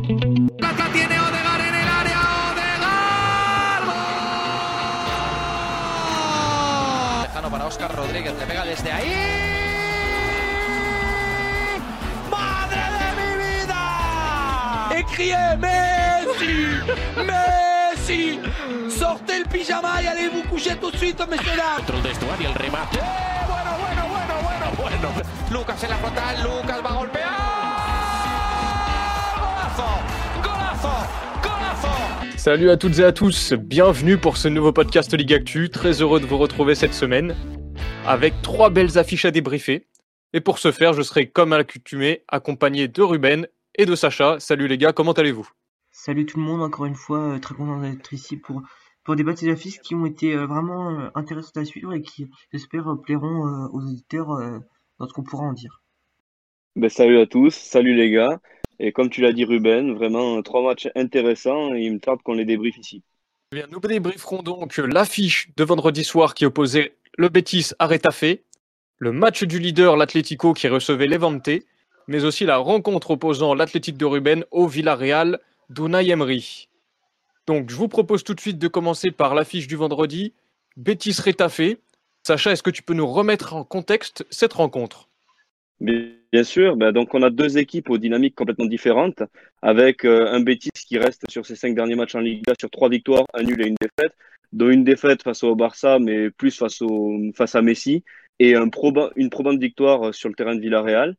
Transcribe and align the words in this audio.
Tiene 0.00 1.18
Odegaard 1.18 1.60
en 1.60 1.74
el 1.74 1.88
área. 1.88 2.20
Odegaard. 2.52 3.84
¡Gol! 6.14 7.22
Lejano 7.22 7.50
para 7.50 7.66
Oscar 7.66 7.96
Rodríguez, 7.96 8.32
le 8.38 8.46
pega 8.46 8.64
desde 8.64 8.92
ahí. 8.92 9.12
¡Madre 12.30 12.80
de 12.80 13.08
mi 14.94 15.04
criez 15.14 15.58
Messi 15.58 16.78
Messi 17.26 18.40
Sortez 18.88 19.38
le 19.40 19.46
pyjama 19.46 20.00
y 20.00 20.06
allez 20.06 20.28
vous 20.28 20.44
coucher 20.48 20.76
tout 20.76 20.92
de 20.92 20.96
suite, 20.96 21.26
messieurs 21.28 21.56
dames 21.56 21.78
Dentro 21.78 21.96
del 21.96 22.04
vestuario 22.04 22.48
el 22.50 22.54
remate. 22.54 22.98
Eh, 22.98 23.02
Bueno, 23.48 23.76
bueno, 23.80 24.06
bueno, 24.08 24.34
bueno, 24.42 24.98
bueno 25.00 25.22
Lucas 25.50 25.82
en 25.82 25.90
la 25.90 25.96
frontal, 25.96 26.42
Lucas 26.42 26.80
va 26.84 26.90
a 26.90 26.94
golpear. 26.94 27.47
Salut 32.38 32.70
à 32.70 32.76
toutes 32.76 33.00
et 33.00 33.04
à 33.04 33.10
tous, 33.10 33.52
bienvenue 33.52 34.16
pour 34.16 34.36
ce 34.36 34.46
nouveau 34.46 34.72
podcast 34.72 35.12
Ligue 35.12 35.34
Actu. 35.34 35.70
Très 35.70 36.00
heureux 36.00 36.20
de 36.20 36.24
vous 36.24 36.38
retrouver 36.38 36.76
cette 36.76 36.94
semaine 36.94 37.34
avec 38.06 38.32
trois 38.42 38.70
belles 38.70 38.96
affiches 38.96 39.24
à 39.24 39.32
débriefer. 39.32 39.88
Et 40.32 40.40
pour 40.40 40.60
ce 40.60 40.70
faire, 40.70 40.92
je 40.92 41.02
serai 41.02 41.28
comme 41.28 41.52
à 41.52 41.58
l'accoutumée 41.58 42.22
accompagné 42.28 42.86
de 42.86 43.02
Ruben 43.02 43.48
et 43.74 43.86
de 43.86 43.94
Sacha. 43.96 44.38
Salut 44.38 44.68
les 44.68 44.78
gars, 44.78 44.92
comment 44.92 45.10
allez-vous? 45.12 45.48
Salut 45.90 46.26
tout 46.26 46.38
le 46.38 46.44
monde, 46.44 46.62
encore 46.62 46.86
une 46.86 46.94
fois, 46.94 47.34
euh, 47.34 47.38
très 47.40 47.56
content 47.56 47.80
d'être 47.80 48.12
ici 48.12 48.36
pour, 48.36 48.62
pour 49.02 49.16
débattre 49.16 49.40
ces 49.40 49.50
affiches 49.50 49.80
qui 49.80 49.96
ont 49.96 50.06
été 50.06 50.32
euh, 50.34 50.46
vraiment 50.46 50.90
euh, 50.92 51.08
intéressantes 51.16 51.56
à 51.56 51.64
suivre 51.64 51.92
et 51.92 52.02
qui, 52.02 52.30
j'espère, 52.52 52.86
plairont 53.04 53.68
aux 53.72 53.80
auditeurs 53.80 54.28
dans 55.00 55.08
ce 55.08 55.12
qu'on 55.12 55.24
pourra 55.24 55.42
en 55.42 55.54
dire. 55.54 55.82
Ben, 56.76 56.88
salut 56.88 57.18
à 57.18 57.26
tous, 57.26 57.52
salut 57.52 57.96
les 57.96 58.12
gars. 58.12 58.40
Et 58.80 58.92
comme 58.92 59.10
tu 59.10 59.20
l'as 59.20 59.32
dit 59.32 59.44
Ruben, 59.44 59.94
vraiment 59.94 60.40
trois 60.42 60.62
matchs 60.62 60.88
intéressants 60.94 61.74
et 61.74 61.82
il 61.82 61.94
me 61.94 61.98
tarde 61.98 62.22
qu'on 62.22 62.34
les 62.34 62.44
débriefe 62.44 62.78
ici. 62.78 63.02
Eh 63.52 63.56
bien, 63.56 63.66
Nous 63.70 63.80
débrieferons 63.80 64.42
donc 64.42 64.76
l'affiche 64.76 65.50
de 65.56 65.64
vendredi 65.64 66.04
soir 66.04 66.34
qui 66.34 66.46
opposait 66.46 66.94
le 67.16 67.28
Betis 67.28 67.70
à 67.78 67.86
Retafe, 67.86 68.38
le 68.98 69.12
match 69.12 69.42
du 69.44 69.58
leader 69.58 69.96
l'Atlético 69.96 70.52
qui 70.52 70.68
recevait 70.68 71.06
Levante, 71.06 71.50
mais 72.06 72.24
aussi 72.24 72.44
la 72.44 72.58
rencontre 72.58 73.12
opposant 73.12 73.54
l'Athletic 73.54 73.96
de 73.96 74.04
Ruben 74.04 74.44
au 74.50 74.66
Villarreal 74.66 75.40
d'Unai 75.70 76.08
Emery. 76.10 76.68
Donc 77.46 77.70
je 77.70 77.76
vous 77.76 77.88
propose 77.88 78.22
tout 78.22 78.34
de 78.34 78.40
suite 78.40 78.58
de 78.58 78.68
commencer 78.68 79.10
par 79.10 79.34
l'affiche 79.34 79.66
du 79.66 79.76
vendredi, 79.76 80.34
Betis 80.76 81.16
Retafe. 81.24 81.76
Sacha, 82.22 82.52
est-ce 82.52 82.62
que 82.62 82.70
tu 82.70 82.82
peux 82.82 82.94
nous 82.94 83.06
remettre 83.06 83.54
en 83.54 83.64
contexte 83.64 84.24
cette 84.30 84.52
rencontre? 84.52 85.08
Bien 85.80 86.17
bien 86.32 86.44
sûr, 86.44 86.76
ben, 86.76 86.92
donc 86.92 87.14
on 87.14 87.22
a 87.22 87.30
deux 87.30 87.58
équipes 87.58 87.90
aux 87.90 87.98
dynamiques 87.98 88.34
complètement 88.34 88.66
différentes, 88.66 89.22
avec 89.62 90.04
euh, 90.04 90.32
un 90.32 90.40
Betis 90.40 90.70
qui 90.74 90.98
reste 90.98 91.22
sur 91.30 91.46
ses 91.46 91.56
cinq 91.56 91.74
derniers 91.74 91.96
matchs 91.96 92.14
en 92.14 92.20
Liga 92.20 92.52
sur 92.58 92.70
trois 92.70 92.88
victoires, 92.88 93.24
un 93.34 93.42
nul 93.42 93.60
et 93.62 93.68
une 93.68 93.76
défaite, 93.80 94.14
dont 94.52 94.70
une 94.70 94.84
défaite 94.84 95.22
face 95.22 95.42
au 95.42 95.54
Barça, 95.54 95.98
mais 95.98 96.30
plus 96.30 96.56
face, 96.56 96.82
au, 96.82 97.18
face 97.34 97.54
à 97.54 97.62
Messi, 97.62 98.04
et 98.38 98.54
une 98.54 98.70
probante 98.70 99.58
victoire 99.58 100.14
sur 100.14 100.28
le 100.28 100.34
terrain 100.34 100.54
de 100.54 100.60
Villarreal. 100.60 101.16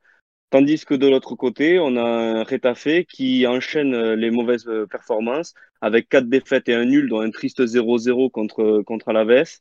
Tandis 0.51 0.83
que 0.83 0.95
de 0.95 1.07
l'autre 1.07 1.35
côté, 1.35 1.77
on 1.79 1.95
a 1.95 2.01
un 2.01 2.43
Retafe 2.43 3.05
qui 3.07 3.45
enchaîne 3.45 3.93
euh, 3.93 4.15
les 4.15 4.31
mauvaises 4.31 4.67
euh, 4.67 4.87
performances 4.87 5.53
avec 5.79 6.09
quatre 6.09 6.27
défaites 6.27 6.67
et 6.69 6.73
un 6.73 6.85
nul, 6.85 7.07
dont 7.07 7.21
un 7.21 7.29
triste 7.29 7.61
0-0 7.61 8.31
contre, 8.31 8.81
contre 8.81 9.09
Alaves, 9.09 9.59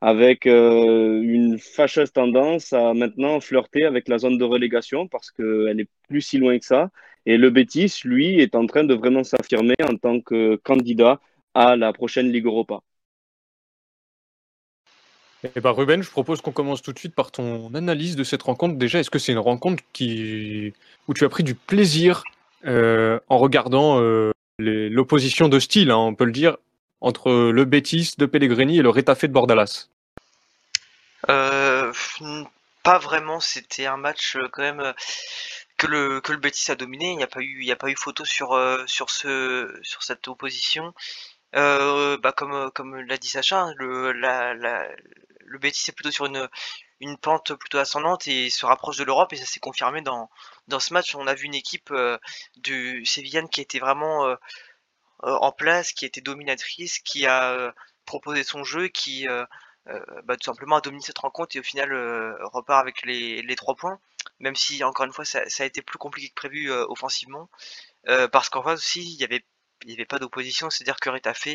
avec 0.00 0.46
euh, 0.46 1.20
une 1.22 1.58
fâcheuse 1.58 2.12
tendance 2.12 2.72
à 2.72 2.94
maintenant 2.94 3.40
flirter 3.40 3.84
avec 3.84 4.08
la 4.08 4.18
zone 4.18 4.38
de 4.38 4.44
relégation 4.44 5.08
parce 5.08 5.30
qu'elle 5.30 5.80
est 5.80 5.88
plus 6.08 6.22
si 6.22 6.38
loin 6.38 6.58
que 6.58 6.64
ça. 6.64 6.90
Et 7.26 7.36
le 7.36 7.50
Betis, 7.50 8.00
lui, 8.04 8.40
est 8.40 8.54
en 8.54 8.66
train 8.66 8.84
de 8.84 8.94
vraiment 8.94 9.24
s'affirmer 9.24 9.74
en 9.82 9.96
tant 9.96 10.20
que 10.20 10.56
candidat 10.56 11.20
à 11.54 11.76
la 11.76 11.92
prochaine 11.92 12.32
Ligue 12.32 12.46
Europa. 12.46 12.80
Eh 15.42 15.60
ben 15.60 15.70
Ruben, 15.70 16.02
je 16.02 16.10
propose 16.10 16.42
qu'on 16.42 16.52
commence 16.52 16.82
tout 16.82 16.92
de 16.92 16.98
suite 16.98 17.14
par 17.14 17.30
ton 17.30 17.74
analyse 17.74 18.14
de 18.14 18.24
cette 18.24 18.42
rencontre. 18.42 18.76
Déjà, 18.76 19.00
est-ce 19.00 19.10
que 19.10 19.18
c'est 19.18 19.32
une 19.32 19.38
rencontre 19.38 19.82
qui... 19.92 20.72
où 21.08 21.14
tu 21.14 21.24
as 21.24 21.28
pris 21.30 21.44
du 21.44 21.54
plaisir 21.54 22.22
euh, 22.66 23.18
en 23.28 23.38
regardant 23.38 24.00
euh, 24.00 24.32
l'opposition 24.58 25.48
de 25.48 25.58
style, 25.58 25.90
hein, 25.90 25.96
on 25.96 26.14
peut 26.14 26.26
le 26.26 26.32
dire, 26.32 26.58
entre 27.00 27.50
le 27.50 27.64
Betis 27.64 28.14
de 28.18 28.26
Pellegrini 28.26 28.78
et 28.78 28.82
le 28.82 28.90
Retafe 28.90 29.22
de 29.22 29.32
Bordalas 29.32 29.88
Euh, 31.28 31.92
pas 32.82 32.98
vraiment, 32.98 33.40
c'était 33.40 33.86
un 33.86 33.96
match 33.96 34.36
euh, 34.36 34.48
quand 34.50 34.62
même 34.62 34.80
euh, 34.80 34.92
que 35.76 35.86
le 35.86 36.20
que 36.20 36.32
le 36.32 36.38
Betis 36.38 36.70
a 36.70 36.76
dominé. 36.76 37.10
Il 37.10 37.16
n'y 37.16 37.22
a 37.22 37.26
pas 37.26 37.40
eu 37.40 37.70
a 37.70 37.76
pas 37.76 37.90
eu 37.90 37.96
photo 37.96 38.24
sur 38.24 38.58
sur 38.86 39.10
ce 39.10 39.78
sur 39.82 40.02
cette 40.02 40.28
opposition. 40.28 40.94
Bah 41.52 42.32
comme 42.36 42.70
comme 42.74 42.96
l'a 42.96 43.16
dit 43.16 43.28
Sacha, 43.28 43.60
hein, 43.60 43.74
le 43.76 44.12
la, 44.12 44.54
le 44.54 45.58
Betis 45.58 45.90
est 45.90 45.94
plutôt 45.94 46.10
sur 46.10 46.26
une 46.26 46.48
une 47.00 47.16
pente 47.16 47.54
plutôt 47.54 47.78
ascendante 47.78 48.28
et 48.28 48.50
se 48.50 48.66
rapproche 48.66 48.98
de 48.98 49.04
l'Europe 49.04 49.32
et 49.32 49.36
ça 49.36 49.46
s'est 49.46 49.60
confirmé 49.60 50.02
dans 50.02 50.30
dans 50.68 50.80
ce 50.80 50.92
match. 50.92 51.14
On 51.14 51.26
a 51.26 51.34
vu 51.34 51.46
une 51.46 51.54
équipe 51.54 51.90
euh, 51.90 52.18
du 52.58 53.04
Sévillane 53.06 53.48
qui 53.48 53.60
était 53.62 53.78
vraiment 53.78 54.36
en 55.22 55.52
place, 55.52 55.92
qui 55.92 56.04
était 56.04 56.20
dominatrice, 56.20 56.98
qui 57.00 57.26
a 57.26 57.52
euh, 57.52 57.72
proposé 58.04 58.42
son 58.42 58.64
jeu, 58.64 58.88
qui 58.88 59.28
euh, 59.28 59.44
euh, 59.88 60.00
bah, 60.24 60.36
tout 60.36 60.44
simplement 60.44 60.76
a 60.76 60.80
dominé 60.80 61.02
cette 61.02 61.18
rencontre 61.18 61.56
et 61.56 61.60
au 61.60 61.62
final 61.62 61.92
euh, 61.92 62.36
repart 62.48 62.80
avec 62.80 63.02
les, 63.04 63.56
trois 63.56 63.74
points, 63.74 63.98
même 64.38 64.54
si 64.56 64.84
encore 64.84 65.06
une 65.06 65.12
fois 65.12 65.24
ça, 65.24 65.42
a 65.58 65.64
été 65.64 65.82
plus 65.82 65.98
compliqué 65.98 66.28
que 66.28 66.34
prévu 66.34 66.70
euh, 66.70 66.84
offensivement, 66.88 67.48
euh, 68.08 68.28
parce 68.28 68.48
qu'en 68.50 68.62
face 68.62 68.80
aussi 68.80 69.02
il 69.02 69.20
y 69.20 69.24
avait 69.24 70.04
pas 70.04 70.18
d'opposition, 70.18 70.68
c'est-à-dire 70.70 71.00
que 71.00 71.08
Retafe 71.08 71.48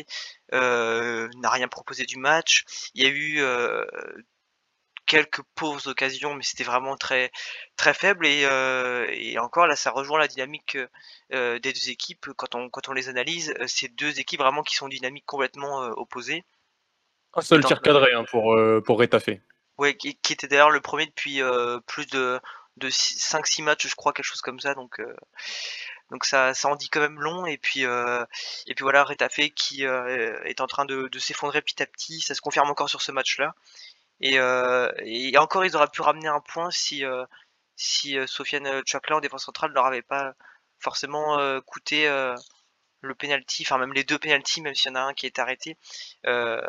euh, 0.52 1.28
n'a 1.36 1.50
rien 1.50 1.68
proposé 1.68 2.04
du 2.04 2.18
match. 2.18 2.64
Il 2.94 3.04
y 3.04 3.06
a 3.06 3.10
eu 3.10 3.40
euh, 3.40 3.84
quelques 5.06 5.42
pauvres 5.54 5.88
occasions, 5.88 6.34
mais 6.34 6.42
c'était 6.42 6.64
vraiment 6.64 6.96
très 6.96 7.30
très 7.76 7.94
faible 7.94 8.26
et, 8.26 8.44
euh, 8.44 9.06
et 9.10 9.38
encore 9.38 9.66
là 9.66 9.76
ça 9.76 9.90
rejoint 9.90 10.18
la 10.18 10.28
dynamique 10.28 10.76
euh, 11.32 11.58
des 11.58 11.72
deux 11.72 11.90
équipes 11.90 12.28
quand 12.36 12.54
on 12.54 12.68
quand 12.68 12.88
on 12.88 12.92
les 12.92 13.08
analyse, 13.08 13.54
euh, 13.60 13.64
c'est 13.66 13.88
deux 13.88 14.20
équipes 14.20 14.40
vraiment 14.40 14.62
qui 14.62 14.74
sont 14.74 14.88
dynamiques 14.88 15.26
complètement 15.26 15.82
euh, 15.82 15.90
opposées. 15.96 16.44
Un 17.34 17.40
seul 17.42 17.64
tir 17.64 17.82
cadré 17.82 18.12
hein, 18.14 18.24
pour, 18.30 18.58
pour 18.86 18.98
Retafe. 18.98 19.28
Ouais, 19.76 19.94
qui, 19.94 20.16
qui 20.16 20.32
était 20.32 20.48
d'ailleurs 20.48 20.70
le 20.70 20.80
premier 20.80 21.04
depuis 21.04 21.42
plus 21.86 22.06
de, 22.06 22.40
de 22.78 22.88
5-6 22.88 23.62
matchs, 23.62 23.88
je 23.88 23.94
crois, 23.94 24.14
quelque 24.14 24.24
chose 24.24 24.40
comme 24.40 24.58
ça. 24.58 24.72
Donc, 24.72 25.02
donc 26.10 26.24
ça, 26.24 26.54
ça 26.54 26.68
en 26.68 26.76
dit 26.76 26.88
quand 26.88 27.00
même 27.00 27.20
long. 27.20 27.46
Et 27.46 27.58
puis, 27.58 27.84
euh, 27.84 28.24
et 28.66 28.74
puis 28.74 28.82
voilà, 28.82 29.04
Retafe 29.04 29.50
qui 29.54 29.84
euh, 29.84 30.40
est 30.44 30.60
en 30.60 30.66
train 30.66 30.84
de, 30.84 31.08
de 31.08 31.18
s'effondrer 31.18 31.62
petit 31.62 31.82
à 31.82 31.86
petit. 31.86 32.20
Ça 32.20 32.34
se 32.34 32.40
confirme 32.40 32.70
encore 32.70 32.88
sur 32.88 33.02
ce 33.02 33.12
match-là. 33.12 33.54
Et, 34.20 34.38
euh, 34.38 34.90
et 35.04 35.36
encore, 35.38 35.64
ils 35.64 35.76
auraient 35.76 35.88
pu 35.88 36.02
ramener 36.02 36.28
un 36.28 36.40
point 36.40 36.70
si, 36.70 37.04
euh, 37.04 37.24
si 37.76 38.18
euh, 38.18 38.26
Sofiane 38.26 38.82
Chakla 38.86 39.16
en 39.16 39.20
défense 39.20 39.44
centrale 39.44 39.72
leur 39.72 39.86
avait 39.86 40.02
pas 40.02 40.34
forcément 40.78 41.38
coûté 41.62 42.06
le 43.02 43.14
penalty, 43.14 43.62
enfin 43.66 43.78
même 43.78 43.92
les 43.92 44.04
deux 44.04 44.18
penalties, 44.18 44.62
même 44.62 44.74
s'il 44.74 44.90
y 44.90 44.92
en 44.92 44.96
a 44.96 45.00
un 45.00 45.14
qui 45.14 45.26
est 45.26 45.38
arrêté. 45.38 45.76
Euh, 46.26 46.60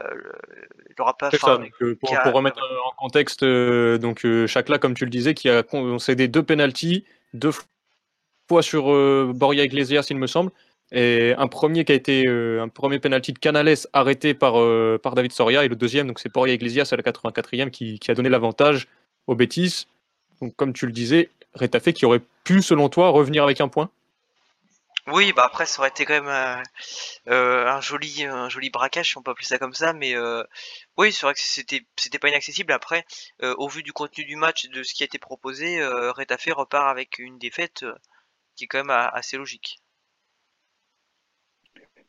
il 0.89 1.01
aura 1.01 1.17
pas. 1.17 1.31
Ça, 1.31 1.57
donc, 1.57 1.71
euh, 1.81 1.95
pour, 1.95 2.09
qui 2.09 2.15
a- 2.15 2.21
pour 2.21 2.33
remettre 2.33 2.61
en 2.85 2.91
contexte, 2.91 3.43
euh, 3.43 3.97
donc 3.97 4.25
Chakla, 4.45 4.77
comme 4.77 4.93
tu 4.93 5.03
le 5.05 5.09
disais, 5.09 5.33
qui 5.33 5.49
a 5.49 5.63
concédé 5.63 6.27
deux 6.27 6.43
pénalties, 6.43 7.05
deux 7.33 7.51
fois 8.49 8.61
sur 8.61 8.83
Borja 9.33 9.63
Iglesias, 9.63 10.07
il 10.09 10.17
me 10.17 10.27
semble, 10.27 10.51
et 10.91 11.33
un 11.37 11.47
premier 11.47 11.83
qui 11.83 11.91
a 11.91 11.95
été 11.95 12.25
euh, 12.27 12.61
un 12.61 12.69
premier 12.69 12.99
penalty 12.99 13.33
de 13.33 13.39
Canales 13.39 13.75
arrêté 13.91 14.33
par, 14.33 14.59
euh, 14.59 14.97
par 15.01 15.15
David 15.15 15.33
Soria, 15.33 15.65
et 15.65 15.67
le 15.67 15.75
deuxième, 15.75 16.07
donc 16.07 16.19
c'est 16.19 16.31
Borja 16.31 16.53
Iglesias 16.53 16.89
à 16.91 16.95
la 16.95 17.03
84e 17.03 17.69
qui, 17.71 17.99
qui 17.99 18.09
a 18.09 18.13
donné 18.13 18.29
l'avantage 18.29 18.87
au 19.27 19.35
Betis. 19.35 19.87
Donc 20.41 20.55
comme 20.55 20.71
tu 20.71 20.85
le 20.85 20.93
disais, 20.93 21.29
Retafe 21.53 21.91
qui 21.91 22.05
aurait 22.05 22.21
pu, 22.43 22.61
selon 22.61 22.87
toi, 22.87 23.09
revenir 23.09 23.43
avec 23.43 23.59
un 23.59 23.67
point? 23.67 23.89
Oui, 25.07 25.31
bah 25.31 25.45
après 25.45 25.65
ça 25.65 25.79
aurait 25.79 25.89
été 25.89 26.03
quand 26.03 26.21
même 26.21 26.63
euh, 27.29 27.65
un 27.65 27.79
joli 27.79 28.25
un 28.25 28.49
joli 28.49 28.69
braquage 28.69 29.11
si 29.11 29.17
on 29.17 29.21
peut 29.21 29.31
appeler 29.31 29.45
ça 29.45 29.57
comme 29.57 29.73
ça, 29.73 29.93
mais 29.93 30.13
oui 30.97 31.13
c'est 31.13 31.25
vrai 31.25 31.33
que 31.33 31.39
c'était 31.39 31.85
c'était 31.97 32.19
pas 32.19 32.27
inaccessible. 32.27 32.73
Après, 32.73 33.05
au 33.41 33.69
vu 33.69 33.83
du 33.83 33.93
contenu 33.93 34.25
du 34.25 34.35
match 34.35 34.65
et 34.65 34.67
de 34.67 34.83
ce 34.83 34.93
qui 34.93 35.03
a 35.03 35.05
été 35.05 35.17
proposé, 35.17 35.81
Retafe 35.81 36.49
repart 36.53 36.89
avec 36.89 37.19
une 37.19 37.37
défaite 37.37 37.85
qui 38.57 38.65
est 38.65 38.67
quand 38.67 38.79
même 38.83 38.89
assez 39.13 39.37
logique. 39.37 39.79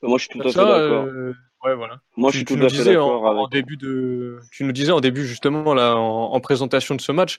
Moi, 0.03 0.19
je 0.19 0.25
suis 0.25 0.39
tout 0.39 0.41
à 0.47 0.51
fait 0.51 0.59
d'accord. 0.59 1.05
euh, 1.07 1.35
ouais, 1.65 1.75
voilà. 1.75 2.01
Moi, 2.17 2.31
tu, 2.31 2.39
je 2.39 2.47
suis 2.47 2.57
tout 2.57 2.65
à 2.65 2.69
fait 2.69 2.97
en, 2.97 3.49
début 3.49 3.77
de, 3.77 4.39
tu 4.53 4.65
nous 4.65 4.73
disais 4.73 4.93
en 4.93 5.01
début 5.01 5.27
justement 5.27 5.75
là 5.75 5.97
en, 5.97 6.33
en 6.33 6.41
présentation 6.41 6.95
de 6.95 7.01
ce 7.01 7.13
match 7.13 7.39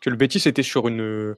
que 0.00 0.10
le 0.10 0.16
Betis 0.16 0.46
était 0.46 0.62
sur 0.62 0.88
une, 0.88 1.34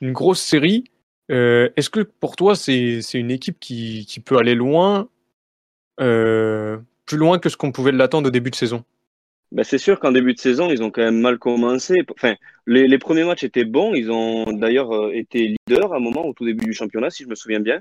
une 0.00 0.12
grosse 0.12 0.40
série. 0.42 0.84
Euh, 1.30 1.70
Est-ce 1.76 1.88
que 1.88 2.00
pour 2.00 2.36
toi 2.36 2.54
c'est 2.54 3.00
une 3.14 3.30
équipe 3.30 3.58
qui, 3.58 4.04
qui 4.06 4.20
peut 4.20 4.36
aller 4.36 4.54
loin, 4.54 5.08
euh, 6.00 6.76
plus 7.06 7.16
loin 7.16 7.38
que 7.38 7.48
ce 7.48 7.56
qu'on 7.56 7.72
pouvait 7.72 7.92
l'attendre 7.92 8.28
au 8.28 8.30
début 8.30 8.50
de 8.50 8.56
saison? 8.56 8.84
Ben, 9.52 9.62
c'est 9.62 9.78
sûr 9.78 10.00
qu'en 10.00 10.10
début 10.10 10.34
de 10.34 10.40
saison, 10.40 10.68
ils 10.70 10.82
ont 10.82 10.90
quand 10.90 11.02
même 11.02 11.20
mal 11.20 11.38
commencé. 11.38 11.94
Enfin, 12.10 12.34
les, 12.66 12.88
les 12.88 12.98
premiers 12.98 13.22
matchs 13.24 13.44
étaient 13.44 13.64
bons. 13.64 13.94
Ils 13.94 14.10
ont 14.10 14.52
d'ailleurs 14.52 15.12
été 15.12 15.54
leaders 15.68 15.92
à 15.92 15.96
un 15.96 16.00
moment 16.00 16.26
au 16.26 16.32
tout 16.32 16.44
début 16.44 16.64
du 16.64 16.72
championnat, 16.72 17.10
si 17.10 17.22
je 17.22 17.28
me 17.28 17.36
souviens 17.36 17.60
bien. 17.60 17.80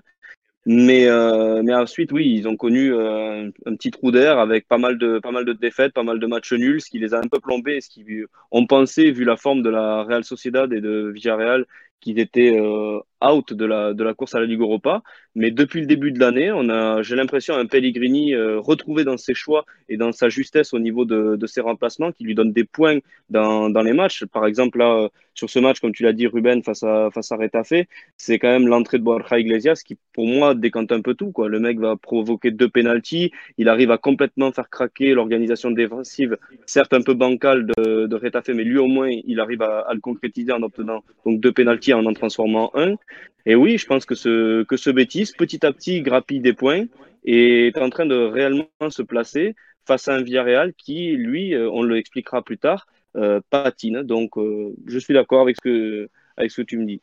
Mais, 0.65 1.07
euh, 1.07 1.61
mais 1.61 1.73
ensuite, 1.73 2.13
oui, 2.13 2.35
ils 2.37 2.47
ont 2.47 2.55
connu 2.55 2.93
euh, 2.93 3.49
un, 3.65 3.75
petit 3.75 3.91
trou 3.91 4.11
d'air 4.11 4.39
avec 4.39 4.65
pas 4.67 4.77
mal, 4.77 4.97
de, 4.97 5.19
pas 5.19 5.31
mal 5.31 5.43
de 5.43 5.51
défaites, 5.51 5.91
pas 5.93 6.03
mal 6.03 6.19
de 6.19 6.27
matchs 6.27 6.53
nuls, 6.53 6.79
ce 6.79 6.89
qui 6.89 6.99
les 6.99 7.13
a 7.13 7.19
un 7.19 7.27
peu 7.27 7.39
plombés. 7.39 7.81
Ce 7.81 7.89
qui, 7.89 8.05
on 8.51 8.65
pensait, 8.65 9.11
vu 9.11 9.25
la 9.25 9.35
forme 9.35 9.61
de 9.61 9.69
la 9.69 10.03
Real 10.03 10.23
Sociedad 10.23 10.71
et 10.71 10.79
de 10.79 11.11
Villarreal, 11.13 11.65
qu'ils 11.99 12.19
étaient 12.19 12.57
euh, 12.57 12.99
out 13.25 13.53
de 13.53 13.65
la, 13.65 13.93
de 13.93 14.03
la 14.03 14.13
course 14.13 14.35
à 14.35 14.39
la 14.39 14.45
Ligue 14.45 14.61
Europa. 14.61 15.01
Mais 15.35 15.51
depuis 15.51 15.81
le 15.81 15.87
début 15.87 16.11
de 16.11 16.19
l'année, 16.19 16.51
on 16.51 16.69
a, 16.69 17.01
j'ai 17.01 17.15
l'impression, 17.15 17.55
un 17.55 17.65
Pellegrini 17.65 18.35
euh, 18.35 18.59
retrouvé 18.59 19.03
dans 19.03 19.17
ses 19.17 19.33
choix 19.33 19.65
et 19.89 19.97
dans 19.97 20.11
sa 20.11 20.29
justesse 20.29 20.73
au 20.73 20.79
niveau 20.79 21.05
de, 21.05 21.35
de 21.35 21.47
ses 21.47 21.61
remplacements, 21.61 22.11
qui 22.11 22.23
lui 22.23 22.35
donne 22.35 22.53
des 22.53 22.63
points 22.63 22.99
dans, 23.29 23.69
dans 23.69 23.81
les 23.81 23.93
matchs. 23.93 24.25
Par 24.25 24.45
exemple, 24.45 24.77
là, 24.77 25.09
sur 25.33 25.49
ce 25.49 25.57
match, 25.57 25.79
comme 25.79 25.91
tu 25.91 26.03
l'as 26.03 26.13
dit, 26.13 26.27
Ruben, 26.27 26.61
face 26.61 26.83
à, 26.83 27.09
face 27.11 27.31
à 27.31 27.37
Retafe, 27.37 27.87
c'est 28.17 28.37
quand 28.37 28.49
même 28.49 28.67
l'entrée 28.67 28.99
de 28.99 29.03
Borja 29.03 29.39
Iglesias 29.39 29.81
qui, 29.85 29.97
pour 30.13 30.27
moi, 30.27 30.53
décante 30.53 30.91
un 30.91 31.01
peu 31.01 31.15
tout. 31.15 31.31
Quoi. 31.31 31.49
Le 31.49 31.59
mec 31.59 31.79
va 31.79 31.95
provoquer 31.95 32.51
deux 32.51 32.69
pénalties, 32.69 33.31
il 33.57 33.69
arrive 33.69 33.89
à 33.89 33.97
complètement 33.97 34.51
faire 34.51 34.69
craquer 34.69 35.13
l'organisation 35.13 35.71
défensive, 35.71 36.37
certes 36.67 36.93
un 36.93 37.01
peu 37.01 37.15
bancale 37.15 37.65
de, 37.65 38.05
de 38.05 38.15
Retafe, 38.15 38.49
mais 38.49 38.63
lui 38.63 38.77
au 38.77 38.87
moins, 38.87 39.09
il 39.09 39.39
arrive 39.39 39.63
à, 39.63 39.79
à 39.79 39.93
le 39.95 39.99
concrétiser 39.99 40.51
en 40.51 40.61
obtenant 40.61 41.03
donc 41.25 41.39
deux 41.39 41.51
pénalties 41.51 41.93
en 41.93 42.05
en 42.05 42.13
transformant 42.13 42.71
un. 42.75 42.95
Et 43.45 43.55
oui, 43.55 43.77
je 43.77 43.85
pense 43.85 44.05
que 44.05 44.15
ce, 44.15 44.63
que 44.63 44.77
ce 44.77 44.89
bêtise, 44.89 45.33
petit 45.33 45.65
à 45.65 45.73
petit, 45.73 46.01
grappille 46.01 46.39
des 46.39 46.53
points 46.53 46.85
et 47.25 47.67
est 47.67 47.77
en 47.77 47.89
train 47.89 48.05
de 48.05 48.15
réellement 48.15 48.67
se 48.89 49.01
placer 49.01 49.55
face 49.85 50.07
à 50.07 50.15
un 50.15 50.21
Villarreal 50.21 50.73
qui, 50.73 51.11
lui, 51.11 51.53
euh, 51.53 51.69
on 51.69 51.81
le 51.81 51.97
expliquera 51.97 52.41
plus 52.41 52.57
tard, 52.57 52.87
euh, 53.17 53.41
patine. 53.49 54.03
Donc, 54.03 54.37
euh, 54.37 54.73
je 54.87 54.97
suis 54.97 55.13
d'accord 55.13 55.41
avec, 55.41 55.57
ce 55.57 55.61
que, 55.61 56.09
avec 56.37 56.51
ce 56.51 56.61
que 56.61 56.65
tu 56.65 56.77
me 56.77 56.85
dis. 56.85 57.01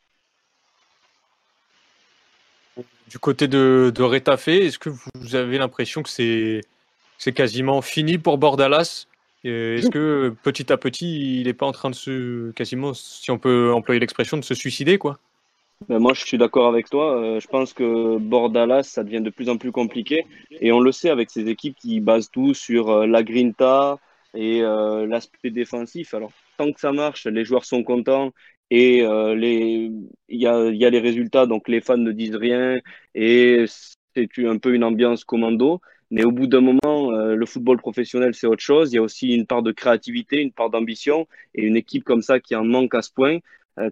Du 3.10 3.18
côté 3.18 3.48
de, 3.48 3.92
de 3.94 4.50
est-ce 4.50 4.78
que 4.78 4.88
vous 4.88 5.34
avez 5.34 5.58
l'impression 5.58 6.02
que 6.02 6.08
c'est, 6.08 6.62
c'est 7.18 7.32
quasiment 7.32 7.82
fini 7.82 8.18
pour 8.18 8.38
Bordalas? 8.38 9.06
Est-ce 9.42 9.90
que 9.90 10.34
petit 10.42 10.72
à 10.72 10.76
petit, 10.76 11.40
il 11.40 11.46
n'est 11.46 11.54
pas 11.54 11.66
en 11.66 11.72
train 11.72 11.90
de 11.90 11.94
se, 11.94 12.50
quasiment, 12.52 12.94
si 12.94 13.30
on 13.30 13.38
peut 13.38 13.72
employer 13.72 13.98
l'expression, 13.98 14.36
de 14.36 14.44
se 14.44 14.54
suicider 14.54 14.98
quoi? 14.98 15.18
Ben 15.88 15.98
moi, 15.98 16.12
je 16.14 16.24
suis 16.24 16.38
d'accord 16.38 16.68
avec 16.68 16.90
toi. 16.90 17.18
Euh, 17.20 17.40
je 17.40 17.48
pense 17.48 17.72
que 17.72 18.18
Bordalas, 18.18 18.82
ça 18.84 19.02
devient 19.02 19.22
de 19.22 19.30
plus 19.30 19.48
en 19.48 19.56
plus 19.56 19.72
compliqué. 19.72 20.26
Et 20.60 20.72
on 20.72 20.80
le 20.80 20.92
sait 20.92 21.10
avec 21.10 21.30
ces 21.30 21.48
équipes 21.48 21.76
qui 21.76 22.00
basent 22.00 22.30
tout 22.30 22.54
sur 22.54 22.90
euh, 22.90 23.06
la 23.06 23.22
grinta 23.22 23.98
et 24.34 24.62
euh, 24.62 25.06
l'aspect 25.06 25.50
défensif. 25.50 26.12
Alors, 26.14 26.32
tant 26.58 26.70
que 26.72 26.80
ça 26.80 26.92
marche, 26.92 27.26
les 27.26 27.44
joueurs 27.44 27.64
sont 27.64 27.82
contents 27.82 28.30
et 28.70 28.98
il 28.98 30.08
y 30.28 30.46
a, 30.46 30.70
les 30.70 31.00
résultats, 31.00 31.46
donc 31.46 31.66
les 31.66 31.80
fans 31.80 31.96
ne 31.96 32.12
disent 32.12 32.36
rien 32.36 32.78
et 33.16 33.64
c'est 33.66 34.28
un 34.46 34.58
peu 34.58 34.74
une 34.74 34.84
ambiance 34.84 35.24
commando. 35.24 35.80
Mais 36.12 36.24
au 36.24 36.30
bout 36.30 36.46
d'un 36.46 36.60
moment, 36.60 37.10
le 37.10 37.46
football 37.46 37.78
professionnel, 37.78 38.34
c'est 38.34 38.46
autre 38.46 38.62
chose. 38.62 38.92
Il 38.92 38.96
y 38.96 38.98
a 38.98 39.02
aussi 39.02 39.34
une 39.34 39.46
part 39.46 39.62
de 39.62 39.72
créativité, 39.72 40.40
une 40.40 40.52
part 40.52 40.70
d'ambition. 40.70 41.26
Et 41.54 41.62
une 41.64 41.76
équipe 41.76 42.04
comme 42.04 42.22
ça 42.22 42.38
qui 42.38 42.54
en 42.54 42.64
manque 42.64 42.94
à 42.94 43.02
ce 43.02 43.12
point, 43.12 43.38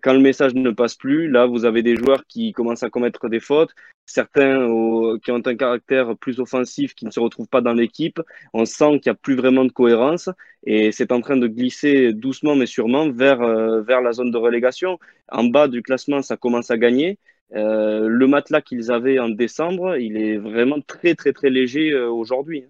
quand 0.02 0.12
le 0.12 0.20
message 0.20 0.54
ne 0.54 0.70
passe 0.70 0.94
plus, 0.94 1.28
là, 1.28 1.46
vous 1.46 1.64
avez 1.64 1.82
des 1.82 1.96
joueurs 1.96 2.26
qui 2.26 2.52
commencent 2.52 2.82
à 2.82 2.90
commettre 2.90 3.28
des 3.28 3.40
fautes, 3.40 3.74
certains 4.08 4.64
au, 4.64 5.18
qui 5.18 5.30
ont 5.30 5.42
un 5.44 5.56
caractère 5.56 6.16
plus 6.16 6.40
offensif 6.40 6.94
qui 6.94 7.04
ne 7.04 7.10
se 7.10 7.20
retrouvent 7.20 7.48
pas 7.48 7.60
dans 7.60 7.72
l'équipe. 7.72 8.20
On 8.52 8.64
sent 8.64 9.00
qu'il 9.00 9.10
n'y 9.10 9.16
a 9.16 9.20
plus 9.20 9.36
vraiment 9.36 9.64
de 9.64 9.72
cohérence 9.72 10.30
et 10.64 10.92
c'est 10.92 11.12
en 11.12 11.20
train 11.20 11.36
de 11.36 11.46
glisser 11.46 12.12
doucement 12.12 12.56
mais 12.56 12.66
sûrement 12.66 13.10
vers, 13.10 13.42
euh, 13.42 13.82
vers 13.82 14.00
la 14.00 14.12
zone 14.12 14.30
de 14.30 14.38
relégation. 14.38 14.98
En 15.30 15.44
bas 15.44 15.68
du 15.68 15.82
classement, 15.82 16.22
ça 16.22 16.36
commence 16.36 16.70
à 16.70 16.78
gagner. 16.78 17.18
Euh, 17.54 18.08
le 18.08 18.26
matelas 18.26 18.60
qu'ils 18.60 18.90
avaient 18.90 19.18
en 19.18 19.28
décembre, 19.28 19.96
il 19.96 20.16
est 20.16 20.36
vraiment 20.36 20.80
très 20.80 21.14
très 21.14 21.32
très 21.32 21.50
léger 21.50 21.92
euh, 21.92 22.10
aujourd'hui. 22.10 22.64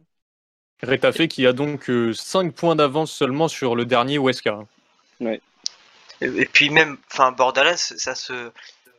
Retafe 0.82 1.26
qui 1.26 1.46
a 1.46 1.52
donc 1.52 1.90
5 2.12 2.54
points 2.54 2.76
d'avance 2.76 3.10
seulement 3.10 3.48
sur 3.48 3.74
le 3.74 3.84
dernier 3.84 4.18
Huesca. 4.18 4.60
Ouais. 5.20 5.40
Et 6.20 6.46
puis 6.46 6.70
même, 6.70 6.98
enfin 7.10 7.32
Bordalas, 7.32 7.94
ça 7.96 8.14
se, 8.14 8.52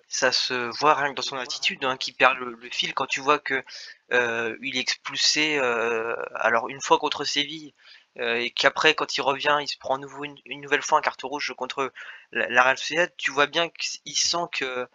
ça 0.07 0.31
se 0.31 0.54
voit 0.80 0.95
rien 0.95 1.12
que 1.12 1.16
dans 1.16 1.21
son 1.21 1.38
attitude, 1.38 1.83
hein, 1.86 1.98
qui 1.98 2.12
perd 2.13 2.38
le, 2.39 2.57
fil 2.71 2.94
quand 2.94 3.06
tu 3.06 3.19
vois 3.19 3.39
que 3.39 3.63
euh, 4.12 4.57
il 4.62 4.77
est 4.77 4.81
expulsé. 4.81 5.57
Euh, 5.60 6.16
alors 6.36 6.69
une 6.69 6.81
fois 6.81 6.98
contre 6.98 7.24
Séville 7.25 7.74
euh, 8.18 8.36
et 8.36 8.50
qu'après 8.51 8.95
quand 8.95 9.18
il 9.18 9.21
revient, 9.21 9.57
il 9.62 9.68
se 9.68 9.77
prend 9.77 9.98
nouveau 9.98 10.24
une, 10.24 10.62
nouvelle 10.62 10.81
fois 10.81 10.98
un 10.98 11.01
carte 11.01 11.21
rouge 11.21 11.54
contre 11.57 11.94
la, 12.31 12.50
la 12.50 12.63
Real 12.63 12.77
Sociedad. 12.77 13.12
Tu 13.18 13.31
vois 13.31 13.48
bien 13.48 13.69
qu'il 13.69 14.18
sent 14.18 14.48
que 14.51 14.66
euh, 14.66 14.88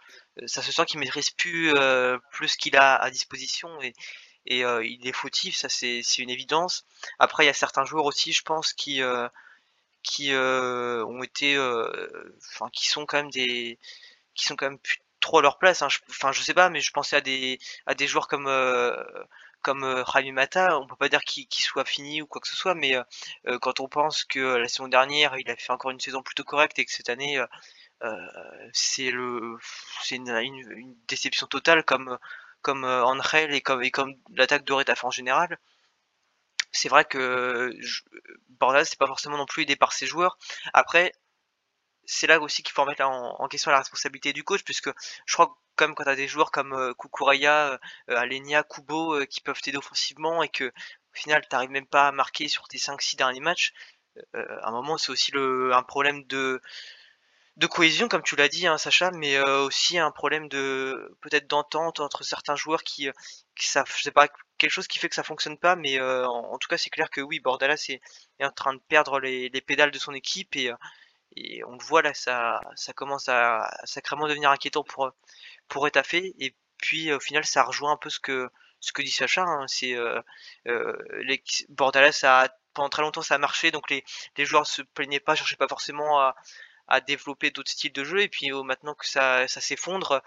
ça 0.47 0.61
se 0.61 0.71
sent 0.71 0.85
qu'il 0.85 0.99
maîtrise 0.99 1.29
plus 1.29 1.73
euh, 1.75 2.17
plus 2.31 2.55
qu'il 2.57 2.75
a 2.75 2.95
à 2.95 3.09
disposition 3.09 3.69
et 3.81 3.93
et 4.47 4.61
il 4.61 5.07
est 5.07 5.11
fautif, 5.11 5.55
ça 5.55 5.69
c'est 5.69 6.03
une 6.19 6.29
évidence. 6.29 6.85
Après 7.17 7.45
il 7.45 7.47
y 7.47 7.49
a 7.49 7.53
certains 7.53 7.83
joueurs 7.83 8.05
aussi, 8.05 8.31
je 8.31 8.43
pense, 8.43 8.73
qui 8.73 9.01
qui 10.05 10.33
euh, 10.33 11.03
ont 11.05 11.23
été, 11.23 11.55
euh, 11.57 12.37
enfin, 12.51 12.69
qui 12.71 12.87
sont 12.87 13.05
quand 13.05 13.17
même 13.17 13.31
des, 13.31 13.79
qui 14.35 14.45
sont 14.45 14.55
quand 14.55 14.67
même 14.69 14.79
plus 14.79 14.99
trop 15.19 15.39
à 15.39 15.41
leur 15.41 15.57
place. 15.59 15.81
Hein. 15.81 15.89
Je, 15.89 15.99
enfin, 16.09 16.31
je 16.31 16.41
sais 16.41 16.53
pas, 16.53 16.69
mais 16.69 16.79
je 16.81 16.91
pensais 16.91 17.17
à 17.17 17.21
des, 17.21 17.59
à 17.87 17.95
des 17.95 18.07
joueurs 18.07 18.27
comme 18.27 18.47
euh, 18.47 18.95
comme 19.61 20.03
Jaime 20.13 20.35
Mata, 20.35 20.79
on 20.79 20.87
peut 20.87 20.95
pas 20.95 21.09
dire 21.09 21.23
qu'il 21.23 21.47
qu 21.47 21.63
soit 21.63 21.85
fini 21.85 22.21
ou 22.21 22.27
quoi 22.27 22.39
que 22.39 22.47
ce 22.47 22.55
soit, 22.55 22.75
mais 22.75 22.95
quand 23.61 23.79
on 23.79 23.87
pense 23.89 24.23
que 24.23 24.39
la 24.39 24.67
saison 24.67 24.87
dernière, 24.87 25.35
il 25.39 25.49
a 25.49 25.55
fait 25.55 25.71
encore 25.73 25.89
une 25.89 25.99
saison 25.99 26.21
plutôt 26.21 26.43
correcte 26.43 26.77
et 26.77 26.85
que 26.85 26.91
cette 26.91 27.09
année, 27.09 27.43
c'est 28.73 29.09
le, 29.11 29.57
c'est 30.03 30.17
une, 30.17 30.95
déception 31.07 31.47
totale 31.47 31.83
comme 31.83 32.19
comme 32.61 32.83
Angel 32.85 33.55
et 33.55 33.61
comme 33.61 33.81
et 33.81 33.89
comme 33.91 34.13
l'attaque 34.35 34.65
de 34.65 34.73
en 35.03 35.11
général 35.11 35.57
c'est 36.75 36.89
vrai 36.89 37.05
que 37.05 37.71
Bordeaux 38.49 38.83
c'est 38.83 38.99
pas 38.99 39.07
forcément 39.07 39.37
non 39.37 39.45
plus 39.45 39.63
aidé 39.63 39.75
par 39.75 39.93
ses 39.93 40.05
joueurs. 40.05 40.37
Après, 40.73 41.13
c'est 42.05 42.27
là 42.27 42.39
aussi 42.39 42.63
qu'il 42.63 42.73
faut 42.73 42.83
remettre 42.83 43.03
en, 43.03 43.47
question 43.47 43.71
la 43.71 43.79
responsabilité 43.79 44.33
du 44.33 44.43
coach, 44.43 44.63
puisque 44.63 44.89
je 45.25 45.33
crois 45.33 45.57
que 45.75 45.83
même 45.85 45.95
quand 45.95 46.03
tu 46.03 46.09
as 46.09 46.15
des 46.15 46.27
joueurs 46.27 46.51
comme 46.51 46.73
euh, 46.73 46.93
Kukuraya, 46.93 47.73
euh, 48.09 48.17
Alenia, 48.17 48.63
Kubo 48.63 49.15
euh, 49.15 49.25
qui 49.25 49.41
peuvent 49.41 49.59
t'aider 49.61 49.77
offensivement 49.77 50.43
et 50.43 50.49
que 50.49 50.65
au 50.65 51.13
final 51.13 51.45
t'arrives 51.47 51.71
même 51.71 51.87
pas 51.87 52.07
à 52.07 52.11
marquer 52.11 52.47
sur 52.47 52.67
tes 52.67 52.77
5-6 52.77 53.17
derniers 53.17 53.39
matchs, 53.39 53.73
euh, 54.35 54.45
à 54.61 54.69
un 54.69 54.71
moment 54.71 54.97
c'est 54.97 55.11
aussi 55.11 55.31
le, 55.31 55.73
un 55.73 55.83
problème 55.83 56.23
de 56.25 56.61
de 57.57 57.67
cohésion 57.67 58.09
comme 58.09 58.23
tu 58.23 58.35
l'as 58.35 58.49
dit 58.49 58.67
hein, 58.67 58.77
Sacha 58.77 59.11
mais 59.11 59.37
euh, 59.37 59.63
aussi 59.63 59.97
un 59.97 60.11
problème 60.11 60.49
de 60.49 61.17
peut-être 61.21 61.47
d'entente 61.47 61.99
entre 61.99 62.23
certains 62.23 62.55
joueurs 62.55 62.83
qui, 62.83 63.09
qui 63.55 63.67
savent 63.67 63.91
je 63.95 64.03
sais 64.03 64.11
pas 64.11 64.27
quelque 64.57 64.71
chose 64.71 64.87
qui 64.87 64.99
fait 64.99 65.07
que 65.09 65.15
ça 65.15 65.23
fonctionne 65.23 65.57
pas 65.57 65.75
mais 65.75 65.99
euh, 65.99 66.27
en, 66.27 66.57
tout 66.57 66.67
cas 66.67 66.77
c'est 66.77 66.89
clair 66.89 67.09
que 67.09 67.21
oui 67.21 67.39
Bordalas 67.39 67.85
est, 67.89 68.01
en 68.43 68.51
train 68.51 68.73
de 68.73 68.81
perdre 68.89 69.19
les, 69.19 69.49
les 69.49 69.61
pédales 69.61 69.91
de 69.91 69.99
son 69.99 70.13
équipe 70.13 70.55
et, 70.57 70.71
et 71.37 71.63
on 71.65 71.73
le 71.73 71.83
voit 71.83 72.01
là 72.01 72.13
ça 72.13 72.59
ça 72.75 72.91
commence 72.93 73.29
à, 73.29 73.69
sacrément 73.85 74.27
devenir 74.27 74.51
inquiétant 74.51 74.83
pour 74.83 75.11
pour 75.69 75.87
étaffer 75.87 76.33
et 76.39 76.55
puis 76.77 77.13
au 77.13 77.19
final 77.21 77.45
ça 77.45 77.63
rejoint 77.63 77.93
un 77.93 77.97
peu 77.97 78.09
ce 78.09 78.19
que 78.19 78.49
ce 78.81 78.91
que 78.91 79.01
dit 79.01 79.11
Sacha 79.11 79.43
hein, 79.43 79.65
c'est 79.67 79.93
euh, 79.93 80.21
les 81.23 81.41
Bordalas 81.69 82.19
a 82.23 82.49
pendant 82.73 82.89
très 82.89 83.01
longtemps 83.01 83.21
ça 83.21 83.35
a 83.35 83.37
marché 83.37 83.71
donc 83.71 83.89
les, 83.89 84.03
les 84.37 84.45
joueurs 84.45 84.67
se 84.67 84.81
plaignaient 84.81 85.21
pas 85.21 85.35
cherchaient 85.35 85.55
pas 85.55 85.69
forcément 85.69 86.19
à 86.19 86.35
à 86.87 87.01
développer 87.01 87.51
d'autres 87.51 87.71
styles 87.71 87.93
de 87.93 88.03
jeu. 88.03 88.21
Et 88.21 88.29
puis 88.29 88.51
oh, 88.51 88.63
maintenant 88.63 88.95
que 88.95 89.07
ça, 89.07 89.47
ça 89.47 89.61
s'effondre 89.61 90.21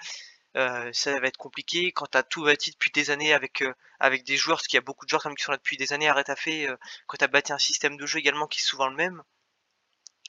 euh, 0.56 0.90
ça 0.92 1.18
va 1.20 1.26
être 1.28 1.36
compliqué. 1.36 1.92
Quand 1.92 2.06
t'as 2.06 2.22
tout 2.22 2.44
bâti 2.44 2.70
depuis 2.70 2.90
des 2.90 3.10
années 3.10 3.32
avec 3.32 3.62
euh, 3.62 3.72
avec 4.00 4.24
des 4.24 4.36
joueurs 4.36 4.58
parce 4.58 4.66
qu'il 4.66 4.76
y 4.76 4.78
a 4.78 4.82
beaucoup 4.82 5.04
de 5.04 5.10
joueurs 5.10 5.22
comme 5.22 5.34
qui 5.34 5.44
sont 5.44 5.52
là 5.52 5.58
depuis 5.58 5.76
des 5.76 5.92
années 5.92 6.08
arrête 6.08 6.30
à 6.30 6.36
fait 6.36 6.68
euh, 6.68 6.76
quand 7.06 7.18
t'as 7.18 7.26
bâti 7.26 7.52
un 7.52 7.58
système 7.58 7.96
de 7.96 8.06
jeu 8.06 8.18
également 8.18 8.46
qui 8.46 8.60
est 8.60 8.62
souvent 8.62 8.88
le 8.88 8.96
même 8.96 9.22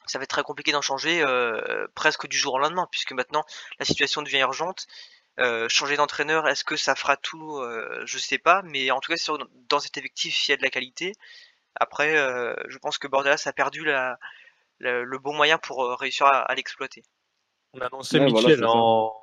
ça 0.07 0.17
va 0.17 0.23
être 0.23 0.29
très 0.29 0.43
compliqué 0.43 0.71
d'en 0.71 0.81
changer 0.81 1.21
euh, 1.21 1.87
presque 1.95 2.27
du 2.27 2.37
jour 2.37 2.55
au 2.55 2.59
lendemain 2.59 2.87
puisque 2.91 3.11
maintenant 3.13 3.45
la 3.79 3.85
situation 3.85 4.21
devient 4.21 4.39
urgente. 4.39 4.87
Euh, 5.39 5.69
changer 5.69 5.95
d'entraîneur 5.95 6.47
est-ce 6.49 6.65
que 6.65 6.75
ça 6.75 6.95
fera 6.95 7.15
tout 7.15 7.61
je 8.05 8.17
sais 8.17 8.39
pas 8.39 8.61
mais 8.63 8.91
en 8.91 8.99
tout 8.99 9.13
cas 9.13 9.33
dans 9.69 9.79
cet 9.79 9.97
effectif 9.97 10.47
il 10.47 10.51
y 10.51 10.53
a 10.53 10.57
de 10.57 10.63
la 10.63 10.69
qualité. 10.69 11.13
Après 11.75 12.15
je 12.67 12.77
pense 12.79 12.97
que 12.97 13.07
Bordeaux 13.07 13.29
a 13.29 13.53
perdu 13.53 13.85
la 13.85 14.19
le, 14.79 15.03
le, 15.03 15.19
bon 15.19 15.33
moyen 15.33 15.57
pour 15.57 15.83
euh, 15.83 15.95
réussir 15.95 16.25
à, 16.25 16.39
à 16.39 16.55
l'exploiter. 16.55 17.03
On 17.73 17.79
a 17.79 17.85
annoncé 17.87 18.19
ouais, 18.19 18.25
Michel 18.25 18.59
voilà, 18.59 18.71
en, 18.71 19.13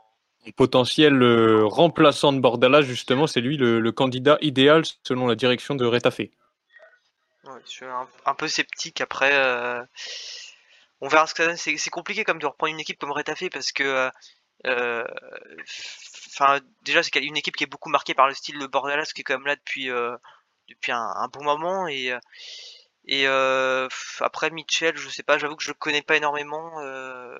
en, 0.47 0.51
potentiel 0.53 1.21
euh, 1.23 1.67
remplaçant 1.67 2.33
de 2.33 2.41
Bordala, 2.41 2.83
justement, 2.83 3.27
c'est 3.27 3.41
lui 3.41 3.57
le, 3.57 3.81
le, 3.81 3.93
candidat 3.93 4.39
idéal 4.41 4.83
selon 5.03 5.27
la 5.27 5.35
direction 5.35 5.75
de 5.75 5.85
Retafe. 5.85 6.19
Ouais, 6.19 6.31
je 7.65 7.71
suis 7.71 7.85
un, 7.85 8.07
un, 8.25 8.35
peu 8.35 8.49
sceptique 8.49 9.01
après. 9.01 9.35
Euh, 9.35 9.83
on 11.01 11.09
verra 11.09 11.27
ce 11.27 11.35
que 11.35 11.43
ça 11.43 11.49
donne. 11.49 11.57
C'est 11.57 11.91
compliqué 11.91 12.25
comme 12.25 12.39
de 12.39 12.47
reprendre 12.47 12.73
une 12.73 12.81
équipe 12.81 12.99
comme 12.99 13.13
Retafe 13.13 13.51
parce 13.53 13.73
que. 13.73 14.11
Euh, 14.67 15.05
enfin, 16.29 16.61
déjà, 16.83 17.03
c'est 17.03 17.15
une 17.17 17.37
équipe 17.37 17.57
qui 17.57 17.65
est 17.65 17.69
beaucoup 17.69 17.91
marquée 17.91 18.15
par 18.15 18.27
le 18.27 18.35
style 18.35 18.59
de 18.59 18.67
Bordalas 18.67 19.11
qui 19.15 19.21
est 19.21 19.25
quand 19.25 19.35
même 19.35 19.47
là 19.47 19.57
depuis, 19.57 19.89
depuis 20.69 20.93
un, 20.93 20.99
un, 21.17 21.29
bon 21.29 21.45
moment 21.45 21.87
et 21.87 22.13
et 23.07 23.27
euh, 23.27 23.89
après 24.21 24.51
Mitchell, 24.51 24.97
je 24.97 25.09
sais 25.09 25.23
pas, 25.23 25.39
j'avoue 25.39 25.57
que 25.57 25.63
je 25.63 25.71
le 25.71 25.75
connais 25.75 26.03
pas 26.03 26.17
énormément. 26.17 26.81
Euh, 26.81 27.39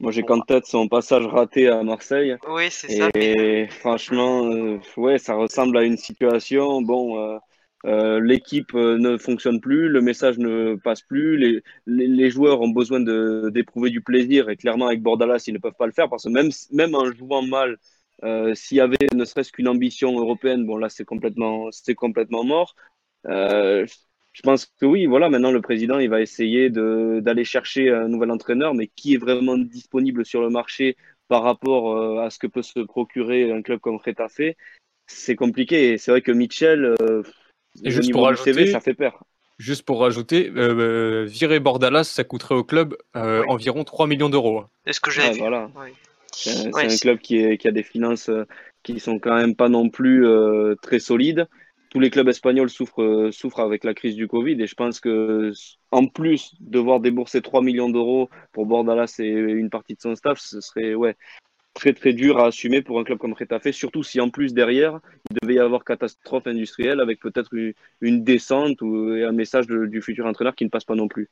Moi, 0.00 0.12
j'ai 0.12 0.22
qu'en 0.22 0.40
tête 0.40 0.66
son 0.66 0.88
passage 0.88 1.24
raté 1.26 1.68
à 1.68 1.82
Marseille. 1.82 2.36
Oui, 2.46 2.70
c'est 2.70 2.88
ça. 2.88 3.08
Et 3.14 3.66
franchement, 3.68 4.46
euh, 4.46 4.78
ouais, 4.96 5.18
ça 5.18 5.34
ressemble 5.34 5.78
à 5.78 5.84
une 5.84 5.96
situation. 5.96 6.82
Bon, 6.82 7.38
l'équipe 7.84 8.72
ne 8.74 9.16
fonctionne 9.16 9.60
plus, 9.60 9.88
le 9.88 10.00
message 10.00 10.38
ne 10.38 10.74
passe 10.76 11.02
plus, 11.02 11.36
les, 11.36 11.62
les, 11.86 12.06
les 12.08 12.30
joueurs 12.30 12.60
ont 12.60 12.68
besoin 12.68 13.00
de 13.00 13.50
d'éprouver 13.52 13.90
du 13.90 14.00
plaisir 14.02 14.48
et 14.50 14.56
clairement 14.56 14.86
avec 14.88 15.02
Bordalas, 15.02 15.44
ils 15.46 15.54
ne 15.54 15.58
peuvent 15.58 15.74
pas 15.78 15.86
le 15.86 15.92
faire 15.92 16.08
parce 16.08 16.24
que 16.24 16.28
même, 16.30 16.50
même 16.72 16.94
en 16.94 17.10
jouant 17.12 17.42
mal, 17.42 17.76
s'il 18.54 18.78
y 18.78 18.80
avait 18.80 18.96
ne 19.14 19.24
serait-ce 19.24 19.52
qu'une 19.52 19.68
ambition 19.68 20.18
européenne, 20.18 20.66
bon 20.66 20.76
là 20.76 20.88
c'est 20.88 21.04
complètement, 21.04 21.68
c'est 21.72 21.94
complètement 21.94 22.44
mort. 22.44 22.74
Euh, 23.26 23.86
je 24.34 24.42
pense 24.42 24.66
que 24.66 24.84
oui, 24.84 25.06
voilà, 25.06 25.30
maintenant 25.30 25.52
le 25.52 25.62
président 25.62 25.98
il 25.98 26.10
va 26.10 26.20
essayer 26.20 26.68
de 26.68 27.20
d'aller 27.22 27.44
chercher 27.44 27.90
un 27.90 28.08
nouvel 28.08 28.30
entraîneur, 28.30 28.74
mais 28.74 28.88
qui 28.88 29.14
est 29.14 29.18
vraiment 29.18 29.56
disponible 29.56 30.26
sur 30.26 30.42
le 30.42 30.50
marché 30.50 30.96
par 31.28 31.42
rapport 31.42 31.96
euh, 31.96 32.18
à 32.20 32.28
ce 32.30 32.38
que 32.38 32.46
peut 32.46 32.62
se 32.62 32.80
procurer 32.80 33.50
un 33.50 33.62
club 33.62 33.80
comme 33.80 33.96
Retafe, 33.96 34.54
c'est 35.06 35.36
compliqué. 35.36 35.92
Et 35.92 35.98
c'est 35.98 36.10
vrai 36.10 36.20
que 36.20 36.32
Mitchell, 36.32 36.94
euh, 37.00 37.22
Et 37.82 37.90
juste 37.90 38.12
pour 38.12 38.28
du 38.28 38.36
CV, 38.36 38.52
rajouter- 38.52 38.72
ça 38.72 38.80
fait 38.80 38.94
peur. 38.94 39.24
Juste 39.58 39.84
pour 39.84 40.00
rajouter, 40.00 40.50
euh, 40.56 41.24
virer 41.24 41.60
Bordalas, 41.60 42.04
ça 42.04 42.24
coûterait 42.24 42.56
au 42.56 42.64
club 42.64 42.96
euh, 43.16 43.40
Oui. 43.42 43.46
environ 43.48 43.84
3 43.84 44.08
millions 44.08 44.28
d'euros. 44.28 44.58
hein. 44.58 44.68
C'est 44.84 44.94
ce 44.94 45.00
que 45.00 45.16
Ouais, 45.16 45.30
vu. 45.32 45.38
voilà. 45.38 45.70
Oui. 45.76 45.90
C'est 46.32 46.66
un, 46.66 46.70
Ouais, 46.72 46.88
club 47.00 47.18
qui, 47.18 47.36
est, 47.38 47.56
qui 47.56 47.68
a 47.68 47.70
des 47.70 47.84
finances 47.84 48.28
euh, 48.28 48.44
qui 48.82 48.98
sont 48.98 49.20
quand 49.20 49.36
même 49.36 49.54
pas 49.54 49.68
non 49.68 49.88
plus 49.90 50.26
euh, 50.26 50.74
très 50.82 50.98
solides. 50.98 51.46
Tous 51.94 52.00
les 52.00 52.10
clubs 52.10 52.28
espagnols 52.28 52.70
souffrent, 52.70 53.02
euh, 53.02 53.30
souffrent 53.32 53.60
avec 53.60 53.84
la 53.84 53.94
crise 53.94 54.16
du 54.16 54.26
Covid 54.26 54.60
et 54.60 54.66
je 54.66 54.74
pense 54.74 55.00
que 55.00 55.52
en 55.92 56.06
plus 56.06 56.54
devoir 56.60 57.00
débourser 57.00 57.40
3 57.40 57.62
millions 57.62 57.88
d'euros 57.88 58.28
pour 58.52 58.66
Bordalas 58.66 59.14
et 59.20 59.28
une 59.28 59.70
partie 59.70 59.94
de 59.94 60.00
son 60.00 60.16
staff, 60.16 60.38
ce 60.40 60.60
serait 60.60 60.94
ouais, 60.94 61.16
très 61.72 61.92
très 61.92 62.12
dur 62.12 62.38
à 62.38 62.46
assumer 62.46 62.82
pour 62.82 62.98
un 62.98 63.04
club 63.04 63.18
comme 63.18 63.32
Retafe, 63.32 63.70
surtout 63.70 64.02
si 64.02 64.20
en 64.20 64.28
plus 64.28 64.54
derrière 64.54 64.98
il 65.30 65.36
devait 65.40 65.54
y 65.54 65.58
avoir 65.60 65.84
catastrophe 65.84 66.46
industrielle 66.48 67.00
avec 67.00 67.20
peut-être 67.20 67.50
une, 68.00 68.24
descente 68.24 68.82
ou 68.82 68.96
un 69.10 69.32
message 69.32 69.66
du 69.66 70.02
futur 70.02 70.26
entraîneur 70.26 70.56
qui 70.56 70.64
ne 70.64 70.70
passe 70.70 70.84
pas 70.84 70.96
non 70.96 71.08
plus. 71.08 71.28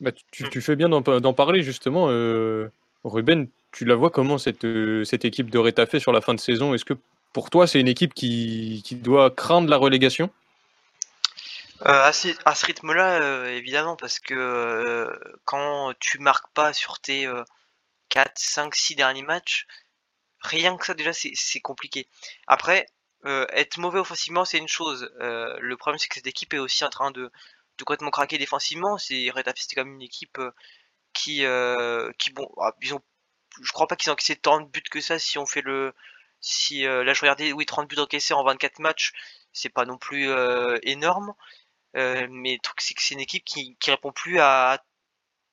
Bah, 0.00 0.10
tu, 0.32 0.60
fais 0.60 0.76
bien 0.76 0.88
d'en 0.88 1.00
d'en 1.00 1.32
parler 1.32 1.62
justement. 1.62 2.08
euh, 2.10 2.68
Ruben, 3.04 3.48
tu 3.72 3.84
la 3.84 3.94
vois 3.94 4.10
comment 4.10 4.38
cette, 4.38 4.64
euh, 4.64 5.04
cette 5.04 5.24
équipe 5.24 5.50
de 5.50 5.58
Retafe 5.58 5.98
sur 5.98 6.12
la 6.12 6.20
fin 6.20 6.34
de 6.34 6.40
saison? 6.40 6.74
Est-ce 6.74 6.84
que 6.84 6.94
pour 7.34 7.50
toi 7.50 7.66
c'est 7.66 7.80
une 7.80 7.88
équipe 7.88 8.14
qui, 8.14 8.82
doit 8.92 9.30
craindre 9.30 9.68
la 9.68 9.76
relégation? 9.76 10.30
Euh, 11.82 12.02
à, 12.02 12.12
ce, 12.12 12.28
à 12.46 12.54
ce 12.54 12.64
rythme-là, 12.64 13.20
euh, 13.20 13.48
évidemment, 13.48 13.96
parce 13.96 14.20
que 14.20 14.32
euh, 14.32 15.12
quand 15.44 15.92
tu 15.98 16.18
marques 16.20 16.50
pas 16.54 16.72
sur 16.72 17.00
tes 17.00 17.26
euh, 17.26 17.42
4, 18.08 18.32
5, 18.36 18.74
6 18.74 18.94
derniers 18.94 19.22
matchs, 19.22 19.66
rien 20.40 20.76
que 20.76 20.86
ça 20.86 20.94
déjà 20.94 21.12
c'est 21.12 21.60
compliqué. 21.60 22.08
Après, 22.46 22.86
être 23.26 23.78
mauvais 23.78 23.98
offensivement 24.00 24.44
c'est 24.44 24.58
une 24.58 24.68
chose. 24.68 25.10
Le 25.20 25.74
problème 25.76 25.98
c'est 25.98 26.08
que 26.08 26.16
cette 26.16 26.26
équipe 26.26 26.54
est 26.54 26.58
aussi 26.58 26.84
en 26.84 26.90
train 26.90 27.10
de, 27.10 27.32
de 27.78 27.84
complètement 27.84 28.10
craquer 28.10 28.38
défensivement. 28.38 28.98
C'est 28.98 29.30
c'était 29.56 29.76
quand 29.76 29.86
une 29.86 30.02
équipe 30.02 30.40
qui, 31.14 31.44
qui 32.18 32.30
bon, 32.32 32.48
ah, 32.60 32.74
ils 32.82 32.94
ont, 32.94 33.00
je 33.62 33.72
crois 33.72 33.86
pas 33.88 33.96
qu'ils 33.96 34.10
ont 34.10 34.14
encaissé 34.14 34.36
tant 34.36 34.60
de 34.60 34.66
buts 34.68 34.82
que 34.90 35.00
ça. 35.00 35.18
Si 35.18 35.38
on 35.38 35.46
fait 35.46 35.62
le, 35.62 35.94
si 36.44 36.86
euh, 36.86 37.04
là 37.04 37.14
je 37.14 37.20
regardais, 37.22 37.52
oui 37.52 37.66
30 37.66 37.88
buts 37.88 37.98
encaissés 37.98 38.34
en 38.34 38.44
24 38.44 38.78
matchs, 38.80 39.12
c'est 39.52 39.70
pas 39.70 39.86
non 39.86 39.98
plus 39.98 40.30
euh, 40.30 40.78
énorme. 40.82 41.34
Euh, 41.96 42.26
mais 42.30 42.54
le 42.54 42.60
truc 42.60 42.80
c'est 42.80 42.94
que 42.94 43.02
c'est 43.02 43.14
une 43.14 43.20
équipe 43.20 43.44
qui, 43.44 43.76
qui 43.76 43.90
répond 43.90 44.12
plus 44.12 44.40
à, 44.40 44.72
à 44.72 44.78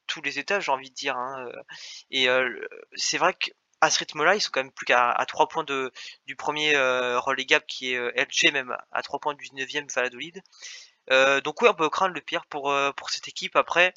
tous 0.07 0.21
les 0.21 0.39
étages, 0.39 0.65
j'ai 0.65 0.71
envie 0.71 0.89
de 0.89 0.95
dire. 0.95 1.15
Hein. 1.17 1.49
Et 2.11 2.27
c'est 2.95 3.17
vrai 3.17 3.33
qu'à 3.33 3.89
ce 3.89 3.99
rythme-là, 3.99 4.35
ils 4.35 4.41
sont 4.41 4.51
quand 4.51 4.61
même 4.61 4.71
plus 4.73 4.85
qu'à 4.85 5.09
à 5.11 5.25
3 5.25 5.47
points 5.47 5.63
de, 5.63 5.91
du 6.25 6.35
premier 6.35 6.75
relégable 7.17 7.65
qui 7.65 7.93
est 7.93 7.97
LG, 8.17 8.51
même 8.51 8.75
à 8.91 9.03
3 9.03 9.19
points 9.19 9.35
du 9.35 9.45
9e 9.51 9.93
Valladolid. 9.93 10.41
Donc 11.43 11.61
oui, 11.61 11.69
on 11.69 11.73
peut 11.73 11.89
craindre 11.89 12.13
le 12.15 12.21
pire 12.21 12.45
pour, 12.47 12.75
pour 12.97 13.09
cette 13.09 13.29
équipe. 13.29 13.55
Après, 13.55 13.93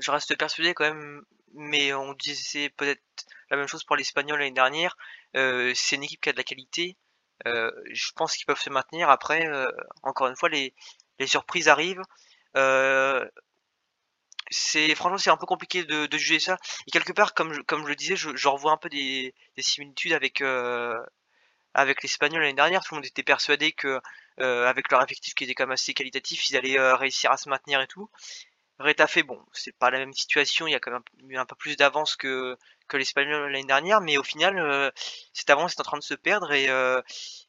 je 0.00 0.10
reste 0.10 0.36
persuadé 0.36 0.74
quand 0.74 0.84
même, 0.84 1.22
mais 1.54 1.92
on 1.92 2.12
disait 2.14 2.70
peut-être 2.70 3.02
la 3.50 3.56
même 3.56 3.68
chose 3.68 3.84
pour 3.84 3.96
l'Espagnol 3.96 4.40
l'année 4.40 4.50
dernière. 4.50 4.96
Euh, 5.36 5.72
c'est 5.74 5.96
une 5.96 6.02
équipe 6.04 6.20
qui 6.20 6.28
a 6.28 6.32
de 6.32 6.38
la 6.38 6.44
qualité. 6.44 6.96
Euh, 7.46 7.70
je 7.92 8.12
pense 8.12 8.36
qu'ils 8.36 8.46
peuvent 8.46 8.60
se 8.60 8.70
maintenir. 8.70 9.10
Après, 9.10 9.46
euh, 9.46 9.66
encore 10.02 10.28
une 10.28 10.36
fois, 10.36 10.48
les, 10.48 10.74
surprises 11.26 11.68
arrivent. 11.68 12.02
C'est 14.52 14.94
franchement 14.96 15.18
c'est 15.18 15.30
un 15.30 15.36
peu 15.36 15.46
compliqué 15.46 15.84
de, 15.84 16.08
juger 16.18 16.40
ça. 16.40 16.56
Et 16.86 16.90
quelque 16.90 17.12
part, 17.12 17.34
comme 17.34 17.52
je, 17.52 17.60
je 17.68 17.86
le 17.86 17.94
disais, 17.96 18.16
je, 18.16 18.48
revois 18.48 18.72
un 18.72 18.76
peu 18.76 18.88
des, 18.88 19.34
des 19.56 19.62
similitudes 19.62 20.12
avec 20.12 20.42
avec 21.74 22.02
l'Espagnol 22.02 22.42
l'année 22.42 22.54
dernière. 22.54 22.82
Tout 22.82 22.94
le 22.94 22.98
monde 22.98 23.06
était 23.06 23.22
persuadé 23.22 23.72
que 23.72 24.00
avec 24.38 24.90
leur 24.90 25.02
effectif 25.02 25.34
qui 25.34 25.44
était 25.44 25.54
quand 25.54 25.64
même 25.64 25.72
assez 25.72 25.94
qualitatif, 25.94 26.50
ils 26.50 26.56
allaient 26.56 26.94
réussir 26.94 27.30
à 27.30 27.36
se 27.36 27.48
maintenir 27.48 27.80
et 27.80 27.86
tout. 27.86 28.10
Retafe, 28.80 29.22
bon, 29.24 29.38
c'est 29.52 29.76
pas 29.76 29.90
la 29.90 29.98
même 29.98 30.14
situation. 30.14 30.66
Il 30.66 30.72
y 30.72 30.74
a 30.74 30.80
quand 30.80 30.90
même 30.90 31.02
eu 31.28 31.36
un 31.36 31.44
peu 31.44 31.54
plus 31.54 31.76
d'avance 31.76 32.16
que 32.16 32.56
que 32.90 32.96
l'Espagnol 32.98 33.50
l'année 33.50 33.64
dernière, 33.64 34.00
mais 34.02 34.18
au 34.18 34.22
final, 34.24 34.58
euh, 34.58 34.90
cette 35.32 35.50
avance 35.50 35.72
est 35.72 35.80
en 35.80 35.84
train 35.84 35.98
de 35.98 36.02
se 36.02 36.14
perdre 36.14 36.52
et 36.52 36.68
euh, 36.68 37.00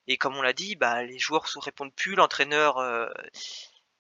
et 0.07 0.17
comme 0.17 0.38
on 0.38 0.41
l'a 0.41 0.53
dit, 0.53 0.75
bah 0.75 1.03
les 1.03 1.19
joueurs 1.19 1.48
se 1.48 1.60
répondent 1.60 1.93
plus, 1.93 2.15
l'entraîneur 2.15 2.77
euh, 2.77 3.07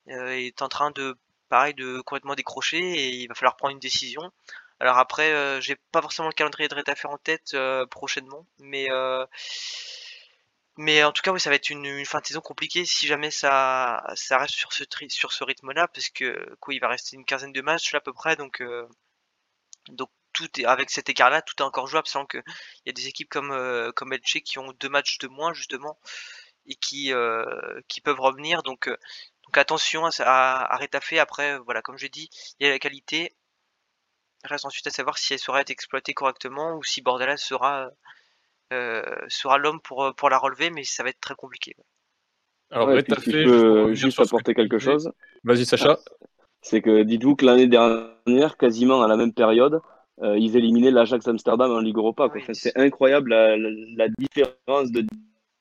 euh, 0.09 0.29
est 0.29 0.61
en 0.61 0.69
train 0.69 0.91
de 0.91 1.17
pareil 1.49 1.73
de 1.73 2.01
complètement 2.01 2.35
décrocher 2.35 2.79
et 2.79 3.09
il 3.09 3.27
va 3.27 3.35
falloir 3.35 3.57
prendre 3.57 3.73
une 3.73 3.79
décision. 3.79 4.31
Alors 4.79 4.97
après, 4.97 5.61
j'ai 5.61 5.75
pas 5.91 6.01
forcément 6.01 6.27
le 6.29 6.33
calendrier 6.33 6.67
de 6.67 6.75
Retafe 6.75 7.05
en 7.05 7.17
tête 7.17 7.55
prochainement, 7.91 8.47
mais 8.59 8.87
mais 10.77 11.03
en 11.03 11.11
tout 11.11 11.21
cas, 11.21 11.31
oui, 11.31 11.39
ça 11.39 11.49
va 11.49 11.55
être 11.57 11.69
une, 11.69 12.05
fin 12.05 12.19
de 12.19 12.25
saison 12.25 12.41
compliquée 12.41 12.85
si 12.85 13.05
jamais 13.07 13.29
ça 13.31 14.03
ça 14.15 14.37
reste 14.37 14.55
sur 14.55 14.73
ce 14.73 14.83
sur 15.09 15.31
ce 15.33 15.43
rythme-là, 15.43 15.87
parce 15.89 16.09
que 16.09 16.55
quoi, 16.59 16.73
il 16.73 16.79
va 16.79 16.87
rester 16.87 17.15
une 17.15 17.25
quinzaine 17.25 17.53
de 17.53 17.61
matchs 17.61 17.93
là, 17.93 17.97
à 17.99 18.01
peu 18.01 18.13
près, 18.13 18.35
donc 18.35 18.63
donc 19.89 20.09
tout 20.47 20.61
est 20.61 20.65
avec 20.65 20.89
cet 20.89 21.09
écart-là, 21.09 21.41
tout 21.41 21.55
est 21.59 21.61
encore 21.63 21.87
jouable, 21.87 22.07
sachant 22.07 22.25
que 22.25 22.37
il 22.39 22.81
y 22.87 22.89
a 22.89 22.93
des 22.93 23.07
équipes 23.07 23.29
comme 23.29 23.51
euh, 23.51 23.91
comme 23.93 24.13
Elche 24.13 24.39
qui 24.43 24.59
ont 24.59 24.71
deux 24.79 24.89
matchs 24.89 25.17
de 25.19 25.27
moins 25.27 25.53
justement 25.53 25.99
et 26.67 26.75
qui 26.75 27.13
euh, 27.13 27.45
qui 27.87 28.01
peuvent 28.01 28.19
revenir, 28.21 28.63
donc 28.63 28.87
euh, 28.89 28.97
donc 29.45 29.57
attention 29.57 30.05
à, 30.05 30.11
ça- 30.11 30.25
à, 30.27 30.75
à 30.75 30.77
Retafe. 30.77 31.13
Après, 31.15 31.57
voilà, 31.59 31.81
comme 31.81 31.97
je 31.97 32.07
dis, 32.07 32.29
il 32.59 32.65
y 32.67 32.69
a 32.69 32.73
la 32.73 32.79
qualité. 32.79 33.35
Reste 34.43 34.65
ensuite 34.65 34.85
à 34.85 34.91
savoir 34.91 35.17
si 35.17 35.33
elle 35.33 35.39
sera 35.39 35.61
être 35.61 35.71
exploitée 35.71 36.13
correctement 36.13 36.75
ou 36.75 36.83
si 36.83 37.01
Bordalas 37.01 37.37
sera 37.37 37.89
euh, 38.73 39.03
sera 39.29 39.57
l'homme 39.57 39.81
pour 39.81 40.13
pour 40.15 40.29
la 40.29 40.37
relever, 40.39 40.69
mais 40.71 40.83
ça 40.85 41.03
va 41.03 41.09
être 41.09 41.21
très 41.21 41.35
compliqué. 41.35 41.75
Alors 42.71 42.89
Ouais, 42.89 43.03
si 43.07 43.31
je 43.31 43.39
juste 43.41 43.65
pour 43.67 43.91
peux 43.91 43.93
juste 43.95 44.19
que 44.19 44.21
apporter 44.21 44.53
quelque 44.53 44.77
chose, 44.79 45.11
Vas-y 45.43 45.65
Sacha. 45.65 45.99
c'est 46.61 46.81
que 46.81 47.03
dites-vous 47.03 47.35
que 47.35 47.45
l'année 47.45 47.67
dernière, 47.67 48.57
quasiment 48.57 49.01
à 49.03 49.07
la 49.07 49.17
même 49.17 49.33
période, 49.33 49.81
euh, 50.21 50.37
ils 50.37 50.55
éliminaient 50.55 50.91
l'Ajax 50.91 51.27
Amsterdam 51.27 51.71
en 51.71 51.79
Ligue 51.79 51.97
Europa. 51.97 52.27
quoi. 52.27 52.35
Oui. 52.35 52.41
Enfin, 52.43 52.53
c'est 52.53 52.77
incroyable 52.77 53.31
la, 53.31 53.57
la- 53.57 53.69
la 53.97 54.07
différence 54.09 54.91
de 54.91 55.05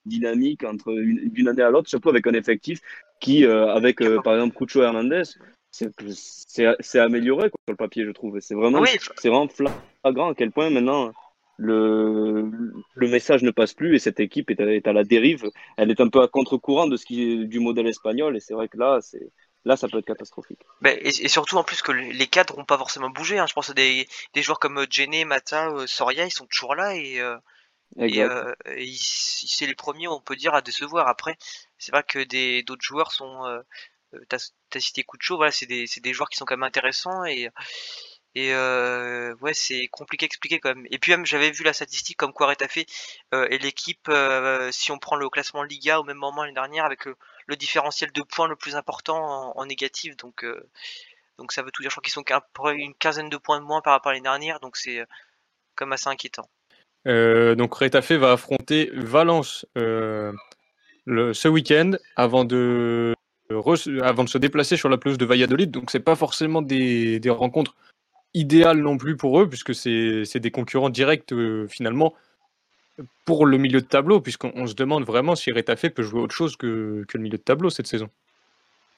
dynamique 0.07 0.65
entre 0.65 0.91
une- 0.91 1.29
d'une 1.31 1.49
année 1.49 1.63
à 1.63 1.71
l'autre, 1.71 1.89
surtout 1.89 2.09
avec 2.09 2.27
un 2.27 2.33
effectif 2.35 2.81
qui, 3.21 3.45
euh, 3.45 3.69
avec 3.75 4.01
euh, 4.01 4.21
par 4.23 4.35
exemple 4.35 4.57
Cucho 4.57 4.83
Hernandez, 4.83 5.23
c'est 5.71 6.99
amélioré 6.99 7.51
quoi, 7.51 7.59
sur 7.67 7.73
le 7.73 7.77
papier, 7.77 8.05
je 8.05 8.11
trouve. 8.11 8.39
C'est 8.41 8.55
vraiment, 8.55 8.81
Oui. 8.81 8.89
c'est 9.17 9.29
vraiment 9.29 9.49
flagrant 9.49 10.31
à 10.31 10.35
quel 10.35 10.51
point 10.51 10.71
maintenant 10.71 11.13
le, 11.59 12.51
le 12.95 13.09
message 13.09 13.43
ne 13.43 13.51
passe 13.51 13.75
plus 13.75 13.95
et 13.95 13.99
cette 13.99 14.19
équipe 14.21 14.51
est 14.51 14.61
à, 14.61 14.75
est 14.75 14.87
à 14.89 14.93
la 14.95 15.05
dérive. 15.05 15.45
Elle 15.77 15.91
est 15.91 16.01
un 16.01 16.09
peu 16.09 16.23
à 16.23 16.29
contre-courant 16.29 16.87
de 16.87 16.97
ce 16.97 17.05
qui 17.05 17.23
est 17.23 17.45
du 17.45 17.61
modèle 17.61 17.87
espagnol 17.87 18.37
et 18.37 18.41
c'est 18.41 18.55
vrai 18.55 18.69
que 18.69 18.79
là, 18.79 18.99
c'est 19.03 19.31
là, 19.65 19.77
ça 19.77 19.89
peut 19.89 19.99
être 19.99 20.07
catastrophique. 20.07 20.61
Et, 20.85 21.09
et 21.09 21.29
surtout 21.29 21.57
en 21.57 21.65
plus 21.65 21.83
que 21.83 21.93
les 21.93 22.27
cadres 22.27 22.57
n'ont 22.57 22.65
pas 22.65 22.79
forcément 22.79 23.11
bougé. 23.11 23.39
Hein. 23.39 23.47
Je 23.47 23.53
pense 23.53 23.71
à 23.71 23.75
des, 23.75 24.09
des 24.35 24.43
joueurs 24.43 24.59
comme 24.59 24.87
Jenné, 24.91 25.25
Mata, 25.25 25.69
euh, 25.69 25.87
Soria, 25.87 26.25
ils 26.25 26.31
sont 26.31 26.47
toujours 26.47 26.75
là 26.75 26.95
et, 26.95 27.21
euh, 27.21 27.37
et, 27.99 28.23
euh, 28.23 28.53
et 28.67 28.93
c'est 28.99 29.67
les 29.67 29.75
premiers, 29.75 30.09
on 30.09 30.21
peut 30.21 30.37
dire, 30.37 30.55
à 30.55 30.63
décevoir. 30.63 31.09
Après, 31.09 31.37
c'est 31.79 31.93
vrai 31.93 32.05
que 32.07 32.19
des 32.21 32.63
d'autres 32.63 32.85
joueurs 32.85 33.13
sont. 33.13 33.45
Euh, 33.47 33.61
euh, 34.15 34.25
t'as 34.29 34.81
cité 34.81 35.05
Cucho, 35.05 35.37
voilà, 35.37 35.53
c'est 35.53 35.67
des, 35.67 35.87
c'est 35.87 36.01
des 36.01 36.13
joueurs 36.13 36.29
qui 36.29 36.37
sont 36.37 36.45
quand 36.45 36.57
même 36.57 36.65
intéressants 36.65 37.25
et 37.25 37.49
et 38.37 38.55
euh, 38.55 39.35
ouais, 39.41 39.55
c'est 39.55 39.89
compliqué 39.89 40.25
à 40.25 40.27
expliquer 40.27 40.61
quand 40.61 40.75
même. 40.75 40.87
Et 40.91 40.99
puis 40.99 41.11
même, 41.13 41.27
j'avais 41.27 41.51
vu 41.51 41.65
la 41.65 41.73
statistique 41.73 42.17
comme 42.17 42.33
quoi 42.33 42.47
Retafe 42.47 42.79
euh, 43.35 43.49
et 43.51 43.59
l'équipe, 43.59 44.09
euh, 44.09 44.71
si 44.71 44.93
on 44.93 44.99
prend 44.99 45.17
le 45.17 45.29
classement 45.29 45.65
Liga 45.65 45.99
au 45.99 46.05
même 46.05 46.17
moment 46.17 46.43
l'année 46.43 46.55
dernière, 46.55 46.85
avec 46.85 47.07
le, 47.07 47.17
le 47.47 47.57
différentiel 47.57 48.13
de 48.13 48.23
points 48.23 48.49
le 48.49 48.57
plus 48.57 48.77
important 48.77 49.57
en, 49.57 49.67
négatif, 49.67 50.17
donc 50.17 50.45
euh, 50.45 50.69
donc 51.39 51.53
ça 51.53 51.63
veut 51.63 51.71
tout 51.71 51.83
dire. 51.83 51.91
Je 51.91 51.95
crois 51.95 52.03
qu'ils 52.03 52.13
sont 52.13 52.25
une 52.71 52.95
quinzaine 52.95 53.29
de 53.29 53.37
points 53.37 53.61
de 53.61 53.65
moins 53.65 53.81
par 53.81 53.93
rapport 53.95 54.11
à 54.11 54.13
l'année 54.13 54.23
dernière, 54.23 54.61
donc 54.61 54.77
c'est 54.77 55.01
euh, 55.01 55.07
comme 55.75 55.93
assez 55.93 56.09
inquiétant. 56.09 56.49
Euh, 57.07 57.55
donc 57.55 57.75
Retafe 57.75 58.13
va 58.13 58.33
affronter 58.33 58.91
Valence 58.93 59.65
le, 59.75 60.35
ce 61.33 61.49
week-end 61.49 61.93
avant 62.17 62.45
de, 62.45 63.15
avant 64.03 64.25
de 64.25 64.29
se 64.29 64.39
déplacer 64.39 64.77
sur 64.77 64.89
la 64.89 64.99
pelouse 64.99 65.19
de 65.19 65.25
Valladolid. 65.25 65.71
Donc 65.71 65.91
c'est 65.91 66.01
pas 66.01 66.15
forcément 66.17 66.61
des, 66.61 67.19
des 67.21 67.31
rencontres 67.31 67.75
idéal 68.35 68.79
non 68.79 68.99
plus 68.99 69.17
pour 69.17 69.41
eux, 69.41 69.49
puisque 69.49 69.75
c'est 69.75 70.39
des 70.39 70.51
concurrents 70.51 70.91
directs 70.91 71.33
finalement 71.69 72.15
pour 73.25 73.47
le 73.47 73.59
milieu 73.59 73.81
de 73.81 73.87
tableau, 73.87 74.21
puisqu'on 74.21 74.53
on 74.55 74.67
se 74.67 74.75
demande 74.75 75.05
vraiment 75.05 75.37
si 75.37 75.53
Retafe 75.53 75.89
peut 75.91 76.03
jouer 76.03 76.21
autre 76.21 76.35
chose 76.35 76.57
que, 76.57 77.05
que 77.09 77.19
le 77.19 77.23
milieu 77.25 77.39
de 77.39 77.43
tableau 77.43 77.71
cette 77.71 77.87
saison. 77.87 78.09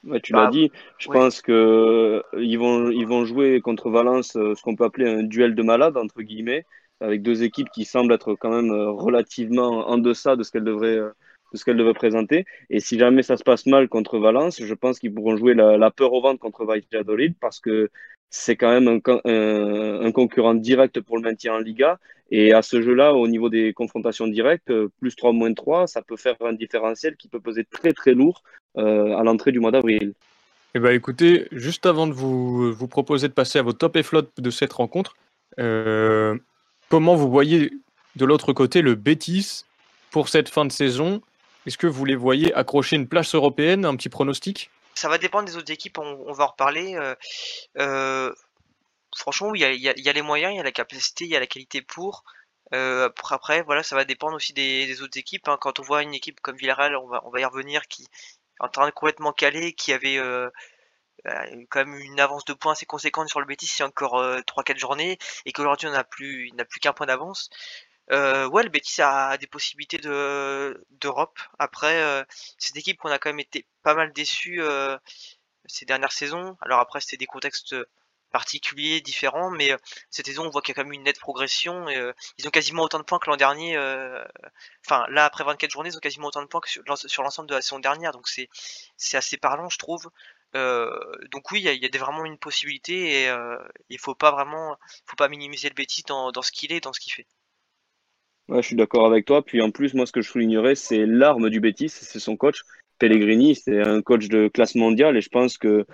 Ouais, 0.03 0.19
tu 0.19 0.33
Bah, 0.33 0.39
l'as 0.39 0.47
dit, 0.47 0.69
je 0.97 1.07
pense 1.07 1.41
que 1.41 1.51
euh, 1.53 2.21
ils 2.41 2.57
vont, 2.59 2.89
ils 2.91 3.07
vont 3.07 3.23
jouer 3.23 3.61
contre 3.61 3.89
Valence 3.89 4.35
euh, 4.35 4.53
ce 4.53 4.61
qu'on 4.61 4.75
peut 4.75 4.83
appeler 4.83 5.07
un 5.09 5.23
duel 5.23 5.55
de 5.55 5.63
malades, 5.63 5.95
entre 5.95 6.21
guillemets, 6.21 6.65
avec 6.99 7.21
deux 7.21 7.43
équipes 7.43 7.69
qui 7.71 7.85
semblent 7.85 8.13
être 8.13 8.35
quand 8.35 8.49
même 8.49 8.71
euh, 8.71 8.91
relativement 8.91 9.87
en 9.89 9.97
deçà 9.97 10.35
de 10.35 10.43
ce 10.43 10.51
qu'elles 10.51 10.65
devraient, 10.65 10.97
de 10.97 11.57
ce 11.57 11.63
qu'elles 11.63 11.77
devraient 11.77 11.93
présenter. 11.93 12.43
Et 12.69 12.81
si 12.81 12.99
jamais 12.99 13.23
ça 13.23 13.37
se 13.37 13.43
passe 13.43 13.65
mal 13.65 13.87
contre 13.87 14.19
Valence, 14.19 14.61
je 14.61 14.73
pense 14.73 14.99
qu'ils 14.99 15.13
pourront 15.13 15.37
jouer 15.37 15.53
la, 15.53 15.77
la 15.77 15.89
peur 15.89 16.11
au 16.11 16.21
ventre 16.21 16.39
contre 16.41 16.65
Valladolid 16.65 17.35
parce 17.39 17.61
que 17.61 17.89
c'est 18.35 18.55
quand 18.55 18.71
même 18.71 18.87
un, 18.87 18.99
con- 18.99 19.21
un, 19.25 20.11
concurrent 20.11 20.55
direct 20.55 20.99
pour 21.01 21.17
le 21.17 21.21
maintien 21.21 21.53
en 21.53 21.59
Liga. 21.59 21.99
Et 22.31 22.51
à 22.51 22.63
ce 22.63 22.81
jeu-là, 22.81 23.13
au 23.13 23.27
niveau 23.27 23.47
des 23.47 23.73
confrontations 23.73 24.27
directes, 24.27 24.71
euh, 24.71 24.89
plus 24.99 25.15
3, 25.15 25.33
moins 25.33 25.53
3, 25.53 25.85
ça 25.85 26.01
peut 26.01 26.17
faire 26.17 26.35
un 26.41 26.53
différentiel 26.53 27.15
qui 27.15 27.27
peut 27.27 27.39
peser 27.39 27.63
très 27.63 27.93
très 27.93 28.13
lourd 28.13 28.41
euh, 28.77 29.15
à 29.15 29.23
l'entrée 29.23 29.51
du 29.51 29.59
mois 29.59 29.69
d'avril. 29.69 30.13
Eh 30.73 30.79
ben, 30.79 30.95
écoutez, 30.95 31.47
juste 31.51 31.85
avant 31.85 32.07
de 32.07 32.13
vous, 32.13 32.75
proposer 32.87 33.27
de 33.27 33.33
passer 33.33 33.59
à 33.59 33.61
vos 33.61 33.73
top 33.73 33.95
et 33.97 34.03
flop 34.03 34.23
de 34.39 34.49
cette 34.49 34.73
rencontre, 34.73 35.15
euh, 35.59 36.35
comment 36.89 37.13
vous 37.15 37.29
voyez 37.29 37.71
de 38.15 38.25
l'autre 38.25 38.51
côté 38.51 38.81
le 38.81 38.95
Betis 38.95 39.63
pour 40.09 40.27
cette 40.27 40.49
fin 40.49 40.65
de 40.65 40.71
saison? 40.71 41.21
Est-ce 41.67 41.77
que 41.77 41.85
vous 41.85 42.03
les 42.03 42.15
voyez 42.15 42.51
accrocher 42.55 42.95
une 42.95 43.07
place 43.07 43.35
européenne 43.35 43.85
Un 43.85 43.95
petit 43.95 44.09
pronostic? 44.09 44.71
Ça 44.95 45.09
va 45.09 45.17
dépendre 45.17 45.45
des 45.45 45.57
autres 45.57 45.71
équipes, 45.71 45.97
on, 45.97 46.31
va 46.33 46.45
en 46.45 46.47
reparler. 46.47 46.95
euh, 46.95 47.15
euh, 47.79 48.33
franchement, 49.15 49.53
il 49.55 49.61
y 49.61 49.89
a, 49.89 50.13
les 50.13 50.21
moyens, 50.21 50.53
il 50.53 50.57
y 50.57 50.59
a 50.59 50.63
la 50.63 50.71
capacité, 50.71 51.25
il 51.25 51.31
y 51.31 51.35
a 51.35 51.39
la 51.39 51.47
qualité 51.47 51.81
pour. 51.81 52.23
Euh, 52.73 53.09
après, 53.29 53.61
voilà, 53.63 53.83
ça 53.83 53.95
va 53.95 54.05
dépendre 54.05 54.35
aussi 54.35 54.53
des, 54.53 55.01
autres 55.01 55.17
équipes. 55.17 55.47
hein. 55.47 55.57
Quand 55.59 55.79
on 55.79 55.83
voit 55.83 56.03
une 56.03 56.13
équipe 56.13 56.39
comme 56.41 56.57
Villarreal, 56.57 56.95
on 56.95 57.07
va, 57.07 57.21
on 57.25 57.29
va 57.29 57.39
y 57.39 57.45
revenir, 57.45 57.87
qui 57.87 58.03
est 58.03 58.07
en 58.59 58.69
train 58.69 58.85
de 58.87 58.91
complètement 58.91 59.33
caler, 59.33 59.73
qui 59.73 59.93
avait 59.93 60.19
quand 61.69 61.85
même 61.85 61.95
une 61.95 62.19
avance 62.19 62.45
de 62.45 62.53
points 62.53 62.73
assez 62.73 62.85
conséquente 62.85 63.29
sur 63.29 63.39
le 63.39 63.45
Betis 63.45 63.71
il 63.77 63.79
y 63.79 63.83
a 63.83 63.87
encore 63.87 64.17
euh, 64.19 64.41
3-4 64.41 64.77
journées, 64.77 65.17
et 65.45 65.51
qu'aujourd'hui 65.53 65.87
on 65.87 65.91
n'a 65.91 66.03
plus, 66.03 66.47
il 66.47 66.55
n'a 66.55 66.65
plus 66.65 66.79
qu'un 66.79 66.93
point 66.93 67.07
d'avance. 67.07 67.49
Euh, 68.11 68.47
ouais, 68.49 68.63
le 68.63 68.69
Betis 68.69 69.01
a 69.01 69.37
des 69.37 69.47
possibilités 69.47 69.97
de 69.97 70.83
d'Europe. 70.91 71.39
Après, 71.59 72.01
euh, 72.01 72.23
c'est 72.57 72.71
une 72.75 72.79
équipe 72.79 72.97
qu'on 72.97 73.09
a 73.09 73.17
quand 73.19 73.29
même 73.29 73.39
été 73.39 73.65
pas 73.81 73.93
mal 73.95 74.11
déçus 74.13 74.61
euh, 74.61 74.97
ces 75.67 75.85
dernières 75.85 76.11
saisons. 76.11 76.57
Alors 76.61 76.79
après, 76.79 77.01
c'était 77.01 77.17
des 77.17 77.25
contextes 77.27 77.75
particuliers, 78.31 79.01
différents, 79.01 79.51
mais 79.51 79.71
euh, 79.73 79.77
cette 80.11 80.27
saison, 80.27 80.45
on 80.47 80.49
voit 80.49 80.61
qu'il 80.61 80.73
y 80.75 80.79
a 80.79 80.83
quand 80.83 80.85
même 80.89 80.93
une 80.93 81.03
nette 81.03 81.19
progression. 81.19 81.87
Et, 81.89 81.97
euh, 81.97 82.13
ils 82.37 82.47
ont 82.47 82.51
quasiment 82.51 82.83
autant 82.83 82.99
de 82.99 83.03
points 83.05 83.19
que 83.19 83.29
l'an 83.29 83.37
dernier. 83.37 83.77
euh, 83.77 84.23
Enfin, 84.85 85.05
là, 85.09 85.25
après 85.25 85.43
24 85.45 85.71
journées, 85.71 85.89
ils 85.91 85.97
ont 85.97 86.01
quasiment 86.01 86.27
autant 86.29 86.41
de 86.43 86.47
points 86.47 86.61
que 86.61 86.69
sur, 86.69 86.83
l'en- 86.87 86.95
sur 86.97 87.23
l'ensemble 87.23 87.49
de 87.49 87.55
la 87.55 87.61
saison 87.61 87.79
dernière. 87.79 88.11
Donc 88.13 88.27
c'est 88.29 88.49
c'est 88.97 89.17
assez 89.17 89.37
parlant, 89.37 89.69
je 89.69 89.77
trouve. 89.79 90.09
Donc 90.53 91.51
oui, 91.51 91.61
il 91.65 91.83
y 91.83 91.85
a, 91.85 91.99
vraiment 91.99 92.25
une 92.25 92.37
possibilité 92.37 93.23
et 93.25 93.33
il 93.89 93.99
faut 93.99 94.15
pas 94.15 94.31
vraiment, 94.31 94.77
faut 95.05 95.15
pas 95.15 95.27
minimiser 95.29 95.69
le 95.69 95.75
Betis 95.75 96.03
dans, 96.07 96.31
dans 96.31 96.41
ce 96.41 96.51
qu'il 96.51 96.71
est, 96.73 96.79
dans 96.81 96.93
ce 96.93 96.99
qu'il 96.99 97.13
fait. 97.13 97.27
Je 98.49 98.61
suis 98.61 98.75
d'accord 98.75 99.05
avec 99.05 99.25
toi. 99.25 99.43
Puis 99.43 99.61
en 99.61 99.71
plus, 99.71 99.93
moi, 99.93 100.05
ce 100.05 100.11
que 100.11 100.21
je 100.21 100.29
soulignerais, 100.29 100.75
c'est 100.75 101.05
l'arme 101.05 101.49
du 101.49 101.59
Betis, 101.59 101.89
c'est 101.89 102.19
son 102.19 102.35
coach. 102.35 102.63
Pellegrini, 102.99 103.55
c'est 103.55 103.81
un 103.81 104.01
coach 104.01 104.27
de 104.27 104.47
classe 104.47 104.75
mondiale 104.75 105.17
et 105.17 105.21
je 105.21 105.29
pense 105.29 105.57
que 105.57 105.85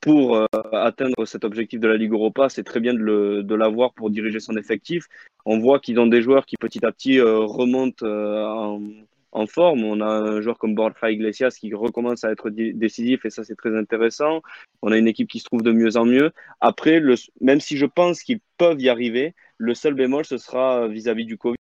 pour 0.00 0.36
euh, 0.36 0.46
atteindre 0.72 1.24
cet 1.24 1.44
objectif 1.44 1.80
de 1.80 1.88
la 1.88 1.96
Ligue 1.96 2.12
Europa, 2.12 2.48
c'est 2.48 2.64
très 2.64 2.80
bien 2.80 2.94
de 2.94 3.54
l'avoir 3.54 3.92
pour 3.94 4.10
diriger 4.10 4.40
son 4.40 4.56
effectif. 4.56 5.06
On 5.44 5.58
voit 5.58 5.80
qu'ils 5.80 5.98
ont 5.98 6.06
des 6.06 6.22
joueurs 6.22 6.46
qui 6.46 6.56
petit 6.56 6.84
à 6.84 6.92
petit 6.92 7.18
euh, 7.18 7.38
remontent 7.38 8.06
euh, 8.06 8.78
en, 9.32 9.46
forme. 9.46 9.84
On 9.84 10.00
a 10.00 10.06
un 10.06 10.40
joueur 10.40 10.58
comme 10.58 10.74
Borja 10.74 11.10
Iglesias 11.10 11.56
qui 11.58 11.72
recommence 11.74 12.24
à 12.24 12.30
être 12.32 12.50
décisif 12.50 13.24
et 13.24 13.30
ça, 13.30 13.44
c'est 13.44 13.56
très 13.56 13.76
intéressant. 13.76 14.42
On 14.82 14.92
a 14.92 14.98
une 14.98 15.08
équipe 15.08 15.28
qui 15.28 15.40
se 15.40 15.44
trouve 15.44 15.62
de 15.62 15.72
mieux 15.72 15.96
en 15.96 16.04
mieux. 16.04 16.32
Après, 16.60 17.00
même 17.40 17.60
si 17.60 17.76
je 17.76 17.86
pense 17.86 18.22
qu'ils 18.22 18.40
peuvent 18.56 18.80
y 18.80 18.88
arriver, 18.88 19.34
le 19.56 19.74
seul 19.74 19.94
bémol, 19.94 20.24
ce 20.24 20.38
sera 20.38 20.86
vis-à-vis 20.86 21.24
du 21.24 21.38
Covid 21.38 21.56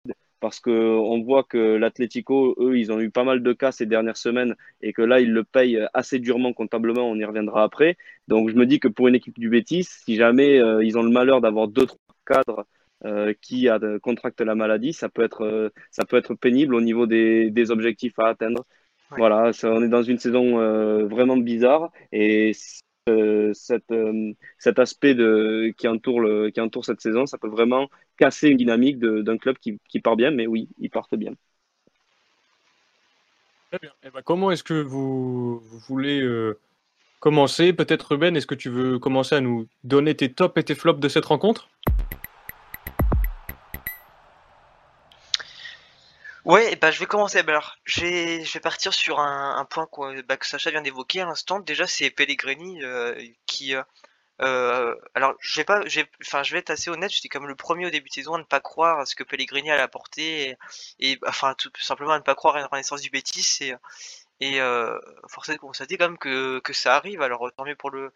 parce 0.46 0.60
que 0.60 0.70
on 0.70 1.22
voit 1.24 1.42
que 1.42 1.58
l'Atlético, 1.74 2.54
eux, 2.60 2.78
ils 2.78 2.92
ont 2.92 3.00
eu 3.00 3.10
pas 3.10 3.24
mal 3.24 3.42
de 3.42 3.52
cas 3.52 3.72
ces 3.72 3.84
dernières 3.84 4.16
semaines 4.16 4.54
et 4.80 4.92
que 4.92 5.02
là, 5.02 5.18
ils 5.18 5.32
le 5.32 5.42
payent 5.42 5.84
assez 5.92 6.20
durement 6.20 6.52
comptablement. 6.52 7.10
On 7.10 7.16
y 7.16 7.24
reviendra 7.24 7.64
après. 7.64 7.96
Donc, 8.28 8.48
je 8.50 8.54
me 8.54 8.64
dis 8.64 8.78
que 8.78 8.86
pour 8.86 9.08
une 9.08 9.16
équipe 9.16 9.40
du 9.40 9.48
Betis, 9.48 9.82
si 9.82 10.14
jamais 10.14 10.60
euh, 10.60 10.84
ils 10.84 10.96
ont 10.98 11.02
le 11.02 11.10
malheur 11.10 11.40
d'avoir 11.40 11.66
deux, 11.66 11.86
trois 11.86 11.98
cadres 12.24 12.64
euh, 13.04 13.34
qui 13.42 13.68
a, 13.68 13.80
contractent 14.00 14.40
la 14.40 14.54
maladie, 14.54 14.92
ça 14.92 15.08
peut 15.08 15.24
être, 15.24 15.42
euh, 15.42 15.70
ça 15.90 16.04
peut 16.04 16.16
être 16.16 16.34
pénible 16.34 16.76
au 16.76 16.80
niveau 16.80 17.08
des, 17.08 17.50
des 17.50 17.72
objectifs 17.72 18.16
à 18.20 18.28
atteindre. 18.28 18.64
Ouais. 19.10 19.18
Voilà, 19.18 19.52
ça, 19.52 19.72
on 19.72 19.82
est 19.82 19.88
dans 19.88 20.04
une 20.04 20.18
saison 20.18 20.60
euh, 20.60 21.06
vraiment 21.06 21.36
bizarre 21.36 21.90
et 22.12 22.52
euh, 23.08 23.52
euh, 23.92 24.32
cet 24.58 24.78
aspect 24.78 25.16
qui, 25.76 25.88
entoure 25.88 26.84
cette 26.84 27.00
saison, 27.00 27.26
ça 27.26 27.38
peut 27.38 27.48
vraiment 27.48 27.88
casser 28.16 28.48
une 28.48 28.56
dynamique 28.56 28.98
d'un 28.98 29.38
club 29.38 29.56
qui, 29.58 30.00
part 30.00 30.16
bien, 30.16 30.30
mais 30.30 30.46
oui, 30.46 30.68
ils 30.78 30.90
partent 30.90 31.14
bien. 31.14 31.32
Très 33.70 33.78
bien. 33.80 33.90
Eh 34.04 34.10
ben, 34.10 34.22
comment 34.24 34.50
est-ce 34.50 34.62
que 34.62 34.80
vous, 34.80 35.58
vous 35.58 35.78
voulez 35.80 36.20
euh, 36.20 36.58
commencer? 37.20 37.72
Peut-être 37.72 38.12
Ruben, 38.12 38.36
est-ce 38.36 38.46
que 38.46 38.54
tu 38.54 38.70
veux 38.70 38.98
commencer 38.98 39.34
à 39.34 39.40
nous 39.40 39.66
donner 39.84 40.14
tes 40.14 40.32
tops 40.32 40.56
et 40.58 40.62
tes 40.62 40.74
flops 40.74 41.00
de 41.00 41.08
cette 41.08 41.24
rencontre? 41.24 41.68
Ouais, 46.46 46.76
bah, 46.76 46.90
je 46.90 46.98
vais 47.00 47.06
commencer. 47.06 47.42
Bah, 47.42 47.52
alors, 47.52 47.76
je 47.84 48.00
vais, 48.02 48.60
partir 48.60 48.94
sur 48.94 49.18
un, 49.20 49.64
point 49.66 49.86
qu'on- 49.86 50.14
bah, 50.28 50.36
que 50.36 50.46
Sacha 50.46 50.70
vient 50.70 50.80
d'évoquer 50.82 51.20
à 51.22 51.26
l'instant. 51.26 51.58
Déjà, 51.60 51.86
c'est 51.86 52.10
Pellegrini 52.10 52.82
euh, 52.84 53.14
qui. 53.46 53.74
euh, 53.74 53.82
euh, 54.42 54.94
alors, 55.14 55.34
je 55.40 55.60
vais 55.60 55.64
pas, 55.64 55.82
j'ai, 55.86 56.06
enfin, 56.22 56.42
je 56.44 56.52
vais 56.52 56.60
être 56.60 56.70
assez 56.70 56.90
honnête. 56.90 57.10
J'étais 57.12 57.28
comme 57.28 57.48
le 57.48 57.56
premier 57.56 57.86
au 57.86 57.90
début 57.90 58.08
de 58.10 58.14
saison 58.14 58.34
à 58.34 58.38
ne 58.38 58.44
pas 58.44 58.60
croire 58.60 59.00
à 59.00 59.06
ce 59.06 59.16
que 59.16 59.24
Pellegrini 59.24 59.70
allait 59.72 59.82
apporter, 59.82 60.56
et, 61.00 61.18
enfin, 61.26 61.54
tout 61.56 61.70
simplement 61.80 62.12
à 62.12 62.18
ne 62.18 62.24
pas 62.24 62.34
croire 62.36 62.56
à 62.56 62.60
une 62.60 62.66
renaissance 62.66 63.02
du 63.02 63.10
Betis. 63.10 63.58
Et, 63.62 63.74
et 64.40 64.60
euh, 64.60 64.98
force 65.28 65.50
de 65.50 65.56
constater 65.56 65.98
quand 65.98 66.08
même 66.10 66.18
que, 66.18 66.60
que 66.60 66.72
ça 66.74 66.96
arrive. 66.96 67.22
Alors, 67.22 67.50
tant 67.56 67.64
mieux 67.66 67.76
pour 67.76 67.90
le, 67.90 68.12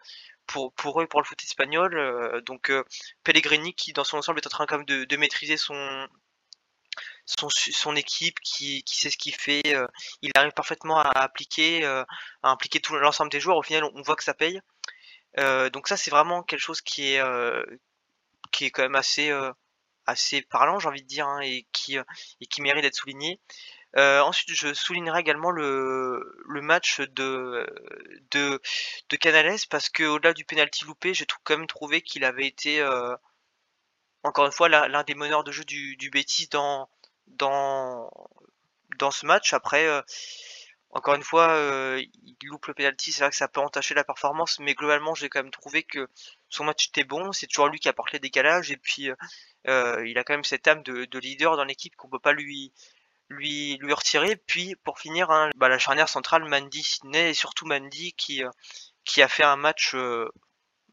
pour, 0.47 0.73
pour 0.75 1.01
eux, 1.03 1.07
pour 1.09 1.21
le 1.23 1.27
foot 1.27 1.43
espagnol. 1.45 2.43
Donc, 2.47 2.73
Pellegrini 3.25 3.75
qui, 3.75 3.93
dans 3.95 4.05
son 4.05 4.19
ensemble, 4.19 4.41
est 4.41 4.47
en 4.47 4.51
train 4.51 4.67
quand 4.67 4.79
même 4.79 4.87
de 5.07 5.17
maîtriser 5.19 5.57
son 5.59 6.09
son, 7.49 7.97
équipe 7.97 8.41
qui, 8.41 8.83
sait 8.87 9.11
ce 9.11 9.17
qu'il 9.17 9.35
fait, 9.35 9.75
euh, 9.75 9.87
il 10.23 10.31
arrive 10.35 10.53
parfaitement 10.53 10.99
à 10.99 11.11
appliquer, 11.11 11.85
euh, 11.85 12.05
à 12.43 12.51
impliquer 12.51 12.81
tout 12.81 12.97
l'ensemble 12.97 13.31
des 13.31 13.41
joueurs. 13.41 13.57
Au 13.57 13.63
final, 13.63 13.85
on, 13.95 14.03
voit 14.03 14.17
que 14.17 14.25
ça 14.25 14.35
paye. 14.35 14.61
Euh, 15.39 15.71
donc 15.71 15.89
ça, 15.89 15.97
c'est 15.97 16.11
vraiment 16.11 16.43
quelque 16.43 16.61
chose 16.61 16.81
qui 16.81 17.15
est, 17.15 17.23
qui 18.51 18.67
est 18.67 18.71
quand 18.71 18.83
même 18.83 18.97
assez, 18.97 19.33
assez 20.07 20.43
parlant, 20.43 20.79
j'ai 20.79 20.89
envie 20.89 21.03
de 21.03 21.07
dire, 21.07 21.27
hein, 21.27 21.41
et 21.43 21.67
qui, 21.73 21.99
mérite 22.61 22.83
d'être 22.83 22.97
souligné. 22.97 23.41
Ensuite, 23.97 24.55
je 24.55 24.75
soulignerai 24.75 25.21
également 25.21 25.51
le, 25.51 26.43
le 26.49 26.63
match 26.63 27.01
de, 27.01 27.67
de, 28.31 29.17
Canales 29.17 29.57
parce 29.69 29.89
que 29.89 30.05
au-delà 30.05 30.33
du 30.33 30.45
penalty 30.45 30.85
loupé, 30.85 31.15
j'ai 31.15 31.27
quand 31.45 31.57
même 31.57 31.67
trouvé 31.67 32.03
qu'il 32.03 32.25
avait 32.25 32.47
été, 32.47 32.85
encore 34.23 34.47
une 34.47 34.53
fois, 34.53 34.69
l'un 34.69 35.03
des 35.05 35.15
meneurs 35.15 35.45
de 35.45 35.53
jeu 35.53 35.65
du, 35.65 35.97
du 35.97 36.11
dans, 36.51 36.89
dans, 37.37 38.11
ce 39.11 39.27
match. 39.27 39.53
Après, 39.53 39.87
euh, 39.87 40.03
encore 40.91 41.15
une 41.15 41.23
fois, 41.23 41.51
euh, 41.51 42.03
il 42.25 42.37
loupe 42.45 42.67
le 42.67 42.75
penalty, 42.75 43.13
c'est 43.13 43.23
vrai 43.23 43.31
que 43.31 43.37
ça 43.37 43.49
peut 43.49 43.61
entacher 43.61 43.95
la 43.95 44.05
performance, 44.05 44.59
mais 44.59 44.75
globalement, 44.75 45.15
j'ai 45.15 45.29
quand 45.29 45.43
même 45.43 45.53
trouvé 45.53 45.83
que 45.83 46.09
son 46.49 46.65
match 46.65 46.89
était 46.89 47.05
bon. 47.05 47.33
C'est 47.33 47.47
toujours 47.47 47.69
lui 47.69 47.79
qui 47.79 47.89
apporte 47.89 48.13
les 48.13 48.19
décalages, 48.19 48.71
et 48.71 48.77
puis 48.77 49.11
euh, 49.69 50.07
il 50.07 50.19
a 50.19 50.25
quand 50.25 50.35
même 50.35 50.45
cette 50.45 50.67
âme 50.69 50.83
de, 50.83 51.05
de 51.05 51.19
leader 51.19 51.57
dans 51.57 51.65
l'équipe 51.65 51.95
qu'on 51.97 52.09
peut 52.09 52.19
pas 52.19 52.33
lui 52.33 52.73
lui 53.29 53.77
lui 53.79 53.93
retirer. 53.93 54.37
Puis 54.37 54.75
pour 54.85 54.99
finir, 54.99 55.31
hein, 55.31 55.51
bah, 55.57 55.69
la 55.69 55.79
charnière 55.79 56.09
centrale 56.09 56.45
Mandy 56.45 56.83
Sidney 56.83 57.31
et 57.31 57.35
surtout 57.35 57.67
Mandy 57.67 58.13
qui 58.15 58.43
qui 59.05 59.23
a 59.23 59.29
fait 59.29 59.45
un 59.45 59.57
match, 59.57 59.95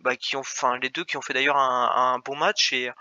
bah, 0.02 0.16
qui 0.16 0.36
ont, 0.36 0.42
enfin 0.42 0.78
les 0.80 0.90
deux 0.90 1.04
qui 1.06 1.18
ont 1.18 1.22
fait 1.22 1.34
d'ailleurs 1.34 1.58
un, 1.58 2.14
un 2.14 2.20
bon 2.20 2.36
match 2.36 2.74
et 2.74 2.92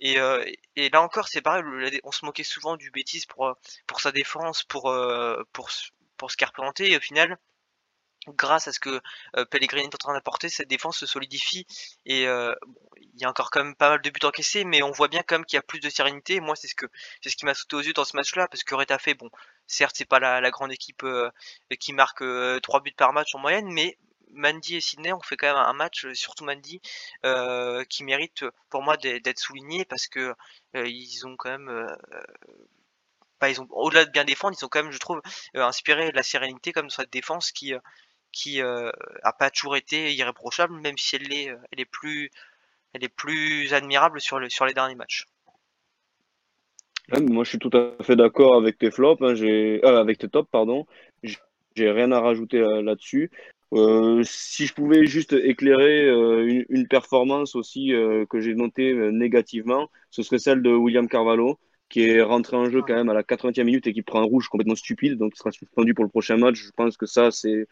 et, 0.00 0.18
euh, 0.18 0.44
et 0.76 0.90
là 0.90 1.02
encore, 1.02 1.28
c'est 1.28 1.42
pareil, 1.42 1.62
on 2.04 2.12
se 2.12 2.24
moquait 2.24 2.44
souvent 2.44 2.76
du 2.76 2.90
Betis 2.90 3.24
pour, 3.28 3.48
euh, 3.48 3.54
pour 3.86 4.00
sa 4.00 4.12
défense, 4.12 4.64
pour, 4.64 4.90
euh, 4.90 5.42
pour, 5.52 5.70
pour 6.16 6.30
ce 6.30 6.36
qu'il 6.36 6.46
représentait, 6.46 6.90
et 6.90 6.96
au 6.96 7.00
final, 7.00 7.38
grâce 8.28 8.68
à 8.68 8.72
ce 8.72 8.80
que 8.80 9.00
euh, 9.36 9.44
Pellegrini 9.46 9.86
est 9.86 9.94
en 9.94 9.98
train 9.98 10.12
d'apporter, 10.12 10.48
cette 10.48 10.68
défense 10.68 10.98
se 10.98 11.06
solidifie, 11.06 11.66
et 12.06 12.26
euh, 12.28 12.54
il 13.00 13.20
y 13.20 13.24
a 13.24 13.30
encore 13.30 13.50
quand 13.50 13.64
même 13.64 13.74
pas 13.74 13.90
mal 13.90 14.02
de 14.02 14.10
buts 14.10 14.20
encaissés, 14.24 14.64
mais 14.64 14.82
on 14.82 14.90
voit 14.90 15.08
bien 15.08 15.22
quand 15.26 15.36
même 15.36 15.44
qu'il 15.44 15.56
y 15.56 15.58
a 15.58 15.62
plus 15.62 15.80
de 15.80 15.88
sérénité, 15.90 16.34
et 16.36 16.40
moi 16.40 16.56
c'est 16.56 16.68
ce 16.68 16.74
que 16.74 16.86
c'est 17.22 17.30
ce 17.30 17.36
qui 17.36 17.44
m'a 17.46 17.54
sauté 17.54 17.76
aux 17.76 17.80
yeux 17.80 17.92
dans 17.94 18.04
ce 18.04 18.16
match-là, 18.16 18.48
parce 18.48 18.62
que 18.64 18.74
Retafe, 18.74 19.16
bon, 19.18 19.30
certes 19.66 19.94
c'est 19.96 20.04
pas 20.08 20.18
la, 20.20 20.40
la 20.40 20.50
grande 20.50 20.72
équipe 20.72 21.02
euh, 21.04 21.30
qui 21.78 21.92
marque 21.92 22.22
euh, 22.22 22.60
3 22.60 22.80
buts 22.80 22.92
par 22.96 23.12
match 23.12 23.34
en 23.34 23.38
moyenne, 23.38 23.70
mais 23.72 23.96
Mandy 24.34 24.76
et 24.76 24.80
Sydney 24.80 25.12
ont 25.12 25.20
fait 25.20 25.36
quand 25.36 25.48
même 25.48 25.56
un 25.56 25.72
match, 25.72 26.06
surtout 26.12 26.44
Mandy, 26.44 26.80
euh, 27.24 27.84
qui 27.84 28.04
mérite 28.04 28.44
pour 28.68 28.82
moi 28.82 28.96
d'être 28.96 29.38
souligné 29.38 29.84
parce 29.84 30.06
que 30.06 30.34
euh, 30.76 30.88
ils 30.88 31.26
ont 31.26 31.36
quand 31.36 31.50
même, 31.50 31.68
euh, 31.68 33.54
au-delà 33.70 34.04
de 34.04 34.10
bien 34.10 34.24
défendre, 34.24 34.56
ils 34.58 34.64
ont 34.64 34.68
quand 34.68 34.82
même, 34.82 34.92
je 34.92 34.98
trouve, 34.98 35.20
inspiré 35.54 36.12
la 36.12 36.22
sérénité 36.22 36.72
comme 36.72 36.90
cette 36.90 37.12
défense 37.12 37.52
qui 37.52 37.72
qui 38.32 38.60
a 38.60 39.32
pas 39.38 39.50
toujours 39.50 39.76
été 39.76 40.12
irréprochable, 40.14 40.74
même 40.80 40.96
si 40.96 41.16
elle 41.16 41.32
est, 41.32 41.46
elle 41.72 41.80
est 41.80 41.84
plus, 41.84 42.30
elle 42.92 43.02
est 43.02 43.08
plus 43.08 43.72
admirable 43.74 44.20
sur 44.20 44.38
le 44.38 44.48
sur 44.48 44.66
les 44.66 44.74
derniers 44.74 44.94
matchs. 44.94 45.26
moi, 47.18 47.42
je 47.42 47.48
suis 47.48 47.58
tout 47.58 47.70
à 47.72 48.02
fait 48.04 48.14
d'accord 48.14 48.56
avec 48.56 48.78
tes 48.78 48.92
flops, 48.92 49.20
hein, 49.22 49.34
avec 49.82 50.18
tes 50.18 50.28
tops, 50.28 50.48
pardon. 50.50 50.86
J'ai 51.22 51.90
rien 51.90 52.12
à 52.12 52.20
rajouter 52.20 52.60
là-dessus. 52.60 53.30
Euh, 53.72 54.22
si 54.24 54.66
je 54.66 54.74
pouvais 54.74 55.06
juste 55.06 55.32
éclairer 55.32 56.04
euh, 56.08 56.64
une, 56.68 56.88
performance 56.88 57.54
aussi 57.54 57.92
euh, 57.94 58.26
que 58.26 58.40
j'ai 58.40 58.54
notée 58.54 58.94
négativement, 59.12 59.88
ce 60.10 60.22
serait 60.22 60.38
celle 60.38 60.62
de 60.62 60.70
William 60.70 61.08
Carvalho, 61.08 61.58
qui 61.88 62.02
est 62.02 62.22
rentré 62.22 62.56
en 62.56 62.68
jeu 62.68 62.82
quand 62.82 62.94
même 62.94 63.10
à 63.10 63.14
la 63.14 63.22
80e 63.22 63.64
minute 63.64 63.86
et 63.86 63.92
qui 63.92 64.02
prend 64.02 64.20
un 64.20 64.24
rouge 64.24 64.48
complètement 64.48 64.74
stupide, 64.74 65.18
donc 65.18 65.32
il 65.34 65.38
sera 65.38 65.52
suspendu 65.52 65.94
pour 65.94 66.04
le 66.04 66.10
prochain 66.10 66.36
match. 66.36 66.56
Je 66.56 66.70
pense 66.72 66.96
que 66.96 67.06
ça, 67.06 67.30
c'est 67.30 67.66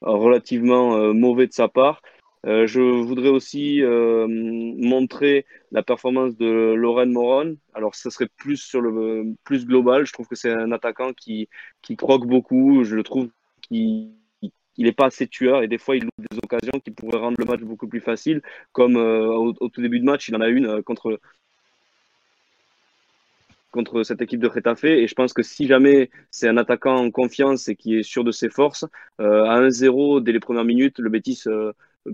relativement 0.00 1.14
mauvais 1.14 1.46
de 1.46 1.52
sa 1.52 1.68
part. 1.68 2.02
je 2.44 2.80
voudrais 2.80 3.28
aussi 3.30 3.82
montrer 3.82 5.46
la 5.72 5.82
performance 5.82 6.36
de 6.36 6.74
Lorraine 6.74 7.12
Moron. 7.12 7.56
Alors, 7.74 7.94
ce 7.94 8.10
serait 8.10 8.28
plus 8.36 8.56
sur 8.58 8.80
le 8.80 9.34
plus 9.44 9.66
global. 9.66 10.06
Je 10.06 10.12
trouve 10.12 10.28
que 10.28 10.36
c'est 10.36 10.52
un 10.52 10.72
attaquant 10.72 11.12
qui, 11.12 11.48
qui 11.82 11.96
croque 11.96 12.26
beaucoup. 12.26 12.84
Je 12.84 12.96
le 12.96 13.02
trouve 13.02 13.28
qui 13.62 14.14
il 14.76 14.84
n'est 14.86 14.92
pas 14.92 15.06
assez 15.06 15.26
tueur 15.26 15.62
et 15.62 15.68
des 15.68 15.78
fois 15.78 15.96
il 15.96 16.04
loupe 16.04 16.30
des 16.30 16.38
occasions 16.38 16.80
qui 16.80 16.90
pourraient 16.90 17.18
rendre 17.18 17.36
le 17.38 17.44
match 17.44 17.60
beaucoup 17.60 17.88
plus 17.88 18.00
facile. 18.00 18.42
Comme 18.72 18.96
euh, 18.96 19.26
au, 19.26 19.68
tout 19.68 19.82
début 19.82 20.00
de 20.00 20.04
match, 20.04 20.28
il 20.28 20.36
en 20.36 20.40
a 20.40 20.48
une 20.48 20.66
euh, 20.66 20.82
contre 20.82 21.20
contre 23.70 24.04
cette 24.04 24.22
équipe 24.22 24.40
de 24.40 24.46
Retafe 24.46 24.84
et 24.84 25.08
je 25.08 25.14
pense 25.14 25.32
que 25.32 25.42
si 25.42 25.66
jamais 25.66 26.08
c'est 26.30 26.48
un 26.48 26.56
attaquant 26.58 26.94
en 26.94 27.10
confiance 27.10 27.66
et 27.68 27.74
qui 27.74 27.96
est 27.96 28.04
sûr 28.04 28.22
de 28.22 28.30
ses 28.30 28.48
forces, 28.48 28.84
euh, 29.20 29.44
à 29.46 29.60
1-0 29.60 30.22
dès 30.22 30.30
les 30.30 30.38
premières 30.38 30.64
minutes, 30.64 31.00
le 31.00 31.10
Betis 31.10 31.42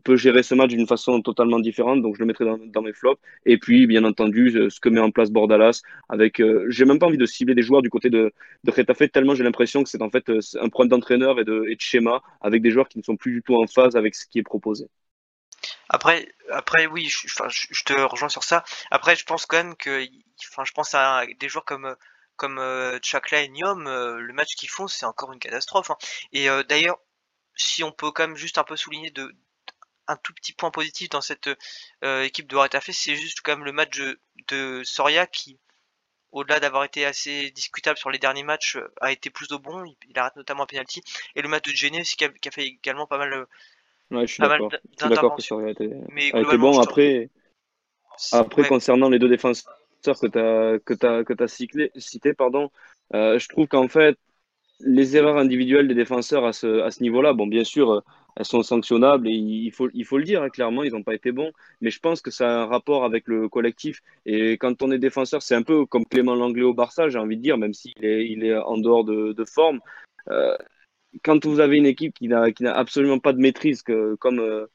peut 0.05 0.16
gérer 0.16 0.42
ce 0.42 0.55
match 0.55 0.70
d'une 0.70 0.87
façon 0.87 1.20
totalement 1.20 1.59
différente, 1.59 2.03
donc 2.03 2.14
je 2.14 2.20
le 2.20 2.26
mettrai 2.26 2.44
dans, 2.44 2.83
mes 2.83 2.92
flops. 2.92 3.20
Et 3.46 3.59
puis, 3.59 3.87
bien 3.87 4.05
entendu, 4.05 4.57
euh, 4.57 4.70
ce 4.70 4.81
que 4.81 4.88
met 4.88 5.00
en 5.00 5.11
place 5.11 5.31
Bordalas, 5.31 5.83
avec, 6.09 6.40
euh, 6.40 6.66
j'ai 6.68 6.85
même 6.85 6.98
pas 6.98 7.07
envie 7.07 7.18
de 7.18 7.26
cibler 7.26 7.55
des 7.55 7.62
joueurs 7.62 7.83
du 7.83 7.90
côté 7.90 8.11
de, 8.11 8.33
de 8.64 9.07
tellement 9.07 9.35
j'ai 9.35 9.44
l'impression 9.44 9.83
que 9.83 9.88
c'est 9.88 10.03
en 10.03 10.11
fait 10.11 10.29
euh, 10.31 10.40
un 10.61 10.68
problème 10.68 10.90
d'entraîneur 10.90 11.40
et 11.40 11.44
de, 11.44 11.66
schéma, 11.79 12.22
avec 12.40 12.62
des 12.62 12.70
joueurs 12.70 12.88
qui 12.88 12.98
ne 12.98 13.03
sont 13.03 13.16
plus 13.16 13.33
du 13.33 13.42
tout 13.42 13.57
en 13.57 13.66
phase 13.66 13.96
avec 13.96 14.14
ce 14.14 14.26
qui 14.26 14.38
est 14.38 14.42
proposé. 14.42 14.87
Après, 15.88 16.29
après 16.50 16.87
oui, 16.87 17.09
je, 17.09 17.85
te 17.85 18.00
rejoins 18.00 18.29
sur 18.29 18.44
ça. 18.44 18.64
Après, 18.90 19.16
je 19.16 19.24
pense 19.24 19.46
quand 19.46 19.57
même 19.57 19.74
que, 19.74 20.05
enfin, 20.50 20.64
je 20.64 20.72
pense 20.72 20.94
à 20.94 21.24
des 21.38 21.48
joueurs 21.48 21.64
comme 21.64 21.96
comme 22.37 22.59
Chakla 23.03 23.42
et 23.42 23.48
Niom, 23.48 23.85
le 23.85 24.33
match 24.33 24.55
qu'ils 24.57 24.70
font, 24.70 24.87
c'est 24.87 25.05
encore 25.05 25.31
une 25.33 25.38
catastrophe. 25.38 25.90
Hein. 25.90 25.96
Et 26.33 26.46
d'ailleurs, 26.68 26.98
si 27.55 27.85
on 27.85 27.92
peut 27.92 28.11
quand 28.12 28.29
même 28.29 28.37
juste 28.37 28.57
un 28.57 28.64
peu 28.64 28.76
souligner 28.76 29.11
de, 29.11 29.31
un 30.11 30.16
tout 30.16 30.35
petit 30.35 30.53
point 30.53 30.70
positif 30.70 31.09
dans 31.09 31.20
cette 31.20 31.49
euh, 32.05 32.23
équipe 32.23 32.49
de 32.49 32.57
Retafe, 32.57 32.90
c'est 32.90 33.14
juste 33.14 33.40
quand 33.42 33.57
même 33.57 33.64
le 33.64 33.73
match 33.73 34.01
de, 34.49 34.83
Soria 34.85 35.27
qui, 35.27 35.59
au-delà 36.33 36.61
d'avoir 36.61 36.85
été 36.85 37.05
assez 37.05 37.51
discutable 37.53 37.99
sur 37.99 38.11
les 38.11 38.18
derniers 38.18 38.42
matchs, 38.42 38.79
a 39.01 39.12
été 39.12 39.31
plus 39.31 39.49
de 39.49 39.57
bon. 39.57 39.85
Il, 40.09 40.18
arrête 40.18 40.37
notamment 40.37 40.64
un 40.64 40.66
penalty. 40.66 41.03
Et 41.37 41.42
le 41.42 41.49
match 41.49 41.70
de 41.70 41.75
Genet 41.75 42.03
qui 42.03 42.25
a, 42.25 42.51
fait 42.51 42.66
également 42.66 43.07
pas 43.07 43.18
mal. 43.18 43.46
Ouais, 44.11 44.27
je 44.27 44.35
suis 44.35 44.42
d'accord. 44.42 45.37
que 45.37 45.42
Soria 45.42 45.68
a 45.68 45.70
été, 45.70 45.88
bon. 46.59 46.81
Après, 46.81 47.31
après 48.33 48.66
concernant 48.66 49.09
les 49.09 49.18
deux 49.18 49.29
défenseurs 49.29 49.73
que 50.03 50.27
tu 50.27 50.38
as, 50.38 50.79
que 50.81 51.23
que 51.23 51.42
as 51.42 51.49
cité, 51.49 51.92
cité, 51.96 52.35
pardon, 52.35 52.70
euh, 53.14 53.38
je 53.38 53.49
trouve 53.49 53.68
qu'en 53.68 53.88
fait, 53.88 54.18
les 54.81 55.16
erreurs 55.16 55.37
individuelles 55.37 55.88
des 55.88 55.94
défenseurs 55.94 56.46
à 56.46 56.53
ce, 56.53 56.81
à 56.81 56.90
ce 56.90 57.03
niveau-là, 57.03 57.35
bon, 57.35 57.46
bien 57.46 57.64
sûr, 57.64 58.03
elles 58.37 58.45
sont 58.45 58.62
sanctionnables 58.62 59.29
et 59.29 59.33
il 59.33 59.71
faut, 59.73 59.88
il 59.95 60.05
faut 60.05 60.19
le 60.19 60.25
dire, 60.25 60.43
hein, 60.43 60.51
clairement, 60.51 60.83
ils 60.83 60.93
n'ont 60.93 61.03
pas 61.03 61.14
été 61.14 61.33
bons. 61.33 61.53
Mais 61.81 61.90
je 61.90 62.01
pense 62.01 62.21
que 62.21 62.31
ça 62.31 62.49
a 62.49 62.62
un 62.62 62.66
rapport 62.66 63.05
avec 63.05 63.27
le 63.27 63.49
collectif. 63.49 64.03
Et 64.27 64.53
quand 64.59 64.83
on 64.83 64.90
est 64.93 64.99
défenseur, 64.99 65.43
c'est 65.43 65.55
un 65.55 65.62
peu 65.62 65.87
comme 65.87 66.05
Clément 66.07 66.35
Langlais 66.35 66.62
au 66.62 66.75
Barça, 66.75 67.09
j'ai 67.09 67.19
envie 67.19 67.37
de 67.37 67.43
dire, 67.43 67.59
même 67.59 67.75
s'il 67.75 68.05
est, 68.05 68.27
il 68.29 68.45
est 68.45 68.57
en 68.57 68.79
dehors 68.79 69.05
de, 69.05 69.33
de 69.33 69.45
forme. 69.45 69.81
Euh, 70.31 70.57
quand 71.25 71.45
vous 71.47 71.61
avez 71.61 71.77
une 71.79 71.87
équipe 71.87 72.14
qui 72.14 72.29
n'a, 72.29 72.47
absolument 72.75 73.19
pas 73.19 73.33
de 73.33 73.40
maîtrise, 73.40 73.83
que, 73.83 74.14
comme, 74.16 74.38
euh, 74.40 74.66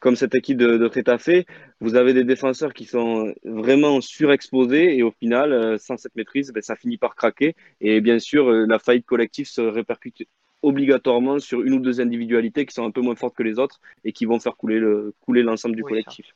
comme 0.00 0.16
cette 0.16 0.34
équipe 0.34 0.58
de, 0.58 0.76
de 0.76 1.44
vous 1.80 1.94
avez 1.96 2.14
des 2.14 2.24
défenseurs 2.24 2.72
qui 2.74 2.84
sont 2.84 3.34
vraiment 3.44 4.00
surexposés 4.00 4.96
et 4.96 5.02
au 5.02 5.12
final, 5.12 5.52
euh, 5.52 5.78
sans 5.78 5.96
cette 5.96 6.16
maîtrise, 6.16 6.52
ben, 6.52 6.62
ça 6.62 6.76
finit 6.76 6.98
par 6.98 7.14
craquer. 7.16 7.56
Et 7.80 8.00
bien 8.00 8.18
sûr, 8.18 8.50
la 8.50 8.78
faillite 8.78 9.06
collective 9.06 9.46
se 9.48 9.60
répercute 9.60 10.22
obligatoirement 10.62 11.38
sur 11.38 11.62
une 11.62 11.74
ou 11.74 11.80
deux 11.80 12.00
individualités 12.00 12.64
qui 12.66 12.74
sont 12.74 12.84
un 12.84 12.90
peu 12.90 13.00
moins 13.00 13.16
fortes 13.16 13.36
que 13.36 13.42
les 13.42 13.58
autres 13.58 13.80
et 14.04 14.12
qui 14.12 14.24
vont 14.24 14.40
faire 14.40 14.56
couler 14.56 14.78
le 14.78 15.14
couler 15.20 15.42
l'ensemble 15.42 15.76
du 15.76 15.82
collectif. 15.82 16.34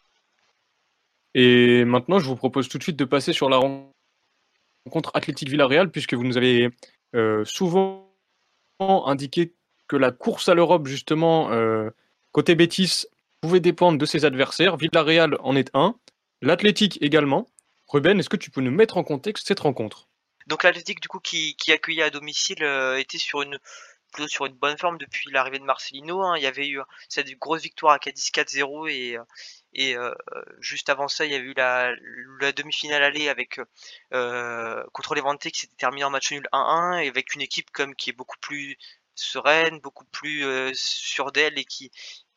Et 1.34 1.84
maintenant, 1.84 2.18
je 2.18 2.26
vous 2.26 2.36
propose 2.36 2.68
tout 2.68 2.78
de 2.78 2.82
suite 2.82 2.96
de 2.96 3.04
passer 3.04 3.32
sur 3.32 3.50
la 3.50 3.58
rencontre 3.58 5.10
Athletic 5.14 5.48
Villarreal, 5.48 5.90
puisque 5.90 6.14
vous 6.14 6.24
nous 6.24 6.38
avez 6.38 6.70
euh, 7.14 7.44
souvent 7.44 8.10
indiqué 8.80 9.52
que 9.86 9.96
la 9.96 10.12
course 10.12 10.48
à 10.48 10.54
l'Europe, 10.54 10.86
justement, 10.86 11.52
euh, 11.52 11.90
côté 12.32 12.54
Bétis, 12.54 13.04
pouvait 13.40 13.60
dépendre 13.60 13.98
de 13.98 14.06
ses 14.06 14.24
adversaires. 14.24 14.76
Villarreal 14.76 15.36
en 15.40 15.56
est 15.56 15.70
un, 15.74 15.94
l'Athletic 16.40 16.98
également. 17.02 17.46
Ruben, 17.88 18.18
est-ce 18.18 18.28
que 18.28 18.36
tu 18.36 18.50
peux 18.50 18.62
nous 18.62 18.70
mettre 18.70 18.96
en 18.96 19.04
contexte 19.04 19.46
cette 19.46 19.60
rencontre? 19.60 20.08
Donc 20.46 20.62
l'Athletic 20.62 21.00
du 21.00 21.08
coup 21.08 21.18
qui, 21.18 21.54
qui 21.56 21.72
accueillait 21.72 22.04
à 22.04 22.10
domicile 22.10 22.62
euh, 22.62 22.96
était 22.96 23.18
sur 23.18 23.42
une 23.42 23.58
sur 24.28 24.46
une 24.46 24.54
bonne 24.54 24.78
forme 24.78 24.98
depuis 24.98 25.30
l'arrivée 25.30 25.58
de 25.58 25.64
Marcelino. 25.64 26.22
Hein. 26.22 26.36
Il 26.36 26.42
y 26.42 26.46
avait 26.46 26.68
eu 26.68 26.80
cette 27.08 27.30
grosse 27.38 27.62
victoire 27.62 27.92
à 27.92 27.98
Cadiz 27.98 28.30
4-0 28.30 28.90
et, 28.90 29.18
et 29.72 29.96
euh, 29.96 30.14
juste 30.58 30.88
avant 30.88 31.08
ça, 31.08 31.26
il 31.26 31.32
y 31.32 31.34
a 31.34 31.38
eu 31.38 31.52
la, 31.54 31.94
demi-finale 32.52 33.02
aller 33.02 33.28
avec 33.28 33.60
euh, 34.14 34.82
contre 34.92 35.14
Levante 35.14 35.50
qui 35.50 35.60
s'était 35.60 35.76
terminé 35.76 36.04
en 36.04 36.10
match 36.10 36.32
nul 36.32 36.48
1-1 36.52 37.04
et 37.04 37.08
avec 37.08 37.34
une 37.34 37.42
équipe 37.42 37.70
comme 37.70 37.94
qui 37.94 38.10
est 38.10 38.14
beaucoup 38.14 38.38
plus 38.40 38.76
sereine, 39.14 39.80
beaucoup 39.80 40.04
plus 40.06 40.44
euh, 40.44 40.70
sûre 40.74 41.32
d'elle 41.32 41.58
et 41.58 41.64
qui 41.64 41.90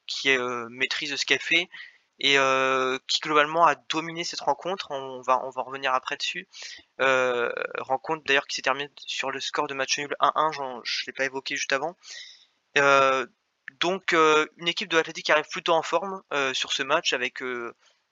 qui 0.06 0.30
euh, 0.30 0.68
maîtrise 0.70 1.16
ce 1.16 1.26
qu'elle 1.26 1.40
fait 1.40 1.70
et 2.20 2.38
euh, 2.38 2.98
qui 3.08 3.20
globalement 3.22 3.66
a 3.66 3.76
dominé 3.76 4.24
cette 4.24 4.42
rencontre. 4.42 4.92
On 4.92 5.22
va, 5.22 5.42
on 5.46 5.50
va 5.50 5.62
revenir 5.62 5.94
après 5.94 6.18
dessus. 6.18 6.48
Euh, 7.02 7.52
rencontre 7.80 8.24
d'ailleurs 8.26 8.48
qui 8.48 8.56
s'est 8.56 8.62
terminée 8.62 8.90
sur 9.06 9.32
le 9.32 9.40
score 9.40 9.68
de 9.68 9.74
match 9.74 9.98
nul 9.98 10.16
1-1, 10.20 10.82
je 10.84 11.04
l'ai 11.08 11.14
pas 11.14 11.26
évoqué 11.26 11.56
juste 11.56 11.74
avant. 11.74 11.96
Euh, 12.78 13.26
donc 13.80 14.14
une 14.14 14.68
équipe 14.68 14.90
de 14.90 14.98
l'Athletic 14.98 15.26
qui 15.26 15.32
arrive 15.32 15.48
plutôt 15.50 15.74
en 15.74 15.84
forme 15.84 16.24
sur 16.54 16.74
ce 16.74 16.84
match 16.84 17.14
avec 17.14 17.44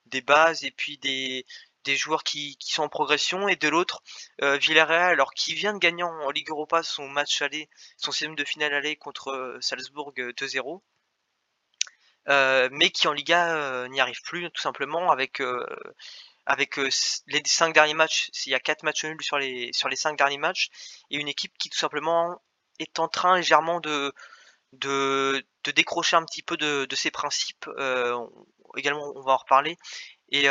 des 0.06 0.22
bases 0.22 0.63
et 0.63 0.72
puis 0.72 1.00
des, 1.00 1.46
des 1.84 1.96
joueurs 1.96 2.24
qui, 2.24 2.58
qui 2.58 2.74
sont 2.74 2.84
en 2.84 2.89
progression 2.89 3.48
et 3.48 3.56
de 3.56 3.67
l'autre 3.67 4.04
Villarreal 4.39 5.13
alors 5.13 5.34
qui 5.34 5.56
vient 5.56 5.74
de 5.74 5.80
gagner 5.80 6.04
en, 6.04 6.30
Ligue 6.30 6.52
Europa 6.52 6.84
son 6.84 7.08
match 7.08 7.41
aller 7.41 7.70
son 7.98 8.12
système 8.12 8.36
de 8.36 8.46
finale 8.46 8.74
aller 8.74 8.96
contre 8.98 9.58
Salzbourg 9.60 10.13
2-0 10.15 10.76
euh, 10.76 10.80
mais 12.28 12.90
qui 12.90 13.08
en 13.08 13.13
Liga 13.13 13.56
euh, 13.56 13.88
n'y 13.88 14.02
arrive 14.02 14.22
plus 14.22 14.50
tout 14.52 14.62
simplement 14.62 15.12
avec 15.12 15.40
euh, 15.42 15.66
les 17.28 17.42
cinq 17.46 17.74
derniers 17.74 17.94
matchs, 17.94 18.30
il 18.46 18.52
y 18.52 18.56
a 18.56 18.60
quatre 18.60 18.84
matchs 18.84 19.06
nuls 19.06 19.22
sur 19.22 19.38
les 19.38 19.72
sur 19.74 19.90
cinq 19.96 20.18
derniers 20.18 20.38
matchs 20.38 20.70
et 21.10 21.18
une 21.18 21.28
équipe 21.28 21.58
qui 21.58 21.70
tout 21.70 21.78
simplement 21.78 22.42
est 22.80 23.00
en 23.00 23.08
train 23.08 23.38
légèrement 23.38 23.80
de 23.80 24.13
décrocher 25.76 26.16
un 26.16 26.26
petit 26.26 26.44
peu 26.44 26.58
de, 26.58 26.88
ses 26.96 27.12
principes. 27.12 27.70
également, 28.76 29.12
on 29.16 29.22
va 29.22 29.34
en 29.34 29.38
reparler 29.38 29.78
et, 30.30 30.48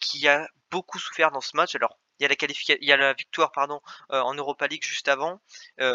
qui 0.00 0.28
a 0.28 0.48
beaucoup 0.70 0.98
souffert 0.98 1.30
dans 1.30 1.40
ce 1.40 1.56
match. 1.56 1.74
Alors 1.74 1.98
il 2.20 2.22
y 2.22 2.26
a 2.26 2.28
la 2.28 2.36
il 2.80 2.86
y 2.86 2.92
a 2.92 2.96
la 2.96 3.12
victoire 3.12 3.50
pardon 3.52 3.80
en 4.08 4.34
Europa 4.34 4.66
League 4.66 4.84
juste 4.84 5.08
avant 5.08 5.40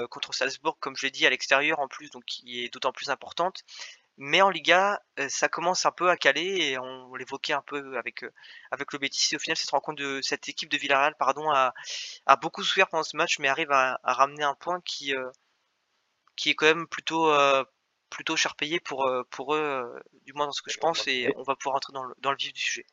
contre 0.10 0.34
Salzbourg, 0.34 0.78
comme 0.80 0.96
je 0.96 1.06
l'ai 1.06 1.12
dit 1.12 1.26
à 1.26 1.30
l'extérieur 1.30 1.80
en 1.80 1.88
plus, 1.88 2.10
donc 2.12 2.24
qui 2.26 2.64
est 2.64 2.74
d'autant 2.74 2.94
plus 2.94 3.10
importante. 3.10 3.64
Mais 4.22 4.42
en 4.42 4.50
Liga, 4.50 5.02
euh, 5.18 5.30
ça 5.30 5.48
commence 5.48 5.86
un 5.86 5.92
peu 5.92 6.10
à 6.10 6.18
caler 6.18 6.58
et 6.60 6.78
on 6.78 7.16
l'évoquait 7.16 7.54
un 7.54 7.64
peu 7.66 7.98
avec 7.98 8.26
euh, 8.26 8.32
avec 8.70 8.92
le 8.92 9.00
Betis. 9.00 9.30
Et 9.32 9.38
au 9.38 9.40
final, 9.40 9.56
cette 9.56 9.70
rencontre 9.70 10.04
de 10.04 10.20
cette 10.22 10.50
équipe 10.50 10.70
de 10.70 10.78
Villarreal, 10.78 11.16
pardon, 11.18 11.50
a, 11.50 11.74
beaucoup 12.42 12.62
souffert 12.62 12.90
pendant 12.90 13.04
ce 13.04 13.16
match, 13.16 13.40
mais 13.40 13.48
arrive 13.48 13.72
à, 13.72 13.98
ramener 14.04 14.44
un 14.44 14.56
point 14.56 14.82
qui 14.84 15.16
euh, 15.16 15.30
qui 16.36 16.50
est 16.50 16.54
quand 16.54 16.66
même 16.66 16.86
plutôt 16.88 17.32
plutôt 18.10 18.36
cher 18.36 18.56
payé 18.56 18.82
pour 18.82 19.10
pour 19.32 19.56
eux, 19.56 20.02
du 20.26 20.34
moins 20.34 20.48
dans 20.48 20.52
ce 20.52 20.62
que 20.62 20.72
je 20.72 20.80
pense. 20.80 21.08
Et 21.08 21.34
on 21.38 21.44
va 21.44 21.56
pouvoir 21.56 21.78
entrer 21.78 21.94
dans 21.94 22.04
le, 22.04 22.14
dans 22.20 22.32
le 22.32 22.38
vif 22.38 22.52
du 22.52 22.60
sujet. 22.60 22.86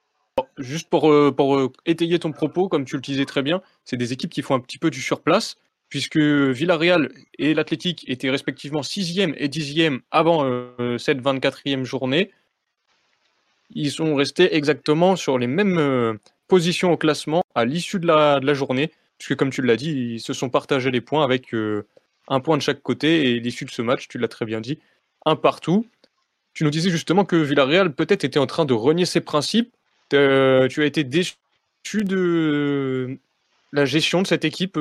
Juste 0.59 0.89
pour, 0.89 1.13
pour 1.35 1.73
étayer 1.87 2.21
ton 2.21 2.31
propos, 2.31 2.69
comme 2.69 2.85
tu 2.85 2.95
le 2.95 3.03
disais 3.03 3.27
très 3.27 3.43
bien, 3.43 3.63
c'est 3.85 3.97
des 3.97 4.13
équipes 4.13 4.31
qui 4.31 4.43
font 4.43 4.55
un 4.55 4.61
petit 4.61 4.79
peu 4.79 4.91
du 4.91 5.03
surplace. 5.03 5.57
Puisque 5.89 6.19
Villarreal 6.19 7.11
et 7.39 7.55
l'Athletic 7.55 8.09
étaient 8.09 8.31
respectivement 8.31 8.81
6e 8.81 9.35
et 9.37 9.49
10e 9.49 10.01
avant 10.11 10.45
euh, 10.45 10.99
cette 10.99 11.21
24e 11.21 11.85
journée. 11.85 12.31
Ils 13.71 13.91
sont 13.91 14.15
restés 14.15 14.55
exactement 14.55 15.17
sur 15.17 15.39
les 15.39 15.47
mêmes 15.47 15.79
euh, 15.79 16.15
positions 16.49 16.93
au 16.93 16.97
classement 16.97 17.43
à 17.55 17.65
l'issue 17.65 18.01
de 18.01 18.07
la, 18.07 18.55
journée, 18.55 18.93
puisque 19.19 19.37
comme 19.37 19.51
tu 19.51 19.63
l'as 19.63 19.77
dit, 19.77 19.91
ils 19.91 20.21
se 20.21 20.33
sont 20.33 20.51
partagés 20.51 20.91
les 20.91 21.01
points 21.01 21.25
avec 21.25 21.55
euh, 21.55 21.87
un 22.29 22.41
point 22.41 22.57
de 22.57 22.63
chaque 22.63 22.83
côté, 22.83 23.31
et 23.31 23.41
l'issue 23.41 23.65
de 23.65 23.71
ce 23.71 23.83
match, 23.83 24.09
tu 24.09 24.19
l'as 24.19 24.29
très 24.29 24.45
bien 24.45 24.61
dit, 24.61 24.79
un 25.25 25.37
partout. 25.37 25.87
Tu 26.55 26.65
nous 26.65 26.71
disais 26.71 26.91
justement 26.91 27.25
que 27.25 27.37
Villarreal 27.37 27.93
peut-être 27.93 28.25
était 28.25 28.39
en 28.39 28.47
train 28.47 28.65
de 28.65 28.75
renier 28.75 29.05
ses 29.05 29.21
principes. 29.21 29.73
Tu 30.11 30.17
as 30.17 30.85
été 30.85 31.05
déçu 31.05 31.37
de 31.95 33.19
la 33.73 33.85
gestion 33.85 34.23
de 34.23 34.27
cette 34.27 34.45
équipe, 34.45 34.79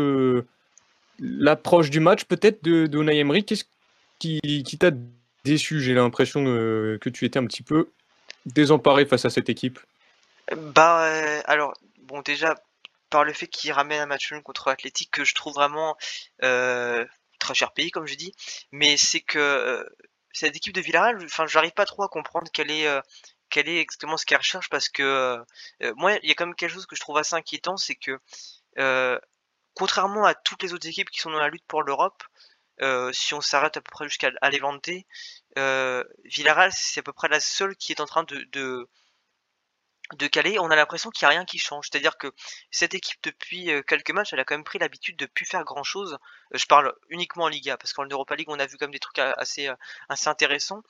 l'approche 1.19 1.89
du 1.89 1.99
match 1.99 2.25
peut-être 2.25 2.63
de, 2.63 2.87
de 2.87 3.11
Emery. 3.11 3.45
Qu'est-ce 3.45 3.65
qui, 4.19 4.77
t'a 4.79 4.91
déçu 5.43 5.81
J'ai 5.81 5.93
l'impression 5.93 6.45
euh, 6.45 6.97
que 6.99 7.09
tu 7.09 7.25
étais 7.25 7.39
un 7.39 7.45
petit 7.45 7.63
peu 7.63 7.89
désemparé 8.45 9.05
face 9.05 9.25
à 9.25 9.29
cette 9.29 9.49
équipe? 9.49 9.79
Bah, 10.55 11.05
euh, 11.05 11.41
alors, 11.45 11.73
bon, 12.03 12.21
déjà, 12.21 12.55
par 13.09 13.23
le 13.23 13.33
fait 13.33 13.47
qu'il 13.47 13.71
ramène 13.71 14.01
un 14.01 14.05
match 14.05 14.31
nul 14.31 14.41
contre 14.43 14.69
l'Athletic, 14.69 15.11
que 15.11 15.23
je 15.23 15.33
trouve 15.33 15.53
vraiment 15.53 15.97
euh, 16.43 17.05
très 17.39 17.53
cher 17.53 17.71
payé, 17.71 17.89
comme 17.89 18.07
je 18.07 18.15
dis, 18.15 18.33
mais 18.71 18.97
c'est 18.97 19.21
que 19.21 19.87
cette 20.31 20.55
équipe 20.55 20.73
de 20.73 20.81
Villarreal, 20.81 21.23
enfin, 21.23 21.47
j'arrive 21.47 21.71
pas 21.71 21.85
trop 21.85 22.03
à 22.03 22.09
comprendre 22.09 22.49
quelle 22.51 22.69
est, 22.69 22.87
quelle 23.49 23.69
est 23.69 23.79
exactement 23.79 24.17
ce 24.17 24.25
qu'elle 24.25 24.37
recherche, 24.37 24.69
parce 24.69 24.89
que 24.89 25.39
moi, 25.95 26.17
il 26.21 26.29
y 26.29 26.31
a 26.31 26.35
quand 26.35 26.45
même 26.45 26.55
quelque 26.55 26.73
chose 26.73 26.85
que 26.85 26.95
je 26.95 27.01
trouve 27.01 27.17
assez 27.17 27.35
inquiétant, 27.35 27.77
c'est 27.77 27.95
que 27.95 28.19
contrairement 29.75 30.25
à 30.25 30.33
toutes 30.35 30.63
les 30.63 30.73
autres 30.73 30.87
équipes 30.87 31.09
qui 31.11 31.19
sont 31.19 31.31
dans 31.31 31.39
la 31.39 31.49
lutte 31.49 31.65
pour 31.67 31.83
l'Europe, 31.83 32.23
euh, 32.81 33.11
si 33.13 33.33
on 33.33 33.41
s'arrête 33.41 33.77
à 33.77 33.81
peu 33.81 33.91
près 33.91 34.05
jusqu'à 34.05 34.31
Levante, 34.51 34.89
euh, 35.57 36.03
Villarreal, 36.25 36.71
c'est 36.73 36.99
à 37.01 37.03
peu 37.03 37.13
près 37.13 37.29
la 37.29 37.39
seule 37.39 37.75
qui 37.77 37.91
est 37.93 38.01
en 38.01 38.05
train 38.05 38.23
de, 38.23 38.37
de, 38.51 38.89
de 40.13 40.27
caler. 40.27 40.59
On 40.59 40.69
a 40.71 40.75
l'impression 40.75 41.09
qu'il 41.09 41.25
n'y 41.27 41.33
a 41.33 41.37
rien 41.37 41.45
qui 41.45 41.57
change. 41.57 41.87
C'est-à-dire 41.89 42.17
que 42.17 42.31
cette 42.71 42.93
équipe, 42.93 43.19
depuis 43.23 43.71
euh, 43.71 43.81
quelques 43.81 44.11
matchs, 44.11 44.33
elle 44.33 44.39
a 44.39 44.45
quand 44.45 44.55
même 44.55 44.63
pris 44.63 44.79
l'habitude 44.79 45.17
de 45.17 45.25
plus 45.25 45.45
faire 45.45 45.63
grand-chose. 45.63 46.17
Euh, 46.53 46.57
je 46.57 46.65
parle 46.67 46.93
uniquement 47.09 47.45
en 47.45 47.47
Liga, 47.49 47.77
parce 47.77 47.93
qu'en 47.93 48.05
Europa 48.05 48.35
League, 48.35 48.49
on 48.49 48.59
a 48.59 48.65
vu 48.67 48.77
comme 48.77 48.91
des 48.91 48.99
trucs 48.99 49.19
a- 49.19 49.31
assez, 49.33 49.67
euh, 49.67 49.75
assez 50.09 50.27
intéressants. 50.27 50.83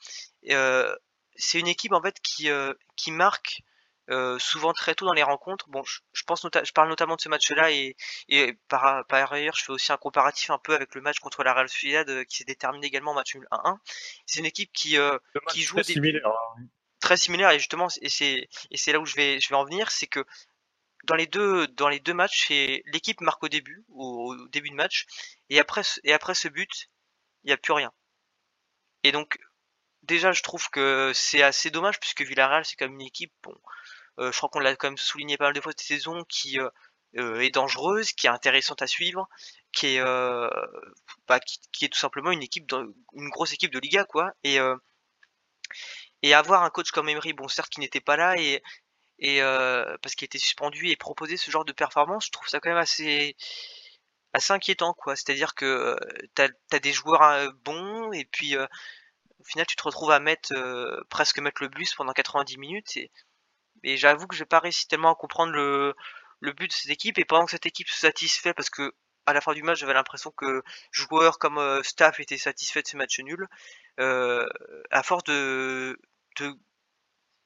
Euh, 0.50 0.94
c'est 1.36 1.58
une 1.60 1.68
équipe 1.68 1.92
en 1.92 2.02
fait 2.02 2.20
qui, 2.20 2.50
euh, 2.50 2.74
qui 2.96 3.10
marque 3.10 3.62
euh, 4.10 4.38
souvent 4.38 4.72
très 4.72 4.94
tôt 4.94 5.06
dans 5.06 5.12
les 5.12 5.22
rencontres. 5.22 5.68
Bon, 5.68 5.82
je, 5.84 6.00
je 6.12 6.22
pense 6.24 6.42
je 6.64 6.72
parle 6.72 6.88
notamment 6.88 7.16
de 7.16 7.20
ce 7.20 7.28
match-là 7.28 7.70
et, 7.72 7.96
et 8.28 8.54
par, 8.68 9.04
par 9.06 9.32
ailleurs, 9.32 9.54
je 9.56 9.64
fais 9.64 9.72
aussi 9.72 9.92
un 9.92 9.96
comparatif 9.96 10.50
un 10.50 10.58
peu 10.58 10.74
avec 10.74 10.94
le 10.94 11.00
match 11.00 11.18
contre 11.20 11.42
la 11.44 11.52
Real 11.54 11.68
Sociedad 11.68 12.08
euh, 12.10 12.24
qui 12.24 12.36
s'est 12.38 12.44
déterminé 12.44 12.86
également 12.86 13.12
en 13.12 13.14
match 13.14 13.34
nul 13.34 13.46
1-1. 13.50 13.78
C'est 14.26 14.40
une 14.40 14.46
équipe 14.46 14.72
qui, 14.72 14.98
euh, 14.98 15.18
qui 15.50 15.62
joue 15.62 15.76
Très 15.76 15.84
des- 15.84 15.92
similaire. 15.94 16.26
hein. 16.28 16.62
très 17.00 17.16
similaire 17.16 17.50
et 17.50 17.58
justement 17.58 17.88
et 18.02 18.08
c'est 18.08 18.48
et 18.70 18.76
c'est 18.76 18.92
là 18.92 19.00
où 19.00 19.06
je 19.06 19.14
vais 19.16 19.40
je 19.40 19.48
vais 19.48 19.54
en 19.54 19.64
venir 19.64 19.90
c'est 19.90 20.06
que 20.06 20.24
dans 21.04 21.14
les 21.16 21.26
deux 21.26 21.66
dans 21.68 21.88
les 21.88 22.00
deux 22.00 22.14
matchs 22.14 22.46
c'est 22.48 22.82
l'équipe 22.86 23.20
marque 23.22 23.42
au 23.44 23.48
début 23.48 23.84
au, 23.90 24.34
au 24.34 24.48
début 24.48 24.70
de 24.70 24.74
match 24.74 25.06
et 25.50 25.60
après 25.60 25.82
ce- 25.84 26.00
et 26.04 26.12
après 26.12 26.34
ce 26.34 26.48
but 26.48 26.88
il 27.44 27.50
y 27.50 27.52
a 27.52 27.56
plus 27.58 27.72
rien 27.74 27.92
et 29.04 29.12
donc 29.12 29.38
déjà 30.02 30.32
je 30.32 30.42
trouve 30.42 30.68
que 30.70 31.12
c'est 31.14 31.42
assez 31.42 31.70
dommage 31.70 32.00
puisque 32.00 32.22
Villarreal 32.22 32.64
c'est 32.64 32.76
quand 32.76 32.86
même 32.86 33.00
une 33.00 33.06
équipe 33.06 33.32
bon 33.42 33.54
euh, 34.18 34.32
je 34.32 34.36
crois 34.36 34.48
qu'on 34.48 34.60
l'a 34.60 34.76
quand 34.76 34.88
même 34.88 34.98
souligné 34.98 35.36
pas 35.36 35.44
mal 35.44 35.54
de 35.54 35.60
fois 35.60 35.72
cette 35.72 35.86
saison 35.86 36.24
qui 36.28 36.58
euh, 36.58 36.68
euh, 37.18 37.40
est 37.40 37.50
dangereuse 37.50 38.12
qui 38.12 38.26
est 38.26 38.30
intéressante 38.30 38.82
à 38.82 38.86
suivre 38.86 39.28
qui 39.72 39.96
est 39.96 40.00
bah, 41.28 41.40
qui, 41.40 41.84
est 41.84 41.88
tout 41.88 41.98
simplement 41.98 42.30
une 42.30 42.42
équipe 42.42 42.66
dans- 42.66 42.86
une 43.14 43.28
grosse 43.30 43.52
équipe 43.52 43.72
de 43.72 43.78
Liga 43.78 44.04
quoi 44.04 44.32
et 46.22 46.34
avoir 46.34 46.62
un 46.62 46.70
coach 46.70 46.90
comme 46.90 47.08
Emery, 47.08 47.32
bon 47.32 47.48
certes 47.48 47.70
qui 47.70 47.80
n'était 47.80 48.00
pas 48.00 48.16
là 48.16 48.34
et 48.38 48.62
parce 50.02 50.14
qu'il 50.14 50.26
était 50.26 50.38
suspendu 50.38 50.88
et 50.88 50.96
proposer 50.96 51.36
ce 51.36 51.50
genre 51.50 51.64
de 51.64 51.72
performance, 51.72 52.26
je 52.26 52.30
trouve 52.32 52.48
ça 52.48 52.60
quand 52.60 52.70
même 52.70 52.78
assez 52.78 53.36
assez 54.32 54.52
inquiétant 54.52 54.94
quoi. 54.94 55.16
C'est-à-dire 55.16 55.54
que 55.54 55.96
t'as 56.34 56.48
as 56.72 56.78
des 56.78 56.92
joueurs 56.92 57.52
bons 57.64 58.12
et 58.12 58.24
puis 58.24 58.56
au 58.58 59.44
final 59.44 59.66
tu 59.66 59.76
te 59.76 59.82
retrouves 59.82 60.10
à 60.10 60.20
mettre 60.20 60.52
presque 61.10 61.38
mettre 61.38 61.62
le 61.62 61.68
bus 61.68 61.94
pendant 61.94 62.12
90 62.12 62.58
minutes 62.58 62.96
et, 62.96 63.10
et 63.86 63.96
j'avoue 63.98 64.26
que 64.28 64.36
j'ai 64.36 64.46
pas 64.46 64.60
réussi 64.60 64.88
tellement 64.88 65.12
à 65.12 65.16
comprendre 65.16 65.52
le 65.52 65.94
le 66.40 66.52
but 66.52 66.68
de 66.68 66.72
cette 66.74 66.90
équipe 66.92 67.18
et 67.18 67.24
pendant 67.24 67.46
que 67.46 67.52
cette 67.52 67.66
équipe 67.66 67.88
se 67.88 67.98
satisfait 68.00 68.54
parce 68.54 68.70
que 68.70 68.92
à 69.26 69.32
la 69.34 69.40
fin 69.40 69.54
du 69.54 69.62
match 69.62 69.78
j'avais 69.80 69.94
l'impression 69.94 70.30
que 70.32 70.62
joueurs 70.92 71.38
comme 71.38 71.58
euh, 71.58 71.82
staff 71.82 72.20
étaient 72.20 72.38
satisfaits 72.38 72.82
de 72.82 72.88
ce 72.88 72.96
match 72.98 73.18
nul 73.20 73.46
euh, 74.00 74.46
à 74.90 75.02
force 75.02 75.24
de 75.24 75.98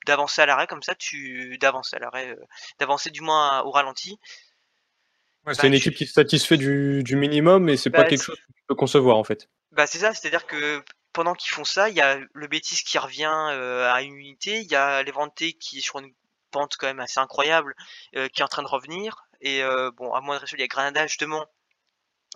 d'avancer 0.07 0.41
à 0.43 0.47
l'arrêt 0.47 0.67
comme 0.67 0.83
ça, 0.83 0.95
tu 0.95 1.57
d'avancer 1.59 1.97
à 1.97 1.99
l'arrêt, 1.99 2.31
euh, 2.31 2.45
d'avancer 2.79 3.11
du 3.11 3.21
moins 3.21 3.63
au 3.63 3.71
ralenti. 3.71 4.19
Ouais, 5.47 5.55
c'est 5.55 5.63
Bah, 5.63 5.69
une 5.69 5.75
tu- 5.75 5.91
équipe 5.91 5.95
qui 5.95 6.07
se 6.07 6.13
satisfait 6.15 6.57
du, 6.57 7.03
du 7.03 7.17
minimum 7.17 7.69
et 7.69 7.77
c'est 7.77 7.91
pas 7.91 8.03
Bah, 8.03 8.09
quelque 8.09 8.23
c'est- 8.23 8.25
chose 8.25 8.37
que 8.37 8.53
tu 8.55 8.63
peux 8.69 8.75
concevoir 8.75 9.17
en 9.17 9.25
fait. 9.25 9.49
Bah 9.73 9.87
c'est 9.87 9.99
ça, 9.99 10.13
c'est-à-dire 10.15 10.47
que 10.47 10.83
pendant 11.13 11.35
qu'ils 11.35 11.53
font 11.53 11.65
ça, 11.65 11.89
il 11.89 11.97
y 11.97 12.01
a 12.01 12.19
le 12.33 12.47
Betis 12.49 12.83
qui 12.85 12.99
revient 12.99 13.31
euh, 13.51 13.91
à 13.93 14.03
une 14.03 14.15
unité, 14.17 14.61
il 14.61 14.71
y 14.71 14.77
a 14.77 15.03
Levante 15.03 15.35
qui 15.61 15.79
est 15.79 15.81
sur 15.81 15.99
une 15.99 16.13
pente 16.51 16.77
quand 16.77 16.87
même 16.87 17.01
assez 17.01 17.21
incroyable, 17.21 17.75
euh, 18.17 18.29
qui 18.29 18.41
est 18.41 18.45
en 18.45 18.49
train 18.49 18.63
de 18.63 18.69
revenir. 18.69 19.25
Et 19.41 19.63
euh, 19.63 19.91
bon, 19.93 20.13
à 20.13 20.21
moindre 20.21 20.45
échelle, 20.45 20.59
il 20.59 20.63
y 20.63 20.65
a 20.65 20.69
Granada 20.69 21.07
justement, 21.07 21.47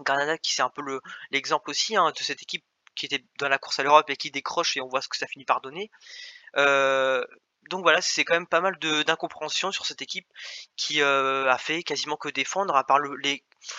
Granada 0.01 0.39
qui 0.39 0.53
c'est 0.55 0.63
un 0.63 0.71
peu 0.71 0.83
le 0.83 1.01
l'exemple 1.31 1.71
aussi 1.71 1.97
hein, 1.97 2.13
de 2.17 2.23
cette 2.23 2.43
équipe 2.43 2.65
qui 2.97 3.07
était 3.07 3.25
dans 3.39 3.49
la 3.49 3.59
course 3.59 3.79
à 3.81 3.83
l'Europe 3.83 4.09
et 4.11 4.17
qui 4.17 4.31
décroche 4.31 4.77
et 4.77 4.81
on 4.81 4.89
voit 4.89 5.03
ce 5.03 5.09
que 5.09 5.17
ça 5.17 5.27
finit 5.27 5.45
par 5.45 5.61
donner. 5.61 5.91
Euh, 6.57 7.25
donc 7.71 7.83
voilà, 7.83 8.01
c'est 8.03 8.25
quand 8.25 8.35
même 8.35 8.47
pas 8.47 8.61
mal 8.61 8.79
de 8.79 9.03
d'incompréhension 9.03 9.73
sur 9.73 9.87
cette 9.87 10.03
équipe 10.03 10.27
qui 10.77 11.03
a 11.03 11.57
fait 11.59 11.83
quasiment 11.83 12.17
que 12.17 12.29
défendre, 12.29 12.77
à 12.77 12.85
part 12.85 12.99
le, 12.99 13.17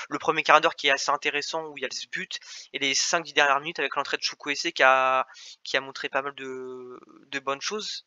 le 0.09 0.19
premier 0.19 0.43
quart 0.43 0.61
d'heure 0.61 0.75
qui 0.75 0.87
est 0.87 0.91
assez 0.91 1.11
intéressant 1.11 1.65
où 1.67 1.77
il 1.77 1.83
y 1.83 1.85
a 1.85 1.89
ce 1.91 2.07
but 2.07 2.39
et 2.73 2.79
les 2.79 2.93
5-10 2.93 3.33
dernières 3.33 3.59
minutes 3.59 3.79
avec 3.79 3.95
l'entrée 3.95 4.17
de 4.17 4.23
Chukwueze 4.23 4.71
qui 4.73 4.83
a 4.83 5.27
qui 5.63 5.77
a 5.77 5.81
montré 5.81 6.09
pas 6.09 6.21
mal 6.21 6.33
de, 6.35 6.99
de 7.27 7.39
bonnes 7.39 7.61
choses. 7.61 8.05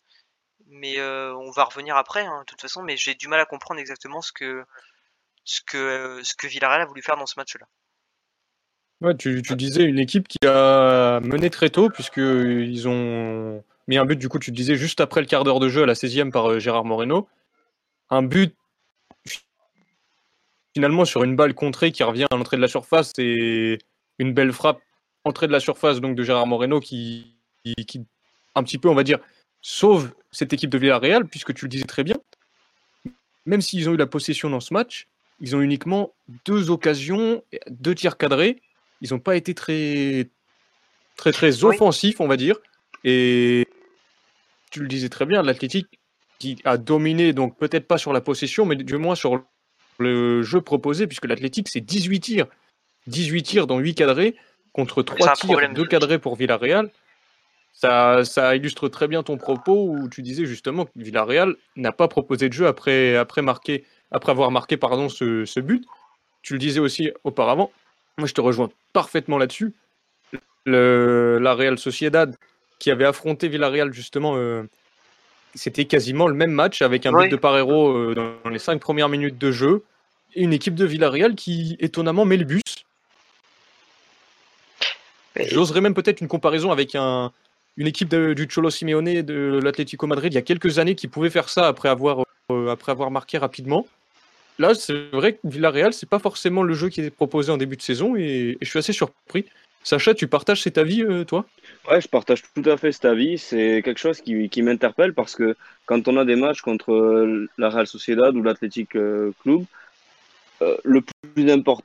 Mais 0.69 0.99
euh, 0.99 1.35
on 1.35 1.51
va 1.51 1.65
revenir 1.65 1.97
après, 1.97 2.25
hein, 2.25 2.41
de 2.41 2.45
toute 2.45 2.61
façon. 2.61 2.83
Mais 2.83 2.97
j'ai 2.97 3.15
du 3.15 3.29
mal 3.29 3.41
à 3.41 3.47
comprendre 3.47 3.81
exactement 3.81 4.21
ce 4.21 4.33
que 4.33 4.65
ce 5.45 5.61
que 5.63 6.21
ce 6.23 6.35
que 6.35 6.47
Villarreal 6.47 6.83
a 6.83 6.87
voulu 6.87 7.03
faire 7.03 7.17
dans 7.17 7.27
ce 7.27 7.35
match-là. 7.39 7.67
Tu, 9.19 9.43
disais 9.43 9.85
une 9.85 10.01
équipe 10.01 10.27
qui 10.27 10.45
a 10.45 11.21
mené 11.21 11.51
très 11.51 11.71
tôt, 11.71 11.89
puisqu'ils 11.89 12.89
ont 12.89 13.63
mis 13.87 13.97
un 13.97 14.05
but, 14.05 14.17
du 14.17 14.29
coup, 14.29 14.41
tu 14.41 14.51
disais 14.51 14.75
juste 14.75 15.01
après 15.01 15.21
le 15.21 15.29
quart 15.29 15.45
d'heure 15.45 15.61
de 15.61 15.69
jeu 15.69 15.85
à 15.85 15.87
la 15.87 15.95
16e 15.95 16.33
par 16.33 16.51
euh, 16.51 16.59
Gérard 16.59 16.85
Moreno. 16.85 17.29
Un 18.11 18.23
but 18.23 18.55
finalement 20.75 21.05
sur 21.05 21.25
une 21.25 21.37
balle 21.37 21.55
contrée 21.55 21.93
qui 21.93 22.03
revient 22.03 22.27
à 22.31 22.37
l'entrée 22.37 22.57
de 22.57 22.63
la 22.63 22.69
surface 22.69 23.13
et 23.19 23.79
une 24.19 24.33
belle 24.33 24.53
frappe 24.53 24.81
entrée 25.25 25.47
de 25.47 25.53
la 25.53 25.61
surface 25.61 26.01
donc 26.01 26.15
de 26.15 26.23
Gérard 26.23 26.47
Moreno 26.47 26.81
qui, 26.81 27.37
qui, 27.65 28.07
un 28.55 28.63
petit 28.63 28.79
peu, 28.79 28.89
on 28.89 28.95
va 28.95 29.03
dire, 29.05 29.19
sauve 29.63 30.13
cette 30.31 30.53
équipe 30.53 30.71
de 30.71 30.79
Villarreal, 30.79 31.27
puisque 31.27 31.55
tu 31.55 31.65
le 31.65 31.69
disais 31.69 31.85
très 31.85 32.05
bien. 32.05 32.17
Même 33.47 33.61
s'ils 33.61 33.89
ont 33.89 33.95
eu 33.95 33.97
la 33.97 34.07
possession 34.07 34.51
dans 34.51 34.61
ce 34.61 34.75
match, 34.75 35.09
ils 35.41 35.57
ont 35.57 35.61
uniquement 35.61 36.13
deux 36.45 36.71
occasions, 36.71 37.43
deux 37.69 37.95
tirs 37.95 38.17
cadrés 38.17 38.61
ils 39.01 39.13
n'ont 39.13 39.21
pas 39.21 39.37
été 39.37 39.55
très, 39.55 40.29
très, 41.17 41.33
très 41.33 41.65
offensifs, 41.65 42.21
on 42.21 42.29
va 42.29 42.37
dire. 42.37 42.57
Et 43.05 43.67
tu 44.71 44.81
le 44.81 44.89
disais 44.89 45.09
très 45.09 45.27
bien, 45.27 45.43
l'Athletic 45.43 45.87
qui 46.39 46.59
a 46.65 46.77
dominé, 46.77 47.33
donc 47.33 47.57
peut-être 47.57 47.87
pas 47.87 47.99
sur 47.99 48.13
la 48.13 48.21
possession, 48.21 48.65
mais 48.65 48.77
du 48.77 48.97
moins 48.97 49.15
sur 49.15 49.43
le 49.99 50.43
jeu 50.43 50.61
proposé, 50.61 51.07
puisque 51.07 51.27
l'Athletic, 51.27 51.69
c'est 51.69 51.81
18 51.81 52.21
tirs. 52.21 52.47
18 53.07 53.43
tirs 53.43 53.67
dans 53.67 53.79
8 53.79 53.95
cadrés, 53.95 54.37
contre 54.73 55.03
3 55.03 55.31
un 55.31 55.33
tirs, 55.33 55.49
problème, 55.49 55.75
2 55.75 55.83
ce 55.83 55.89
cadrés 55.89 56.19
pour 56.19 56.37
Villarreal. 56.37 56.91
Ça, 57.81 58.25
ça 58.25 58.57
illustre 58.57 58.89
très 58.89 59.07
bien 59.07 59.23
ton 59.23 59.37
propos 59.37 59.87
où 59.89 60.09
tu 60.09 60.21
disais 60.21 60.47
justement 60.47 60.87
que 60.87 60.91
Villarreal 60.97 61.55
n'a 61.77 61.93
pas 61.93 62.09
proposé 62.09 62.49
de 62.49 62.53
jeu 62.53 62.67
après, 62.67 63.15
après, 63.15 63.41
marquer, 63.41 63.85
après 64.11 64.33
avoir 64.33 64.51
marqué 64.51 64.77
pardon, 64.77 65.09
ce, 65.09 65.45
ce 65.45 65.61
but. 65.61 65.85
Tu 66.43 66.55
le 66.55 66.59
disais 66.59 66.81
aussi 66.81 67.13
auparavant, 67.23 67.71
moi, 68.17 68.27
je 68.27 68.35
te 68.35 68.41
rejoins 68.41 68.69
parfaitement 68.93 69.39
là-dessus. 69.39 69.75
La 70.67 71.55
Real 71.55 71.79
Sociedad, 71.79 72.35
qui 72.81 72.91
avait 72.91 73.05
affronté 73.05 73.47
Villarreal, 73.47 73.93
justement, 73.93 74.35
euh, 74.37 74.65
c'était 75.55 75.85
quasiment 75.85 76.27
le 76.27 76.35
même 76.35 76.51
match 76.51 76.83
avec 76.83 77.07
un 77.07 77.15
Oui. 77.15 77.27
but 77.27 77.31
de 77.31 77.37
Parero 77.37 77.97
euh, 77.97 78.15
dans 78.43 78.51
les 78.51 78.59
cinq 78.59 78.81
premières 78.81 79.09
minutes 79.09 79.39
de 79.39 79.53
jeu. 79.53 79.85
Et 80.35 80.43
une 80.43 80.53
équipe 80.53 80.75
de 80.75 80.85
Villarreal 80.85 81.37
qui, 81.37 81.77
étonnamment, 81.79 82.25
met 82.25 82.39
le 82.39 82.45
bus. 82.45 82.61
J'oserais 85.37 85.81
même 85.81 85.95
peut-être 85.95 86.21
une 86.21 86.27
comparaison 86.29 86.73
avec 86.73 86.97
un, 86.97 87.31
une 87.79 87.87
équipe 87.87 88.15
du 88.15 88.49
Cholo 88.53 88.71
Simeone 88.71 89.23
de 89.23 89.61
l'Atlético 89.63 90.07
Madrid 90.07 90.33
il 90.33 90.35
y 90.35 90.39
a 90.39 90.43
quelques 90.43 90.81
années 90.81 90.97
qui 90.97 91.07
pouvait 91.07 91.31
faire 91.31 91.49
ça 91.49 91.69
après 91.69 91.89
avoir, 91.89 92.25
euh, 92.51 92.69
après 92.69 92.93
avoir 92.93 93.11
marqué 93.11 93.39
rapidement. 93.39 93.87
là, 94.59 94.75
c'est 94.75 95.11
vrai 95.13 95.35
que 95.35 95.39
Villarreal, 95.45 95.95
c'est 95.95 96.09
pas 96.09 96.19
forcément 96.19 96.65
le 96.65 96.75
jeu 96.75 96.89
qui 96.89 97.01
est 97.01 97.11
proposé 97.11 97.53
en 97.53 97.57
début 97.57 97.77
de 97.77 97.83
saison 97.83 98.17
et, 98.17 98.59
je 98.61 98.69
suis 98.69 98.81
assez 98.81 98.93
surpris. 98.93 99.47
Sacha, 99.85 100.13
tu 100.13 100.27
partages 100.27 100.63
cet 100.63 100.77
avis, 100.77 101.03
euh, 101.03 101.25
toi? 101.25 101.47
Ouais, 101.89 102.01
je 102.01 102.09
partage 102.09 102.43
tout 102.53 102.69
à 102.69 102.77
fait 102.77 102.91
cet 102.91 103.05
avis. 103.05 103.39
C'est 103.39 103.81
quelque 103.85 104.01
chose 104.01 104.21
qui, 104.21 104.49
qui 104.49 104.61
m'interpelle 104.61 105.15
parce 105.15 105.37
que 105.37 105.57
quand 105.87 106.09
on 106.09 106.17
a 106.17 106.25
des 106.25 106.35
matchs 106.35 106.63
contre 106.63 106.93
euh, 106.93 107.49
la 107.59 107.71
Real 107.71 107.87
Sociedad 107.87 108.35
ou 108.35 108.43
l'Athletic 108.43 108.91
Club, 108.91 109.65
le 110.85 111.01
plus 111.33 111.51
important, 111.53 111.85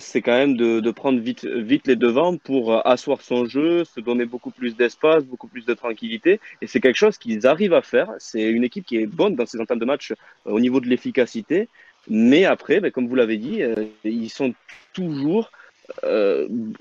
c'est 0.00 0.22
quand 0.22 0.32
même 0.32 0.56
de, 0.56 0.90
prendre 0.90 1.20
vite, 1.20 1.42
les 1.86 1.96
devants 1.96 2.36
pour 2.36 2.72
euh, 2.72 2.80
asseoir 2.84 3.20
son 3.20 3.46
jeu, 3.46 3.84
se 3.84 4.00
donner 4.00 4.24
beaucoup 4.24 4.50
plus 4.50 4.76
d'espace, 4.76 5.24
beaucoup 5.24 5.48
plus 5.48 5.66
de 5.66 5.74
tranquillité. 5.74 6.40
Et 6.62 6.66
c'est 6.66 6.80
quelque 6.80 6.96
chose 6.96 7.18
qu'ils 7.18 7.46
arrivent 7.46 7.74
à 7.74 7.82
faire. 7.82 8.10
C'est 8.18 8.42
une 8.42 8.64
équipe 8.64 8.86
qui 8.86 8.96
est 8.96 9.06
bonne 9.06 9.36
dans 9.36 9.46
ses 9.46 9.60
entames 9.60 9.78
de 9.78 9.84
match 9.84 10.12
euh, 10.12 10.14
au 10.44 10.60
niveau 10.60 10.80
de 10.80 10.86
l'efficacité. 10.86 11.68
Mais 12.08 12.44
après, 12.44 12.80
ben, 12.80 12.90
comme 12.90 13.06
vous 13.06 13.14
l'avez 13.14 13.36
dit, 13.36 13.62
euh, 13.62 13.74
ils 14.04 14.30
sont 14.30 14.54
toujours 14.92 15.50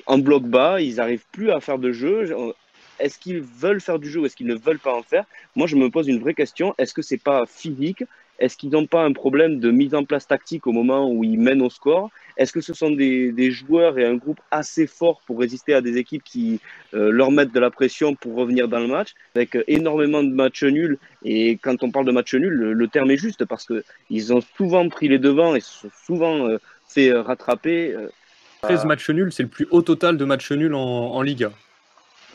en 0.06 0.18
bloc 0.20 0.44
bas. 0.44 0.80
Ils 0.80 0.96
n'arrivent 0.96 1.26
plus 1.32 1.52
à 1.52 1.60
faire 1.60 1.80
de 1.80 1.92
jeu. 1.92 2.32
Est-ce 3.00 3.18
qu'ils 3.18 3.42
veulent 3.42 3.82
faire 3.82 4.00
du 4.00 4.10
jeu 4.10 4.22
ou 4.22 4.26
est-ce 4.26 4.36
qu'ils 4.36 4.48
ne 4.48 4.56
veulent 4.56 4.80
pas 4.80 4.94
en 4.94 5.02
faire? 5.02 5.26
Moi, 5.56 5.68
je 5.68 5.76
me 5.76 5.90
pose 5.90 6.08
une 6.08 6.20
vraie 6.20 6.34
question. 6.36 6.76
Est-ce 6.78 6.94
que 6.94 7.02
c'est 7.02 7.22
pas 7.22 7.46
physique 7.48 8.04
Est-ce 8.40 8.58
qu'ils 8.58 8.70
n'ont 8.72 8.86
pas 8.88 9.04
un 9.04 9.12
problème 9.14 9.60
de 9.60 9.70
mise 9.72 9.94
en 9.94 10.04
place 10.04 10.28
tactique 10.28 10.66
au 10.68 10.72
moment 10.72 11.12
où 11.12 11.24
ils 11.24 11.40
mènent 11.40 11.62
au 11.62 11.70
score? 11.70 12.10
Est-ce 12.38 12.54
que 12.54 12.62
ce 12.62 12.74
sont 12.74 12.92
des, 12.92 13.32
des 13.32 13.52
joueurs 13.52 14.00
et 14.00 14.06
un 14.06 14.16
groupe 14.16 14.40
assez 14.50 14.88
fort 14.88 15.22
pour 15.26 15.40
résister 15.40 15.74
à 15.74 15.82
des 15.82 15.98
équipes 15.98 16.24
qui 16.24 16.60
euh, 16.94 17.12
leur 17.12 17.32
mettent 17.32 17.54
de 17.54 17.60
la 17.60 17.70
pression 17.70 18.16
pour 18.16 18.36
revenir 18.36 18.68
dans 18.70 18.80
le 18.80 18.88
match 18.88 19.10
avec 19.36 19.56
euh, 19.56 19.64
énormément 19.68 20.24
de 20.24 20.30
matchs 20.34 20.64
nuls? 20.64 20.98
Et 21.24 21.58
quand 21.58 21.84
on 21.84 21.92
parle 21.92 22.06
de 22.06 22.12
matchs 22.12 22.36
nuls, 22.36 22.54
le, 22.54 22.74
le 22.74 22.88
terme 22.88 23.12
est 23.12 23.18
juste 23.18 23.44
parce 23.46 23.66
que 23.66 23.84
ils 24.10 24.34
ont 24.34 24.42
souvent 24.58 24.88
pris 24.88 25.10
les 25.10 25.20
devants 25.20 25.54
et 25.56 25.60
se 25.60 25.82
sont 25.82 25.92
souvent 26.06 26.48
euh, 26.48 26.58
fait 26.88 27.12
rattraper. 27.12 27.94
Euh, 27.94 28.08
13 28.62 28.86
matchs 28.86 29.10
nuls, 29.10 29.32
c'est 29.32 29.44
le 29.44 29.50
plus 29.50 29.68
haut 29.72 29.82
total 29.82 30.18
de 30.18 30.26
matchs 30.26 30.52
nuls 30.52 30.74
en, 30.74 30.80
en 30.80 31.22
Liga. 31.22 31.52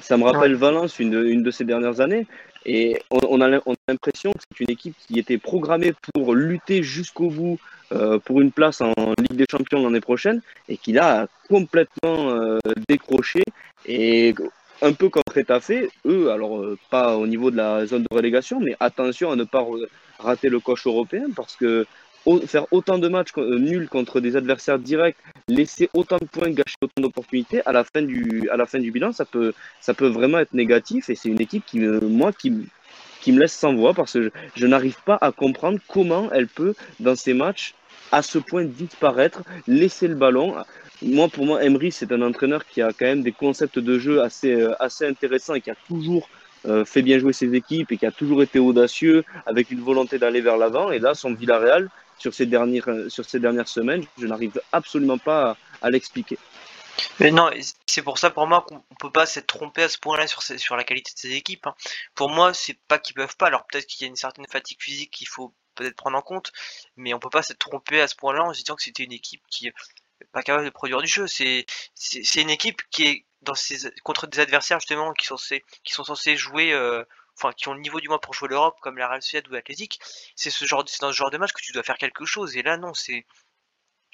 Ça 0.00 0.16
me 0.16 0.24
rappelle 0.24 0.54
Valence, 0.54 0.98
une, 0.98 1.10
de- 1.10 1.24
une 1.24 1.42
de 1.42 1.50
ces 1.50 1.64
dernières 1.64 2.00
années. 2.00 2.26
Et 2.66 3.00
on, 3.10 3.40
a 3.40 3.48
l'im- 3.48 3.62
on 3.66 3.74
a 3.74 3.76
l'impression 3.88 4.32
que 4.32 4.38
c'est 4.48 4.64
une 4.64 4.70
équipe 4.70 4.94
qui 5.06 5.18
était 5.18 5.38
programmée 5.38 5.92
pour 6.14 6.34
lutter 6.34 6.82
jusqu'au 6.82 7.28
bout 7.28 7.58
euh, 7.92 8.18
pour 8.18 8.40
une 8.40 8.52
place 8.52 8.80
en 8.80 8.94
Ligue 9.18 9.36
des 9.36 9.46
Champions 9.50 9.82
l'année 9.82 10.00
prochaine 10.00 10.40
et 10.68 10.76
qui 10.76 10.92
là 10.92 11.22
a 11.22 11.26
complètement 11.48 12.30
euh, 12.30 12.58
décroché. 12.88 13.42
Et 13.86 14.34
un 14.82 14.92
peu 14.92 15.08
comme 15.08 15.22
Retafe, 15.34 15.72
eux, 16.06 16.30
alors 16.30 16.58
euh, 16.58 16.78
pas 16.90 17.16
au 17.16 17.26
niveau 17.26 17.50
de 17.50 17.56
la 17.56 17.86
zone 17.86 18.02
de 18.02 18.14
relégation, 18.14 18.60
mais 18.60 18.76
attention 18.80 19.30
à 19.30 19.36
ne 19.36 19.44
pas 19.44 19.64
rater 20.18 20.48
le 20.48 20.60
coche 20.60 20.86
européen 20.86 21.26
parce 21.36 21.56
que 21.56 21.86
faire 22.46 22.66
autant 22.70 22.98
de 22.98 23.08
matchs 23.08 23.30
euh, 23.38 23.58
nuls 23.58 23.88
contre 23.88 24.20
des 24.20 24.36
adversaires 24.36 24.78
directs, 24.78 25.16
laisser 25.48 25.90
autant 25.94 26.18
de 26.18 26.24
points, 26.26 26.50
gâcher 26.50 26.76
autant 26.82 27.02
d'opportunités, 27.02 27.60
à 27.66 27.72
la 27.72 27.84
fin 27.84 28.02
du, 28.02 28.48
à 28.50 28.56
la 28.56 28.66
fin 28.66 28.78
du 28.78 28.90
bilan, 28.90 29.12
ça 29.12 29.24
peut, 29.24 29.52
ça 29.80 29.94
peut 29.94 30.08
vraiment 30.08 30.38
être 30.38 30.54
négatif. 30.54 31.10
Et 31.10 31.14
c'est 31.14 31.28
une 31.28 31.40
équipe 31.40 31.64
qui, 31.66 31.78
me- 31.80 32.00
moi, 32.00 32.32
qui, 32.32 32.52
qui 33.20 33.32
me 33.32 33.40
laisse 33.40 33.52
sans 33.52 33.74
voix 33.74 33.94
parce 33.94 34.14
que 34.14 34.30
je, 34.56 34.66
n'arrive 34.66 34.96
pas 35.04 35.18
à 35.20 35.32
comprendre 35.32 35.78
comment 35.88 36.30
elle 36.32 36.48
peut, 36.48 36.74
dans 37.00 37.16
ces 37.16 37.34
matchs, 37.34 37.74
à 38.12 38.22
ce 38.22 38.38
point 38.38 38.64
disparaître, 38.64 39.42
laisser 39.66 40.08
le 40.08 40.14
ballon. 40.14 40.54
Moi, 41.02 41.28
pour 41.28 41.44
moi, 41.46 41.62
Emery, 41.64 41.90
c'est 41.90 42.12
un 42.12 42.22
entraîneur 42.22 42.64
qui 42.66 42.80
a 42.80 42.92
quand 42.92 43.06
même 43.06 43.22
des 43.22 43.32
concepts 43.32 43.78
de 43.78 43.98
jeu 43.98 44.22
assez, 44.22 44.52
euh, 44.54 44.72
assez 44.80 45.06
intéressants 45.06 45.54
et 45.54 45.60
qui 45.60 45.70
a 45.70 45.76
toujours 45.88 46.28
euh, 46.66 46.84
fait 46.84 47.02
bien 47.02 47.18
jouer 47.18 47.32
ses 47.32 47.54
équipes 47.54 47.92
et 47.92 47.98
qui 47.98 48.06
a 48.06 48.12
toujours 48.12 48.42
été 48.42 48.58
audacieux 48.58 49.24
avec 49.46 49.70
une 49.70 49.80
volonté 49.80 50.18
d'aller 50.18 50.40
vers 50.40 50.56
l'avant. 50.56 50.90
Et 50.90 50.98
là, 50.98 51.14
son 51.14 51.34
Villarreal, 51.34 51.88
sur 52.18 52.34
ces 52.34 52.46
dernières, 52.46 52.88
sur 53.08 53.24
ces 53.24 53.40
dernières 53.40 53.68
semaines, 53.68 54.04
je 54.18 54.26
n'arrive 54.26 54.60
absolument 54.72 55.18
pas 55.18 55.56
à, 55.82 55.90
l'expliquer. 55.90 56.38
Mais 57.18 57.30
non, 57.30 57.50
c'est 57.86 58.02
pour 58.02 58.18
ça 58.18 58.30
pour 58.30 58.46
moi 58.46 58.64
qu'on 58.66 58.82
on 58.90 58.94
peut 58.94 59.10
pas 59.10 59.26
s'être 59.26 59.48
trompé 59.48 59.82
à 59.82 59.88
ce 59.88 59.98
point-là 59.98 60.26
sur, 60.26 60.42
sur 60.42 60.76
la 60.76 60.84
qualité 60.84 61.12
de 61.12 61.18
ces 61.18 61.32
équipes. 61.32 61.66
hein. 61.66 61.74
Pour 62.14 62.30
moi, 62.30 62.54
c'est 62.54 62.78
pas 62.86 62.98
qu'ils 62.98 63.14
peuvent 63.14 63.36
pas. 63.36 63.46
Alors 63.46 63.66
peut-être 63.66 63.86
qu'il 63.86 64.02
y 64.02 64.04
a 64.04 64.08
une 64.08 64.16
certaine 64.16 64.46
fatigue 64.48 64.80
physique 64.80 65.10
qu'il 65.10 65.28
faut 65.28 65.52
peut-être 65.74 65.96
prendre 65.96 66.16
en 66.16 66.22
compte, 66.22 66.52
mais 66.96 67.12
on 67.14 67.18
peut 67.18 67.30
pas 67.30 67.42
s'être 67.42 67.58
trompé 67.58 68.00
à 68.00 68.06
ce 68.06 68.14
point-là 68.14 68.44
en 68.44 68.52
se 68.52 68.60
disant 68.60 68.76
que 68.76 68.82
c'était 68.82 69.02
une 69.02 69.12
équipe 69.12 69.42
qui 69.50 69.66
est 69.66 69.74
pas 70.32 70.42
capable 70.42 70.64
de 70.64 70.70
produire 70.70 71.00
du 71.00 71.08
jeu. 71.08 71.26
C'est 71.26 71.66
c'est 71.94 72.22
c'est 72.22 72.42
une 72.42 72.50
équipe 72.50 72.80
qui 72.90 73.04
est 73.06 73.24
dans 73.42 73.54
ses, 73.54 73.90
contre 74.04 74.26
des 74.26 74.40
adversaires 74.40 74.80
justement 74.80 75.12
qui 75.12 75.26
sont 75.26 75.36
censés 75.36 75.64
qui 75.82 75.92
sont 75.92 76.04
censés 76.04 76.36
jouer. 76.36 76.72
euh, 76.72 77.04
Enfin, 77.36 77.52
qui 77.52 77.68
ont 77.68 77.74
le 77.74 77.80
niveau 77.80 78.00
du 78.00 78.08
moins 78.08 78.18
pour 78.18 78.34
jouer 78.34 78.48
l'Europe, 78.48 78.78
comme 78.80 78.96
la 78.96 79.08
Real 79.08 79.22
Sociedad 79.22 79.48
ou 79.48 79.54
l'Athletic, 79.54 80.00
c'est 80.36 80.50
ce 80.50 80.64
genre, 80.64 80.84
c'est 80.86 81.00
dans 81.00 81.10
ce 81.10 81.16
genre 81.16 81.30
de 81.30 81.38
match 81.38 81.52
que 81.52 81.62
tu 81.62 81.72
dois 81.72 81.82
faire 81.82 81.98
quelque 81.98 82.24
chose. 82.24 82.56
Et 82.56 82.62
là, 82.62 82.76
non, 82.76 82.94
c'est, 82.94 83.26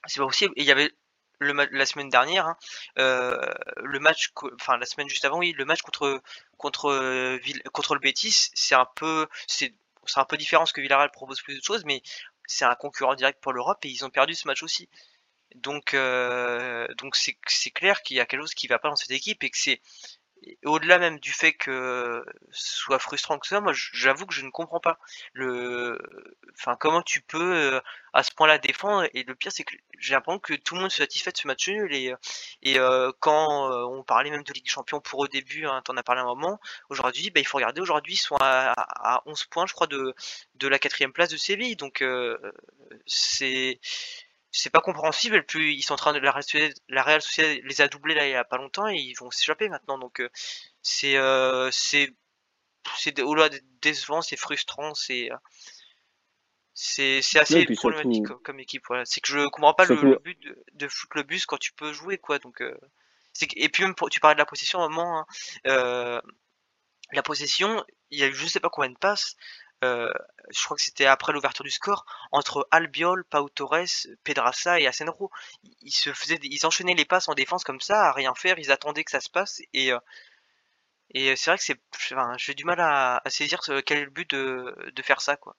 c'est 0.07 0.21
pas 0.21 0.27
possible. 0.27 0.53
Et 0.57 0.63
il 0.63 0.67
y 0.67 0.73
avait 0.73 0.93
le 1.41 1.53
la 1.73 1.87
semaine 1.87 2.09
dernière, 2.11 2.47
hein, 2.47 2.57
euh, 2.99 3.37
le 3.77 3.99
match, 3.99 4.31
enfin 4.55 4.77
la 4.77 4.87
semaine 4.87 5.09
juste 5.09 5.25
avant, 5.25 5.39
oui, 5.39 5.53
le 5.57 5.65
match 5.65 5.83
contre 5.83 6.23
contre 6.59 6.91
euh, 6.91 7.39
contre 7.73 7.95
le 7.95 8.01
Betis, 8.01 8.51
c'est 8.55 8.75
un 8.75 8.87
peu 8.97 9.27
c'est 9.47 9.73
un 10.17 10.25
peu 10.25 10.37
différent 10.37 10.63
parce 10.63 10.73
que 10.73 10.81
Villarreal 10.81 11.11
propose 11.11 11.41
plus 11.41 11.57
de 11.59 11.65
choses, 11.65 11.85
mais 11.85 12.03
c'est 12.47 12.65
un 12.65 12.75
concurrent 12.75 13.15
direct 13.15 13.41
pour 13.41 13.53
l'Europe 13.53 13.79
et 13.85 13.89
ils 13.89 14.05
ont 14.05 14.11
perdu 14.11 14.35
ce 14.35 14.47
match 14.47 14.63
aussi. 14.63 14.89
Donc 15.55 15.95
euh, 15.95 16.87
donc 16.99 17.17
c'est 17.17 17.71
clair 17.73 18.03
qu'il 18.03 18.17
y 18.17 18.21
a 18.21 18.27
quelque 18.27 18.41
chose 18.41 18.55
qui 18.55 18.67
va 18.69 18.79
pas 18.79 18.89
dans 18.89 18.97
cette 18.97 19.11
équipe 19.11 19.43
et 19.43 19.51
que 19.51 19.59
c'est 19.59 19.81
au-delà 20.65 20.99
même 20.99 21.19
du 21.19 21.33
fait 21.33 21.53
que 21.53 22.25
ce 22.51 22.77
soit 22.77 22.99
frustrant 22.99 23.39
que 23.39 23.47
ça, 23.47 23.61
moi 23.61 23.73
j'avoue 23.75 24.27
que 24.27 24.35
je 24.35 24.45
ne 24.45 24.51
comprends 24.51 24.81
pas 24.81 24.99
le, 25.33 25.99
enfin 26.59 26.77
comment 26.77 27.03
tu 27.03 27.21
peux 27.21 27.55
euh, 27.55 27.81
à 28.13 28.23
ce 28.23 28.33
point-là 28.33 28.59
défendre. 28.59 29.09
Et 29.15 29.25
le 29.25 29.35
pire 29.35 29.53
c'est 29.53 29.65
que 29.65 29.75
j'ai 29.99 30.15
l'impression 30.15 30.39
que 30.39 30.55
tout 30.55 30.75
le 30.75 30.83
monde 30.83 30.91
se 30.91 30.99
satisfait 30.99 31.33
de 31.33 31.37
ce 31.37 31.47
match 31.47 31.69
nul 31.69 31.95
et 31.95 32.15
et 32.63 32.79
euh, 32.79 33.13
quand 33.21 33.71
euh, 33.71 33.85
on 33.85 34.03
parlait 34.03 34.31
même 34.31 34.43
de 34.43 34.53
Ligue 34.53 34.65
des 34.65 34.71
Champions 34.71 35.01
pour 35.01 35.21
au 35.21 35.29
début, 35.29 35.67
hein, 35.67 35.83
t'en 35.85 35.97
as 35.97 36.03
parlé 36.03 36.23
un 36.23 36.25
moment. 36.25 36.61
Aujourd'hui, 36.89 37.31
bah, 37.31 37.41
il 37.41 37.47
faut 37.47 37.59
regarder. 37.59 37.81
Aujourd'hui, 37.81 38.15
ils 38.15 38.17
sont 38.17 38.37
à, 38.41 38.73
à, 38.73 39.17
à 39.17 39.23
11 39.27 39.45
points, 39.47 39.67
je 39.67 39.75
crois, 39.75 39.87
de 39.87 40.15
de 40.57 40.69
la 40.69 40.79
quatrième 40.79 41.13
place 41.13 41.31
de 41.31 41.37
Séville. 41.37 41.77
Donc 41.77 42.05
c'est 43.07 43.81
c'est 44.53 44.71
pas 44.71 44.81
compréhensible. 44.81 45.37
Et 45.37 45.43
puis 45.43 45.75
ils 45.75 45.83
sont 45.83 45.95
en 45.95 45.97
train 45.97 46.13
de 46.13 46.19
la 46.19 46.31
Real 46.33 46.43
Sociedad, 46.43 46.73
la 46.89 47.03
Real 47.03 47.23
Sociedad 47.23 47.59
les 47.65 47.81
a 47.81 47.89
doublés 47.89 48.15
là 48.15 48.27
il 48.27 48.33
y 48.33 48.35
a 48.35 48.45
pas 48.45 48.57
longtemps 48.59 48.89
et 48.89 48.97
ils 48.97 49.15
vont 49.15 49.31
s'échapper 49.31 49.69
maintenant. 49.69 49.99
Donc 49.99 50.21
euh, 50.21 50.29
c'est 50.83 51.17
euh, 51.17 51.71
c'est 51.71 52.13
c'est 52.97 53.21
au-delà 53.21 53.49
de 53.49 53.61
décevant, 53.83 54.23
c'est 54.23 54.37
frustrant, 54.37 54.95
c'est 54.95 55.31
euh, 55.31 55.37
c'est 56.75 57.21
c'est 57.23 57.39
assez 57.39 57.65
problématique 57.77 58.27
surtout- 58.27 58.43
comme, 58.43 58.59
équipe. 58.61 58.85
Voilà. 58.89 59.05
C'est 59.05 59.21
que 59.21 59.29
je 59.29 59.49
comprends 59.49 59.75
pas 59.75 59.85
le, 59.85 59.95
Surtout- 59.97 60.07
le 60.07 60.19
but 60.19 60.41
de, 60.41 60.65
de 60.73 60.89
foutre 60.89 61.17
le 61.17 61.23
bus 61.23 61.47
quand 61.47 61.59
tu 61.59 61.73
peux 61.73 61.93
jouer 61.93 62.19
quoi. 62.19 62.39
Donc 62.39 62.63
euh, 62.63 62.77
et 63.57 63.69
puis 63.69 63.85
même 63.85 63.95
tu 64.11 64.21
parlais 64.21 64.35
de 64.35 64.41
la 64.41 64.47
possession 64.47 64.81
à 64.81 64.87
un 64.87 64.89
moment. 64.89 65.21
hein, 65.21 65.27
euh, 65.67 66.21
la 67.13 67.23
possession, 67.23 67.85
il 68.11 68.19
y 68.21 68.23
a 68.23 68.29
eu 68.29 68.35
je 68.35 68.47
sais 68.47 68.61
pas 68.61 68.71
combien 68.71 68.91
de 68.91 68.99
passes. 68.99 69.37
Euh, 69.85 70.13
je 70.51 70.65
crois 70.65 70.77
que 70.77 70.83
c'était 70.83 71.07
après 71.07 71.33
l'ouverture 71.33 71.65
du 71.65 71.71
score 71.71 72.05
entre 72.33 72.67
Albiol, 72.71 73.25
Pau 73.25 73.49
Torres, 73.49 74.07
Pedraza 74.25 74.81
et 74.81 74.87
Asenro. 74.87 75.31
Ils 75.83 75.93
se 75.93 76.13
faisaient, 76.13 76.39
ils 76.43 76.67
enchaînaient 76.67 76.95
les 76.95 77.05
passes 77.05 77.29
en 77.29 77.35
défense 77.35 77.65
comme 77.65 77.81
ça, 77.81 78.09
à 78.09 78.13
rien 78.13 78.35
faire. 78.35 78.59
Ils 78.59 78.73
attendaient 78.73 79.05
que 79.05 79.11
ça 79.11 79.21
se 79.21 79.31
passe 79.31 79.61
et 79.73 79.93
euh, 79.93 79.99
et 81.13 81.35
c'est 81.35 81.51
vrai 81.51 81.59
que 81.59 81.65
c'est, 81.65 81.81
j'ai 82.39 82.55
du 82.55 82.65
mal 82.65 82.79
à, 82.81 83.21
à 83.25 83.31
saisir 83.31 83.61
quel 83.85 83.99
est 83.99 84.05
le 84.05 84.11
but 84.11 84.31
de, 84.31 84.75
de 84.95 85.03
faire 85.03 85.21
ça 85.21 85.37
quoi. 85.37 85.57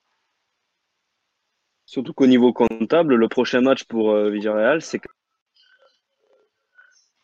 Surtout 1.85 2.13
qu'au 2.13 2.25
niveau 2.25 2.53
comptable, 2.53 3.15
le 3.15 3.27
prochain 3.27 3.59
match 3.59 3.83
pour 3.83 4.11
euh, 4.11 4.29
Villarreal, 4.29 4.81
c'est 4.81 5.01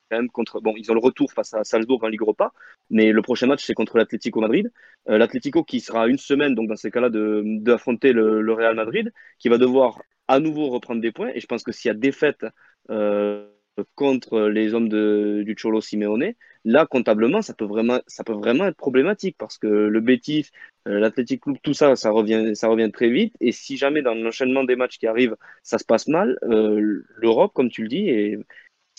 quand 0.09 0.17
même 0.17 0.29
contre. 0.29 0.61
Bon, 0.61 0.73
ils 0.77 0.91
ont 0.91 0.93
le 0.93 0.99
retour 0.99 1.31
face 1.31 1.53
à 1.53 1.63
Salzbourg 1.63 2.03
en 2.03 2.07
Ligue 2.07 2.21
Europa, 2.21 2.53
mais 2.89 3.11
le 3.11 3.21
prochain 3.21 3.47
match, 3.47 3.63
c'est 3.63 3.73
contre 3.73 3.97
l'Atlético 3.97 4.41
Madrid. 4.41 4.71
Euh, 5.09 5.17
L'Atlético 5.17 5.63
qui 5.63 5.79
sera 5.79 6.07
une 6.07 6.17
semaine, 6.17 6.55
donc 6.55 6.67
dans 6.67 6.75
ces 6.75 6.91
cas-là, 6.91 7.09
d'affronter 7.11 8.13
le, 8.13 8.53
Real 8.53 8.75
Madrid, 8.75 9.11
qui 9.39 9.49
va 9.49 9.57
devoir 9.57 10.01
à 10.27 10.39
nouveau 10.39 10.69
reprendre 10.69 11.01
des 11.01 11.11
points. 11.11 11.31
Et 11.35 11.39
je 11.39 11.45
pense 11.47 11.63
que 11.63 11.71
s'il 11.71 11.89
y 11.89 11.91
a 11.91 11.97
défaite 11.97 12.45
euh, 12.89 13.47
contre 13.95 14.47
les 14.47 14.73
hommes 14.73 14.89
de, 14.89 15.43
du 15.45 15.55
Cholo 15.55 15.81
Simeone, 15.81 16.33
là, 16.65 16.85
comptablement, 16.85 17.41
ça 17.41 17.53
peut 17.53 17.65
vraiment, 17.65 17.99
ça 18.07 18.23
peut 18.23 18.33
vraiment 18.33 18.65
être 18.65 18.75
problématique 18.75 19.35
parce 19.37 19.57
que 19.57 19.67
le 19.67 19.99
Betis, 20.01 20.49
euh, 20.87 20.99
l'Athletic 20.99 21.41
Club, 21.41 21.57
tout 21.63 21.73
ça, 21.73 21.95
ça 21.95 22.11
revient, 22.11 22.55
ça 22.55 22.67
revient 22.67 22.91
très 22.91 23.09
vite. 23.09 23.33
Et 23.39 23.51
si 23.51 23.77
jamais 23.77 24.01
dans 24.01 24.13
l'enchaînement 24.13 24.63
des 24.63 24.75
matchs 24.75 24.97
qui 24.97 25.07
arrivent, 25.07 25.37
ça 25.63 25.77
se 25.77 25.85
passe 25.85 26.07
mal, 26.07 26.37
euh, 26.43 27.03
l'Europe, 27.15 27.53
comme 27.53 27.69
tu 27.69 27.83
le 27.83 27.87
dis, 27.89 28.09
est, 28.09 28.39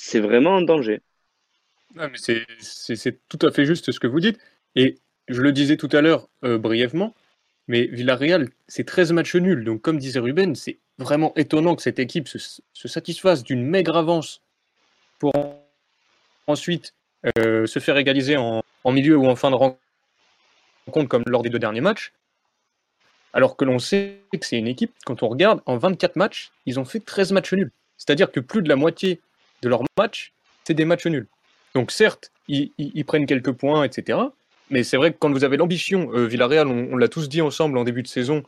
c'est 0.01 0.21
vraiment 0.21 0.53
en 0.57 0.63
danger. 0.63 1.01
Ah, 1.99 2.09
c'est- 2.15 3.19
tout 3.29 3.45
à 3.45 3.51
fait 3.51 3.65
juste 3.65 3.91
ce 3.91 3.99
que 3.99 4.07
vous 4.07 4.21
dites. 4.21 4.39
Et 4.77 4.99
je 5.27 5.43
le 5.43 5.51
disais 5.51 5.77
tout 5.77 5.89
à 5.93 6.01
l'heure 6.01 6.29
euh, 6.45 6.57
brièvement, 6.57 7.15
mais 7.67 7.87
Villarreal, 7.87 8.49
c'est 8.69 8.85
13 8.85 9.11
matchs 9.13 9.35
nuls. 9.35 9.65
Donc, 9.65 9.83
comme 9.83 9.99
disait 9.99 10.21
Ruben, 10.21 10.55
c'est 10.55 10.79
vraiment 10.99 11.33
étonnant 11.35 11.75
que 11.75 11.83
cette 11.83 11.99
équipe 11.99 12.29
se, 12.29 12.39
se 12.73 12.89
satisfasse 12.89 13.43
d'une 13.43 13.65
maigre 13.65 13.97
avance 13.97 14.41
pour 15.19 15.35
en- 15.37 15.67
ensuite 16.47 16.95
euh, 17.39 17.67
se 17.67 17.81
faire 17.81 17.97
égaliser 17.97 18.37
en, 18.37 18.63
en 18.85 18.93
milieu 18.93 19.17
ou 19.17 19.27
en 19.27 19.35
fin 19.35 19.51
de 19.51 19.57
rencontre, 19.57 19.79
comme 21.09 21.25
lors 21.27 21.43
des 21.43 21.51
deux 21.51 21.59
derniers 21.59 21.81
matchs. 21.81 22.13
Alors 23.33 23.57
que 23.57 23.65
l'on 23.65 23.81
sait 23.81 24.23
que 24.33 24.47
c'est 24.47 24.59
une 24.59 24.69
équipe, 24.69 24.93
quand 25.05 25.25
on 25.25 25.29
regarde, 25.29 25.61
en 25.67 25.77
24 25.77 26.15
matchs, 26.15 26.53
ils 26.67 26.79
ont 26.79 26.85
fait 26.85 27.01
13 27.01 27.33
matchs 27.33 27.53
nuls. 27.53 27.73
C'est-à-dire 27.97 28.31
que 28.31 28.39
plus 28.41 28.63
de 28.63 28.69
la 28.69 28.77
moitié 28.77 29.21
de 29.63 29.69
leurs 29.69 29.83
matchs, 29.99 30.33
c'est 30.65 30.75
des 30.75 30.85
matchs 30.85 31.07
nuls. 31.07 31.27
Donc 31.75 31.91
certes, 31.91 32.31
ils, 32.49 32.71
ils- 32.79 32.93
ils 32.95 33.05
prennent 33.05 33.27
quelques 33.27 33.53
points, 33.53 33.85
etc. 33.85 34.19
Mais 34.71 34.83
c'est 34.85 34.97
vrai 34.97 35.13
que 35.13 35.17
quand 35.19 35.31
vous 35.31 35.45
avez 35.45 35.57
l'ambition, 35.57 36.11
euh, 36.15 36.27
Villarreal, 36.27 36.67
on, 36.69 36.89
on 36.93 36.97
l'a 36.97 37.09
tous 37.09 37.29
dit 37.29 37.41
ensemble 37.41 37.79
en 37.79 37.85
début 37.85 38.03
de 38.03 38.09
saison, 38.09 38.43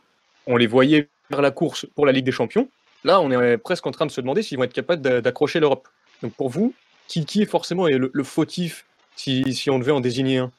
on 0.47 0.57
les 0.57 0.67
voyait 0.67 1.07
faire 1.29 1.41
la 1.41 1.51
course 1.51 1.85
pour 1.95 2.05
la 2.05 2.11
Ligue 2.11 2.25
des 2.25 2.31
Champions. 2.31 2.67
Là, 3.03 3.19
on 3.21 3.31
est 3.31 3.57
presque 3.57 3.87
en 3.87 3.91
train 3.91 4.05
de 4.05 4.11
se 4.11 4.21
demander 4.21 4.43
s'ils 4.43 4.57
vont 4.57 4.63
être 4.63 4.73
capables 4.73 5.01
d'a- 5.01 5.21
d'accrocher 5.21 5.59
l'Europe. 5.59 5.87
Donc 6.21 6.33
pour 6.33 6.49
vous, 6.49 6.73
qui, 7.07 7.25
qui 7.25 7.41
est 7.41 7.45
forcément 7.47 7.87
est 7.87 7.97
le, 7.97 8.11
le 8.13 8.23
fautif 8.23 8.85
si, 9.15 9.53
si 9.53 9.69
on 9.69 9.79
devait 9.79 9.91
en 9.91 9.99
désigner 10.01 10.37
un? 10.37 10.51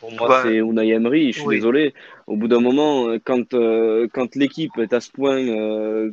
Pour 0.00 0.12
moi, 0.12 0.28
Bah, 0.28 0.40
c'est 0.44 0.56
Unai 0.56 0.88
Emery. 0.90 1.32
Je 1.32 1.38
suis 1.38 1.48
oui. 1.48 1.56
désolé. 1.56 1.94
Au 2.26 2.36
bout 2.36 2.48
d'un 2.48 2.60
moment, 2.60 3.08
euh, 3.08 3.18
quand, 3.24 3.54
euh, 3.54 4.06
quand 4.12 4.36
l'équipe 4.36 4.76
est 4.78 4.92
à 4.92 5.00
ce 5.00 5.10
point 5.10 5.38
euh, 5.38 6.10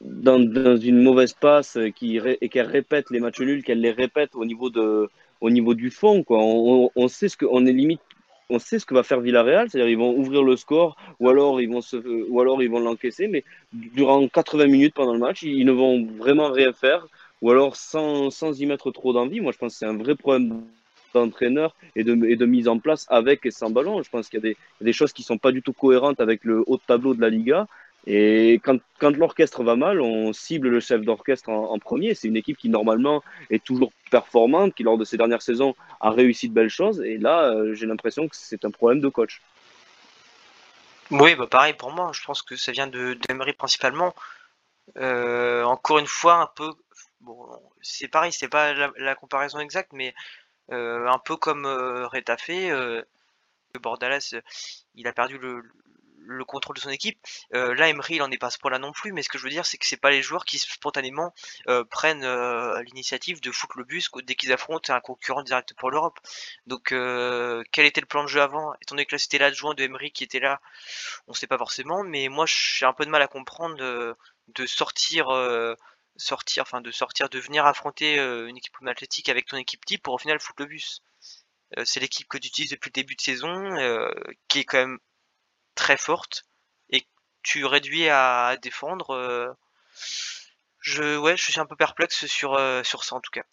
dans, 0.00 0.38
dans 0.38 0.76
une 0.76 1.02
mauvaise 1.02 1.32
passe 1.32 1.78
qui, 1.94 2.18
et 2.40 2.48
qu'elle 2.48 2.66
répète 2.66 3.10
les 3.10 3.20
matchs 3.20 3.40
nuls, 3.40 3.62
qu'elle 3.62 3.80
les 3.80 3.90
répète 3.90 4.34
au 4.34 4.44
niveau, 4.44 4.70
de, 4.70 5.08
au 5.40 5.50
niveau 5.50 5.74
du 5.74 5.90
fond, 5.90 6.22
quoi. 6.22 6.38
On, 6.40 6.90
on, 6.94 7.08
sait 7.08 7.28
ce 7.28 7.36
que, 7.36 7.46
on 7.50 7.66
est 7.66 7.72
limite, 7.72 8.00
on 8.48 8.58
sait 8.58 8.78
ce 8.78 8.86
que 8.86 8.94
va 8.94 9.02
faire 9.02 9.20
Villarreal, 9.20 9.70
c'est-à-dire 9.70 9.90
ils 9.90 9.98
vont 9.98 10.16
ouvrir 10.16 10.42
le 10.42 10.56
score 10.56 10.96
ou 11.20 11.28
alors 11.28 11.60
ils 11.60 11.68
vont 11.70 11.80
ou 12.28 12.40
alors 12.40 12.62
ils 12.62 12.70
vont 12.70 12.80
l'encaisser, 12.80 13.28
mais 13.28 13.44
durant 13.72 14.26
80 14.26 14.66
minutes 14.66 14.94
pendant 14.94 15.12
le 15.12 15.20
match, 15.20 15.42
ils 15.42 15.64
ne 15.64 15.72
vont 15.72 16.04
vraiment 16.18 16.50
rien 16.50 16.72
faire 16.72 17.06
ou 17.42 17.50
alors 17.50 17.76
sans, 17.76 18.30
sans 18.30 18.60
y 18.60 18.66
mettre 18.66 18.90
trop 18.90 19.12
d'envie. 19.12 19.40
Moi, 19.40 19.52
je 19.52 19.58
pense 19.58 19.72
que 19.72 19.78
c'est 19.78 19.86
un 19.86 19.96
vrai 19.96 20.14
problème 20.14 20.62
d'entraîneur 21.14 21.74
et 21.96 22.04
de, 22.04 22.14
et 22.26 22.36
de 22.36 22.46
mise 22.46 22.68
en 22.68 22.78
place 22.78 23.06
avec 23.08 23.46
et 23.46 23.50
sans 23.50 23.70
ballon. 23.70 24.02
Je 24.02 24.10
pense 24.10 24.28
qu'il 24.28 24.38
y 24.38 24.42
a 24.46 24.48
des, 24.50 24.56
des 24.80 24.92
choses 24.92 25.12
qui 25.12 25.22
sont 25.22 25.38
pas 25.38 25.52
du 25.52 25.62
tout 25.62 25.72
cohérentes 25.72 26.20
avec 26.20 26.44
le 26.44 26.62
haut 26.66 26.76
de 26.76 26.82
tableau 26.86 27.14
de 27.14 27.20
la 27.20 27.30
Liga. 27.30 27.66
Et 28.06 28.60
quand, 28.64 28.78
quand 28.98 29.14
l'orchestre 29.16 29.62
va 29.62 29.76
mal, 29.76 30.00
on 30.00 30.32
cible 30.32 30.68
le 30.68 30.80
chef 30.80 31.02
d'orchestre 31.02 31.50
en, 31.50 31.78
premier. 31.78 32.14
C'est 32.14 32.28
une 32.28 32.36
équipe 32.36 32.56
qui 32.56 32.68
normalement 32.68 33.22
est 33.50 33.62
toujours 33.62 33.92
performante, 34.10 34.74
qui 34.74 34.82
lors 34.82 34.96
de 34.96 35.04
ces 35.04 35.16
dernières 35.16 35.42
saisons 35.42 35.74
a 36.00 36.10
réussi 36.10 36.48
de 36.48 36.54
belles 36.54 36.70
choses. 36.70 37.02
Et 37.02 37.18
là, 37.18 37.50
euh, 37.50 37.74
j'ai 37.74 37.86
l'impression 37.86 38.28
que 38.28 38.36
c'est 38.36 38.64
un 38.64 38.70
problème 38.70 39.00
de 39.00 39.08
coach. 39.08 39.42
Oui, 41.10 41.34
bah 41.34 41.46
pareil 41.46 41.74
pour 41.74 41.90
moi. 41.90 42.10
Je 42.14 42.24
pense 42.24 42.42
que 42.42 42.56
ça 42.56 42.72
vient 42.72 42.86
de 42.86 43.14
d'Emery 43.14 43.52
principalement. 43.52 44.14
Euh, 44.96 45.64
encore 45.64 45.98
une 45.98 46.06
fois, 46.06 46.36
un 46.36 46.46
peu. 46.46 46.72
Bon, 47.20 47.48
c'est 47.82 48.08
pareil, 48.08 48.32
c'est 48.32 48.48
pas 48.48 48.72
la, 48.72 49.14
comparaison 49.14 49.58
exacte, 49.60 49.92
mais 49.92 50.14
euh, 50.72 51.06
un 51.06 51.18
peu 51.18 51.36
comme 51.36 51.66
Retafe, 51.66 52.50
Bordalas, 53.78 54.34
il 54.94 55.06
a 55.06 55.12
perdu 55.12 55.36
le, 55.38 55.62
le 56.26 56.44
contrôle 56.44 56.76
de 56.76 56.80
son 56.80 56.90
équipe. 56.90 57.18
Euh, 57.54 57.74
là, 57.74 57.88
Emery, 57.88 58.16
il 58.16 58.22
en 58.22 58.30
est 58.30 58.38
pas 58.38 58.48
à 58.48 58.50
ce 58.50 58.58
point-là 58.58 58.78
non 58.78 58.92
plus, 58.92 59.12
mais 59.12 59.22
ce 59.22 59.28
que 59.28 59.38
je 59.38 59.44
veux 59.44 59.50
dire, 59.50 59.66
c'est 59.66 59.78
que 59.78 59.86
c'est 59.86 59.96
pas 59.96 60.10
les 60.10 60.22
joueurs 60.22 60.44
qui 60.44 60.58
spontanément 60.58 61.34
euh, 61.68 61.84
prennent 61.84 62.24
euh, 62.24 62.82
l'initiative 62.82 63.40
de 63.40 63.50
foutre 63.50 63.78
le 63.78 63.84
bus 63.84 64.10
dès 64.24 64.34
qu'ils 64.34 64.52
affrontent 64.52 64.92
un 64.92 65.00
concurrent 65.00 65.42
direct 65.42 65.74
pour 65.74 65.90
l'Europe. 65.90 66.18
Donc, 66.66 66.88
quel 66.90 67.86
était 67.86 68.00
le 68.00 68.06
plan 68.06 68.22
de 68.22 68.28
jeu 68.28 68.40
avant? 68.40 68.74
Étant 68.80 68.94
donné 68.94 69.06
que 69.06 69.14
là, 69.14 69.18
c'était 69.18 69.38
l'adjoint 69.38 69.74
de 69.74 69.82
Emery 69.82 70.12
qui 70.12 70.24
était 70.24 70.40
là, 70.40 70.60
on 71.26 71.34
sait 71.34 71.46
pas 71.46 71.58
forcément, 71.58 72.02
mais 72.04 72.28
moi, 72.28 72.44
j'ai 72.46 72.86
un 72.86 72.92
peu 72.92 73.04
de 73.04 73.10
mal 73.10 73.22
à 73.22 73.28
comprendre 73.28 73.76
de, 73.76 74.66
sortir. 74.66 75.28
sortir, 76.16 76.62
enfin 76.62 76.80
de 76.80 76.90
sortir, 76.90 77.28
de 77.28 77.38
venir 77.38 77.66
affronter 77.66 78.16
une 78.18 78.56
équipe 78.56 78.74
Athletic 78.86 79.28
avec 79.28 79.46
ton 79.46 79.56
équipe 79.56 79.84
type 79.84 80.02
pour 80.02 80.14
au 80.14 80.18
final 80.18 80.40
foutre 80.40 80.62
le 80.62 80.66
bus. 80.66 81.02
C'est 81.84 82.00
l'équipe 82.00 82.28
que 82.28 82.38
tu 82.38 82.48
utilises 82.48 82.70
depuis 82.70 82.88
le 82.88 82.94
début 82.94 83.14
de 83.14 83.20
saison, 83.20 83.54
qui 84.48 84.60
est 84.60 84.64
quand 84.64 84.78
même 84.78 84.98
très 85.74 85.96
forte, 85.96 86.44
et 86.90 87.06
tu 87.42 87.64
réduis 87.64 88.08
à, 88.08 88.56
défendre. 88.62 89.10
euh, 89.10 89.48
je, 90.80 91.18
ouais, 91.18 91.36
je 91.36 91.42
suis 91.42 91.60
un 91.60 91.66
peu 91.66 91.76
perplexe 91.76 92.26
sur, 92.26 92.54
euh, 92.54 92.82
sur 92.82 93.04
ça 93.04 93.16
en 93.16 93.20
tout 93.20 93.30
cas. 93.32 93.44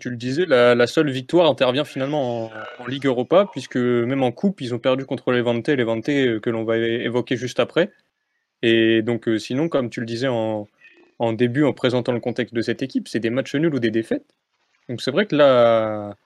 Tu 0.00 0.08
le 0.08 0.16
disais, 0.16 0.46
la, 0.46 0.86
seule 0.86 1.10
victoire 1.10 1.50
intervient 1.50 1.84
finalement 1.84 2.50
en, 2.78 2.86
Ligue 2.86 3.04
Europa, 3.04 3.46
puisque 3.52 3.76
même 3.76 4.22
en 4.22 4.32
Coupe, 4.32 4.62
ils 4.62 4.74
ont 4.74 4.78
perdu 4.78 5.04
contre 5.04 5.30
Levante, 5.30 5.68
Levante 5.68 6.08
euh, 6.08 6.40
que 6.40 6.48
l'on 6.48 6.64
va 6.64 6.78
évoquer 6.78 7.36
juste 7.36 7.60
après. 7.60 7.92
Et 8.62 9.02
donc, 9.02 9.28
sinon, 9.38 9.68
comme 9.68 9.90
tu 9.90 10.00
le 10.00 10.06
disais 10.06 10.28
en, 10.28 10.66
en 11.18 11.32
début, 11.34 11.64
en 11.64 11.74
présentant 11.74 12.12
le 12.12 12.20
contexte 12.20 12.54
de 12.54 12.62
cette 12.62 12.82
équipe, 12.82 13.08
c'est 13.08 13.20
des 13.20 13.28
matchs 13.28 13.56
nuls 13.56 13.74
ou 13.74 13.78
des 13.78 13.90
défaites. 13.90 14.24
Donc, 14.88 15.02
c'est 15.02 15.10
vrai 15.10 15.26
que 15.26 15.36
la 15.36 16.16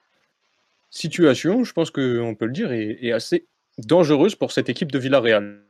situation, 0.91 1.65
je 1.65 1.73
pense 1.73 1.91
qu'on 1.91 2.37
peut 2.39 2.47
le 2.47 2.53
dire, 2.53 2.73
est 2.73 3.11
assez 3.11 3.45
dangereuse 3.79 4.35
pour 4.35 4.53
cette 4.53 4.69
équipe 4.69 4.93
de 4.93 4.99
Villarreal. 4.99 5.63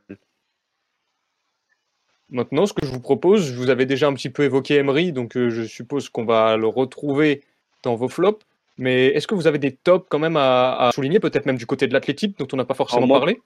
Maintenant, 2.29 2.65
ce 2.65 2.73
que 2.73 2.85
je 2.85 2.91
vous 2.91 2.99
propose, 2.99 3.43
je 3.43 3.55
vous 3.55 3.69
avais 3.69 3.85
déjà 3.85 4.07
un 4.07 4.13
petit 4.13 4.29
peu 4.29 4.43
évoqué 4.43 4.75
Emery, 4.75 5.11
donc 5.11 5.35
euh, 5.35 5.49
je 5.49 5.63
suppose 5.63 6.09
qu'on 6.09 6.25
va 6.25 6.57
le 6.57 6.67
retrouver 6.67 7.43
dans 7.81 7.95
vos 7.95 8.07
flops. 8.07 8.45
Mais 8.77 9.07
est-ce 9.07 9.27
que 9.27 9.35
vous 9.35 9.47
avez 9.47 9.57
des 9.57 9.73
tops 9.73 10.05
quand 10.09 10.19
même 10.19 10.37
à, 10.37 10.75
à 10.75 10.91
souligner, 10.91 11.19
peut-être 11.19 11.45
même 11.45 11.57
du 11.57 11.65
côté 11.65 11.87
de 11.87 11.93
l'athlétique, 11.93 12.37
dont 12.37 12.47
on 12.53 12.57
n'a 12.57 12.65
pas 12.65 12.75
forcément 12.75 13.07
moi, 13.07 13.19
parlé? 13.19 13.41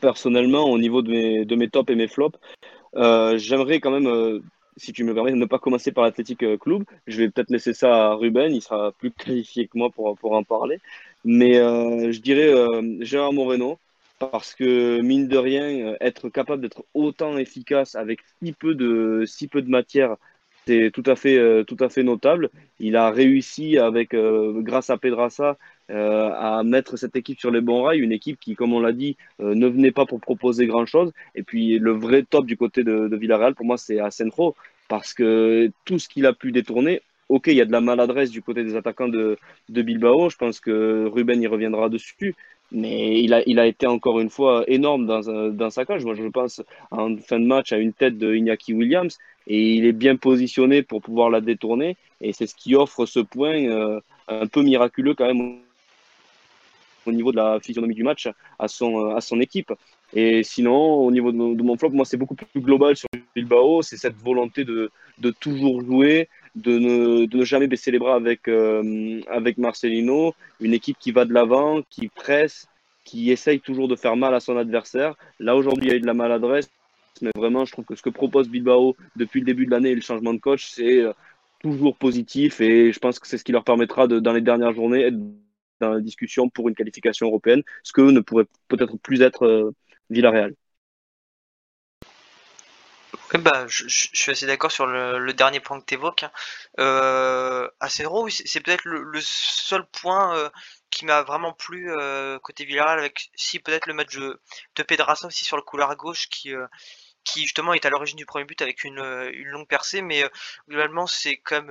Personnellement, 0.00 0.64
au 0.64 0.78
niveau 0.78 1.00
de 1.00 1.10
mes, 1.10 1.44
de 1.44 1.56
mes 1.56 1.68
tops 1.68 1.90
et 1.90 1.94
mes 1.94 2.08
flops, 2.08 2.38
euh, 2.96 3.38
j'aimerais 3.38 3.80
quand 3.80 3.92
même, 3.92 4.08
euh, 4.08 4.40
si 4.76 4.92
tu 4.92 5.04
me 5.04 5.14
permets, 5.14 5.32
ne 5.32 5.46
pas 5.46 5.58
commencer 5.58 5.92
par 5.92 6.04
l'Athletic 6.04 6.44
Club. 6.58 6.82
Je 7.06 7.18
vais 7.18 7.30
peut-être 7.30 7.50
laisser 7.50 7.72
ça 7.72 8.08
à 8.08 8.14
Ruben, 8.14 8.52
il 8.52 8.60
sera 8.60 8.92
plus 8.92 9.10
qualifié 9.26 9.68
que 9.68 9.78
moi 9.78 9.90
pour, 9.90 10.16
pour 10.18 10.32
en 10.32 10.42
parler. 10.42 10.80
Mais 11.24 11.58
euh, 11.58 12.12
je 12.12 12.20
dirais 12.20 12.48
euh, 12.48 12.96
Gérard 13.00 13.32
Moreno, 13.32 13.78
parce 14.18 14.54
que 14.54 15.00
mine 15.00 15.28
de 15.28 15.36
rien, 15.38 15.92
euh, 15.92 15.96
être 16.00 16.28
capable 16.28 16.62
d'être 16.62 16.84
autant 16.94 17.38
efficace 17.38 17.94
avec 17.94 18.20
si 18.42 18.52
peu 18.52 18.74
de, 18.74 19.24
si 19.26 19.48
peu 19.48 19.62
de 19.62 19.70
matière, 19.70 20.16
c'est 20.66 20.90
tout 20.92 21.02
à 21.06 21.16
fait, 21.16 21.38
euh, 21.38 21.64
tout 21.64 21.76
à 21.80 21.88
fait 21.88 22.02
notable. 22.02 22.50
Il 22.78 22.96
a 22.96 23.10
réussi 23.10 23.78
avec, 23.78 24.14
euh, 24.14 24.60
grâce 24.60 24.90
à 24.90 24.98
Pedrassa, 24.98 25.56
à 25.90 26.62
mettre 26.64 26.96
cette 26.98 27.16
équipe 27.16 27.40
sur 27.40 27.50
les 27.50 27.62
bons 27.62 27.82
rails, 27.82 28.00
une 28.00 28.12
équipe 28.12 28.38
qui, 28.38 28.54
comme 28.54 28.74
on 28.74 28.80
l'a 28.80 28.92
dit, 28.92 29.16
ne 29.38 29.66
venait 29.66 29.90
pas 29.90 30.04
pour 30.04 30.20
proposer 30.20 30.66
grand-chose. 30.66 31.12
Et 31.34 31.42
puis 31.42 31.78
le 31.78 31.92
vrai 31.92 32.24
top 32.24 32.44
du 32.44 32.58
côté 32.58 32.84
de, 32.84 33.08
de 33.08 33.16
Villarreal, 33.16 33.54
pour 33.54 33.64
moi, 33.64 33.78
c'est 33.78 33.98
Asenjo, 33.98 34.54
parce 34.88 35.14
que 35.14 35.70
tout 35.86 35.98
ce 35.98 36.08
qu'il 36.10 36.26
a 36.26 36.34
pu 36.34 36.52
détourner, 36.52 37.00
ok, 37.28 37.46
il 37.48 37.54
y 37.54 37.60
a 37.60 37.64
de 37.64 37.72
la 37.72 37.80
maladresse 37.80 38.30
du 38.30 38.42
côté 38.42 38.64
des 38.64 38.76
attaquants 38.76 39.08
de, 39.08 39.38
de 39.68 39.82
Bilbao, 39.82 40.30
je 40.30 40.36
pense 40.36 40.60
que 40.60 41.06
Ruben 41.06 41.40
y 41.42 41.46
reviendra 41.46 41.88
dessus, 41.88 42.34
mais 42.70 43.22
il 43.22 43.32
a, 43.34 43.42
il 43.46 43.58
a 43.58 43.66
été 43.66 43.86
encore 43.86 44.20
une 44.20 44.30
fois 44.30 44.64
énorme 44.68 45.06
dans, 45.06 45.50
dans 45.50 45.70
sa 45.70 45.84
cage. 45.84 46.04
Moi, 46.04 46.14
je 46.14 46.24
pense 46.28 46.62
en 46.90 47.16
fin 47.16 47.40
de 47.40 47.46
match 47.46 47.72
à 47.72 47.78
une 47.78 47.92
tête 47.92 48.18
de 48.18 48.34
Iñaki 48.34 48.74
Williams, 48.74 49.18
et 49.46 49.74
il 49.76 49.86
est 49.86 49.92
bien 49.92 50.16
positionné 50.16 50.82
pour 50.82 51.00
pouvoir 51.00 51.30
la 51.30 51.40
détourner, 51.40 51.96
et 52.20 52.32
c'est 52.32 52.46
ce 52.46 52.54
qui 52.54 52.74
offre 52.74 53.06
ce 53.06 53.20
point 53.20 53.64
euh, 53.64 54.00
un 54.28 54.46
peu 54.46 54.62
miraculeux 54.62 55.14
quand 55.14 55.26
même 55.26 55.60
au 57.06 57.12
niveau 57.12 57.32
de 57.32 57.36
la 57.36 57.58
physionomie 57.60 57.94
du 57.94 58.02
match 58.02 58.28
à 58.58 58.68
son, 58.68 59.14
à 59.14 59.20
son 59.22 59.40
équipe. 59.40 59.72
Et 60.14 60.42
sinon, 60.42 60.76
au 61.06 61.10
niveau 61.10 61.32
de 61.32 61.36
mon, 61.36 61.52
de 61.52 61.62
mon 61.62 61.76
flop, 61.76 61.90
moi, 61.90 62.04
c'est 62.04 62.16
beaucoup 62.16 62.34
plus 62.34 62.60
global 62.60 62.96
sur 62.96 63.08
Bilbao. 63.34 63.82
C'est 63.82 63.96
cette 63.96 64.16
volonté 64.16 64.64
de, 64.64 64.90
de 65.18 65.30
toujours 65.30 65.80
jouer, 65.82 66.28
de 66.58 66.78
ne, 66.78 67.44
jamais 67.44 67.66
baisser 67.66 67.90
les 67.90 67.98
bras 67.98 68.14
avec, 68.14 68.48
euh, 68.48 69.20
avec 69.28 69.58
Marcelino. 69.58 70.34
Une 70.60 70.74
équipe 70.74 70.98
qui 70.98 71.12
va 71.12 71.24
de 71.24 71.32
l'avant, 71.32 71.82
qui 71.90 72.08
presse, 72.08 72.66
qui 73.04 73.30
essaye 73.30 73.60
toujours 73.60 73.88
de 73.88 73.96
faire 73.96 74.16
mal 74.16 74.34
à 74.34 74.40
son 74.40 74.56
adversaire. 74.56 75.14
Là, 75.40 75.56
aujourd'hui, 75.56 75.86
il 75.86 75.90
y 75.90 75.94
a 75.94 75.96
eu 75.96 76.00
de 76.00 76.06
la 76.06 76.14
maladresse. 76.14 76.68
Mais 77.22 77.30
vraiment, 77.36 77.64
je 77.64 77.72
trouve 77.72 77.84
que 77.84 77.94
ce 77.94 78.02
que 78.02 78.10
propose 78.10 78.48
Bilbao 78.48 78.96
depuis 79.16 79.40
le 79.40 79.46
début 79.46 79.66
de 79.66 79.70
l'année 79.70 79.90
et 79.90 79.94
le 79.94 80.00
changement 80.00 80.34
de 80.34 80.38
coach, 80.38 80.68
c'est 80.68 81.00
euh, 81.00 81.12
toujours 81.60 81.96
positif. 81.96 82.60
Et 82.60 82.92
je 82.92 82.98
pense 82.98 83.18
que 83.18 83.26
c'est 83.26 83.38
ce 83.38 83.44
qui 83.44 83.52
leur 83.52 83.64
permettra, 83.64 84.06
dans 84.06 84.32
les 84.32 84.40
dernières 84.40 84.72
journées, 84.72 85.02
être 85.02 85.18
dans 85.80 85.90
la 85.90 86.00
discussion 86.00 86.48
pour 86.48 86.68
une 86.68 86.74
qualification 86.74 87.26
européenne, 87.26 87.62
ce 87.82 87.92
que 87.92 88.02
ne 88.02 88.20
pourrait 88.20 88.46
peut-être 88.68 88.96
plus 88.98 89.22
être 89.22 89.44
euh, 89.44 89.70
Villarreal. 90.10 90.54
Ouais, 93.34 93.40
bah, 93.40 93.66
je, 93.68 93.84
suis 93.88 94.30
assez 94.30 94.46
d'accord 94.46 94.72
sur 94.72 94.86
le, 94.86 95.32
dernier 95.34 95.60
point 95.60 95.80
que 95.80 95.84
tu 95.84 95.94
évoques. 95.94 96.24
Euh, 96.80 97.68
Acero, 97.80 98.24
oui, 98.24 98.32
c'est 98.32 98.60
peut-être 98.60 98.84
le, 98.84 99.20
seul 99.20 99.84
point 99.86 100.34
euh, 100.36 100.48
qui 100.90 101.04
m'a 101.04 101.22
vraiment 101.22 101.52
plu 101.52 101.90
euh, 101.92 102.38
côté 102.38 102.64
Villarreal, 102.64 102.98
avec 102.98 103.30
si 103.34 103.58
peut-être 103.60 103.86
le 103.86 103.92
match 103.94 104.16
de, 104.16 104.40
de 104.76 105.26
aussi 105.26 105.44
sur 105.44 105.56
le 105.56 105.62
couloir 105.62 105.94
gauche 105.96 106.28
qui, 106.30 106.54
euh, 106.54 106.66
qui 107.24 107.42
justement 107.42 107.74
est 107.74 107.84
à 107.84 107.90
l'origine 107.90 108.16
du 108.16 108.24
premier 108.24 108.46
but 108.46 108.62
avec 108.62 108.82
une, 108.84 108.98
une 109.34 109.48
longue 109.48 109.68
percée, 109.68 110.00
mais 110.00 110.24
globalement 110.68 111.06
c'est 111.06 111.36
quand 111.38 111.62
même 111.62 111.70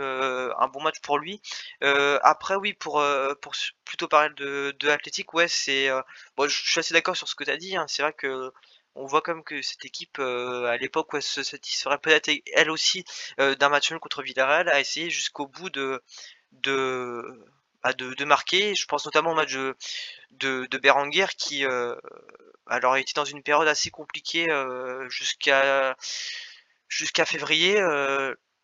un 0.60 0.68
bon 0.68 0.82
match 0.84 0.99
pour 1.01 1.18
lui. 1.18 1.41
Après 1.82 2.55
oui, 2.55 2.74
pour, 2.74 3.03
pour 3.41 3.53
plutôt 3.86 4.08
parler 4.08 4.34
de, 4.36 4.76
de 4.80 4.89
Athletic, 4.89 5.34
ouais, 5.34 5.47
c'est 5.47 5.89
bon, 6.36 6.47
je 6.47 6.55
je 6.64 6.70
suis 6.72 6.80
assez 6.80 6.93
d'accord 6.93 7.18
sur 7.18 7.28
ce 7.28 7.36
que 7.36 7.43
tu 7.43 7.51
as 7.51 7.58
dit. 7.58 7.76
hein. 7.76 7.86
C'est 7.88 8.03
vrai 8.03 8.14
que 8.14 8.51
on 8.98 9.06
voit 9.06 9.22
comme 9.22 9.43
que 9.43 9.62
cette 9.62 9.86
équipe 9.86 10.20
euh, 10.20 10.66
à 10.66 10.78
l'époque 10.78 11.14
ouais, 11.14 11.22
se 11.22 11.43
satisferait 11.43 12.00
peut-être 12.00 12.30
elle 12.54 12.72
aussi 12.72 13.06
euh, 13.39 13.56
d'un 13.56 13.70
match 13.70 13.91
nul 13.91 14.00
contre 14.00 14.24
Villarreal, 14.24 14.70
a 14.70 14.80
essayé 14.80 15.10
jusqu'au 15.10 15.48
bout 15.48 15.70
de 15.70 16.02
de, 16.54 17.24
bah, 17.84 17.93
de 17.93 18.26
marquer. 18.26 18.76
Je 18.76 18.86
pense 18.88 19.06
notamment 19.06 19.32
au 19.32 19.36
match 19.36 19.54
de 19.54 19.76
de, 20.32 20.78
Berenguer 20.78 21.28
qui 21.38 21.66
euh, 21.66 21.95
alors 22.68 22.98
était 22.98 23.14
dans 23.16 23.26
une 23.26 23.43
période 23.43 23.68
assez 23.68 23.91
compliquée 23.91 24.48
jusqu'à 25.10 25.95
jusqu'à 26.89 27.26
février. 27.26 27.80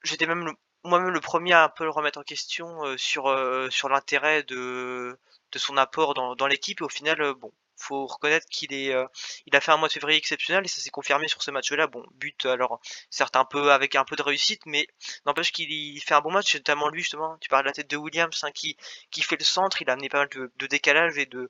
J'étais 0.03 0.25
même 0.25 0.53
moi-même 0.83 1.13
le 1.13 1.21
premier 1.21 1.53
à 1.53 1.63
un 1.65 1.69
peu 1.69 1.85
le 1.85 1.91
remettre 1.91 2.19
en 2.19 2.23
question 2.23 2.97
sur 2.97 3.23
sur 3.71 3.89
l'intérêt 3.89 4.43
de 4.43 5.17
de 5.51 5.59
son 5.59 5.77
apport 5.77 6.13
dans, 6.15 6.35
dans 6.35 6.47
l'équipe. 6.47 6.81
Et 6.81 6.83
au 6.83 6.89
final, 6.89 7.33
bon, 7.35 7.51
faut 7.83 8.05
reconnaître 8.07 8.47
qu'il 8.49 8.73
est 8.73 8.93
euh, 8.93 9.05
il 9.45 9.55
a 9.55 9.61
fait 9.61 9.71
un 9.71 9.77
mois 9.77 9.87
de 9.87 9.93
février 9.93 10.17
exceptionnel 10.17 10.63
et 10.65 10.67
ça 10.67 10.81
s'est 10.81 10.89
confirmé 10.89 11.27
sur 11.27 11.41
ce 11.43 11.51
match-là. 11.51 11.87
Bon, 11.87 12.03
but 12.15 12.45
alors 12.45 12.79
certes 13.09 13.35
un 13.35 13.45
peu 13.45 13.71
avec 13.71 13.95
un 13.95 14.05
peu 14.05 14.15
de 14.15 14.23
réussite, 14.23 14.61
mais 14.65 14.87
n'empêche 15.25 15.51
qu'il 15.51 16.01
fait 16.01 16.15
un 16.15 16.21
bon 16.21 16.31
match, 16.31 16.55
notamment 16.55 16.89
lui 16.89 17.01
justement. 17.01 17.37
Tu 17.41 17.49
parles 17.49 17.63
de 17.63 17.69
la 17.69 17.73
tête 17.73 17.89
de 17.89 17.97
Williams 17.97 18.43
hein, 18.43 18.51
qui 18.51 18.77
qui 19.11 19.21
fait 19.21 19.37
le 19.37 19.45
centre, 19.45 19.81
il 19.81 19.89
a 19.89 19.93
amené 19.93 20.09
pas 20.09 20.19
mal 20.19 20.29
de, 20.29 20.51
de 20.55 20.67
décalage 20.67 21.17
et 21.17 21.25
de 21.25 21.49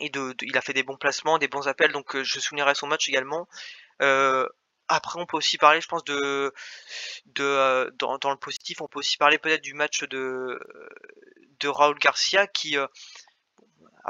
et 0.00 0.10
de, 0.10 0.34
il 0.42 0.56
a 0.56 0.60
fait 0.60 0.72
des 0.72 0.82
bons 0.82 0.96
placements, 0.96 1.38
des 1.38 1.48
bons 1.48 1.68
appels, 1.68 1.92
donc 1.92 2.16
euh, 2.16 2.24
je 2.24 2.40
soulignerai 2.40 2.74
son 2.74 2.86
match 2.86 3.08
également. 3.08 3.48
Euh, 4.02 4.46
après, 4.88 5.20
on 5.20 5.26
peut 5.26 5.36
aussi 5.36 5.56
parler, 5.56 5.80
je 5.80 5.88
pense, 5.88 6.04
de, 6.04 6.52
de 7.26 7.90
dans, 7.98 8.18
le 8.30 8.36
positif, 8.36 8.80
on 8.80 8.88
peut 8.88 8.98
aussi 8.98 9.16
parler 9.16 9.38
peut-être 9.38 9.62
du 9.62 9.74
match 9.74 10.04
de 10.04 10.58
de 11.60 11.68
Raúl 11.68 11.98
Garcia 11.98 12.46
qui 12.46 12.76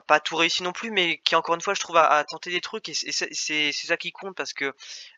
pas 0.02 0.20
tout 0.20 0.36
réussi 0.36 0.62
non 0.62 0.72
plus, 0.72 0.90
mais 0.90 1.18
qui 1.18 1.36
encore 1.36 1.54
une 1.54 1.60
fois, 1.60 1.74
je 1.74 1.80
trouve, 1.80 1.96
a, 1.96 2.06
a 2.06 2.24
tenté 2.24 2.50
des 2.50 2.60
trucs 2.60 2.88
et 2.88 2.94
c'est 2.94 3.72
ça 3.72 3.96
qui 3.96 4.12
compte 4.12 4.36
parce 4.36 4.52
que 4.52 4.74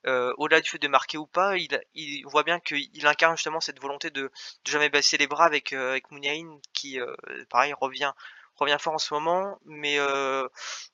euh, 0.07 0.33
au-delà 0.37 0.61
du 0.61 0.69
fait 0.69 0.79
de 0.79 0.89
marquer 0.89 1.19
ou 1.19 1.27
pas, 1.27 1.57
il, 1.57 2.23
voit 2.27 2.43
bien 2.43 2.61
qu'il 2.61 3.07
incarne 3.07 3.37
justement 3.37 3.61
cette 3.61 3.81
volonté 3.81 4.11
de, 4.11 4.31
jamais 4.67 4.89
baisser 4.91 5.17
les 5.17 5.27
bras 5.27 5.47
avec 5.47 5.73
euh, 5.73 5.99
Mouniaïn 6.11 6.61
qui, 6.73 7.01
euh, 7.01 7.15
pareil, 7.51 7.75
revient 7.81 8.13
revient 8.57 8.79
fort 8.81 8.95
en 8.95 8.99
ce 8.99 9.13
moment, 9.13 9.59
mais 9.67 9.99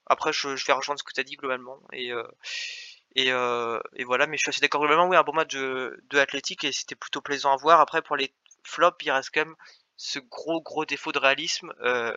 après 0.07 0.33
je, 0.33 0.49
vais 0.49 0.73
rejoindre 0.73 0.99
ce 0.99 1.05
que 1.05 1.13
tu 1.13 1.21
as 1.21 1.25
dit 1.25 1.37
globalement 1.37 1.79
et 1.93 2.11
et, 3.15 3.29
et 3.29 4.05
voilà, 4.05 4.27
mais 4.27 4.37
je 4.37 4.43
suis 4.43 4.51
assez 4.51 4.61
d'accord 4.61 4.81
globalement, 4.81 5.07
oui, 5.07 5.17
un 5.17 5.23
bon 5.23 5.33
match 5.33 5.55
de, 5.55 6.03
de 6.11 6.19
Athletic 6.19 6.65
et 6.65 6.73
c'était 6.73 6.97
plutôt 6.97 7.21
plaisant 7.21 7.53
à 7.53 7.57
voir. 7.57 7.81
Après, 7.81 8.03
pour 8.03 8.17
les 8.17 8.35
flops, 8.65 9.05
il 9.05 9.11
reste 9.13 9.31
quand 9.33 9.45
même 9.45 9.55
ce 10.03 10.19
gros 10.19 10.61
gros 10.61 10.85
défaut 10.85 11.13
de 11.13 11.19
réalisme 11.21 11.73
euh, 11.81 12.13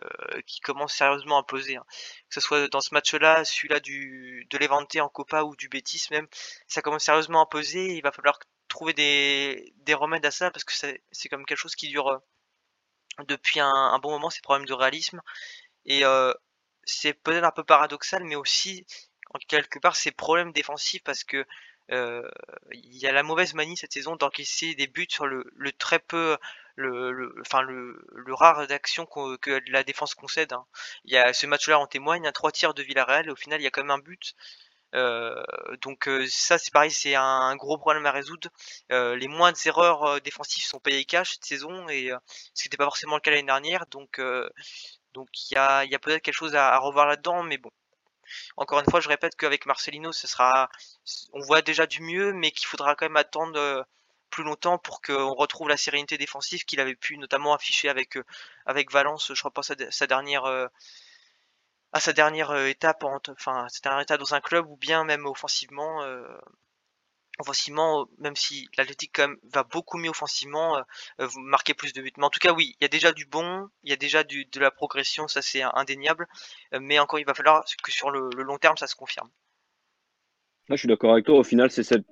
qui 0.46 0.60
commence 0.60 0.92
sérieusement 0.94 1.38
à 1.38 1.44
peser. 1.44 1.76
hein. 1.76 1.84
Que 2.28 2.34
ce 2.34 2.40
soit 2.40 2.68
dans 2.68 2.80
ce 2.80 2.92
match-là, 2.94 3.44
celui-là 3.44 3.80
du 3.80 4.46
de 4.50 4.58
Levante 4.58 4.96
en 4.96 5.08
Copa 5.08 5.44
ou 5.44 5.54
du 5.56 5.68
Betis 5.68 6.06
même, 6.10 6.26
ça 6.68 6.82
commence 6.82 7.04
sérieusement 7.04 7.42
à 7.42 7.46
peser. 7.46 7.94
Il 7.94 8.02
va 8.02 8.12
falloir 8.12 8.38
trouver 8.68 8.92
des, 8.92 9.72
des 9.78 9.94
remèdes 9.94 10.26
à 10.26 10.30
ça 10.32 10.50
parce 10.50 10.64
que 10.64 10.72
c'est 10.74 11.28
comme 11.28 11.46
quelque 11.46 11.58
chose 11.58 11.76
qui 11.76 11.88
dure 11.88 12.08
euh, 12.08 12.18
depuis 13.28 13.60
un, 13.60 13.70
un 13.70 13.98
bon 13.98 14.10
moment, 14.10 14.30
ces 14.30 14.40
problèmes 14.42 14.66
de 14.66 14.72
réalisme. 14.74 15.20
Et 15.86 16.04
euh, 16.04 16.32
c'est 16.84 17.14
peut-être 17.14 17.44
un 17.44 17.50
peu 17.52 17.64
paradoxal, 17.64 18.24
mais 18.24 18.36
aussi 18.36 18.86
en 19.34 19.38
quelque 19.48 19.78
part 19.78 19.96
ces 19.96 20.12
problèmes 20.12 20.52
défensifs 20.52 21.02
parce 21.04 21.24
que 21.24 21.46
il 21.90 22.96
y 22.96 23.06
a 23.06 23.12
la 23.12 23.22
mauvaise 23.22 23.54
manie 23.54 23.76
cette 23.76 23.92
saison 23.92 24.16
d'encaisser 24.16 24.74
des 24.74 24.86
buts 24.86 25.06
sur 25.08 25.26
le, 25.26 25.44
très 25.78 25.98
peu 25.98 26.36
le, 26.76 27.34
enfin 27.40 27.62
le, 27.62 28.04
rare 28.34 28.66
d'action 28.66 29.06
que 29.06 29.60
la 29.70 29.84
défense 29.84 30.14
concède. 30.14 30.52
hein. 30.52 30.66
Il 31.04 31.12
y 31.12 31.16
a 31.16 31.32
ce 31.32 31.46
match-là 31.46 31.78
en 31.78 31.86
témoigne, 31.86 32.26
un 32.26 32.32
trois 32.32 32.52
tirs 32.52 32.74
de 32.74 32.82
Villarreal 32.82 33.26
et 33.26 33.30
au 33.30 33.36
final 33.36 33.60
il 33.60 33.64
y 33.64 33.66
a 33.66 33.70
quand 33.70 33.82
même 33.82 33.90
un 33.90 33.98
but. 33.98 34.34
Euh, 34.94 35.42
donc 35.82 36.08
euh, 36.08 36.26
ça 36.28 36.58
c'est 36.58 36.72
pareil, 36.72 36.90
c'est 36.90 37.14
un, 37.14 37.54
gros 37.56 37.76
problème 37.78 38.06
à 38.06 38.12
résoudre. 38.12 38.48
Euh, 38.92 39.16
les 39.16 39.28
moindres 39.28 39.58
erreurs 39.66 40.04
euh, 40.04 40.20
défensives 40.20 40.64
sont 40.64 40.78
payées 40.80 41.04
cash 41.04 41.32
cette 41.34 41.44
saison 41.44 41.88
et 41.88 42.12
euh, 42.12 42.18
ce 42.54 42.64
n'était 42.66 42.76
pas 42.76 42.84
forcément 42.84 43.16
le 43.16 43.20
cas 43.20 43.30
l'année 43.30 43.42
dernière. 43.44 43.86
Donc 43.90 44.18
euh, 44.18 44.48
donc 45.12 45.28
il 45.50 45.54
y 45.54 45.56
a, 45.58 45.86
peut-être 45.98 46.22
quelque 46.22 46.34
chose 46.34 46.54
à 46.56 46.76
revoir 46.78 47.06
là-dedans, 47.06 47.42
mais 47.42 47.58
bon. 47.58 47.70
Encore 48.56 48.80
une 48.80 48.90
fois, 48.90 49.00
je 49.00 49.08
répète 49.08 49.36
qu'avec 49.36 49.66
Marcelino, 49.66 50.12
ce 50.12 50.26
sera, 50.26 50.70
on 51.32 51.40
voit 51.40 51.62
déjà 51.62 51.86
du 51.86 52.02
mieux, 52.02 52.32
mais 52.32 52.50
qu'il 52.50 52.66
faudra 52.66 52.94
quand 52.94 53.06
même 53.06 53.16
attendre 53.16 53.58
euh, 53.58 53.82
plus 54.30 54.44
longtemps 54.44 54.78
pour 54.78 55.02
qu'on 55.02 55.34
retrouve 55.34 55.68
la 55.68 55.76
sérénité 55.76 56.18
défensive 56.18 56.64
qu'il 56.64 56.80
avait 56.80 56.96
pu 56.96 57.18
notamment 57.18 57.54
afficher 57.54 57.88
avec 57.88 58.16
euh, 58.16 58.24
Valence, 58.90 59.32
je 59.34 59.40
crois 59.40 59.50
pas 59.50 59.62
sa, 59.62 60.06
dernière 60.06 60.44
euh, 60.44 60.66
à 61.92 62.00
sa 62.00 62.12
dernière 62.12 62.54
étape, 62.66 63.04
sa 63.38 63.80
dernière 63.82 64.02
étape 64.02 64.20
dans 64.20 64.34
un 64.34 64.40
club 64.40 64.66
ou 64.68 64.76
bien 64.76 65.04
même 65.04 65.26
offensivement. 65.26 66.02
Offensivement, 67.38 68.02
euh, 68.02 68.04
même 68.18 68.36
si 68.36 68.68
l'Athletic 68.76 69.10
quand 69.14 69.28
même 69.28 69.36
va 69.52 69.64
beaucoup 69.64 69.98
mieux 69.98 70.10
offensivement, 70.10 70.76
euh, 70.76 70.82
euh, 71.20 71.26
vous 71.26 71.40
marquez 71.40 71.74
plus 71.74 71.92
de 71.92 72.02
buts. 72.02 72.12
Mais 72.16 72.24
en 72.24 72.30
tout 72.30 72.40
cas, 72.40 72.52
oui, 72.52 72.76
il 72.80 72.84
y 72.84 72.86
a 72.86 72.88
déjà 72.88 73.12
du 73.12 73.26
bon, 73.26 73.68
il 73.82 73.90
y 73.90 73.92
a 73.92 73.96
déjà 73.96 74.24
de 74.24 74.60
la 74.60 74.70
progression, 74.70 75.28
ça 75.28 75.42
c'est 75.42 75.62
indéniable. 75.62 76.26
Euh, 76.74 76.78
mais 76.80 76.98
encore, 76.98 77.18
il 77.18 77.26
va 77.26 77.34
falloir 77.34 77.64
que 77.82 77.92
sur 77.92 78.10
le, 78.10 78.30
long 78.42 78.58
terme, 78.58 78.76
ça 78.76 78.86
se 78.86 78.94
confirme. 78.94 79.28
Je 80.68 80.76
suis 80.76 80.88
d'accord 80.88 81.12
avec 81.12 81.26
toi. 81.26 81.38
Au 81.38 81.44
final, 81.44 81.70
c'est 81.70 82.04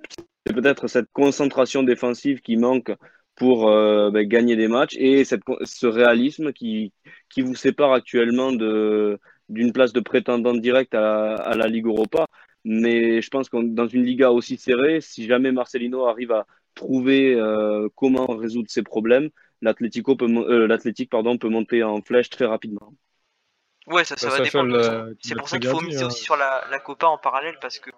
peut-être 0.45 0.87
cette 0.87 1.11
concentration 1.11 1.83
défensive 1.83 2.41
qui 2.41 2.55
manque 2.55 2.91
pour 3.35 3.65
ben, 3.65 4.25
gagner 4.25 4.55
des 4.55 4.69
matchs 4.69 4.95
et 4.95 5.25
cette, 5.25 5.41
ce 5.65 5.87
réalisme 5.87 6.53
qui, 6.53 6.93
qui 7.27 7.41
vous 7.41 7.55
sépare 7.55 7.91
actuellement 7.91 8.53
de, 8.53 9.19
d'une 9.49 9.73
place 9.73 9.91
de 9.91 9.99
prétendant 9.99 10.53
direct 10.53 10.95
à 10.95 11.53
la 11.53 11.67
Ligue 11.67 11.87
Europa. 11.87 12.27
Mais 12.65 13.21
je 13.21 13.29
pense 13.31 13.49
que 13.49 13.57
dans 13.63 13.87
une 13.87 14.03
Liga 14.05 14.31
aussi 14.31 14.57
serrée, 14.57 15.01
si 15.01 15.27
jamais 15.27 15.53
Marcelino 15.53 16.07
arrive 16.07 16.33
à 16.33 16.47
trouver 16.75 17.35
euh, 17.35 17.89
comment 17.95 18.27
résoudre 18.27 18.69
ses 18.69 18.83
problèmes, 18.83 19.29
l'Atlético 19.61 20.17
peut, 20.17 20.27
euh, 20.29 20.67
l'Athletic, 20.67 21.09
pardon, 21.11 21.37
peut 21.37 21.49
monter 21.49 21.83
en 21.83 22.01
flèche 22.03 22.29
très 22.29 22.45
rapidement. 22.45 22.93
Ouais, 23.87 24.03
ça, 24.05 24.17
ça 24.17 24.29
Bah, 24.29 24.31
va 24.31 24.37
Sacha 24.37 24.43
dépendre. 24.43 24.75
façon. 24.75 25.15
C'est 25.21 25.35
pour 25.35 25.49
ça 25.49 25.59
qu'il 25.59 25.69
faut 25.69 25.81
miser 25.81 26.03
hein. 26.03 26.07
aussi 26.07 26.23
sur 26.23 26.35
la, 26.37 26.65
la 26.69 26.79
Copa 26.79 27.07
en 27.07 27.17
parallèle 27.17 27.59
parce 27.61 27.79
que 27.79 27.91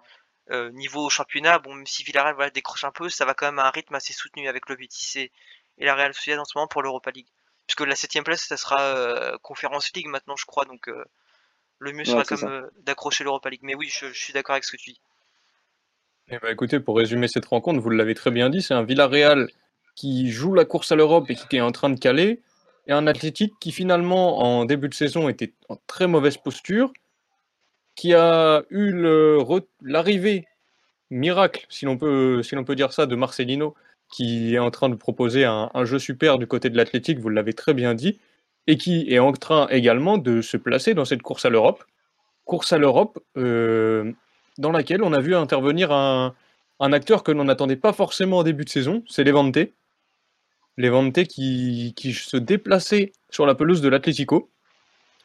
euh, 0.50 0.70
niveau 0.72 1.08
championnat, 1.10 1.58
bon, 1.58 1.74
même 1.74 1.86
si 1.86 2.04
Villarreal 2.04 2.34
voilà, 2.34 2.50
décroche 2.50 2.84
un 2.84 2.90
peu, 2.92 3.08
ça 3.08 3.24
va 3.24 3.34
quand 3.34 3.46
même 3.46 3.58
à 3.58 3.66
un 3.68 3.70
rythme 3.70 3.94
assez 3.94 4.12
soutenu 4.12 4.48
avec 4.48 4.68
le 4.68 4.76
Betis 4.76 5.18
et, 5.20 5.32
et 5.78 5.84
la 5.86 5.94
Real 5.94 6.14
Sociedad 6.14 6.40
en 6.40 6.44
ce 6.44 6.56
moment 6.56 6.68
pour 6.68 6.82
l'Europa 6.82 7.10
League. 7.10 7.28
Puisque 7.66 7.82
la 7.82 7.96
septième 7.96 8.24
place, 8.24 8.42
ça 8.46 8.56
sera 8.56 8.80
euh, 8.82 9.36
Conference 9.42 9.92
League 9.94 10.08
maintenant, 10.08 10.36
je 10.36 10.46
crois, 10.46 10.64
donc 10.64 10.88
euh, 10.88 11.04
le 11.78 11.92
mieux 11.92 11.98
Ouais, 11.98 12.24
sera 12.24 12.48
même 12.48 12.62
euh, 12.64 12.70
d'accrocher 12.82 13.24
l'Europa 13.24 13.50
League. 13.50 13.60
Mais 13.62 13.74
oui, 13.74 13.88
je, 13.90 14.06
je 14.06 14.18
suis 14.18 14.32
d'accord 14.32 14.54
avec 14.54 14.64
ce 14.64 14.72
que 14.72 14.76
tu 14.76 14.90
dis. 14.90 15.00
Eh 16.30 16.38
ben, 16.38 16.52
écoutez, 16.52 16.80
pour 16.80 16.96
résumer 16.96 17.28
cette 17.28 17.46
rencontre, 17.46 17.80
vous 17.80 17.90
l'avez 17.90 18.14
très 18.14 18.30
bien 18.30 18.50
dit, 18.50 18.60
c'est 18.60 18.74
un 18.74 18.82
Villarreal 18.82 19.48
qui 19.94 20.30
joue 20.30 20.54
la 20.54 20.64
course 20.64 20.92
à 20.92 20.96
l'Europe 20.96 21.30
et 21.30 21.34
qui 21.34 21.56
est 21.56 21.60
en 21.60 21.72
train 21.72 21.90
de 21.90 21.98
caler, 21.98 22.42
et 22.86 22.92
un 22.92 23.06
Athletic 23.06 23.54
qui 23.60 23.72
finalement, 23.72 24.38
en 24.38 24.64
début 24.64 24.88
de 24.88 24.94
saison, 24.94 25.28
était 25.28 25.54
en 25.68 25.76
très 25.86 26.06
mauvaise 26.06 26.36
posture, 26.36 26.92
qui 27.94 28.14
a 28.14 28.62
eu 28.70 28.92
l'arrivée 29.82 30.46
miracle, 31.10 31.66
si 31.68 31.84
l'on 31.86 31.96
peut, 31.96 32.42
si 32.42 32.54
l'on 32.54 32.64
peut 32.64 32.76
dire 32.76 32.92
ça, 32.92 33.06
de 33.06 33.16
Marcelino, 33.16 33.74
qui 34.10 34.54
est 34.54 34.58
en 34.58 34.70
train 34.70 34.88
de 34.88 34.94
proposer 34.94 35.44
un, 35.44 35.70
un 35.74 35.84
jeu 35.84 35.98
super 35.98 36.38
du 36.38 36.46
côté 36.46 36.70
de 36.70 36.76
l'Athletic, 36.76 37.18
vous 37.18 37.28
l'avez 37.28 37.54
très 37.54 37.74
bien 37.74 37.94
dit, 37.94 38.20
et 38.68 38.76
qui 38.76 39.06
est 39.08 39.18
en 39.18 39.32
train 39.32 39.66
également 39.70 40.18
de 40.18 40.42
se 40.42 40.58
placer 40.58 40.92
dans 40.92 41.06
cette 41.06 41.22
course 41.22 41.46
à 41.46 41.50
l'Europe. 41.50 41.82
Course 42.44 42.74
à 42.74 42.78
l'Europe 42.78 43.18
euh, 43.38 44.12
dans 44.58 44.70
laquelle 44.70 45.02
on 45.02 45.14
a 45.14 45.20
vu 45.20 45.34
intervenir 45.34 45.90
un, 45.90 46.34
acteur 46.80 47.24
que 47.24 47.32
l'on 47.32 47.44
n'attendait 47.44 47.76
pas 47.76 47.94
forcément 47.94 48.38
au 48.38 48.44
début 48.44 48.66
de 48.66 48.68
saison, 48.68 49.02
c'est 49.08 49.24
Levante. 49.24 49.58
Levante 50.76 51.24
qui, 51.24 51.94
qui 51.96 52.12
se 52.12 52.36
déplaçait 52.36 53.12
sur 53.30 53.46
la 53.46 53.54
pelouse 53.54 53.80
de 53.80 53.88
l'Atlético. 53.88 54.50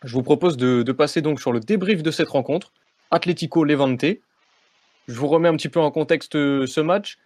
Je 0.04 0.14
vous 0.14 0.24
propose 0.24 0.56
de, 0.56 0.82
de 0.82 0.92
passer 0.94 1.22
donc 1.22 1.42
sur 1.42 1.52
le 1.52 1.60
débrief 1.60 2.02
de 2.02 2.12
cette 2.12 2.30
rencontre. 2.30 2.72
Atlético-Levante. 3.12 4.06
Je 5.10 5.14
vous 5.14 5.28
remets 5.28 5.50
un 5.50 5.56
petit 5.58 5.70
peu 5.70 5.82
en 5.82 5.92
contexte 5.92 6.36
euh, 6.38 6.66
ce 6.66 6.80
match. 6.80 7.18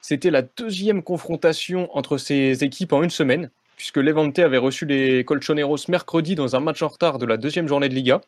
C'était 0.00 0.30
la 0.32 0.42
deuxième 0.42 1.04
confrontation 1.04 1.88
entre 1.96 2.18
ces 2.18 2.64
équipes 2.64 2.92
en 2.92 3.04
une 3.04 3.10
semaine, 3.10 3.50
puisque 3.82 3.96
Levante 3.96 4.38
avait 4.38 4.58
reçu 4.58 4.86
les 4.86 5.24
Colchoneros 5.24 5.88
mercredi 5.88 6.36
dans 6.36 6.54
un 6.54 6.60
match 6.60 6.82
en 6.82 6.86
retard 6.86 7.18
de 7.18 7.26
la 7.26 7.36
deuxième 7.36 7.66
journée 7.66 7.88
de 7.88 7.94
Liga. 7.94 8.20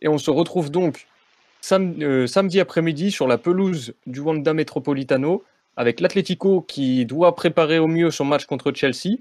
Et 0.00 0.08
on 0.08 0.16
se 0.16 0.30
retrouve 0.30 0.70
donc 0.70 1.06
euh, 1.70 2.26
samedi 2.26 2.58
après-midi 2.58 3.10
sur 3.10 3.28
la 3.28 3.36
pelouse 3.36 3.92
du 4.06 4.20
Wanda 4.20 4.54
Metropolitano 4.54 5.44
avec 5.76 6.00
l'Atlético 6.00 6.62
qui 6.62 7.04
doit 7.04 7.34
préparer 7.34 7.78
au 7.78 7.88
mieux 7.88 8.10
son 8.10 8.24
match 8.24 8.46
contre 8.46 8.72
Chelsea, 8.72 9.18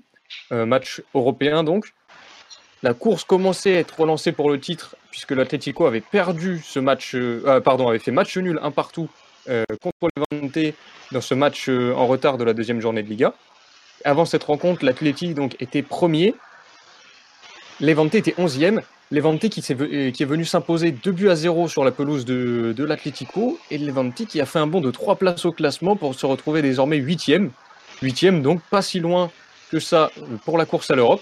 euh, 0.53 0.65
match 0.65 1.01
européen 1.13 1.65
donc. 1.65 1.93
La 2.81 2.93
course 2.93 3.25
commençait 3.25 3.75
à 3.75 3.79
être 3.79 3.99
relancée 3.99 4.31
pour 4.31 4.49
le 4.49 4.61
titre 4.61 4.95
puisque 5.11 5.31
l'Atlético 5.31 5.87
avait 5.87 5.99
perdu 5.99 6.61
ce 6.63 6.79
match, 6.79 7.15
euh, 7.15 7.43
ah, 7.45 7.59
pardon, 7.59 7.89
avait 7.89 7.99
fait 7.99 8.11
match 8.11 8.37
nul 8.37 8.61
un 8.63 8.71
partout 8.71 9.09
contre 9.81 10.09
Levante 10.15 10.73
dans 11.11 11.21
ce 11.21 11.35
match 11.35 11.67
en 11.69 12.07
retard 12.07 12.37
de 12.37 12.45
la 12.45 12.53
deuxième 12.53 12.79
journée 12.79 13.03
de 13.03 13.09
Liga. 13.09 13.35
Avant 14.05 14.23
cette 14.25 14.43
rencontre, 14.43 14.85
l'Atlético 14.85 15.33
donc 15.33 15.55
était 15.59 15.81
premier, 15.81 16.35
Levante 17.81 18.15
était 18.15 18.35
11e. 18.37 18.81
Levante 19.11 19.49
qui, 19.49 19.61
s'est 19.61 19.75
ve- 19.75 20.11
qui 20.11 20.23
est 20.23 20.25
venu 20.25 20.45
s'imposer 20.45 20.91
2 20.91 21.11
buts 21.11 21.29
à 21.29 21.35
0 21.35 21.67
sur 21.67 21.83
la 21.83 21.91
pelouse 21.91 22.23
de, 22.25 22.73
de 22.75 22.83
l'Atlético 22.83 23.59
et 23.69 23.77
Levante 23.77 24.25
qui 24.25 24.39
a 24.41 24.45
fait 24.45 24.59
un 24.59 24.67
bond 24.67 24.81
de 24.81 24.89
3 24.91 25.17
places 25.17 25.45
au 25.45 25.51
classement 25.51 25.95
pour 25.95 26.15
se 26.15 26.25
retrouver 26.25 26.61
désormais 26.61 26.99
8e. 26.99 27.49
8e 28.01 28.41
donc 28.41 28.61
pas 28.69 28.81
si 28.81 28.99
loin 28.99 29.29
que 29.71 29.79
ça 29.79 30.11
euh, 30.17 30.37
pour 30.45 30.57
la 30.57 30.65
course 30.65 30.89
à 30.91 30.95
l'Europe. 30.95 31.21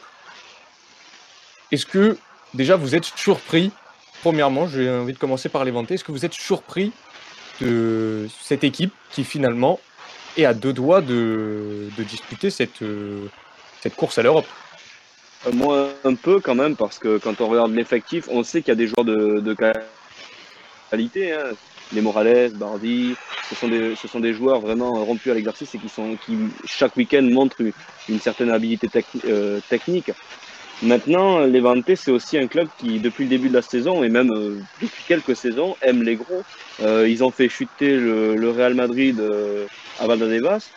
Est-ce 1.71 1.85
que 1.85 2.17
déjà 2.53 2.75
vous 2.75 2.95
êtes 2.95 3.05
surpris? 3.05 3.71
Premièrement, 4.21 4.67
j'ai 4.67 4.89
envie 4.89 5.13
de 5.13 5.17
commencer 5.19 5.49
par 5.49 5.65
Levante. 5.65 5.91
Est-ce 5.91 6.03
que 6.03 6.11
vous 6.13 6.25
êtes 6.25 6.33
surpris 6.33 6.91
de 7.61 8.27
cette 8.41 8.63
équipe 8.63 8.93
qui 9.11 9.23
finalement 9.23 9.79
est 10.37 10.45
à 10.45 10.53
deux 10.53 10.73
doigts 10.73 11.01
de, 11.01 11.89
de 11.97 12.03
disputer 12.03 12.49
cette, 12.49 12.81
euh, 12.81 13.27
cette 13.81 13.95
course 13.95 14.17
à 14.17 14.23
l'Europe 14.23 14.47
Euh, 15.47 15.51
Moi, 15.53 15.89
un 16.03 16.15
peu 16.15 16.39
quand 16.39 16.55
même, 16.55 16.75
parce 16.75 16.99
que 16.99 17.17
quand 17.17 17.41
on 17.41 17.47
regarde 17.47 17.73
l'effectif, 17.73 18.27
on 18.29 18.43
sait 18.43 18.61
qu'il 18.61 18.69
y 18.69 18.71
a 18.71 18.75
des 18.75 18.87
joueurs 18.87 19.05
de, 19.05 19.39
de 19.39 19.55
qualité. 20.89 21.33
Hein. 21.33 21.51
Les 21.91 22.01
Morales, 22.01 22.53
Bardi, 22.53 23.15
ce 23.49 23.55
sont, 23.55 23.67
des, 23.67 23.95
ce 23.95 24.07
sont 24.07 24.19
des 24.19 24.33
joueurs 24.33 24.61
vraiment 24.61 25.05
rompus 25.05 25.31
à 25.31 25.35
l'exercice 25.35 25.75
et 25.75 25.77
qui, 25.77 25.89
sont, 25.89 26.17
qui 26.25 26.37
chaque 26.65 26.95
week-end 26.97 27.21
montrent 27.21 27.61
une, 28.09 28.19
certaine 28.19 28.49
habilité 28.49 28.87
euh, 29.25 29.59
technique. 29.69 30.11
Maintenant, 30.83 31.39
Levante, 31.45 31.95
c'est 31.95 32.11
aussi 32.11 32.37
un 32.37 32.47
club 32.47 32.67
qui, 32.77 32.99
depuis 32.99 33.23
le 33.23 33.29
début 33.29 33.47
de 33.47 33.53
la 33.53 33.61
saison, 33.61 34.03
et 34.03 34.09
même 34.09 34.31
euh, 34.33 34.59
depuis 34.81 35.03
quelques 35.07 35.33
saisons, 35.33 35.77
aime 35.81 36.03
les 36.03 36.17
gros. 36.17 36.43
Euh, 36.81 37.07
ils 37.07 37.23
ont 37.23 37.31
fait 37.31 37.47
chuter 37.47 37.95
le, 37.95 38.49
Real 38.49 38.73
Madrid 38.73 39.17
euh, 39.21 39.65
à 40.01 40.07
Valdebebas. 40.07 40.69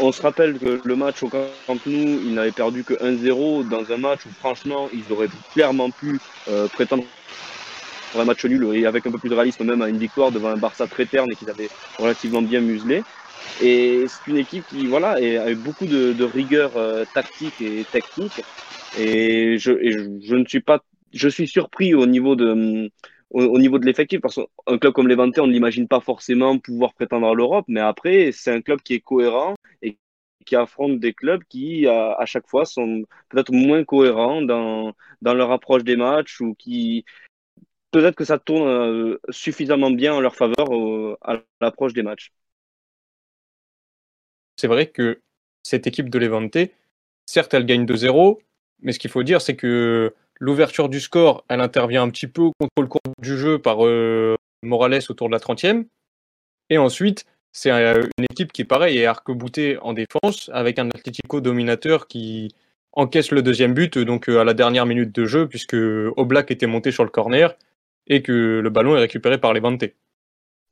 On 0.00 0.10
se 0.10 0.20
rappelle 0.20 0.58
que 0.58 0.80
le 0.82 0.96
match 0.96 1.22
au 1.22 1.28
Camp 1.28 1.46
Nou, 1.86 2.20
ils 2.24 2.34
n'avaient 2.34 2.50
perdu 2.50 2.82
que 2.82 2.94
1-0 2.94 3.68
dans 3.68 3.92
un 3.92 3.98
match 3.98 4.20
où, 4.26 4.30
franchement, 4.40 4.88
ils 4.92 5.12
auraient 5.12 5.28
clairement 5.52 5.90
pu 5.90 6.18
euh, 6.48 6.66
prétendre 6.66 7.04
un 8.18 8.24
match 8.24 8.44
nul 8.44 8.68
et 8.74 8.86
avec 8.86 9.06
un 9.06 9.12
peu 9.12 9.18
plus 9.18 9.28
de 9.28 9.34
réalisme, 9.36 9.64
même 9.64 9.82
à 9.82 9.88
une 9.88 9.98
victoire 9.98 10.32
devant 10.32 10.48
un 10.48 10.56
Barça 10.56 10.88
très 10.88 11.06
terne 11.06 11.30
et 11.30 11.36
qu'ils 11.36 11.50
avaient 11.50 11.70
relativement 11.98 12.42
bien 12.42 12.60
muselé. 12.60 13.04
Et 13.62 14.04
c'est 14.06 14.30
une 14.30 14.38
équipe 14.38 14.64
qui, 14.68 14.86
voilà, 14.86 15.12
a 15.12 15.50
eu 15.50 15.54
beaucoup 15.54 15.86
de, 15.86 16.24
rigueur 16.24 16.76
euh, 16.76 17.04
tactique 17.12 17.60
et 17.60 17.84
technique. 17.84 18.42
Et 18.98 19.58
je, 19.58 19.72
je, 20.22 20.34
ne 20.34 20.44
suis 20.46 20.60
pas, 20.60 20.82
je 21.12 21.28
suis 21.28 21.46
surpris 21.46 21.94
au 21.94 22.06
niveau 22.06 22.36
de, 22.36 22.50
hum, 22.50 22.88
au, 23.30 23.42
au 23.42 23.58
niveau 23.58 23.78
de 23.78 23.86
l'effectif 23.86 24.20
parce 24.20 24.36
qu'un 24.66 24.78
club 24.78 24.92
comme 24.92 25.08
Levante, 25.08 25.38
on 25.38 25.46
ne 25.46 25.52
l'imagine 25.52 25.88
pas 25.88 26.00
forcément 26.00 26.58
pouvoir 26.58 26.94
prétendre 26.94 27.28
à 27.28 27.34
l'Europe, 27.34 27.64
mais 27.68 27.80
après, 27.80 28.30
c'est 28.32 28.52
un 28.52 28.60
club 28.60 28.80
qui 28.82 28.94
est 28.94 29.00
cohérent 29.00 29.54
et 29.82 29.98
qui 30.46 30.56
affronte 30.56 30.98
des 30.98 31.12
clubs 31.12 31.42
qui, 31.48 31.86
à, 31.86 32.24
chaque 32.26 32.48
fois, 32.48 32.64
sont 32.64 33.04
peut-être 33.28 33.52
moins 33.52 33.84
cohérents 33.84 34.42
dans, 34.42 34.94
dans 35.22 35.34
leur 35.34 35.52
approche 35.52 35.84
des 35.84 35.96
matchs 35.96 36.40
ou 36.40 36.54
qui, 36.54 37.04
peut-être 37.90 38.16
que 38.16 38.24
ça 38.24 38.38
tourne 38.38 38.68
euh, 38.68 39.18
suffisamment 39.30 39.90
bien 39.90 40.14
en 40.14 40.20
leur 40.20 40.34
faveur 40.34 40.68
à 41.22 41.36
l'approche 41.60 41.92
des 41.92 42.02
matchs. 42.02 42.32
C'est 44.60 44.66
vrai 44.66 44.88
que 44.88 45.20
cette 45.62 45.86
équipe 45.86 46.10
de 46.10 46.18
Levante, 46.18 46.58
certes, 47.24 47.54
elle 47.54 47.64
gagne 47.64 47.86
2-0, 47.86 48.38
mais 48.82 48.92
ce 48.92 48.98
qu'il 48.98 49.10
faut 49.10 49.22
dire, 49.22 49.40
c'est 49.40 49.56
que 49.56 50.12
l'ouverture 50.38 50.90
du 50.90 51.00
score, 51.00 51.44
elle 51.48 51.62
intervient 51.62 52.02
un 52.02 52.10
petit 52.10 52.26
peu 52.26 52.50
contre 52.58 52.72
le 52.82 52.86
cours 52.86 53.00
du 53.22 53.38
jeu 53.38 53.58
par 53.58 53.86
euh, 53.86 54.36
Morales 54.62 55.00
autour 55.08 55.28
de 55.28 55.32
la 55.32 55.38
30e. 55.38 55.86
Et 56.68 56.76
ensuite, 56.76 57.24
c'est 57.52 57.70
euh, 57.70 58.02
une 58.18 58.26
équipe 58.30 58.52
qui, 58.52 58.64
pareil, 58.64 58.98
est 58.98 59.06
arc-boutée 59.06 59.78
en 59.78 59.94
défense, 59.94 60.50
avec 60.52 60.78
un 60.78 60.88
Atlético 60.88 61.40
dominateur 61.40 62.06
qui 62.06 62.54
encaisse 62.92 63.30
le 63.30 63.40
deuxième 63.40 63.72
but, 63.72 63.96
donc 63.96 64.28
euh, 64.28 64.40
à 64.40 64.44
la 64.44 64.52
dernière 64.52 64.84
minute 64.84 65.14
de 65.14 65.24
jeu, 65.24 65.48
puisque 65.48 65.76
Oblak 66.18 66.50
était 66.50 66.66
monté 66.66 66.90
sur 66.90 67.04
le 67.04 67.10
corner 67.10 67.54
et 68.08 68.20
que 68.20 68.60
le 68.62 68.68
ballon 68.68 68.94
est 68.94 69.00
récupéré 69.00 69.38
par 69.38 69.54
Levante. 69.54 69.84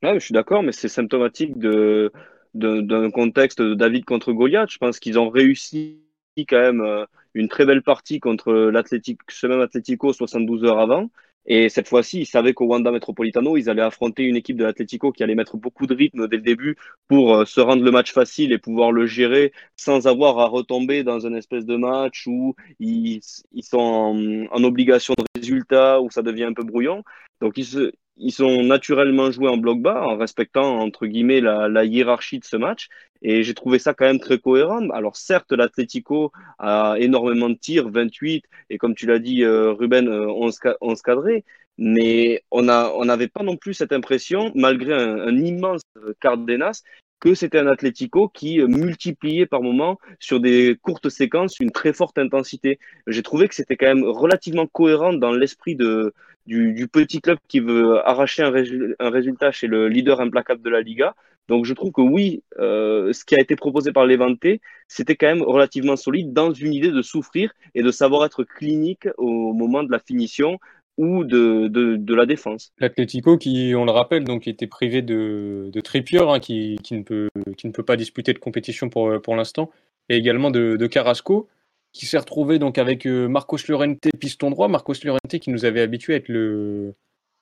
Je 0.03 0.19
suis 0.19 0.35
d'accord, 0.35 0.63
mais 0.63 0.73
c'est 0.73 0.89
symptomatique 0.89 1.59
de- 1.59 2.13
d'un 2.59 3.11
contexte 3.11 3.61
de 3.63 3.75
David 3.75 4.05
contre 4.05 4.33
Goliath. 4.33 4.71
Je 4.71 4.79
pense 4.79 4.99
qu'ils 4.99 5.19
ont 5.19 5.31
réussi 5.31 6.03
quand 6.49 6.61
même 6.61 6.81
euh, 6.81 7.05
une 7.35 7.49
très 7.49 7.65
belle 7.67 7.83
partie 7.83 8.21
contre 8.21 8.53
l'Atlético, 8.53 9.25
ce 9.29 9.47
même 9.47 9.61
Atlético 9.61 10.13
72 10.13 10.65
heures 10.65 10.79
avant. 10.79 11.11
Et 11.51 11.71
cette 11.71 11.89
fois-ci, 11.89 12.21
ils 12.21 12.27
savaient 12.27 12.53
qu'au 12.53 12.67
Wanda 12.67 12.91
Metropolitano, 12.91 13.57
ils 13.57 13.71
allaient 13.71 13.81
affronter 13.81 14.25
une 14.25 14.37
équipe 14.37 14.59
de 14.59 14.65
l'Atlético 14.65 15.13
qui 15.13 15.23
allait 15.23 15.35
mettre 15.35 15.57
beaucoup 15.57 15.87
de 15.87 15.95
rythme 15.95 16.29
dès 16.29 16.37
le 16.37 16.43
début 16.43 16.77
pour 17.09 17.35
euh, 17.35 17.45
se 17.47 17.61
rendre 17.61 17.83
le 17.83 17.91
match 17.91 18.13
facile 18.13 18.53
et 18.53 18.59
pouvoir 18.59 18.93
le 18.93 19.07
gérer 19.07 19.53
sans 19.75 20.07
avoir 20.07 20.39
à 20.41 20.47
retomber 20.47 21.05
dans 21.05 21.27
un 21.27 21.33
espèce 21.33 21.65
de 21.65 21.77
match 21.77 22.27
où 22.27 22.55
ils, 22.81 23.23
sont 23.63 23.79
en, 23.79 24.47
en 24.51 24.65
obligation 24.65 25.15
de 25.17 25.25
résultat, 25.41 26.03
où 26.03 26.11
ça 26.11 26.21
devient 26.21 26.45
un 26.45 26.53
peu 26.53 26.65
brouillon. 26.65 27.03
Donc 27.41 27.57
ils 27.57 27.65
se, 27.65 27.93
ils 28.19 28.33
sont 28.33 28.63
naturellement 28.63 29.31
joués 29.31 29.49
en 29.49 29.57
bloc 29.57 29.81
bas, 29.81 30.03
en 30.03 30.17
respectant, 30.17 30.79
entre 30.81 31.07
guillemets, 31.07 31.41
la, 31.41 31.85
hiérarchie 31.85 32.39
de 32.39 32.45
ce 32.45 32.57
match. 32.57 32.89
Et 33.23 33.43
j'ai 33.43 33.55
trouvé 33.55 33.79
ça 33.79 33.95
quand 33.95 34.05
même 34.07 34.21
très 34.21 34.39
cohérent. 34.39 34.89
Alors 34.91 35.17
certes, 35.17 35.53
l'Atlético 35.53 36.33
a 36.59 36.97
énormément 36.99 37.49
de 37.49 37.55
tirs, 37.57 37.89
28, 37.91 38.45
et 38.71 38.79
comme 38.79 38.95
tu 38.95 39.07
l'as 39.07 39.19
dit, 39.19 39.43
euh, 39.43 39.73
Ruben, 39.73 40.09
euh, 40.09 40.27
11, 40.29 40.59
ca- 40.63 40.77
11 40.81 41.03
cadrés. 41.03 41.45
Mais 41.79 42.43
on 42.51 42.63
n'avait 42.63 43.29
pas 43.29 43.45
non 43.45 43.57
plus 43.57 43.75
cette 43.75 43.93
impression, 43.93 44.51
malgré 44.57 44.95
un, 44.95 45.19
un 45.29 45.37
immense 45.39 45.83
Cardenas, 46.21 46.83
que 47.21 47.35
c'était 47.35 47.59
un 47.59 47.67
Atlético 47.67 48.29
qui 48.29 48.61
euh, 48.61 48.67
multipliait 48.67 49.47
par 49.47 49.63
moment 49.63 49.99
sur 50.21 50.41
des 50.41 50.77
courtes 50.81 51.09
séquences 51.09 51.61
une 51.61 51.71
très 51.71 51.93
forte 51.93 52.19
intensité. 52.19 52.79
J'ai 53.07 53.23
trouvé 53.23 53.49
que 53.49 53.55
c'était 53.55 53.77
quand 53.77 53.87
même 53.87 54.05
relativement 54.05 54.67
cohérent 54.67 55.13
dans 55.13 55.33
l'esprit 55.33 55.77
de, 55.77 56.15
du, 56.47 56.89
petit 56.89 57.21
club 57.21 57.39
qui 57.49 57.61
veut 57.61 57.99
arracher 58.07 58.43
un 58.43 59.11
résultat 59.11 59.53
chez 59.53 59.67
le 59.67 59.89
leader 59.89 60.21
implacable 60.21 60.63
de 60.63 60.71
la 60.71 60.81
Liga. 60.81 61.15
Donc 61.49 61.65
je 61.65 61.73
trouve 61.73 61.93
que 61.93 62.03
oui, 62.03 62.43
euh, 62.59 63.13
ce 63.13 63.25
qui 63.25 63.35
a 63.35 63.41
été 63.41 63.57
proposé 63.57 63.91
par 63.91 64.07
Levante, 64.07 64.45
c'était 64.87 65.17
quand 65.17 65.27
même 65.27 65.43
relativement 65.43 65.97
solide 65.97 66.33
dans 66.35 66.53
une 66.53 66.75
idée 66.75 66.91
de 66.91 67.01
souffrir 67.01 67.53
et 67.75 67.83
de 67.83 67.91
savoir 67.91 68.27
être 68.27 68.45
clinique 68.45 69.09
au 69.17 69.55
moment 69.55 69.83
de 69.83 69.91
la 69.91 69.99
finition 69.99 70.59
ou 70.99 71.25
de, 71.25 71.69
de, 71.69 71.97
de 71.97 72.15
la 72.15 72.27
défense. 72.27 72.73
L'Atlético 72.79 73.39
qui, 73.39 73.73
on 73.75 73.87
le 73.87 73.93
rappelle, 73.93 74.25
donc 74.25 74.47
était 74.47 74.67
privé 74.67 75.01
de, 75.01 75.71
de 75.73 75.81
Trippier, 75.81 76.21
hein, 76.21 76.41
qui, 76.41 76.77
qui, 76.83 76.95
ne 76.95 77.03
peut, 77.03 77.29
qui 77.57 77.67
ne 77.69 77.73
peut 77.73 77.85
pas 77.85 77.97
disputer 77.97 78.35
de 78.35 78.39
compétition 78.39 78.91
pour, 78.91 79.23
pour 79.23 79.37
l'instant, 79.37 79.71
et 80.11 80.17
également 80.17 80.51
de, 80.51 80.77
de 80.77 80.87
Carrasco, 80.87 81.49
qui 81.93 82.05
s'est 82.05 82.19
retrouvé 82.19 82.59
donc 82.59 82.77
avec 82.79 83.07
euh, 83.07 83.29
Marcos 83.29 83.59
Llorente, 83.69 84.09
piston 84.19 84.51
droit. 84.51 84.69
Marcos 84.69 84.95
Llorente 85.05 85.39
qui 85.41 85.51
nous 85.51 85.65
avait 85.65 85.81
habitué 85.81 86.15
à 86.15 86.17
être 86.17 86.29
le, 86.29 86.95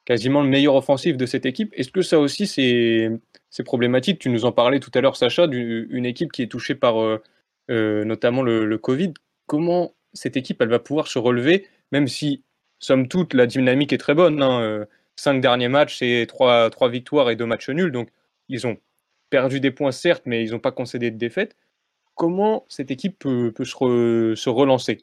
quasiment 0.05 0.43
le 0.43 0.49
meilleur 0.49 0.75
offensif 0.75 1.17
de 1.17 1.27
cette 1.27 1.47
équipe. 1.47 1.73
Est-ce 1.75 1.91
que 1.91 2.03
ça 2.03 2.21
aussi 2.21 2.47
c'est 2.47 3.65
problématique? 3.65 4.19
Tu 4.19 4.29
nous 4.29 4.45
en 4.45 4.53
parlais 4.53 4.81
tout 4.81 4.91
à 4.95 5.01
l'heure, 5.01 5.17
Sacha, 5.17 5.47
d'une 5.47 6.07
équipe 6.07 6.31
qui 6.31 6.43
est 6.43 6.51
touchée 6.51 6.75
par 6.75 7.03
euh, 7.03 7.23
euh, 7.71 8.05
notamment 8.05 8.43
le, 8.43 8.67
le 8.67 8.79
Covid. 8.79 9.15
Comment 9.47 9.95
cette 10.13 10.37
équipe 10.37 10.61
elle 10.61 10.69
va 10.69 10.79
pouvoir 10.79 11.09
se 11.09 11.19
relever, 11.19 11.67
même 11.91 12.07
si 12.07 12.43
somme 12.79 13.09
toute, 13.09 13.35
la 13.35 13.47
dynamique 13.47 13.93
est 13.93 13.99
très 13.99 14.15
bonne. 14.15 14.43
Hein. 14.43 14.61
Euh, 14.61 14.85
cinq 15.17 15.41
derniers 15.41 15.69
matchs, 15.69 15.99
c'est 15.99 16.27
trois, 16.29 16.71
trois 16.71 16.89
victoires 16.89 17.31
et 17.31 17.37
deux 17.37 17.47
matchs 17.47 17.71
nuls. 17.71 17.93
Donc, 17.93 18.09
ils 18.49 18.67
ont 18.67 18.77
perdu 19.31 19.61
des 19.61 19.71
points, 19.71 19.93
certes, 19.93 20.23
mais 20.27 20.45
ils 20.45 20.53
n'ont 20.53 20.59
pas 20.59 20.73
concédé 20.73 21.11
de 21.11 21.17
défaite. 21.17 21.57
Comment 22.15 22.65
cette 22.69 22.91
équipe 22.91 23.19
peut, 23.19 23.53
se, 23.59 23.75
re- 23.75 24.35
se 24.35 24.49
relancer? 24.49 24.99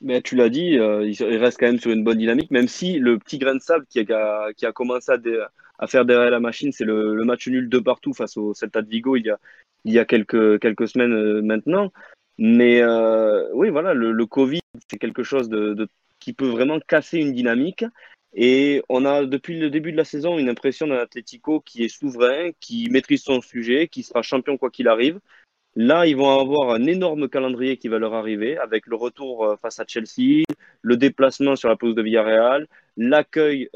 Mais 0.00 0.22
tu 0.22 0.36
l'as 0.36 0.48
dit, 0.48 0.78
euh, 0.78 1.04
il 1.06 1.36
reste 1.38 1.58
quand 1.58 1.66
même 1.66 1.80
sur 1.80 1.90
une 1.90 2.04
bonne 2.04 2.18
dynamique, 2.18 2.50
même 2.52 2.68
si 2.68 2.98
le 2.98 3.18
petit 3.18 3.38
grain 3.38 3.56
de 3.56 3.60
sable 3.60 3.84
qui 3.86 4.00
a, 4.00 4.52
qui 4.56 4.64
a 4.64 4.72
commencé 4.72 5.10
à, 5.10 5.86
faire 5.88 6.04
derrière 6.04 6.30
la 6.30 6.40
machine, 6.40 6.70
c'est 6.70 6.84
le, 6.84 7.24
match 7.24 7.48
nul 7.48 7.68
de 7.68 7.78
partout 7.80 8.14
face 8.14 8.36
au 8.36 8.54
Celta 8.54 8.80
de 8.80 8.88
Vigo 8.88 9.16
il 9.16 9.26
y 9.26 9.30
a, 9.30 9.38
il 9.84 9.92
y 9.92 9.98
a 9.98 10.04
quelques, 10.04 10.60
quelques 10.60 10.88
semaines 10.88 11.12
euh, 11.12 11.42
maintenant. 11.42 11.92
Mais 12.38 12.84
oui, 13.52 13.70
voilà, 13.70 13.92
le, 13.94 14.26
Covid, 14.26 14.60
c'est 14.88 14.98
quelque 14.98 15.24
chose 15.24 15.48
de- 15.48 15.88
qui 16.28 16.34
peut 16.34 16.48
vraiment 16.48 16.78
casser 16.78 17.18
une 17.20 17.32
dynamique. 17.32 17.86
Et 18.34 18.82
on 18.90 19.06
a 19.06 19.24
depuis 19.24 19.58
le 19.58 19.70
début 19.70 19.92
de 19.92 19.96
la 19.96 20.04
saison 20.04 20.38
une 20.38 20.50
impression 20.50 20.86
d'un 20.86 20.98
Atlético 20.98 21.60
qui 21.60 21.84
est 21.84 21.88
souverain, 21.88 22.50
qui 22.60 22.90
maîtrise 22.90 23.22
son 23.22 23.40
sujet, 23.40 23.88
qui 23.88 24.02
sera 24.02 24.20
champion 24.20 24.58
quoi 24.58 24.70
qu'il 24.70 24.88
arrive. 24.88 25.20
Là, 25.74 26.06
ils 26.06 26.16
vont 26.18 26.38
avoir 26.38 26.74
un 26.74 26.84
énorme 26.84 27.30
calendrier 27.30 27.78
qui 27.78 27.88
va 27.88 27.98
leur 27.98 28.12
arriver 28.12 28.58
avec 28.58 28.86
le 28.86 28.96
retour 28.96 29.46
euh, 29.46 29.56
face 29.56 29.80
à 29.80 29.86
Chelsea, 29.86 30.44
le 30.82 30.96
déplacement 30.98 31.56
sur 31.56 31.70
la 31.70 31.76
pelouse 31.76 31.94
de 31.94 32.02
Villarreal, 32.02 32.66
l'accueil 32.98 33.70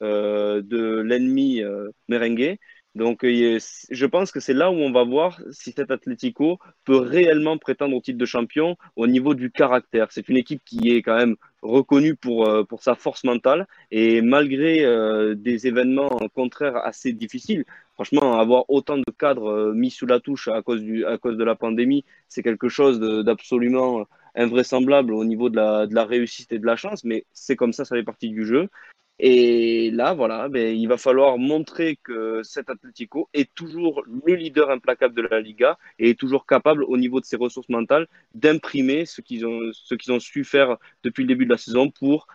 euh, 0.00 0.62
de 0.62 1.00
l'ennemi 1.00 1.60
euh, 1.60 1.88
merengue. 2.08 2.56
Donc, 2.96 3.24
euh, 3.24 3.58
je 3.90 4.06
pense 4.06 4.32
que 4.32 4.40
c'est 4.40 4.54
là 4.54 4.70
où 4.70 4.74
on 4.74 4.90
va 4.90 5.04
voir 5.04 5.38
si 5.50 5.72
cet 5.72 5.90
Atlético 5.90 6.58
peut 6.84 6.96
réellement 6.96 7.58
prétendre 7.58 7.94
au 7.94 8.00
titre 8.00 8.16
de 8.16 8.24
champion 8.24 8.78
au 8.96 9.06
niveau 9.06 9.34
du 9.34 9.50
caractère. 9.50 10.06
C'est 10.12 10.30
une 10.30 10.38
équipe 10.38 10.62
qui 10.64 10.92
est 10.92 11.02
quand 11.02 11.16
même 11.16 11.36
reconnue 11.60 12.16
pour, 12.16 12.48
euh, 12.48 12.64
pour 12.64 12.82
sa 12.82 12.94
force 12.94 13.24
mentale 13.24 13.66
et 13.90 14.22
malgré 14.22 14.82
euh, 14.86 15.34
des 15.34 15.66
événements 15.66 16.08
contraires 16.34 16.78
assez 16.78 17.12
difficiles, 17.12 17.66
franchement, 17.92 18.40
avoir 18.40 18.64
autant 18.70 18.96
de 18.96 19.04
cadres 19.18 19.74
mis 19.74 19.90
sous 19.90 20.06
la 20.06 20.18
touche 20.18 20.48
à 20.48 20.62
cause, 20.62 20.80
du, 20.80 21.04
à 21.04 21.18
cause 21.18 21.36
de 21.36 21.44
la 21.44 21.54
pandémie, 21.54 22.02
c'est 22.30 22.42
quelque 22.42 22.70
chose 22.70 22.98
d'absolument 22.98 24.06
invraisemblable 24.34 25.12
au 25.12 25.24
niveau 25.24 25.50
de 25.50 25.56
la, 25.56 25.86
de 25.86 25.94
la 25.94 26.06
réussite 26.06 26.50
et 26.52 26.58
de 26.58 26.66
la 26.66 26.76
chance, 26.76 27.04
mais 27.04 27.26
c'est 27.34 27.56
comme 27.56 27.74
ça, 27.74 27.84
ça 27.84 27.94
fait 27.94 28.02
partie 28.02 28.30
du 28.30 28.46
jeu. 28.46 28.70
Et 29.18 29.90
là, 29.92 30.12
voilà, 30.12 30.48
ben, 30.48 30.76
il 30.76 30.86
va 30.88 30.98
falloir 30.98 31.38
montrer 31.38 31.96
que 32.02 32.42
cet 32.42 32.68
Atlético 32.68 33.28
est 33.32 33.52
toujours 33.54 34.04
le 34.06 34.34
leader 34.34 34.70
implacable 34.70 35.14
de 35.14 35.22
la 35.22 35.40
Liga 35.40 35.78
et 35.98 36.10
est 36.10 36.18
toujours 36.18 36.44
capable, 36.46 36.84
au 36.84 36.98
niveau 36.98 37.20
de 37.20 37.24
ses 37.24 37.36
ressources 37.36 37.68
mentales, 37.70 38.08
d'imprimer 38.34 39.06
ce 39.06 39.22
qu'ils 39.22 39.46
ont, 39.46 39.70
ce 39.72 39.94
qu'ils 39.94 40.12
ont 40.12 40.20
su 40.20 40.44
faire 40.44 40.76
depuis 41.02 41.22
le 41.22 41.28
début 41.28 41.46
de 41.46 41.50
la 41.50 41.56
saison 41.56 41.90
pour 41.90 42.26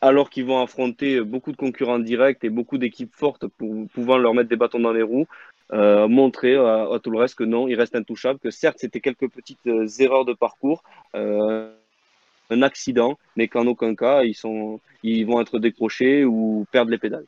alors 0.00 0.30
qu'ils 0.30 0.44
vont 0.44 0.62
affronter 0.62 1.20
beaucoup 1.20 1.52
de 1.52 1.56
concurrents 1.56 1.98
directs 1.98 2.44
et 2.44 2.50
beaucoup 2.50 2.78
d'équipes 2.78 3.14
fortes 3.14 3.46
pour 3.46 3.88
pouvant 3.88 4.18
leur 4.18 4.34
mettre 4.34 4.48
des 4.48 4.56
bâtons 4.56 4.78
dans 4.78 4.92
les 4.92 5.02
roues, 5.02 5.26
euh, 5.72 6.06
montrer 6.06 6.54
à, 6.56 6.88
à, 6.92 6.98
tout 7.02 7.10
le 7.10 7.18
reste 7.18 7.36
que 7.36 7.44
non, 7.44 7.66
ils 7.66 7.74
restent 7.76 7.96
intouchables, 7.96 8.38
que 8.38 8.50
certes 8.50 8.78
c'était 8.78 9.00
quelques 9.00 9.28
petites 9.30 9.66
euh, 9.66 9.86
erreurs 9.98 10.24
de 10.24 10.34
parcours, 10.34 10.84
euh, 11.14 11.72
un 12.50 12.62
accident, 12.62 13.18
mais 13.36 13.48
qu'en 13.48 13.66
aucun 13.66 13.94
cas 13.94 14.22
ils, 14.22 14.34
sont, 14.34 14.80
ils 15.02 15.26
vont 15.26 15.40
être 15.40 15.58
décrochés 15.58 16.24
ou 16.24 16.66
perdre 16.70 16.90
les 16.90 16.98
pédales. 16.98 17.26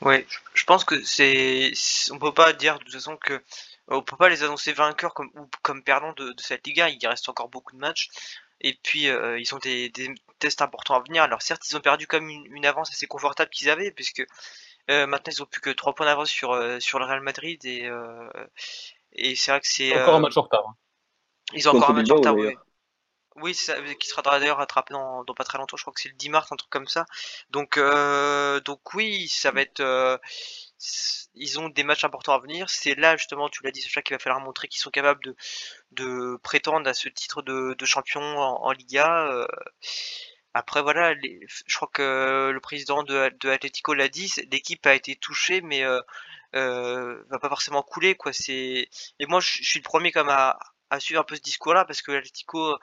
Ouais, 0.00 0.24
je 0.54 0.64
pense 0.64 0.84
que 0.84 1.02
c'est, 1.02 1.72
on 2.12 2.18
peut 2.18 2.32
pas 2.32 2.52
dire 2.52 2.78
de 2.78 2.84
toute 2.84 2.92
façon 2.92 3.16
que 3.16 3.42
on 3.88 4.02
peut 4.02 4.16
pas 4.16 4.28
les 4.28 4.44
annoncer 4.44 4.72
vainqueurs 4.72 5.12
comme 5.12 5.30
ou 5.34 5.48
comme 5.62 5.82
perdants 5.82 6.12
de, 6.12 6.32
de 6.32 6.40
cette 6.40 6.66
Liga. 6.66 6.88
Il 6.88 7.04
reste 7.06 7.28
encore 7.28 7.48
beaucoup 7.48 7.74
de 7.74 7.80
matchs. 7.80 8.10
Et 8.60 8.74
puis 8.82 9.08
euh, 9.08 9.38
ils 9.38 9.54
ont 9.54 9.58
des, 9.58 9.88
des, 9.90 10.14
tests 10.38 10.62
importants 10.62 10.94
à 10.94 11.00
venir. 11.00 11.22
Alors 11.22 11.42
certes, 11.42 11.68
ils 11.68 11.76
ont 11.76 11.80
perdu 11.80 12.06
comme 12.06 12.28
une, 12.28 12.46
une 12.54 12.66
avance 12.66 12.90
assez 12.90 13.06
confortable 13.06 13.50
qu'ils 13.50 13.70
avaient, 13.70 13.90
puisque 13.90 14.24
euh, 14.90 15.06
maintenant 15.06 15.32
ils 15.32 15.42
ont 15.42 15.46
plus 15.46 15.60
que 15.60 15.70
3 15.70 15.94
points 15.94 16.06
d'avance 16.06 16.30
sur 16.30 16.52
euh, 16.52 16.78
sur 16.80 16.98
le 16.98 17.04
Real 17.04 17.20
Madrid 17.20 17.64
et 17.64 17.86
euh, 17.86 18.28
et 19.12 19.34
c'est 19.36 19.50
vrai 19.50 19.60
que 19.60 19.66
c'est 19.66 20.00
encore 20.00 20.14
un 20.16 20.20
match 20.20 20.36
en 20.36 20.42
retard. 20.42 20.66
Hein. 20.68 20.74
Ils 21.54 21.68
ont 21.68 21.76
encore 21.76 21.90
un 21.90 21.94
match 21.94 22.10
en 22.10 22.16
retard. 22.16 22.34
Oui. 22.34 22.54
Oui, 23.40 23.56
qui 23.98 24.08
sera 24.08 24.22
d'ailleurs 24.22 24.58
rattrapé 24.58 24.94
dans, 24.94 25.24
pas 25.24 25.44
très 25.44 25.58
longtemps. 25.58 25.76
Je 25.76 25.82
crois 25.82 25.92
que 25.92 26.00
c'est 26.00 26.08
le 26.08 26.14
10 26.14 26.28
mars, 26.30 26.52
un 26.52 26.56
truc 26.56 26.70
comme 26.70 26.88
ça. 26.88 27.06
Donc, 27.50 27.78
donc 27.78 28.94
oui, 28.94 29.28
ça 29.28 29.50
va 29.50 29.62
être 29.62 29.82
ils 31.34 31.58
ont 31.58 31.68
des 31.68 31.84
matchs 31.84 32.04
importants 32.04 32.34
à 32.34 32.38
venir. 32.38 32.68
C'est 32.70 32.94
là 32.94 33.16
justement, 33.16 33.48
tu 33.48 33.62
l'as 33.62 33.70
dit, 33.70 33.80
Sacha, 33.82 34.02
qu'il 34.02 34.14
va 34.14 34.18
falloir 34.18 34.40
montrer 34.40 34.68
qu'ils 34.68 34.80
sont 34.80 34.90
capables 34.90 35.34
de, 35.92 36.36
prétendre 36.42 36.88
à 36.88 36.94
ce 36.94 37.08
titre 37.08 37.42
de, 37.42 37.84
champion 37.84 38.20
en, 38.22 38.70
Liga. 38.72 39.28
Euh, 39.32 39.46
après 40.54 40.82
voilà, 40.82 41.14
les, 41.14 41.40
je 41.66 41.76
crois 41.76 41.90
que 41.92 42.50
le 42.52 42.60
président 42.60 43.02
de, 43.02 43.30
de 43.40 43.48
Atletico 43.50 43.94
l'a 43.94 44.08
dit, 44.08 44.32
l'équipe 44.50 44.84
a 44.86 44.94
été 44.94 45.16
touchée, 45.16 45.60
mais 45.60 45.84
euh, 45.84 46.00
euh, 46.56 47.22
va 47.30 47.38
pas 47.38 47.48
forcément 47.48 47.82
couler 47.82 48.16
quoi. 48.16 48.32
Et 48.48 48.88
moi 49.28 49.40
je, 49.40 49.58
je 49.62 49.68
suis 49.68 49.78
le 49.80 49.84
premier 49.84 50.12
comme 50.12 50.30
à, 50.30 50.58
à 50.90 51.00
suivre 51.00 51.20
un 51.20 51.24
peu 51.24 51.36
ce 51.36 51.42
discours-là 51.42 51.84
parce 51.84 52.02
que 52.02 52.12
l'Atletico 52.12 52.76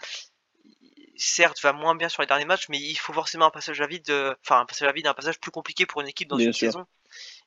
certes 1.17 1.61
va 1.61 1.73
moins 1.73 1.95
bien 1.95 2.09
sur 2.09 2.21
les 2.21 2.27
derniers 2.27 2.45
matchs, 2.45 2.69
mais 2.69 2.79
il 2.79 2.95
faut 2.95 3.13
forcément 3.13 3.45
un 3.45 3.51
passage 3.51 3.81
à 3.81 3.87
vide, 3.87 4.11
enfin 4.41 4.59
un 4.61 4.65
passage 4.65 4.87
à 4.87 4.91
vide, 4.91 5.07
un 5.07 5.13
passage 5.13 5.39
plus 5.39 5.51
compliqué 5.51 5.85
pour 5.85 6.01
une 6.01 6.07
équipe 6.07 6.29
dans 6.29 6.37
Bien 6.37 6.47
une 6.47 6.53
sûr. 6.53 6.71
saison. 6.71 6.85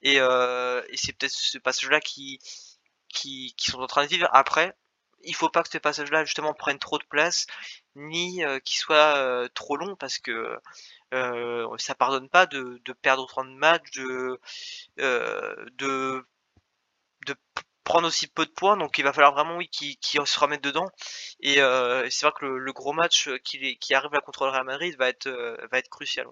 Et, 0.02 0.20
euh, 0.20 0.82
et 0.88 0.96
c'est 0.96 1.12
peut-être 1.12 1.32
ce 1.32 1.58
passage-là 1.58 2.00
qui, 2.00 2.40
qui, 3.08 3.54
qui 3.56 3.70
sont 3.70 3.80
en 3.80 3.86
train 3.86 4.04
de 4.04 4.08
vivre. 4.08 4.28
Après, 4.32 4.74
il 5.24 5.34
faut 5.34 5.50
pas 5.50 5.62
que 5.62 5.70
ce 5.70 5.78
passage-là 5.78 6.24
justement 6.24 6.54
prenne 6.54 6.78
trop 6.78 6.98
de 6.98 7.04
place, 7.04 7.46
ni 7.96 8.44
euh, 8.44 8.60
qu'il 8.60 8.78
soit 8.78 9.16
euh, 9.16 9.48
trop 9.54 9.76
long, 9.76 9.96
parce 9.96 10.18
que 10.18 10.58
euh, 11.14 11.76
ça 11.78 11.94
pardonne 11.94 12.28
pas 12.28 12.46
de, 12.46 12.80
de 12.84 12.92
perdre 12.92 13.24
autant 13.24 13.44
de 13.44 13.50
matchs, 13.50 13.90
de, 13.92 14.40
euh, 15.00 15.66
de, 15.74 16.24
de 17.26 17.34
prendre 17.88 18.06
aussi 18.06 18.28
peu 18.28 18.44
de 18.44 18.50
points. 18.50 18.76
Donc 18.76 18.98
il 18.98 19.04
va 19.04 19.12
falloir 19.12 19.34
vraiment 19.34 19.56
oui 19.56 19.68
qui 19.68 19.96
qui 19.96 20.18
se 20.24 20.38
remettent 20.38 20.62
dedans. 20.62 20.88
Et 21.40 21.60
euh, 21.60 22.06
c'est 22.10 22.26
vrai 22.26 22.34
que 22.38 22.46
le, 22.46 22.72
gros 22.72 22.92
match 22.92 23.28
qui, 23.44 23.78
qui 23.78 23.94
arrive 23.94 24.12
là 24.12 24.20
contre 24.20 24.44
le 24.44 24.50
Real 24.50 24.64
Madrid 24.64 24.94
va 24.98 25.08
être 25.08 25.26
euh, 25.26 25.56
va 25.72 25.78
être 25.78 25.88
crucial. 25.88 26.26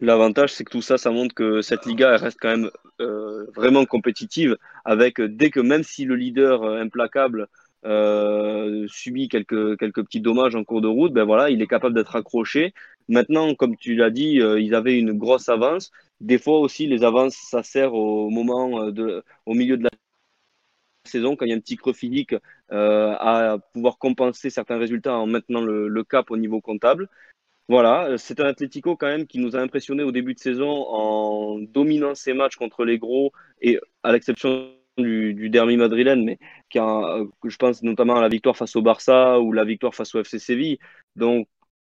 L'avantage, 0.00 0.54
c'est 0.54 0.64
que 0.64 0.70
tout 0.70 0.82
ça, 0.82 0.96
ça 0.96 1.10
montre 1.10 1.34
que 1.34 1.60
cette 1.60 1.84
Liga 1.84 2.14
elle 2.14 2.22
reste 2.22 2.38
quand 2.40 2.48
même 2.48 2.70
euh, 3.00 3.46
vraiment 3.54 3.84
compétitive. 3.84 4.56
Avec 4.84 5.20
dès 5.20 5.50
que 5.50 5.60
même 5.60 5.82
si 5.84 6.04
le 6.04 6.16
leader 6.16 6.62
euh, 6.62 6.80
implacable 6.80 7.48
euh, 7.84 8.86
subit 8.88 9.28
quelques 9.28 9.78
quelques 9.78 10.04
petits 10.04 10.20
dommages 10.20 10.54
en 10.54 10.64
cours 10.64 10.80
de 10.80 10.88
route, 10.88 11.12
ben 11.12 11.24
voilà, 11.24 11.50
il 11.50 11.62
est 11.62 11.66
capable 11.66 11.94
d'être 11.94 12.16
accroché. 12.16 12.74
Maintenant, 13.08 13.54
comme 13.54 13.76
tu 13.76 13.94
l'as 13.94 14.10
dit, 14.10 14.40
euh, 14.40 14.60
ils 14.60 14.74
avaient 14.74 14.98
une 14.98 15.12
grosse 15.12 15.48
avance. 15.48 15.90
Des 16.20 16.38
fois 16.38 16.60
aussi, 16.60 16.86
les 16.86 17.04
avances, 17.04 17.36
ça 17.36 17.62
sert 17.62 17.94
au 17.94 18.30
moment 18.30 18.82
euh, 18.82 18.90
de, 18.92 19.24
au 19.46 19.54
milieu 19.54 19.76
de 19.76 19.84
la 19.84 19.90
saison 21.06 21.36
quand 21.36 21.46
il 21.46 21.48
y 21.50 21.52
a 21.52 21.56
un 21.56 21.60
petit 21.60 21.76
creux 21.76 21.94
physique 21.94 22.34
à 22.70 23.56
pouvoir 23.72 23.98
compenser 23.98 24.50
certains 24.50 24.78
résultats 24.78 25.16
en 25.16 25.26
maintenant 25.26 25.60
le, 25.60 25.88
le 25.88 26.04
cap 26.04 26.30
au 26.30 26.36
niveau 26.36 26.60
comptable. 26.60 27.08
Voilà, 27.68 28.18
c'est 28.18 28.40
un 28.40 28.46
Atlético 28.46 28.96
quand 28.96 29.06
même 29.06 29.26
qui 29.26 29.38
nous 29.38 29.56
a 29.56 29.60
impressionné 29.60 30.02
au 30.02 30.12
début 30.12 30.34
de 30.34 30.40
saison 30.40 30.86
en 30.88 31.58
dominant 31.60 32.14
ses 32.14 32.32
matchs 32.32 32.56
contre 32.56 32.84
les 32.84 32.98
gros 32.98 33.32
et 33.62 33.78
à 34.02 34.12
l'exception 34.12 34.72
du, 35.00 35.34
du 35.34 35.50
derby 35.50 35.76
madrilène, 35.76 36.24
mais 36.24 36.38
qui 36.70 36.78
a, 36.78 37.20
je 37.44 37.56
pense 37.56 37.82
notamment 37.82 38.16
à 38.16 38.20
la 38.22 38.28
victoire 38.28 38.56
face 38.56 38.76
au 38.76 38.82
Barça 38.82 39.40
ou 39.40 39.52
la 39.52 39.64
victoire 39.64 39.94
face 39.94 40.14
au 40.14 40.22
FC 40.24 40.38
Séville. 40.38 40.78
Donc 41.16 41.48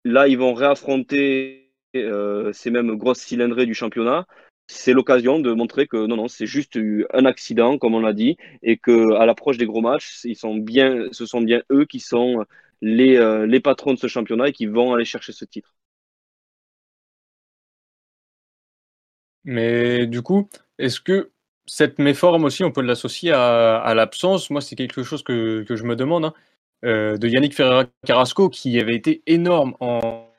là, 0.03 0.27
ils 0.27 0.37
vont 0.37 0.53
réaffronter 0.53 1.71
euh, 1.95 2.51
ces 2.53 2.71
mêmes 2.71 2.95
grosses 2.95 3.19
cylindrées 3.21 3.65
du 3.65 3.73
championnat. 3.73 4.25
C'est 4.67 4.93
l'occasion 4.93 5.39
de 5.39 5.53
montrer 5.53 5.87
que 5.87 5.97
non, 6.07 6.15
non, 6.17 6.27
c'est 6.27 6.47
juste 6.47 6.77
un 7.13 7.25
accident, 7.25 7.77
comme 7.77 7.93
on 7.95 7.99
l'a 8.01 8.13
dit, 8.13 8.35
et 8.63 8.77
que 8.77 9.13
à 9.15 9.25
l'approche 9.25 9.57
des 9.57 9.65
gros 9.67 9.81
matchs, 9.81 10.21
ils 10.25 10.35
sont 10.35 10.55
bien, 10.55 11.07
ce 11.11 11.25
sont 11.25 11.41
bien 11.41 11.61
eux 11.71 11.85
qui 11.85 11.99
sont 11.99 12.43
les, 12.81 13.15
euh, 13.17 13.45
les 13.45 13.59
patrons 13.59 13.93
de 13.93 13.99
ce 13.99 14.07
championnat 14.07 14.49
et 14.49 14.53
qui 14.53 14.65
vont 14.65 14.93
aller 14.93 15.05
chercher 15.05 15.33
ce 15.33 15.45
titre. 15.45 15.75
Mais 19.43 20.07
du 20.07 20.21
coup, 20.21 20.49
est-ce 20.77 20.99
que 20.99 21.31
cette 21.67 21.99
méforme 21.99 22.45
aussi, 22.45 22.63
on 22.63 22.71
peut 22.71 22.81
l'associer 22.81 23.31
à, 23.31 23.93
l'absence 23.95 24.49
Moi, 24.49 24.61
c'est 24.61 24.75
quelque 24.75 25.03
chose 25.03 25.23
que, 25.23 25.65
je 25.67 25.83
me 25.83 25.95
demande, 25.95 26.25
hein, 26.25 26.33
euh, 26.83 27.17
de 27.17 27.27
Yannick 27.27 27.55
Ferreira 27.55 27.85
Carrasco, 28.05 28.49
qui 28.49 28.79
avait 28.79 28.95
été 28.95 29.21
énorme 29.25 29.75
en, 29.79 30.29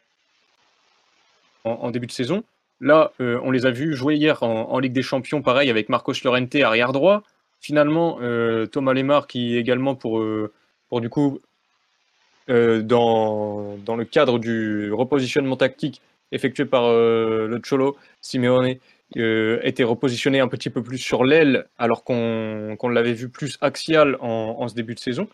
début 1.91 2.07
de 2.07 2.13
saison. 2.13 2.45
Là, 2.81 3.13
euh, 3.21 3.41
on 3.43 3.51
les 3.51 3.67
a 3.67 3.71
vus 3.71 3.97
jouer 3.97 4.17
hier 4.17 4.43
en, 4.43 4.79
Ligue 4.79 4.93
des 4.93 5.03
Champions, 5.03 5.43
pareil, 5.43 5.71
avec 5.71 5.89
Marcos 5.89 6.13
Llorente 6.25 6.55
arrière 6.57 6.93
droit. 6.93 7.23
Finalement, 7.61 8.19
euh, 8.21 8.67
Thomas 8.67 8.93
Lemar, 8.93 9.27
qui 9.27 9.57
également 9.57 9.97
pour, 9.97 10.23
du 11.01 11.09
coup 11.09 11.41
dans, 12.49 13.77
dans, 13.85 13.97
le 13.97 14.05
cadre 14.05 14.39
du 14.39 14.93
repositionnement 14.93 15.57
tactique 15.57 16.01
effectué 16.31 16.65
par 16.65 16.93
le 16.93 17.61
Cholo 17.69 17.97
Simeone 18.21 18.77
euh, 19.17 19.61
était 19.63 19.85
repositionné 19.85 20.41
un 20.41 20.49
petit 20.49 20.71
peu 20.71 20.83
plus 20.83 20.99
sur 20.99 21.25
l'aile 21.25 21.67
alors 21.79 22.05
qu'on 22.05 22.77
qu 22.81 22.89
l'avait 22.89 23.13
vu 23.13 23.29
plus 23.29 23.57
axial 23.61 24.17
en, 24.21 24.57
en, 24.59 24.69
ce 24.69 24.75
début 24.75 24.95
de 24.95 25.01
saison. 25.01 25.29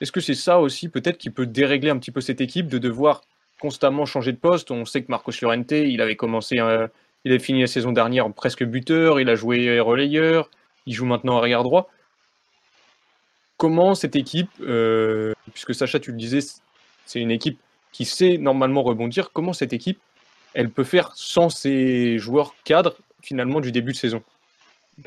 Est-ce 0.00 0.12
que 0.12 0.20
c'est 0.20 0.34
ça 0.34 0.60
aussi 0.60 0.88
peut-être 0.88 1.18
qui 1.18 1.30
peut 1.30 1.46
dérégler 1.46 1.90
un 1.90 1.98
petit 1.98 2.10
peu 2.10 2.20
cette 2.20 2.40
équipe 2.40 2.66
de 2.68 2.78
devoir 2.78 3.22
constamment 3.60 4.04
changer 4.04 4.32
de 4.32 4.38
poste? 4.38 4.70
On 4.70 4.84
sait 4.84 5.02
que 5.02 5.10
Marcos 5.10 5.32
Llorente, 5.40 5.72
il 5.72 6.00
avait 6.02 6.16
commencé, 6.16 6.58
euh, 6.58 6.86
il 7.24 7.32
avait 7.32 7.42
fini 7.42 7.62
la 7.62 7.66
saison 7.66 7.92
dernière 7.92 8.30
presque 8.32 8.64
buteur, 8.64 9.20
il 9.20 9.30
a 9.30 9.34
joué 9.34 9.80
relayeur, 9.80 10.50
il 10.86 10.94
joue 10.94 11.06
maintenant 11.06 11.38
arrière 11.38 11.62
droit 11.62 11.88
comment 13.56 13.94
cette 13.94 14.16
équipe, 14.16 14.50
euh, 14.60 15.32
puisque 15.52 15.74
Sacha, 15.74 16.00
tu 16.00 16.10
le 16.10 16.16
disais, 16.16 16.40
c'est 17.06 17.20
une 17.20 17.30
équipe 17.30 17.58
qui 17.92 18.04
sait 18.04 18.38
normalement 18.38 18.82
rebondir, 18.82 19.30
comment 19.32 19.52
cette 19.52 19.72
équipe, 19.72 19.98
elle 20.54 20.70
peut 20.70 20.84
faire 20.84 21.12
sans 21.14 21.48
ses 21.48 22.18
joueurs 22.18 22.54
cadres 22.64 22.96
finalement 23.24 23.60
du 23.60 23.72
début 23.72 23.92
de 23.92 23.96
saison 23.96 24.22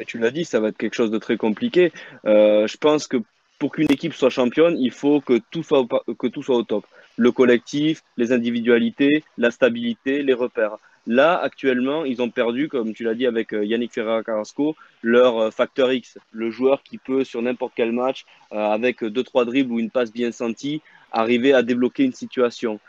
Tu 0.07 0.17
l'as 0.17 0.31
dit, 0.31 0.43
ça 0.43 0.59
va 0.59 0.69
être 0.69 0.77
quelque 0.77 0.95
chose 0.95 1.11
de 1.11 1.17
très 1.17 1.37
compliqué. 1.37 1.93
Euh, 2.25 2.67
je 2.67 2.77
pense 2.77 3.07
que 3.07 3.17
pour 3.59 3.71
qu'une 3.71 3.91
équipe 3.91 4.13
soit 4.13 4.29
championne, 4.29 4.77
il 4.77 4.91
faut 4.91 5.21
que 5.21 5.39
tout 5.51 5.63
soit, 5.63 5.79
au, 5.79 6.63
top. 6.63 6.85
Le 7.15 7.31
collectif, 7.31 8.03
les 8.17 8.31
individualités, 8.31 9.23
la 9.37 9.51
stabilité, 9.51 10.21
les 10.21 10.33
repères. 10.33 10.77
Là, 11.07 11.39
actuellement, 11.41 12.03
ils 12.03 12.21
ont 12.21 12.29
perdu, 12.29 12.67
comme 12.67 12.93
tu 12.93 13.03
l'as 13.03 13.15
dit 13.15 13.25
avec 13.25 13.53
euh, 13.53 13.63
Yannick 13.63 13.93
Ferreira 13.93 14.23
Carrasco, 14.23 14.75
leur 15.01 15.37
euh, 15.37 15.51
facteur 15.51 15.91
X, 15.93 16.19
le 16.31 16.51
joueur 16.51 16.83
qui 16.83 16.97
peut, 16.97 17.23
sur 17.23 17.41
n'importe 17.41 17.73
quel 17.75 17.93
match, 17.93 18.25
avec 18.51 19.03
deux, 19.03 19.23
trois 19.23 19.45
dribbles 19.45 19.71
ou 19.71 19.79
une 19.79 19.89
passe 19.89 20.11
bien 20.11 20.31
sentie, 20.31 20.81
arriver 21.11 21.53
à 21.53 21.63
débloquer 21.63 22.03
une 22.03 22.13
situation. 22.13 22.79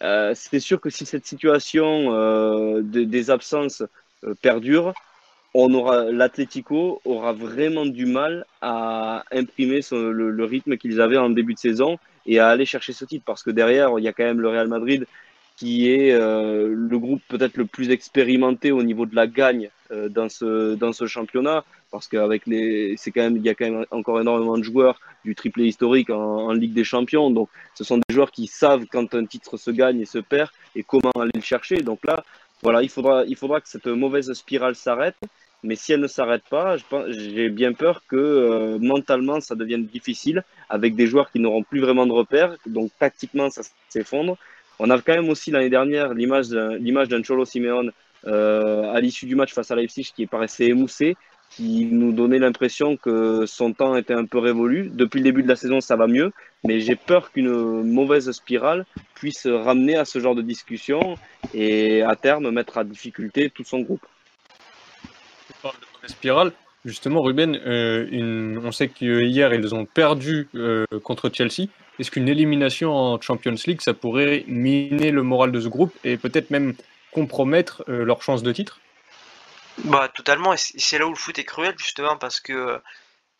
C'est 0.00 0.60
sûr 0.60 0.78
que 0.78 0.90
si 0.90 1.06
cette 1.06 1.24
situation 1.26 2.10
de, 2.12 3.04
des 3.04 3.30
absences 3.30 3.82
perdure, 4.42 4.94
on 5.58 5.72
aura 5.72 6.04
l'Atlético 6.12 7.00
aura 7.06 7.32
vraiment 7.32 7.86
du 7.86 8.04
mal 8.04 8.44
à 8.60 9.24
imprimer 9.32 9.80
le, 9.90 10.44
rythme 10.44 10.76
qu'ils 10.76 11.00
avaient 11.00 11.16
en 11.16 11.30
début 11.30 11.54
de 11.54 11.58
saison 11.58 11.98
et 12.26 12.38
à 12.38 12.48
aller 12.48 12.66
chercher 12.66 12.92
ce 12.92 13.06
titre. 13.06 13.24
Parce 13.24 13.42
que 13.42 13.50
derrière 13.50 13.98
il 13.98 14.04
y 14.04 14.08
a 14.08 14.12
quand 14.12 14.24
même 14.24 14.40
le 14.40 14.48
Real 14.48 14.68
Madrid 14.68 15.06
qui 15.56 15.90
est 15.90 16.12
euh, 16.12 16.74
le 16.76 16.98
groupe 16.98 17.22
peut-être 17.28 17.56
le 17.56 17.64
plus 17.64 17.88
expérimenté 17.88 18.70
au 18.70 18.82
niveau 18.82 19.06
de 19.06 19.16
la 19.16 19.26
gagne 19.26 19.70
euh, 19.90 20.10
dans 20.10 20.28
ce 20.28 20.74
dans 20.74 20.92
ce 20.92 21.06
championnat. 21.06 21.64
Parce 21.90 22.06
qu'avec 22.06 22.46
les 22.46 22.94
c'est 22.98 23.10
quand 23.10 23.22
même 23.22 23.38
il 23.38 23.42
y 23.42 23.48
a 23.48 23.54
quand 23.54 23.70
même 23.70 23.86
encore 23.90 24.20
énormément 24.20 24.58
de 24.58 24.62
joueurs 24.62 25.00
du 25.24 25.34
triplé 25.34 25.64
historique 25.64 26.10
en, 26.10 26.48
en, 26.48 26.52
Ligue 26.52 26.74
des 26.74 26.84
Champions. 26.84 27.30
Donc 27.30 27.48
ce 27.74 27.82
sont 27.82 27.96
des 27.96 28.14
joueurs 28.14 28.30
qui 28.30 28.46
savent 28.46 28.84
quand 28.92 29.14
un 29.14 29.24
titre 29.24 29.56
se 29.56 29.70
gagne 29.70 30.00
et 30.02 30.04
se 30.04 30.18
perd 30.18 30.50
et 30.74 30.82
comment 30.82 31.12
aller 31.18 31.30
le 31.34 31.40
chercher. 31.40 31.78
Donc 31.78 32.00
là 32.04 32.22
voilà 32.62 32.82
il 32.82 32.88
faudra 32.88 33.24
il 33.24 33.36
faudra 33.36 33.60
que 33.60 33.68
cette 33.68 33.86
mauvaise 33.86 34.32
spirale 34.32 34.74
s'arrête 34.74 35.16
mais 35.62 35.74
si 35.74 35.92
elle 35.92 36.00
ne 36.00 36.06
s'arrête 36.06 36.44
pas, 36.48 36.76
j'ai 37.08 37.48
bien 37.48 37.72
peur 37.72 38.02
que 38.08 38.16
euh, 38.16 38.78
mentalement 38.78 39.40
ça 39.40 39.54
devienne 39.54 39.86
difficile 39.86 40.44
avec 40.68 40.94
des 40.94 41.06
joueurs 41.06 41.30
qui 41.30 41.40
n'auront 41.40 41.62
plus 41.62 41.80
vraiment 41.80 42.06
de 42.06 42.12
repères, 42.12 42.56
donc 42.66 42.90
tactiquement 42.98 43.50
ça 43.50 43.62
s'effondre. 43.88 44.36
On 44.78 44.90
a 44.90 45.00
quand 45.00 45.14
même 45.14 45.28
aussi 45.28 45.50
l'année 45.50 45.70
dernière 45.70 46.12
l'image 46.14 46.50
d'un 46.50 47.22
Cholo 47.22 47.44
Simeone 47.44 47.92
euh, 48.26 48.92
à 48.92 49.00
l'issue 49.00 49.26
du 49.26 49.34
match 49.34 49.52
face 49.54 49.70
à 49.70 49.76
Leipzig 49.76 50.12
qui 50.14 50.26
paraissait 50.26 50.66
émoussé, 50.66 51.16
qui 51.50 51.86
nous 51.86 52.12
donnait 52.12 52.38
l'impression 52.38 52.96
que 52.96 53.46
son 53.46 53.72
temps 53.72 53.96
était 53.96 54.14
un 54.14 54.26
peu 54.26 54.38
révolu. 54.38 54.90
Depuis 54.92 55.18
le 55.18 55.24
début 55.24 55.42
de 55.42 55.48
la 55.48 55.56
saison, 55.56 55.80
ça 55.80 55.96
va 55.96 56.06
mieux, 56.06 56.32
mais 56.66 56.80
j'ai 56.80 56.96
peur 56.96 57.32
qu'une 57.32 57.82
mauvaise 57.82 58.30
spirale 58.32 58.84
puisse 59.14 59.46
ramener 59.46 59.96
à 59.96 60.04
ce 60.04 60.18
genre 60.18 60.34
de 60.34 60.42
discussion 60.42 61.16
et 61.54 62.02
à 62.02 62.16
terme 62.16 62.50
mettre 62.50 62.78
à 62.78 62.84
difficulté 62.84 63.50
tout 63.50 63.64
son 63.64 63.80
groupe. 63.80 64.04
de 65.62 65.68
mauvaise 65.94 66.10
spirale. 66.10 66.52
Justement, 66.84 67.20
Ruben, 67.20 67.60
euh, 67.66 68.60
on 68.62 68.70
sait 68.70 68.88
qu'hier, 68.88 69.52
ils 69.52 69.74
ont 69.74 69.86
perdu 69.86 70.48
euh, 70.54 70.84
contre 71.02 71.30
Chelsea. 71.32 71.68
Est-ce 71.98 72.12
qu'une 72.12 72.28
élimination 72.28 72.94
en 72.94 73.20
Champions 73.20 73.56
League, 73.66 73.80
ça 73.80 73.92
pourrait 73.92 74.44
miner 74.46 75.10
le 75.10 75.24
moral 75.24 75.50
de 75.50 75.60
ce 75.60 75.66
groupe 75.66 75.92
et 76.04 76.16
peut-être 76.16 76.50
même 76.50 76.74
compromettre 77.10 77.84
euh, 77.88 78.04
leur 78.04 78.22
chance 78.22 78.44
de 78.44 78.52
titre? 78.52 78.78
Bah 79.84 80.08
totalement, 80.14 80.54
et 80.54 80.56
c'est 80.58 80.98
là 80.98 81.06
où 81.06 81.10
le 81.10 81.16
foot 81.16 81.38
est 81.38 81.44
cruel 81.44 81.74
justement 81.76 82.16
parce 82.16 82.40
que 82.40 82.80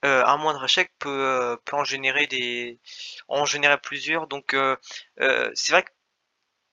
euh, 0.05 0.25
un 0.25 0.37
moindre 0.37 0.65
échec 0.65 0.93
peut, 0.99 1.09
euh, 1.09 1.57
en 1.73 1.85
générer 1.85 2.27
des 2.27 2.79
plusieurs. 3.83 4.27
Donc 4.27 4.55
c'est 5.55 5.73
vrai 5.73 5.83
que 5.83 5.91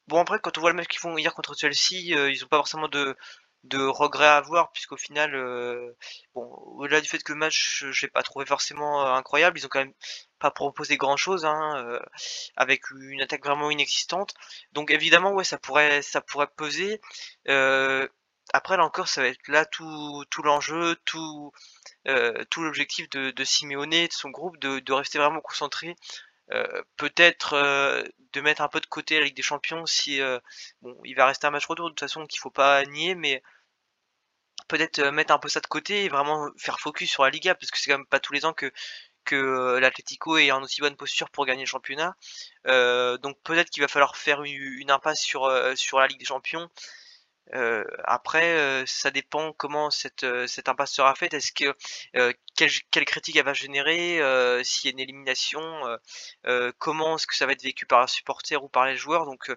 bon 0.08 0.20
après 0.22 0.40
quand 0.40 0.58
on 0.58 0.62
voit 0.62 0.72
le 0.72 0.76
match 0.76 0.88
qu'ils 0.88 1.00
font 1.00 1.18
hier 1.18 1.34
contre 1.34 1.56
Chelsea, 1.58 1.94
ils 1.94 2.40
n'ont 2.42 2.48
pas 2.48 2.58
forcément 2.58 2.88
de 2.88 3.16
de 3.64 3.80
regrets 3.80 4.28
à 4.28 4.36
avoir 4.38 4.74
puisqu'au 4.74 4.98
final 4.98 5.32
bon 6.36 6.44
au-delà 6.78 7.00
du 7.00 7.08
fait 7.08 7.24
que 7.24 7.32
le 7.32 7.38
match 7.40 7.86
je 7.92 8.06
l'ai 8.06 8.10
pas 8.12 8.22
trouvé 8.24 8.46
forcément 8.46 9.06
incroyable 9.16 9.58
ils 9.58 9.66
ont 9.66 9.70
quand 9.70 9.80
même 9.80 9.94
pas 10.40 10.52
proposé 10.52 10.98
grand 10.98 11.16
chose 11.16 11.46
hein, 11.46 12.00
avec 12.58 12.92
une 12.92 13.22
attaque 13.22 13.46
vraiment 13.46 13.72
inexistante 13.72 14.34
donc 14.74 14.92
évidemment 14.92 15.32
ouais 15.32 15.46
ça 15.46 15.58
pourrait 15.58 16.02
ça 16.02 16.20
pourrait 16.20 16.50
peser 16.58 17.00
après 18.52 18.76
là 18.78 18.84
encore 18.84 19.08
ça 19.08 19.22
va 19.22 19.28
être 19.30 19.48
là 19.48 19.66
tout 19.66 20.26
tout 20.30 20.44
l'enjeu 20.44 20.98
tout 21.06 21.54
tout 22.50 22.64
l'objectif 22.64 23.10
de, 23.10 23.32
de 23.32 23.44
Simeone 23.44 23.90
de 23.90 24.12
son 24.12 24.30
groupe 24.30 24.58
de, 24.58 24.94
rester 24.94 25.20
vraiment 25.20 25.42
concentré 25.42 25.96
peut-être 26.98 27.56
de 28.34 28.42
mettre 28.42 28.62
un 28.62 28.68
peu 28.68 28.82
de 28.82 28.86
côté 28.86 29.20
la 29.20 29.26
Ligue 29.26 29.36
des 29.36 29.42
Champions 29.42 29.86
si 29.86 30.20
bon 30.82 30.98
il 31.06 31.16
va 31.16 31.26
rester 31.26 31.48
un 31.48 31.52
match 31.52 31.66
retour 31.66 31.86
de 31.86 31.92
toute 31.92 32.02
façon 32.02 32.26
qu'il 32.26 32.40
faut 32.40 32.52
pas 32.52 32.84
nier 32.86 33.16
mais 33.16 33.42
peut-être 34.68 35.02
mettre 35.12 35.34
un 35.34 35.40
peu 35.40 35.50
ça 35.50 35.62
de 35.62 35.68
côté 35.68 36.06
et 36.06 36.10
vraiment 36.10 36.50
faire 36.58 36.80
focus 36.80 37.10
sur 37.10 37.24
la 37.24 37.30
Liga 37.30 37.56
parce 37.56 37.72
que 37.72 37.80
c'est 37.80 37.90
quand 37.90 37.98
même 37.98 38.08
pas 38.08 38.20
tous 38.20 38.34
les 38.34 38.46
ans 38.46 38.54
que 38.54 38.72
l'Atlético 39.80 40.38
est 40.38 40.52
en 40.52 40.62
aussi 40.62 40.82
bonne 40.82 40.98
posture 40.98 41.30
pour 41.30 41.46
gagner 41.46 41.64
le 41.64 41.68
championnat. 41.68 42.16
donc 42.66 43.38
peut-être 43.44 43.70
qu'il 43.70 43.82
va 43.82 43.88
falloir 43.88 44.18
faire 44.18 44.44
une, 44.44 44.92
impasse 44.92 45.22
sur 45.22 45.48
la 45.48 46.08
Ligue 46.08 46.20
des 46.20 46.26
Champions 46.26 46.70
euh, 47.54 47.84
après, 48.06 48.58
euh, 48.58 48.86
ça 48.86 49.12
dépend 49.12 49.54
comment 49.54 49.92
cette, 49.92 50.24
euh, 50.24 50.48
cette 50.48 50.70
impasse 50.70 50.94
sera 50.94 51.14
faite. 51.14 51.34
Est-ce 51.34 51.52
que 51.52 51.76
quelle, 52.56 52.72
quelle, 52.92 53.06
critique 53.06 53.36
elle 53.36 53.46
va 53.46 53.54
générer 53.54 54.20
S'il 54.64 54.90
y 54.90 54.92
a 54.92 54.94
une 54.94 55.00
élimination, 55.00 55.62
comment 56.80 57.16
est-ce 57.16 57.28
que 57.28 57.36
ça 57.36 57.46
va 57.46 57.54
être 57.54 57.64
vécu 57.64 57.86
par 57.86 58.02
un 58.02 58.08
supporter 58.08 58.64
ou 58.64 58.70
par 58.70 58.86
les 58.86 58.96
joueurs? 58.98 59.26
Donc, 59.26 59.52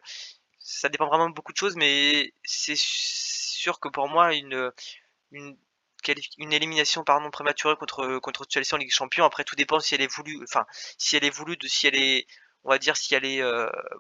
ça 0.59 0.89
dépend 0.89 1.07
vraiment 1.09 1.29
de 1.29 1.35
beaucoup 1.35 1.53
de 1.53 1.59
choses, 1.59 1.77
mais 1.77 2.33
c'est 2.45 2.77
sûr 2.77 3.81
que 3.81 3.89
pour 3.89 4.09
moi, 4.09 4.35
une, 4.35 4.73
une, 5.33 5.57
une 6.39 6.53
élimination 6.53 7.05
pardon 7.05 7.31
prématurée 7.31 7.77
contre 7.77 8.19
contre 8.19 8.47
Chelsea 8.49 8.69
en 8.73 8.77
Ligue 8.79 8.89
des 8.89 8.95
Champions. 8.95 9.25
Après, 9.25 9.45
tout 9.45 9.57
dépend 9.57 9.81
si 9.81 9.95
elle 9.95 10.03
est 10.03 10.13
voulue, 10.13 10.41
enfin, 10.45 10.67
si 10.99 11.17
elle 11.17 11.25
est 11.25 11.31
voulue, 11.31 11.57
de 11.57 11.69
si 11.69 11.87
elle 11.87 11.97
est, 11.97 12.27
on 12.65 12.71
va 12.71 12.79
dire, 12.79 12.97
si 12.97 13.15
elle 13.15 13.25
est 13.25 13.43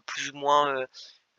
plus 0.06 0.30
ou 0.30 0.36
moins 0.36 0.86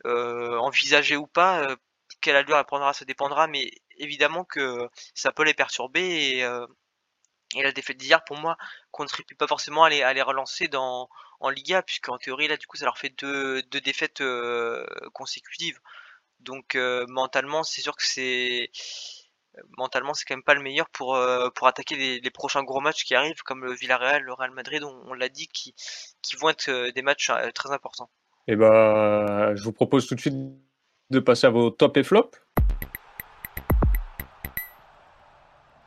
envisagée 0.04 1.16
ou 1.16 1.26
pas 1.26 1.76
quelle 2.20 2.36
allure 2.36 2.56
elle 2.56 2.64
prendra, 2.64 2.92
ça 2.92 3.04
dépendra, 3.04 3.46
mais 3.46 3.70
évidemment 3.96 4.44
que 4.44 4.88
ça 5.14 5.32
peut 5.32 5.44
les 5.44 5.54
perturber 5.54 6.36
et, 6.36 6.44
euh, 6.44 6.66
la 7.54 7.72
défaite 7.72 7.96
d'hier, 7.96 8.22
pour 8.24 8.36
moi, 8.36 8.58
contribue 8.90 9.34
pas 9.34 9.46
forcément 9.46 9.84
à 9.84 9.88
les, 9.90 10.22
relancer 10.22 10.68
en 10.74 11.08
Liga, 11.48 11.82
puisqu'en 11.82 12.18
théorie, 12.18 12.48
là, 12.48 12.58
du 12.58 12.66
coup, 12.66 12.76
ça 12.76 12.84
leur 12.84 12.98
fait 12.98 13.14
deux, 13.18 13.62
défaites 13.62 14.20
euh, 14.20 14.84
consécutives. 15.14 15.80
Donc, 16.40 16.74
euh, 16.74 17.06
mentalement, 17.08 17.62
c'est 17.62 17.80
sûr 17.80 17.96
que 17.96 18.04
c'est 18.04 18.70
mentalement 19.76 20.14
c'est 20.14 20.24
quand 20.24 20.36
même 20.36 20.44
pas 20.44 20.54
le 20.54 20.60
meilleur 20.60 20.88
pour 20.90 21.16
attaquer 21.16 22.20
les, 22.20 22.30
prochains 22.30 22.62
gros 22.62 22.80
matchs 22.80 23.04
qui 23.04 23.14
arrivent 23.14 23.42
comme 23.42 23.64
le 23.64 23.72
Villarreal, 23.72 24.22
le 24.22 24.32
Real 24.34 24.52
Madrid, 24.52 24.84
on, 24.84 25.14
l'a 25.14 25.28
dit, 25.28 25.48
qui 25.48 25.74
qui 26.22 26.36
vont 26.36 26.50
être 26.50 26.90
des 26.90 27.02
matchs 27.02 27.32
très 27.54 27.72
importants. 27.72 28.10
Et 28.46 28.52
eh 28.52 28.56
ben, 28.56 29.54
je 29.56 29.62
vous 29.62 29.72
propose 29.72 30.06
tout 30.06 30.14
de 30.14 30.20
suite 30.20 30.34
de 31.10 31.20
passer 31.20 31.46
à 31.46 31.50
vos 31.50 31.70
top 31.70 31.96
et 31.96 32.02
flop. 32.02 32.30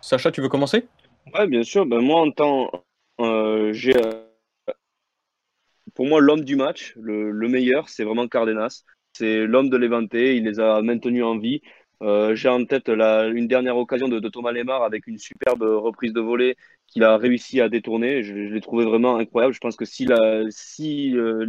Sacha, 0.01 0.32
tu 0.32 0.41
veux 0.41 0.49
commencer? 0.49 0.88
Ouais, 1.34 1.47
bien 1.47 1.63
sûr. 1.63 1.86
Ben, 1.86 2.01
moi, 2.01 2.22
en 2.22 2.32
temps, 2.32 2.72
euh, 3.19 3.72
j'ai, 3.72 3.95
euh, 3.95 4.24
pour 5.93 6.07
moi, 6.07 6.19
l'homme 6.19 6.43
du 6.43 6.55
match, 6.55 6.93
le, 6.99 7.47
meilleur, 7.47 7.88
c'est 7.89 8.03
vraiment 8.03 8.28
Cardenas. 8.28 8.84
C'est 9.13 9.45
l'homme 9.45 9.69
de 9.69 9.78
l'Evante. 9.78 10.13
Il 10.13 10.43
les 10.43 10.59
a 10.59 10.82
maintenus 10.82 11.24
en 11.24 11.38
vie. 11.38 11.61
Euh, 12.01 12.34
j'ai 12.34 12.49
en 12.49 12.65
tête 12.65 12.89
la, 12.89 13.28
une 13.28 13.47
dernière 13.47 13.78
occasion 13.78 14.07
de, 14.07 14.19
Thomas 14.28 14.51
Lemar 14.51 14.82
avec 14.82 15.05
une 15.05 15.19
superbe 15.19 15.61
reprise 15.61 16.13
de 16.13 16.19
volée 16.19 16.55
qu'il 16.88 17.03
a 17.03 17.17
réussi 17.17 17.61
à 17.61 17.69
détourner. 17.69 18.24
Je, 18.24 18.34
l'ai 18.34 18.61
trouvé 18.61 18.86
vraiment 18.86 19.17
incroyable. 19.17 19.53
Je 19.53 19.59
pense 19.59 19.76
que 19.76 19.86
si, 19.86 20.05
la, 20.05 20.43
si 20.49 21.15
euh, 21.15 21.45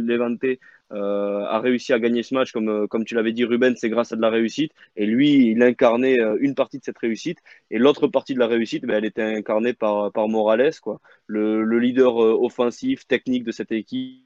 a 0.91 1.59
réussi 1.59 1.93
à 1.93 1.99
gagner 1.99 2.23
ce 2.23 2.33
match, 2.33 2.51
comme, 2.51 2.69
euh, 2.69 2.87
comme 2.87 3.05
tu 3.05 3.15
l'avais 3.15 3.33
dit, 3.33 3.45
Ruben, 3.45 3.75
c'est 3.75 3.89
grâce 3.89 4.11
à 4.11 4.15
de 4.15 4.21
la 4.21 4.29
réussite. 4.29 4.71
Et 4.95 5.05
lui, 5.05 5.51
il 5.51 5.61
incarnait 5.63 6.19
euh, 6.19 6.37
une 6.39 6.55
partie 6.55 6.79
de 6.79 6.83
cette 6.83 6.97
réussite. 6.97 7.39
Et 7.71 7.79
l'autre 7.79 8.07
partie 8.07 8.33
de 8.33 8.39
la 8.39 8.47
réussite, 8.47 8.85
ben, 8.85 8.97
elle 8.97 9.05
était 9.05 9.23
incarnée 9.23 9.73
par, 9.73 10.11
par 10.11 10.27
Morales, 10.27 10.79
quoi. 10.81 10.99
Le, 11.27 11.63
le 11.63 11.79
leader 11.79 12.15
offensif, 12.15 13.07
technique 13.07 13.43
de 13.43 13.51
cette 13.51 13.71
équipe. 13.71 14.23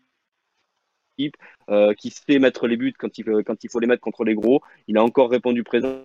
qui 1.98 2.10
sait 2.12 2.40
mettre 2.40 2.68
les 2.68 2.78
buts 2.78 2.94
quand 2.98 3.18
il, 3.18 3.26
quand 3.46 3.64
il 3.64 3.70
faut 3.70 3.80
les 3.80 3.88
mettre 3.88 4.02
contre 4.02 4.24
les 4.24 4.36
gros. 4.36 4.62
Il 4.88 4.98
a 4.98 5.04
encore 5.04 5.30
répondu 5.32 5.64
présent 5.64 6.04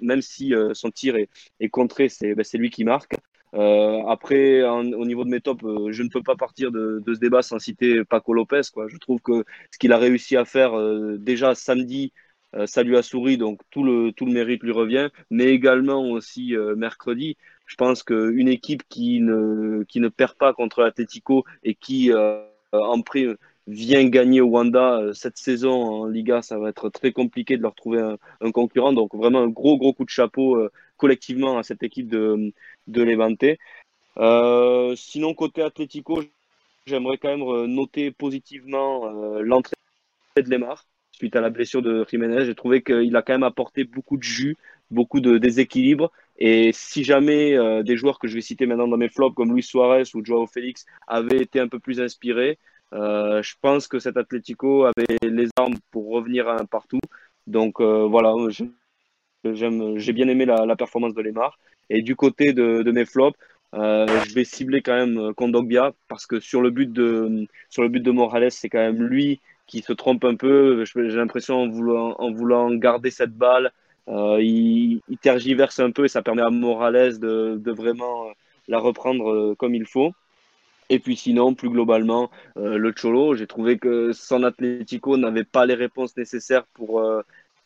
même, 0.00 0.22
si 0.22 0.52
son 0.74 0.90
tir 0.90 1.16
est, 1.16 1.68
contré, 1.70 2.08
c'est 2.08 2.34
ben, 2.34 2.44
lui 2.54 2.70
qui 2.70 2.84
marque. 2.84 3.15
Euh, 3.56 4.02
après, 4.06 4.62
au 4.62 5.04
niveau 5.06 5.24
de 5.24 5.30
mes 5.30 5.40
tops, 5.40 5.64
euh, 5.64 5.92
je 5.92 6.02
ne 6.02 6.08
peux 6.08 6.22
pas 6.22 6.36
partir 6.36 6.70
de, 6.70 7.02
ce 7.06 7.18
débat 7.18 7.42
sans 7.42 7.58
citer 7.58 8.04
Paco 8.04 8.34
Lopez. 8.34 8.62
Je 8.88 8.96
trouve 8.98 9.20
que 9.20 9.44
ce 9.70 9.78
qu'il 9.78 9.92
a 9.92 9.98
réussi 9.98 10.36
à 10.36 10.44
faire 10.44 10.78
euh, 10.78 11.16
déjà 11.18 11.54
samedi, 11.54 12.12
ça 12.64 12.82
lui 12.82 12.96
a 12.96 13.02
souri, 13.02 13.36
donc 13.36 13.60
tout 13.70 13.82
le, 13.82 14.12
tout 14.12 14.24
le 14.24 14.32
mérite 14.32 14.62
lui 14.62 14.72
revient, 14.72 15.10
mais 15.30 15.46
également 15.46 16.08
aussi 16.08 16.54
mercredi. 16.76 17.36
Je 17.66 17.74
pense 17.74 18.02
qu'une 18.02 18.48
équipe 18.48 18.82
qui 18.88 19.20
ne, 19.20 19.82
qui 19.84 20.00
ne 20.00 20.08
perd 20.08 20.36
pas 20.38 20.54
contre 20.54 20.80
l'Atletico 20.80 21.44
et 21.64 21.74
qui, 21.74 22.10
en 22.72 23.02
prime, 23.02 23.36
vient 23.66 24.04
gagner 24.08 24.40
au 24.40 24.46
Wanda 24.46 25.02
cette 25.12 25.38
saison 25.38 25.72
en 25.72 26.06
Liga, 26.06 26.42
ça 26.42 26.58
va 26.58 26.68
être 26.68 26.88
très 26.88 27.12
compliqué 27.12 27.56
de 27.56 27.62
leur 27.62 27.74
trouver 27.74 28.16
un, 28.40 28.50
concurrent. 28.52 28.92
Donc 28.92 29.14
vraiment 29.14 29.40
un 29.40 29.48
gros, 29.48 29.76
gros 29.76 29.92
coup 29.92 30.04
de 30.04 30.10
chapeau 30.10 30.58
collectivement 30.96 31.58
à 31.58 31.62
cette 31.62 31.82
équipe 31.82 32.08
de, 32.08 32.52
de 32.86 33.02
Levante. 33.02 33.44
Euh, 34.18 34.94
sinon, 34.96 35.34
côté 35.34 35.62
Atlético, 35.62 36.22
j'aimerais 36.86 37.18
quand 37.18 37.36
même 37.36 37.66
noter 37.66 38.10
positivement 38.10 39.06
euh, 39.06 39.42
l'entrée 39.42 39.74
de 40.36 40.50
Lemar 40.50 40.86
suite 41.12 41.36
à 41.36 41.40
la 41.40 41.50
blessure 41.50 41.82
de 41.82 42.04
Jiménez. 42.08 42.44
J'ai 42.44 42.54
trouvé 42.54 42.82
qu'il 42.82 43.14
a 43.16 43.22
quand 43.22 43.34
même 43.34 43.42
apporté 43.42 43.84
beaucoup 43.84 44.16
de 44.16 44.22
jus, 44.22 44.56
beaucoup 44.90 45.20
de 45.20 45.38
déséquilibre. 45.38 46.12
Et 46.38 46.70
si 46.72 47.04
jamais 47.04 47.56
euh, 47.56 47.82
des 47.82 47.96
joueurs 47.96 48.18
que 48.18 48.28
je 48.28 48.34
vais 48.34 48.42
citer 48.42 48.66
maintenant 48.66 48.88
dans 48.88 48.98
mes 48.98 49.08
flops, 49.08 49.34
comme 49.34 49.54
Luis 49.54 49.62
Suarez 49.62 50.04
ou 50.14 50.24
Joao 50.24 50.46
Félix, 50.46 50.84
avaient 51.06 51.38
été 51.38 51.58
un 51.58 51.68
peu 51.68 51.78
plus 51.78 52.00
inspirés, 52.00 52.58
je 52.92 53.54
pense 53.60 53.88
que 53.88 53.98
cet 53.98 54.16
Atlético 54.16 54.84
avait 54.84 55.18
les 55.22 55.48
armes 55.56 55.76
pour 55.90 56.10
revenir 56.10 56.56
partout. 56.70 57.00
Donc 57.46 57.80
voilà, 57.80 58.34
j'ai 59.44 60.12
bien 60.12 60.28
aimé 60.28 60.44
la, 60.44 60.76
performance 60.76 61.14
de 61.14 61.22
Lemar. 61.22 61.58
Et 61.90 62.02
du 62.02 62.16
côté 62.16 62.52
de, 62.52 62.90
mes 62.90 63.04
flops, 63.04 63.38
euh, 63.74 64.06
je 64.26 64.34
vais 64.34 64.44
cibler 64.44 64.80
quand 64.80 64.94
même 64.94 65.18
euh, 65.18 65.32
Kondogbia 65.32 65.92
parce 66.08 66.26
que 66.26 66.40
sur 66.40 66.62
le 66.62 66.70
but 66.70 66.90
de, 66.92 67.46
sur 67.68 67.82
le 67.82 67.88
but 67.88 68.00
de 68.00 68.10
Morales, 68.10 68.50
c'est 68.50 68.68
quand 68.68 68.78
même 68.78 69.02
lui 69.02 69.40
qui 69.66 69.82
se 69.82 69.92
trompe 69.92 70.24
un 70.24 70.36
peu. 70.36 70.84
J'ai 70.84 71.16
l'impression 71.16 71.62
en 71.62 71.68
voulant, 71.68 72.14
en 72.18 72.32
voulant 72.32 72.72
garder 72.74 73.10
cette 73.10 73.32
balle, 73.34 73.72
euh, 74.08 74.40
il, 74.40 75.02
tergiverse 75.20 75.80
un 75.80 75.90
peu 75.90 76.04
et 76.04 76.08
ça 76.08 76.22
permet 76.22 76.42
à 76.42 76.50
Morales 76.50 77.18
de, 77.18 77.70
vraiment 77.72 78.28
la 78.68 78.78
reprendre 78.78 79.30
euh, 79.32 79.54
comme 79.56 79.74
il 79.74 79.86
faut. 79.86 80.12
Et 80.88 80.98
puis 80.98 81.16
sinon, 81.16 81.54
plus 81.54 81.70
globalement, 81.70 82.30
euh, 82.56 82.78
le 82.78 82.92
Cholo, 82.92 83.34
j'ai 83.34 83.46
trouvé 83.46 83.78
que 83.78 84.12
son 84.12 84.44
Atlético 84.44 85.16
n'avait 85.16 85.44
pas 85.44 85.66
les 85.66 85.74
réponses 85.74 86.16
nécessaires 86.16 86.64
pour 86.74 87.02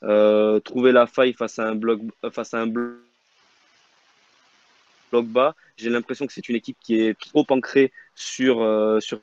euh, 0.02 0.60
trouver 0.60 0.92
la 0.92 1.06
faille 1.06 1.34
face 1.34 1.58
à 1.58 1.64
un 1.68 1.74
bloc, 1.74 2.00
face 2.32 2.54
à 2.54 2.60
un 2.60 2.66
bloc 2.66 2.96
bas. 5.12 5.54
J'ai 5.76 5.90
l'impression 5.90 6.26
que 6.26 6.32
c'est 6.32 6.48
une 6.48 6.56
équipe 6.56 6.78
qui 6.80 7.00
est 7.00 7.18
trop 7.18 7.44
ancrée 7.50 7.92
sur, 8.14 8.62
euh, 8.62 9.00
sur 9.00 9.20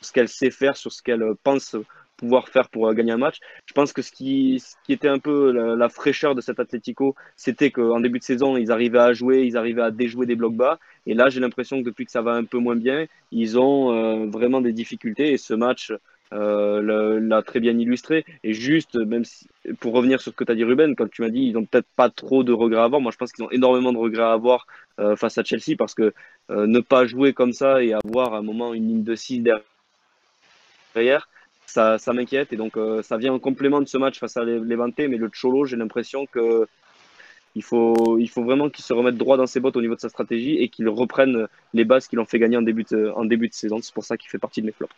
ce 0.00 0.12
qu'elle 0.12 0.28
sait 0.28 0.50
faire, 0.50 0.76
sur 0.76 0.92
ce 0.92 1.02
qu'elle 1.02 1.24
pense 1.42 1.76
pouvoir 2.16 2.48
faire 2.48 2.68
pour 2.68 2.88
euh, 2.88 2.94
gagner 2.94 3.12
un 3.12 3.18
match. 3.18 3.38
Je 3.66 3.72
pense 3.72 3.92
que 3.92 4.02
ce 4.02 4.10
qui, 4.10 4.62
était 4.88 5.08
un 5.08 5.18
peu 5.18 5.52
la, 5.52 5.88
fraîcheur 5.88 6.34
de 6.34 6.40
cet 6.40 6.58
Atlético, 6.60 7.14
c'était 7.36 7.70
qu'en 7.70 8.00
début 8.00 8.18
de 8.18 8.24
saison, 8.24 8.56
ils 8.56 8.72
arrivaient 8.72 8.98
à 8.98 9.12
jouer, 9.12 9.42
ils 9.44 9.56
arrivaient 9.56 9.82
à 9.82 9.90
déjouer 9.90 10.26
des 10.26 10.36
blocs 10.36 10.54
bas. 10.54 10.78
Et 11.06 11.14
là, 11.14 11.28
j'ai 11.28 11.40
l'impression 11.40 11.80
que 11.80 11.84
depuis 11.84 12.06
que 12.06 12.10
ça 12.10 12.22
va 12.22 12.32
un 12.32 12.44
peu 12.44 12.58
moins 12.58 12.76
bien, 12.76 13.06
ils 13.30 13.58
ont 13.58 13.92
euh, 13.92 14.26
vraiment 14.26 14.60
des 14.60 14.72
difficultés. 14.72 15.32
Et 15.32 15.38
ce 15.38 15.54
match 15.54 15.92
euh, 16.32 17.20
l'a 17.20 17.42
très 17.42 17.60
bien 17.60 17.78
illustré. 17.78 18.24
Et 18.42 18.52
juste, 18.52 18.96
même 18.96 19.24
pour 19.80 19.92
revenir 19.92 20.20
sur 20.20 20.32
ce 20.32 20.36
que 20.36 20.44
tu 20.44 20.52
as 20.52 20.54
dit, 20.54 20.64
Ruben, 20.64 20.96
quand 20.96 21.10
tu 21.10 21.22
m'as 21.22 21.30
dit 21.30 21.42
ils 21.42 21.52
n'ont 21.52 21.64
peut-être 21.64 21.88
pas 21.96 22.10
trop 22.10 22.42
de 22.42 22.52
regrets 22.52 22.80
à 22.80 22.84
avoir, 22.84 23.00
moi 23.00 23.12
je 23.12 23.16
pense 23.16 23.32
qu'ils 23.32 23.44
ont 23.44 23.50
énormément 23.50 23.92
de 23.92 23.98
regrets 23.98 24.24
à 24.24 24.32
avoir 24.32 24.66
euh, 24.98 25.14
face 25.16 25.38
à 25.38 25.44
Chelsea 25.44 25.76
parce 25.78 25.94
que 25.94 26.12
ne 26.48 26.78
pas 26.78 27.06
jouer 27.06 27.32
comme 27.32 27.52
ça 27.52 27.82
et 27.82 27.92
avoir 27.92 28.34
à 28.34 28.38
un 28.38 28.42
moment 28.42 28.72
une 28.72 28.86
ligne 28.86 29.02
de 29.02 29.16
6 29.16 29.42
derrière, 30.94 31.28
ça, 31.66 32.12
m'inquiète. 32.12 32.52
Et 32.52 32.56
donc, 32.56 32.76
euh, 32.76 33.02
ça 33.02 33.16
vient 33.16 33.32
en 33.32 33.38
complément 33.38 33.80
de 33.80 33.86
ce 33.86 33.98
match 33.98 34.18
face 34.18 34.36
à 34.36 34.44
Levante. 34.44 34.98
Mais 34.98 35.16
le 35.16 35.30
Cholo, 35.30 35.64
j'ai 35.66 35.76
l'impression 35.76 36.26
que 36.26 36.66
il 37.54 37.62
faut, 37.62 38.18
il 38.18 38.28
faut 38.28 38.44
vraiment 38.44 38.68
qu'il 38.68 38.84
se 38.84 38.92
remette 38.92 39.16
droit 39.16 39.38
dans 39.38 39.46
ses 39.46 39.60
bottes 39.60 39.76
au 39.76 39.80
niveau 39.80 39.94
de 39.94 40.00
sa 40.00 40.10
stratégie 40.10 40.58
et 40.58 40.68
qu'il 40.68 40.88
reprenne 40.88 41.48
les 41.72 41.84
bases 41.84 42.06
qu'il 42.06 42.20
ont 42.20 42.26
fait 42.26 42.38
gagner 42.38 42.58
en 42.58 42.62
début 42.62 42.84
de, 42.84 43.12
en 43.16 43.24
début 43.24 43.48
de 43.48 43.54
saison. 43.54 43.80
C'est 43.80 43.94
pour 43.94 44.04
ça 44.04 44.16
qu'il 44.16 44.28
fait 44.30 44.38
partie 44.38 44.60
de 44.60 44.66
mes 44.66 44.72
flops. 44.72 44.94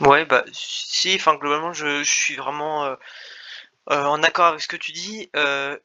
Ouais, 0.00 0.24
bah, 0.24 0.44
si, 0.52 1.14
enfin, 1.14 1.36
globalement, 1.36 1.72
je, 1.72 2.02
je 2.02 2.10
suis 2.10 2.36
vraiment 2.36 2.84
euh, 2.84 2.94
euh, 3.90 4.04
en 4.04 4.22
accord 4.22 4.46
avec 4.46 4.60
ce 4.60 4.68
que 4.68 4.76
tu 4.76 4.92
dis. 4.92 5.30
je 5.34 5.78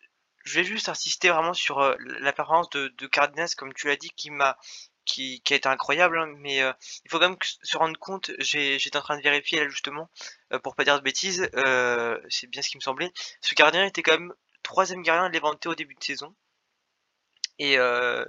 vais 0.59 0.63
juste 0.63 0.89
insister 0.89 1.29
vraiment 1.29 1.53
sur 1.53 1.95
la 2.19 2.33
performance 2.33 2.69
de, 2.69 2.93
de 2.97 3.07
Cardenas, 3.07 3.55
comme 3.57 3.73
tu 3.73 3.87
l'as 3.87 3.95
dit, 3.95 4.11
qui 4.15 4.29
m'a 4.29 4.57
qui, 5.05 5.41
a 5.51 5.55
été 5.55 5.67
incroyable, 5.69 6.19
hein, 6.19 6.27
mais 6.37 6.61
euh, 6.61 6.73
il 7.05 7.11
faut 7.11 7.19
quand 7.19 7.29
même 7.29 7.37
se 7.41 7.77
rendre 7.77 7.97
compte, 7.99 8.31
j'étais 8.39 8.97
en 8.97 9.01
train 9.01 9.17
de 9.17 9.21
vérifier 9.21 9.59
là 9.59 9.69
justement, 9.69 10.09
euh, 10.53 10.59
pour 10.59 10.75
pas 10.75 10.83
dire 10.83 10.97
de 10.97 11.03
bêtises, 11.03 11.49
euh, 11.55 12.19
c'est 12.29 12.47
bien 12.47 12.61
ce 12.61 12.69
qui 12.69 12.77
me 12.77 12.81
semblait, 12.81 13.11
ce 13.41 13.55
gardien 13.55 13.85
était 13.85 14.03
quand 14.03 14.13
même 14.19 14.33
troisième 14.63 15.03
gardien 15.03 15.29
de 15.29 15.33
l'Eventé 15.33 15.69
au 15.69 15.75
début 15.75 15.95
de 15.95 16.03
saison, 16.03 16.35
et 17.57 17.77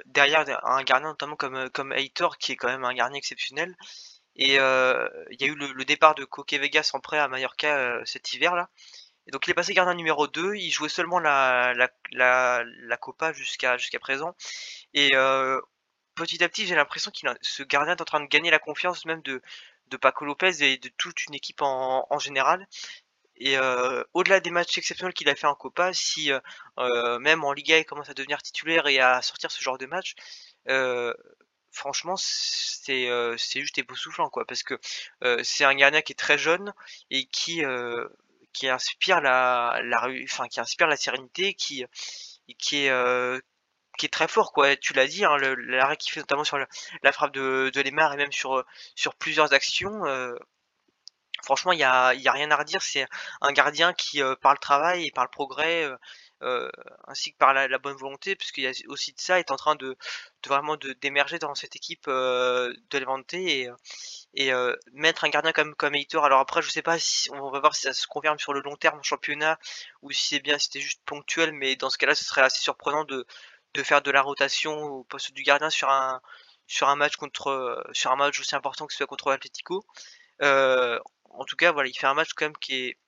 derrière 0.07 0.45
un 0.65 0.85
gardien 0.85 1.09
notamment 1.09 1.35
comme, 1.35 1.69
comme 1.71 1.93
Heitor, 1.93 2.39
qui 2.39 2.53
est 2.53 2.57
quand 2.57 2.69
même 2.69 2.85
un 2.85 2.95
gardien 2.95 3.17
exceptionnel, 3.19 3.77
et 4.37 4.55
il 4.55 5.41
y 5.41 5.45
a 5.45 5.47
eu 5.47 5.55
le, 5.57 5.85
départ 5.85 6.15
de 6.15 6.25
Coque 6.25 6.53
Vegas 6.53 6.91
en 6.95 7.01
prêt 7.01 7.19
à 7.19 7.27
Mallorca 7.27 8.01
cet 8.05 8.33
hiver 8.35 8.55
là, 8.55 8.71
et 9.27 9.33
donc 9.33 9.47
il 9.47 9.51
est 9.51 9.55
passé 9.55 9.75
gardien 9.75 9.95
numéro 9.95 10.29
2, 10.29 10.55
il 10.55 10.71
jouait 10.71 10.89
seulement 10.89 11.19
la, 11.19 11.75
la, 11.75 11.91
la, 12.13 12.63
la 12.65 12.97
Copa 12.97 13.33
jusqu'à 13.33 13.77
jusqu'à 13.77 13.99
présent. 13.99 14.37
Et 14.95 15.15
euh, 15.15 15.61
petit 16.17 16.43
à 16.43 16.49
petit, 16.49 16.67
j'ai 16.67 16.75
l'impression 16.75 17.13
qu'il 17.13 17.33
ce 17.43 17.63
gardien 17.63 17.95
est 17.95 18.01
en 18.01 18.05
train 18.05 18.21
de 18.21 18.27
gagner 18.27 18.51
la 18.51 18.59
confiance 18.59 19.05
même 19.05 19.23
de, 19.23 19.41
de 19.89 19.97
Paco 19.97 20.25
Lopez 20.25 20.63
et 20.63 20.79
de 20.79 20.89
toute 20.97 21.25
une 21.27 21.35
équipe 21.35 21.63
en, 21.63 22.19
général. 22.19 22.67
Et 23.37 23.59
euh, 23.59 24.03
au-delà 24.15 24.41
des 24.41 24.51
matchs 24.51 24.79
exceptionnels 24.79 25.13
qu'il 25.15 25.29
a 25.29 25.37
fait 25.37 25.47
en 25.47 25.55
Copa, 25.55 25.93
si 25.93 26.33
euh, 26.33 26.41
euh, 26.79 27.19
même 27.19 27.45
en 27.45 27.53
Liga 27.53 27.79
il 27.79 27.85
commence 27.85 28.09
à 28.09 28.15
devenir 28.15 28.43
titulaire 28.43 28.87
et 28.89 28.99
à 28.99 29.21
sortir 29.23 29.51
ce 29.51 29.63
genre 29.63 29.79
de 29.79 29.87
match, 29.87 30.15
franchement 31.71 32.17
c'est 32.17 33.09
c'est 33.37 33.61
juste 33.61 33.79
époustouflant 33.79 34.31
quoi, 34.31 34.47
parce 34.47 34.63
que 34.63 34.79
c'est 35.43 35.65
un 35.65 35.75
gardien 35.75 36.01
qui 36.03 36.13
est 36.13 36.17
très 36.17 36.39
jeune 36.39 36.73
et 37.11 37.27
qui 37.27 37.63
qui 38.55 38.69
inspire 38.69 39.21
la 39.21 39.81
la 39.85 40.09
enfin 40.25 40.49
qui 40.49 40.61
inspire 40.61 40.87
la 40.87 40.97
sérénité, 40.97 41.55
qui 41.55 41.85
qui 42.59 42.87
est 42.87 43.43
qui 43.97 44.07
est 44.07 44.11
très 44.11 44.29
fort 44.29 44.53
quoi. 44.53 44.77
Tu 44.77 44.93
l'as 44.95 45.07
dit 45.07 45.25
hein, 45.25 45.37
l'arrêt 45.39 45.97
qu'il 45.97 46.13
fait 46.13 46.21
notamment 46.21 46.45
sur 46.45 46.59
la 47.03 47.13
frappe 47.13 47.33
de, 47.33 47.71
de 47.75 47.81
Lemar 47.83 48.13
et 48.15 48.17
même 48.17 48.33
sur 48.33 48.65
sur 48.95 49.15
plusieurs 49.15 49.53
actions 49.53 50.05
euh, 50.07 50.35
franchement 51.47 51.73
il 51.73 51.79
y 51.79 51.85
a, 51.85 52.09
a 52.09 52.33
rien 52.33 52.51
à 52.51 52.57
redire. 52.57 52.83
C'est 52.83 53.07
un 53.41 53.53
gardien 53.53 53.93
qui 53.93 54.23
euh, 54.23 54.35
par 54.37 54.53
le 54.53 54.59
travail 54.59 55.07
et 55.07 55.11
par 55.11 55.25
le 55.25 55.31
progrès 55.31 55.85
euh, 55.85 55.97
euh 56.43 56.71
ainsi 57.09 57.33
que 57.33 57.39
par 57.39 57.55
la, 57.55 57.79
bonne 57.79 57.97
volonté 57.97 58.37
puisqu'il 58.37 58.65
y 58.65 58.67
a 58.67 58.73
aussi 58.89 59.13
de 59.13 59.21
ça 59.21 59.39
est 59.39 59.51
en 59.51 59.57
train 59.57 59.75
de, 59.77 59.97
de 60.43 60.49
vraiment 60.49 60.77
d'émerger 61.01 61.39
dans 61.39 61.55
cette 61.55 61.77
équipe 61.77 62.07
euh, 62.09 62.75
de 62.91 62.99
Levante 62.99 63.33
et 63.35 63.69
et 64.35 64.51
mettre 64.93 65.25
un 65.25 65.31
gardien 65.31 65.53
comme 65.53 65.75
comme 65.75 65.95
alors 66.23 66.41
après 66.41 66.61
je 66.61 66.71
sais 66.71 66.83
pas 66.83 66.99
si 66.99 67.31
on 67.31 67.51
va 67.51 67.61
voir 67.61 67.75
si 67.75 67.83
ça 67.83 67.95
se 67.95 68.07
confirme 68.07 68.39
sur 68.39 68.53
le 68.53 68.61
long 68.61 68.77
terme 68.77 68.99
en 68.99 69.03
championnat 69.03 69.59
ou 70.03 70.11
si 70.13 70.29
c'est 70.29 70.41
bien 70.41 70.59
c'était 70.59 70.81
juste 70.81 71.01
ponctuel 71.07 71.53
mais 71.53 71.77
dans 71.77 71.89
ce 71.89 71.97
cas-là 71.97 72.15
ce 72.15 72.25
serait 72.25 72.43
assez 72.43 72.61
surprenant 72.61 73.05
de 73.05 73.27
de 73.77 73.83
faire 73.83 74.03
de 74.03 74.11
la 74.11 74.23
rotation 74.23 74.73
au 74.85 75.05
poste 75.05 75.33
du 75.33 75.43
gardien 75.43 75.71
sur 75.71 75.91
un 75.91 76.21
sur 76.67 76.89
un 76.89 76.97
match 76.97 77.17
contre 77.17 77.85
sur 77.93 78.11
un 78.13 78.17
match 78.17 78.41
aussi 78.41 78.55
important 78.57 78.87
que 78.87 78.93
ce 78.93 78.99
soit 78.99 79.07
contre 79.07 79.31
l'Atlético. 79.31 79.85
Euh, 80.43 80.99
en 81.25 81.45
tout 81.45 81.57
cas, 81.57 81.73
voilà, 81.73 81.89
il 81.89 81.95
fait 81.99 82.07
un 82.07 82.15
match 82.15 82.33
quand 82.35 82.47
même 82.47 82.57
qui 82.57 82.75
est 82.75 82.99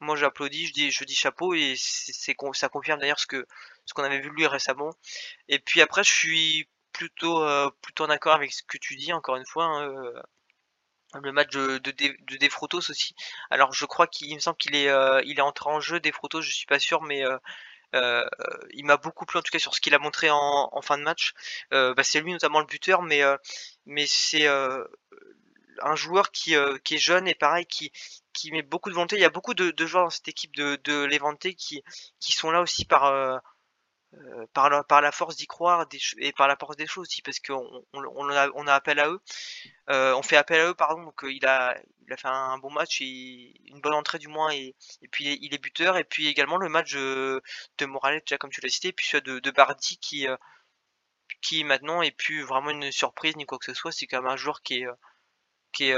moi 0.00 0.16
j'applaudis, 0.16 0.66
je 0.68 0.72
dis 0.72 0.90
je 0.90 1.04
dis 1.04 1.14
chapeau 1.14 1.54
et 1.54 1.74
c'est 1.78 2.34
ça 2.54 2.68
confirme 2.68 3.00
d'ailleurs 3.00 3.18
ce 3.18 3.26
que 3.26 3.46
ce 3.86 3.94
qu'on 3.94 4.02
avait 4.04 4.20
vu 4.20 4.30
lui 4.30 4.46
récemment. 4.46 4.94
Et 5.48 5.58
puis 5.58 5.80
après 5.80 6.04
je 6.04 6.12
suis 6.12 6.68
plutôt 6.92 7.42
euh, 7.42 7.70
plutôt 7.82 8.04
en 8.04 8.10
accord 8.10 8.34
avec 8.34 8.52
ce 8.52 8.62
que 8.62 8.78
tu 8.78 8.96
dis 8.96 9.12
encore 9.12 9.36
une 9.36 9.46
fois 9.46 9.64
hein, 9.64 9.88
euh, 9.88 10.22
le 11.22 11.32
match 11.32 11.50
de, 11.50 11.78
de, 11.78 11.90
de 11.92 12.36
Defrotos 12.36 12.90
aussi. 12.90 13.14
Alors 13.50 13.72
je 13.72 13.86
crois 13.86 14.06
qu'il 14.06 14.34
me 14.34 14.40
semble 14.40 14.58
qu'il 14.58 14.74
est 14.76 14.90
il 15.24 15.38
est 15.38 15.42
entré 15.42 15.70
en 15.70 15.80
jeu 15.80 16.00
Defrotos, 16.00 16.42
je 16.42 16.52
suis 16.52 16.66
pas 16.66 16.78
sûr 16.78 17.02
mais 17.02 17.22
euh, 17.94 18.24
il 18.72 18.84
m'a 18.84 18.96
beaucoup 18.96 19.24
plu 19.26 19.38
en 19.38 19.42
tout 19.42 19.50
cas 19.50 19.58
sur 19.58 19.74
ce 19.74 19.80
qu'il 19.80 19.94
a 19.94 19.98
montré 19.98 20.28
en, 20.30 20.80
fin 20.82 20.98
de 20.98 21.02
match. 21.02 21.34
Euh, 21.72 21.94
bah, 21.94 22.02
c'est 22.04 22.20
lui 22.20 22.32
notamment 22.32 22.60
le 22.60 22.66
buteur, 22.66 23.02
mais 23.02 23.22
euh, 23.22 23.36
mais 23.86 24.06
c'est 24.06 24.46
un 24.46 25.96
joueur 25.96 26.30
qui, 26.30 26.54
est 26.54 26.98
jeune 26.98 27.28
et 27.28 27.34
pareil 27.34 27.66
qui 27.66 27.92
qui 28.32 28.50
met 28.52 28.62
beaucoup 28.62 28.90
de 28.90 28.94
volonté. 28.94 29.16
Il 29.16 29.22
y 29.22 29.24
a 29.24 29.30
beaucoup 29.30 29.54
de, 29.54 29.70
de 29.70 29.86
joueurs 29.86 30.04
dans 30.04 30.10
cette 30.10 30.28
équipe 30.28 30.56
de, 30.56 30.80
de 30.84 31.04
Levante 31.04 31.46
qui 31.56 31.82
sont 32.20 32.50
là 32.50 32.60
aussi 32.60 32.84
par 32.84 33.42
euh, 34.20 34.46
par, 34.52 35.00
la, 35.00 35.12
force 35.12 35.36
d'y 35.36 35.46
croire 35.46 35.86
et 36.18 36.32
par 36.32 36.48
la 36.48 36.56
force 36.56 36.76
des 36.76 36.86
choses 36.86 37.02
aussi 37.02 37.22
parce 37.22 37.40
qu'on 37.40 37.84
on, 37.92 38.04
on, 38.14 38.66
a, 38.66 38.74
appel 38.74 38.98
à 39.00 39.08
eux. 39.08 39.20
Euh, 39.90 40.14
on 40.14 40.22
fait 40.22 40.36
appel 40.36 40.60
à 40.60 40.66
eux 40.68 40.74
pardon 40.74 41.02
donc 41.04 41.24
euh, 41.24 41.32
il 41.32 41.44
a 41.46 41.74
fait 42.16 42.28
un, 42.28 42.58
bon 42.58 42.70
match 42.70 43.00
et 43.00 43.54
une 43.66 43.80
bonne 43.80 43.94
entrée 43.94 44.18
du 44.18 44.28
moins 44.28 44.50
et, 44.52 44.74
puis 45.10 45.38
il 45.40 45.54
est 45.54 45.58
buteur. 45.58 45.96
Et 45.96 46.04
puis 46.04 46.26
également 46.28 46.56
le 46.58 46.68
match 46.68 46.94
de, 46.94 47.42
Morales 47.86 48.20
déjà 48.20 48.38
comme 48.38 48.50
tu 48.50 48.60
l'as 48.60 48.68
cité 48.68 48.88
et 48.88 48.92
puis 48.92 49.06
celui 49.06 49.40
de, 49.40 49.50
Bardi 49.50 49.98
qui 49.98 51.64
maintenant 51.64 52.02
est 52.02 52.16
plus 52.16 52.42
vraiment 52.42 52.70
une 52.70 52.92
surprise 52.92 53.36
ni 53.36 53.46
quoi 53.46 53.58
que 53.58 53.66
ce 53.66 53.74
soit. 53.74 53.92
C'est 53.92 54.06
quand 54.06 54.22
même 54.22 54.32
un 54.32 54.36
joueur 54.36 54.62
qui 54.62 54.82
est 54.82 54.86
qui 55.72 55.90
est 55.90 55.96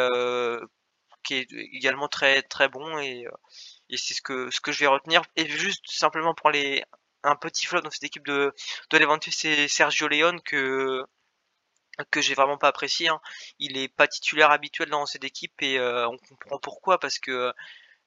qui 1.23 1.35
est 1.35 1.53
également 1.53 2.09
très 2.09 2.43
très 2.43 2.69
bon. 2.69 2.99
Et 2.99 3.27
et 3.91 3.97
c'est 3.97 4.14
ce 4.14 4.23
que 4.23 4.51
ce 4.51 4.61
que 4.61 4.73
je 4.73 4.81
vais 4.81 4.87
retenir. 4.87 5.23
Et 5.37 5.49
juste 5.49 5.85
simplement 5.89 6.35
pour 6.35 6.51
les 6.51 6.85
un 7.23 7.37
petit 7.37 7.67
flop 7.67 7.81
dans 7.81 7.91
cette 7.91 8.05
équipe 8.05 8.27
de, 8.27 8.55
de 8.91 8.99
Levante, 8.99 9.29
c'est 9.31 9.69
Sergio 9.69 10.09
Leone 10.09 10.41
que 10.43 11.05
que 12.11 12.21
j'ai 12.21 12.35
vraiment 12.35 12.59
pas 12.59 12.69
apprécié. 12.69 13.09
Hein. 13.09 13.21
Il 13.59 13.79
est 13.79 13.89
pas 13.89 14.07
titulaire 14.07 14.51
habituel 14.51 14.91
dans 14.91 15.07
cette 15.07 15.25
équipe 15.25 15.62
et 15.62 15.79
euh, 15.79 16.07
on 16.09 16.19
comprend 16.19 16.59
pourquoi 16.59 17.01
parce 17.01 17.19
que 17.19 17.53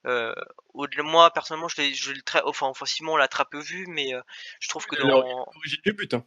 euh, 0.05 0.34
au-delà 0.74 1.03
moi 1.03 1.32
personnellement 1.32 1.68
je 1.68 1.82
l'ai 1.82 1.93
je 1.93 2.14
très 2.22 2.41
enfin 2.43 2.70
offensivement 2.70 3.14
on 3.14 3.18
l'a 3.18 3.28
très 3.28 3.43
peu 3.43 3.60
vu 3.60 3.86
mais 3.88 4.14
euh, 4.14 4.22
je 4.62 4.70
trouve 4.70 4.86
que 4.86 4.95
dans 4.95 5.10
l'origine 5.10 5.82
du 5.84 5.91
but 5.91 6.14
hein. 6.14 6.26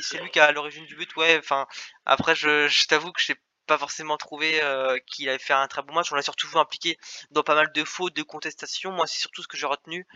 c'est 0.00 0.20
lui 0.20 0.30
qui 0.30 0.38
a 0.38 0.52
l'origine 0.52 0.86
du 0.86 0.94
but 0.94 1.16
ouais 1.16 1.36
enfin 1.36 1.66
après 2.04 2.36
je, 2.36 2.68
je 2.68 2.86
t'avoue 2.86 3.10
que 3.10 3.20
je 3.20 3.32
n'ai 3.32 3.38
pas 3.66 3.78
forcément 3.78 4.16
trouvé 4.16 4.62
euh, 4.62 4.96
qu'il 5.06 5.28
avait 5.28 5.40
fait 5.40 5.54
un 5.54 5.66
très 5.66 5.82
bon 5.82 5.92
match 5.92 6.12
on 6.12 6.14
l'a 6.14 6.22
surtout 6.22 6.46
vu 6.46 6.56
impliqué 6.56 6.96
dans 7.32 7.42
pas 7.42 7.56
mal 7.56 7.72
de 7.72 7.82
fautes 7.82 8.14
de 8.14 8.22
contestations 8.22 8.92
moi 8.92 9.08
c'est 9.08 9.18
surtout 9.18 9.42
ce 9.42 9.48
que 9.48 9.56
j'ai 9.56 9.66
retenu 9.66 10.06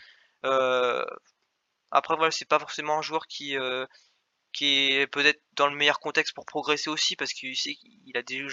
après 1.91 2.17
voilà, 2.17 2.31
c'est 2.31 2.45
pas 2.45 2.59
forcément 2.59 2.99
un 2.99 3.03
joueur 3.03 3.27
qui 3.27 3.57
euh, 3.57 3.87
qui 4.53 4.93
est 4.93 5.07
peut-être 5.07 5.41
dans 5.53 5.69
le 5.69 5.77
meilleur 5.77 6.01
contexte 6.01 6.35
pour 6.35 6.47
progresser 6.47 6.91
aussi 6.91 7.17
parce 7.17 7.33
qu'il 7.33 7.57
a 8.17 8.23
des, 8.23 8.49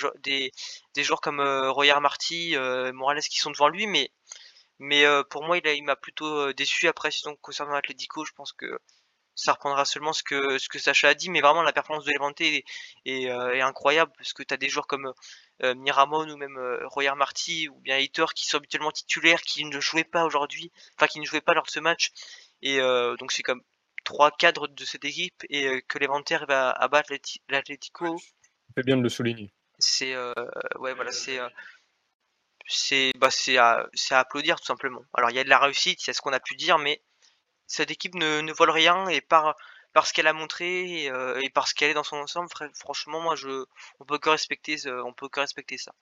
joueurs 1.03 1.21
comme 1.21 1.39
euh, 1.39 1.71
Royer 1.71 1.99
Marty, 2.01 2.55
euh, 2.55 2.91
Morales 2.93 3.21
qui 3.21 3.39
sont 3.39 3.51
devant 3.51 3.69
lui, 3.69 3.87
mais 3.87 5.05
euh, 5.05 5.23
pour 5.23 5.43
moi 5.43 5.57
il, 5.57 5.67
il 5.67 5.83
m'a 5.83 5.95
plutôt 5.95 6.53
déçu. 6.53 6.87
Après 6.87 7.11
sinon 7.11 7.35
concernant 7.41 7.73
l'Atlético 7.73 8.25
je 8.25 8.33
pense 8.33 8.53
que 8.53 8.79
ça 9.37 9.53
reprendra 9.53 9.83
seulement 9.83 10.13
ce 10.13 10.23
que 10.23 10.57
ce 10.57 10.69
que 10.69 10.79
Sacha 10.79 11.09
a 11.09 11.13
dit 11.13 11.29
mais 11.29 11.41
vraiment 11.41 11.61
la 11.61 11.73
performance 11.73 12.05
de 12.05 12.11
Levante 12.11 12.39
est 12.41 12.63
incroyable 13.61 14.11
parce 14.17 14.31
que 14.33 14.43
tu 14.43 14.53
as 14.53 14.57
des 14.57 14.69
joueurs 14.69 14.87
comme 14.87 15.11
Miramon 15.61 16.29
ou 16.29 16.37
même 16.37 16.57
Royer 16.85 17.15
Marty 17.15 17.67
ou 17.69 17.79
bien 17.81 17.97
Hater 17.97 18.25
qui 18.33 18.45
sont 18.47 18.57
habituellement 18.57 18.91
titulaires 18.91 19.41
qui 19.41 19.65
ne 19.65 19.79
jouaient 19.81 20.05
pas 20.05 20.23
aujourd'hui 20.23 20.71
enfin 20.97 21.07
qui 21.07 21.19
ne 21.19 21.25
jouaient 21.25 21.41
pas 21.41 21.53
lors 21.53 21.65
de 21.65 21.71
ce 21.71 21.81
match 21.81 22.11
et 22.61 22.79
euh, 22.79 23.15
donc 23.17 23.31
c'est 23.31 23.43
comme 23.43 23.61
trois 24.03 24.31
cadres 24.31 24.67
de 24.67 24.85
cette 24.85 25.05
équipe 25.05 25.43
et 25.49 25.67
euh, 25.67 25.81
que 25.87 25.97
l'éventaire 25.97 26.45
va 26.45 26.71
abattre 26.71 27.13
l'Atlético. 27.49 28.17
C'est 28.75 28.85
bien 28.85 28.97
de 28.97 29.03
le 29.03 29.09
souligner. 29.09 29.51
C'est 29.79 30.13
euh, 30.13 30.33
ouais 30.79 30.93
voilà 30.93 31.11
c'est 31.11 31.39
c'est 32.67 33.11
bah 33.17 33.29
c'est 33.31 33.57
à, 33.57 33.87
à 34.11 34.19
applaudir 34.19 34.59
tout 34.59 34.65
simplement. 34.65 35.03
Alors 35.13 35.29
il 35.29 35.35
y 35.35 35.39
a 35.39 35.43
de 35.43 35.49
la 35.49 35.59
réussite, 35.59 35.99
c'est 36.01 36.13
ce 36.13 36.21
qu'on 36.21 36.33
a 36.33 36.39
pu 36.39 36.55
dire, 36.55 36.77
mais 36.77 37.01
cette 37.67 37.91
équipe 37.91 38.15
ne, 38.15 38.41
ne 38.41 38.53
vole 38.53 38.71
rien 38.71 39.07
et 39.07 39.21
par 39.21 39.55
parce 39.93 40.11
qu'elle 40.11 40.27
a 40.27 40.33
montré 40.33 41.03
et, 41.03 41.11
euh, 41.11 41.39
et 41.41 41.51
qu'elle 41.75 41.91
est 41.91 41.93
dans 41.95 42.03
son 42.03 42.17
ensemble, 42.17 42.49
fr- 42.49 42.73
franchement, 42.77 43.21
moi, 43.21 43.35
je, 43.35 43.65
on 43.99 44.05
peut 44.05 44.19
que 44.19 44.29
respecter, 44.29 44.77
ce- 44.77 44.89
on 44.89 45.13
peut 45.13 45.29
que 45.29 45.39
respecter 45.39 45.77
ça. 45.77 45.93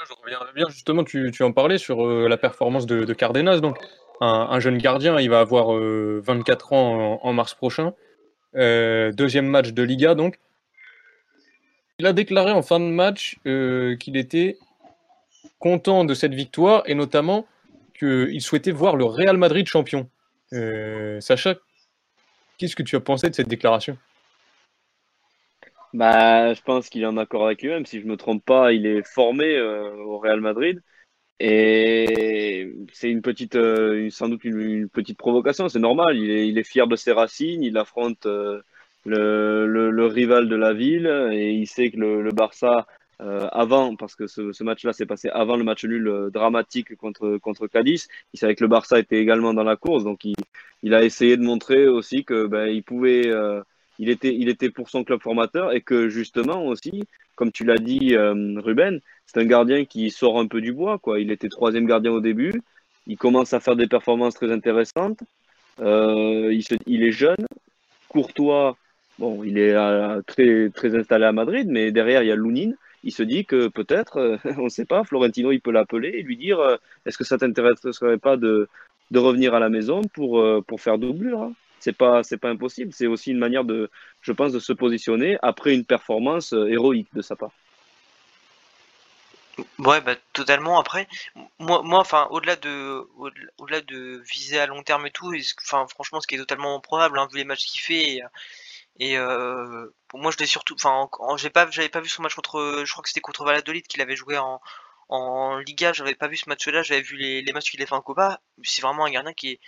Je 0.00 0.54
bien, 0.54 0.66
justement, 0.68 1.04
tu, 1.04 1.32
en 1.42 1.52
parlais 1.52 1.78
sur 1.78 2.06
euh, 2.06 2.28
la 2.28 2.36
performance 2.36 2.86
de, 2.86 3.04
de 3.04 3.14
Cardenas. 3.14 3.60
Donc, 3.60 3.78
un, 4.20 4.48
un 4.50 4.60
jeune 4.60 4.78
gardien, 4.78 5.18
il 5.20 5.30
va 5.30 5.40
avoir 5.40 5.74
euh, 5.74 6.20
24 6.24 6.72
ans 6.72 7.20
en, 7.22 7.32
mars 7.32 7.54
prochain. 7.54 7.94
Euh, 8.56 9.12
deuxième 9.12 9.46
match 9.46 9.72
de 9.72 9.82
Liga, 9.82 10.14
donc. 10.14 10.38
Il 11.98 12.06
a 12.06 12.12
déclaré 12.12 12.50
en 12.50 12.62
fin 12.62 12.80
de 12.80 12.86
match 12.86 13.36
euh, 13.46 13.96
qu'il 13.96 14.16
était 14.16 14.58
content 15.60 16.04
de 16.04 16.12
cette 16.12 16.34
victoire 16.34 16.82
et 16.86 16.94
notamment 16.94 17.46
qu'il 17.96 18.40
souhaitait 18.40 18.72
voir 18.72 18.96
le 18.96 19.04
Real 19.04 19.36
Madrid 19.36 19.66
champion. 19.66 20.08
Euh, 20.52 21.20
Sacha, 21.20 21.54
qu'est-ce 22.58 22.74
que 22.74 22.82
tu 22.82 22.96
as 22.96 23.00
pensé 23.00 23.30
de 23.30 23.34
cette 23.34 23.48
déclaration? 23.48 23.96
Bah, 25.94 26.52
je 26.54 26.60
pense 26.62 26.88
qu'il 26.88 27.02
est 27.02 27.06
en 27.06 27.16
accord 27.16 27.46
avec 27.46 27.62
lui-même. 27.62 27.86
Si 27.86 28.00
je 28.00 28.06
me 28.06 28.16
trompe 28.16 28.44
pas, 28.44 28.72
il 28.72 28.84
est 28.86 29.06
formé 29.06 29.56
euh, 29.56 29.94
au 30.04 30.18
Real 30.18 30.40
Madrid. 30.40 30.82
Et 31.40 32.74
c'est 32.92 33.10
une 33.10 33.22
petite, 33.22 33.56
euh, 33.56 34.10
sans 34.10 34.28
doute 34.28 34.44
une, 34.44 34.88
petite 34.90 35.18
provocation. 35.18 35.68
C'est 35.68 35.80
normal. 35.80 36.18
Il 36.18 36.30
est, 36.30 36.48
il 36.48 36.58
est 36.58 36.64
fier 36.64 36.88
de 36.88 36.96
ses 36.96 37.12
racines. 37.12 37.62
Il 37.62 37.78
affronte 37.78 38.26
euh, 38.26 38.62
le, 39.04 39.66
le, 39.68 39.90
le 39.90 40.06
rival 40.06 40.48
de 40.48 40.56
la 40.56 40.74
ville 40.74 41.06
et 41.32 41.52
il 41.52 41.66
sait 41.68 41.90
que 41.90 41.98
le, 41.98 42.22
le 42.22 42.32
Barça, 42.32 42.86
euh, 43.22 43.48
avant, 43.52 43.96
parce 43.96 44.16
que 44.16 44.26
ce, 44.28 44.52
ce 44.52 44.64
match-là 44.64 44.92
s'est 44.94 45.06
passé 45.06 45.28
avant 45.30 45.56
le 45.56 45.64
match 45.64 45.84
nul 45.84 46.08
euh, 46.08 46.30
dramatique 46.30 46.96
contre, 46.96 47.38
contre 47.38 47.68
Cadiz, 47.68 48.08
il 48.34 48.40
savait 48.40 48.56
que 48.56 48.64
le 48.64 48.68
Barça 48.68 48.98
était 49.00 49.18
également 49.20 49.54
dans 49.54 49.64
la 49.64 49.76
course. 49.76 50.04
Donc 50.04 50.24
il, 50.24 50.36
il 50.82 50.94
a 50.94 51.04
essayé 51.04 51.36
de 51.36 51.42
montrer 51.44 51.88
aussi 51.88 52.24
que 52.24 52.46
ben, 52.46 52.66
il 52.68 52.82
pouvait. 52.84 53.30
Il 53.98 54.08
était, 54.10 54.70
pour 54.70 54.90
son 54.90 55.04
club 55.04 55.20
formateur 55.22 55.72
et 55.72 55.80
que 55.80 56.08
justement 56.08 56.66
aussi, 56.66 57.04
comme 57.36 57.52
tu 57.52 57.64
l'as 57.64 57.78
dit, 57.78 58.14
euh, 58.14 58.60
Ruben, 58.60 59.00
c'est 59.26 59.40
un 59.40 59.44
gardien 59.44 59.84
qui 59.84 60.10
sort 60.10 60.38
un 60.38 60.46
peu 60.46 60.60
du 60.60 60.72
bois. 60.72 61.00
Il 61.18 61.30
était 61.30 61.48
troisième 61.48 61.86
gardien 61.86 62.12
au 62.12 62.20
début. 62.20 62.62
Il 63.06 63.16
commence 63.16 63.52
à 63.52 63.60
faire 63.60 63.76
des 63.76 63.86
performances 63.86 64.34
très 64.34 64.50
intéressantes. 64.50 65.20
Euh, 65.80 66.52
il, 66.86 67.02
est 67.02 67.12
jeune, 67.12 67.46
courtois. 68.08 68.76
Bon, 69.18 69.44
il 69.44 69.58
est 69.58 69.74
euh, 69.74 70.22
très, 70.26 70.70
très 70.70 70.96
installé 70.96 71.24
à 71.24 71.32
Madrid, 71.32 71.68
mais 71.68 71.92
derrière, 71.92 72.22
il 72.22 72.28
y 72.28 72.32
a 72.32 72.36
Lounine. 72.36 72.76
Il 73.04 73.12
se 73.12 73.22
dit 73.22 73.44
que 73.44 73.68
peut-être, 73.68 74.38
on 74.58 74.64
ne 74.64 74.68
sait 74.68 74.86
pas, 74.86 75.04
Florentino, 75.04 75.52
il 75.52 75.60
peut 75.60 75.72
l'appeler 75.72 76.08
et 76.08 76.22
lui 76.22 76.36
dire 76.36 76.58
est-ce 77.06 77.18
que 77.18 77.24
ça 77.24 77.38
t'intéresserait 77.38 78.18
pas 78.18 78.36
de, 78.36 78.68
revenir 79.14 79.54
à 79.54 79.60
la 79.60 79.68
maison 79.68 80.02
pour, 80.02 80.44
pour 80.64 80.80
faire 80.80 80.98
doublure 80.98 81.42
hein 81.42 81.52
c'est 81.84 81.92
pas 81.96 82.22
c'est 82.22 82.38
pas 82.38 82.50
impossible 82.50 82.92
c'est 82.92 83.06
aussi 83.06 83.30
une 83.32 83.38
manière 83.38 83.64
de 83.64 83.90
je 84.22 84.32
pense 84.32 84.52
de 84.52 84.60
se 84.60 84.72
positionner 84.72 85.38
après 85.42 85.74
une 85.74 85.84
performance 85.86 86.52
euh, 86.54 86.66
héroïque 86.68 87.08
de 87.14 87.22
sa 87.22 87.36
part 87.36 87.52
Ouais, 89.78 90.00
bah 90.00 90.16
totalement. 90.32 90.78
Après, 90.80 91.06
moi, 91.60 91.82
moi, 91.82 92.00
enfin, 92.00 92.26
au-delà 92.30 92.56
de, 92.56 93.06
au-delà 93.58 93.80
de 93.82 94.20
viser 94.32 94.58
à 94.58 94.66
long 94.66 94.82
terme 94.82 95.06
et 95.06 95.10
tout, 95.12 95.32
enfin, 95.64 95.86
franchement, 95.88 96.20
ce 96.20 96.26
qui 96.26 96.34
est 96.34 96.38
totalement 96.38 96.80
probable, 96.80 97.18
hein, 97.18 97.28
vu 97.30 97.38
les 97.38 97.44
matchs 97.44 97.64
qu'il 97.66 97.80
fait. 97.80 98.20
Et, 99.00 99.18
euh, 99.18 99.88
moi, 100.14 100.32
je 100.32 100.38
l'ai 100.38 100.46
surtout, 100.46 100.74
enfin, 100.74 101.08
en- 101.12 101.36
pas, 101.52 101.70
j'avais 101.70 101.88
pas 101.90 102.00
vu 102.00 102.08
son 102.08 102.22
match 102.22 102.34
contre, 102.36 102.84
je 102.86 102.92
crois 102.92 103.02
que 103.02 103.08
c'était 103.10 103.20
contre 103.20 103.44
Valladolid 103.44 103.86
qu'il 103.86 104.02
avait 104.02 104.16
joué 104.16 104.38
en, 104.38 104.60
en 105.08 105.58
Liga. 105.58 105.92
J'avais 105.92 106.14
pas 106.16 106.28
vu 106.28 106.36
ce 106.36 106.48
match-là. 106.48 106.82
J'avais 106.82 107.02
vu 107.02 107.16
les, 107.16 107.42
les 107.42 107.52
matchs 107.52 107.70
qu'il 107.70 107.82
a 107.82 107.86
fait 107.86 107.94
en 107.94 108.02
Copa. 108.02 108.40
C'est 108.64 108.82
vraiment 108.82 109.04
un 109.06 109.10
gardien 109.10 109.34
qui 109.34 109.52
est, 109.52 109.60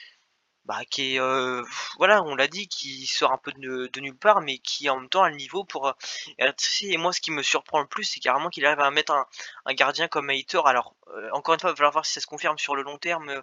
bah, 0.66 0.80
qui 0.90 1.14
est, 1.14 1.20
euh, 1.20 1.62
voilà, 1.98 2.22
on 2.22 2.34
l'a 2.34 2.48
dit, 2.48 2.68
qui 2.68 3.06
sort 3.06 3.32
un 3.32 3.38
peu 3.38 3.52
de, 3.52 3.88
de 3.92 4.00
nulle 4.00 4.16
part, 4.16 4.40
mais 4.40 4.58
qui 4.58 4.90
en 4.90 5.00
même 5.00 5.08
temps 5.08 5.22
a 5.22 5.30
le 5.30 5.36
niveau 5.36 5.64
pour. 5.64 5.88
euh, 5.88 5.92
être 6.38 6.62
ici. 6.62 6.92
Et 6.92 6.96
moi, 6.98 7.12
ce 7.12 7.20
qui 7.20 7.30
me 7.30 7.42
surprend 7.42 7.80
le 7.80 7.86
plus, 7.86 8.04
c'est 8.04 8.20
carrément 8.20 8.50
qu'il 8.50 8.66
arrive 8.66 8.80
à 8.80 8.90
mettre 8.90 9.12
un, 9.12 9.24
un 9.64 9.74
gardien 9.74 10.08
comme 10.08 10.30
Heitor. 10.30 10.66
Alors, 10.68 10.94
euh, 11.14 11.28
encore 11.32 11.54
une 11.54 11.60
fois, 11.60 11.70
il 11.70 11.72
va 11.72 11.76
falloir 11.76 11.92
voir 11.92 12.06
si 12.06 12.12
ça 12.12 12.20
se 12.20 12.26
confirme 12.26 12.58
sur 12.58 12.76
le 12.76 12.82
long 12.82 12.98
terme. 12.98 13.42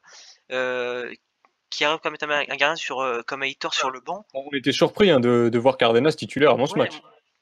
Qui 1.70 1.86
arrive 1.86 2.00
à 2.04 2.10
mettre 2.12 2.26
un, 2.26 2.30
un 2.30 2.44
gardien 2.56 2.76
sur, 2.76 3.04
comme 3.26 3.42
Heitor 3.44 3.74
sur 3.74 3.90
le 3.90 4.00
banc. 4.00 4.26
On 4.36 4.48
était 4.54 4.72
surpris 4.72 5.10
hein, 5.10 5.20
de, 5.20 5.50
de 5.50 5.60
voir 5.60 5.78
Cardenas 5.78 6.12
titulaire 6.12 6.52
avant 6.52 6.68
ce 6.68 6.76
match. 6.78 7.02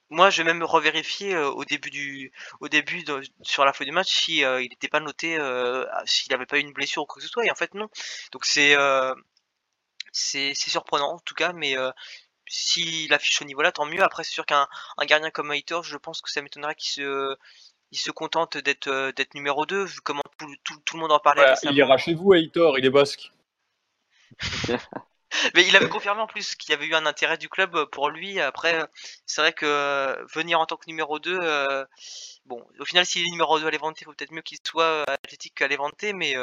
Moi, 0.09 0.29
je 0.29 0.41
vais 0.41 0.45
même 0.53 0.63
revérifier 0.63 1.37
au 1.37 1.63
début 1.65 1.89
du, 1.89 2.31
au 2.59 2.67
début 2.69 3.03
de- 3.03 3.21
sur 3.41 3.63
la 3.65 3.73
feuille 3.73 3.87
du 3.87 3.93
match 3.93 4.07
si 4.09 4.37
il 4.39 4.67
n'était 4.69 4.87
pas 4.89 4.99
noté, 5.01 5.37
s'il 6.05 6.31
n'avait 6.31 6.45
pas 6.45 6.57
eu 6.57 6.61
une 6.61 6.71
blessure 6.73 7.03
ou 7.03 7.05
quoi 7.05 7.15
que 7.21 7.25
ce 7.25 7.29
soit. 7.29 7.45
Et 7.45 7.51
en 7.51 7.55
fait, 7.55 7.73
non. 7.73 7.89
Donc 8.31 8.45
c'est, 8.45 8.75
c'est, 10.11 10.53
c'est 10.55 10.69
surprenant 10.69 11.13
en 11.13 11.19
tout 11.19 11.35
cas, 11.35 11.53
mais 11.53 11.77
euh, 11.77 11.91
s'il 12.47 13.13
affiche 13.13 13.39
ce 13.39 13.43
niveau-là, 13.43 13.71
tant 13.71 13.85
mieux. 13.85 14.03
Après, 14.03 14.23
c'est 14.23 14.33
sûr 14.33 14.45
qu'un 14.45 14.67
un 14.97 15.05
gardien 15.05 15.31
comme 15.31 15.51
Heitor, 15.51 15.83
je 15.83 15.97
pense 15.97 16.21
que 16.21 16.29
ça 16.29 16.41
m'étonnerait 16.41 16.75
qu'il 16.75 16.91
se, 16.91 17.35
il 17.91 17.97
se 17.97 18.11
contente 18.11 18.57
d'être, 18.57 18.87
euh, 18.87 19.11
d'être 19.11 19.33
numéro 19.33 19.65
2, 19.65 19.85
vu 19.85 20.01
comment 20.01 20.23
tout, 20.37 20.53
tout, 20.63 20.79
tout 20.85 20.95
le 20.95 21.01
monde 21.01 21.11
en 21.11 21.19
parlait 21.19 21.45
il 21.63 21.77
ira 21.77 21.97
chez 21.97 22.13
vous, 22.13 22.33
Heitor, 22.33 22.77
il 22.77 22.85
est 22.85 22.89
basque. 22.89 23.31
Mais 25.55 25.65
il 25.67 25.75
avait 25.75 25.89
confirmé 25.89 26.21
en 26.21 26.27
plus 26.27 26.55
qu'il 26.55 26.71
y 26.71 26.73
avait 26.73 26.85
eu 26.85 26.95
un 26.95 27.05
intérêt 27.05 27.37
du 27.37 27.49
club 27.49 27.85
pour 27.91 28.09
lui. 28.09 28.39
Après, 28.39 28.85
c'est 29.25 29.41
vrai 29.41 29.53
que 29.53 29.65
euh, 29.65 30.25
venir 30.33 30.59
en 30.59 30.65
tant 30.65 30.77
que 30.77 30.87
numéro 30.87 31.19
2, 31.19 31.39
euh, 31.41 31.85
bon, 32.45 32.65
au 32.79 32.85
final, 32.85 33.05
s'il 33.05 33.25
est 33.25 33.31
numéro 33.31 33.59
2 33.59 33.67
à 33.67 33.71
Levante, 33.71 33.99
il 34.01 34.05
faut 34.05 34.13
peut-être 34.13 34.31
mieux 34.31 34.41
qu'il 34.41 34.57
soit 34.63 34.83
euh, 34.83 35.03
athlétique 35.07 35.55
qu'à 35.55 35.67
Levante, 35.67 36.03
mais, 36.13 36.35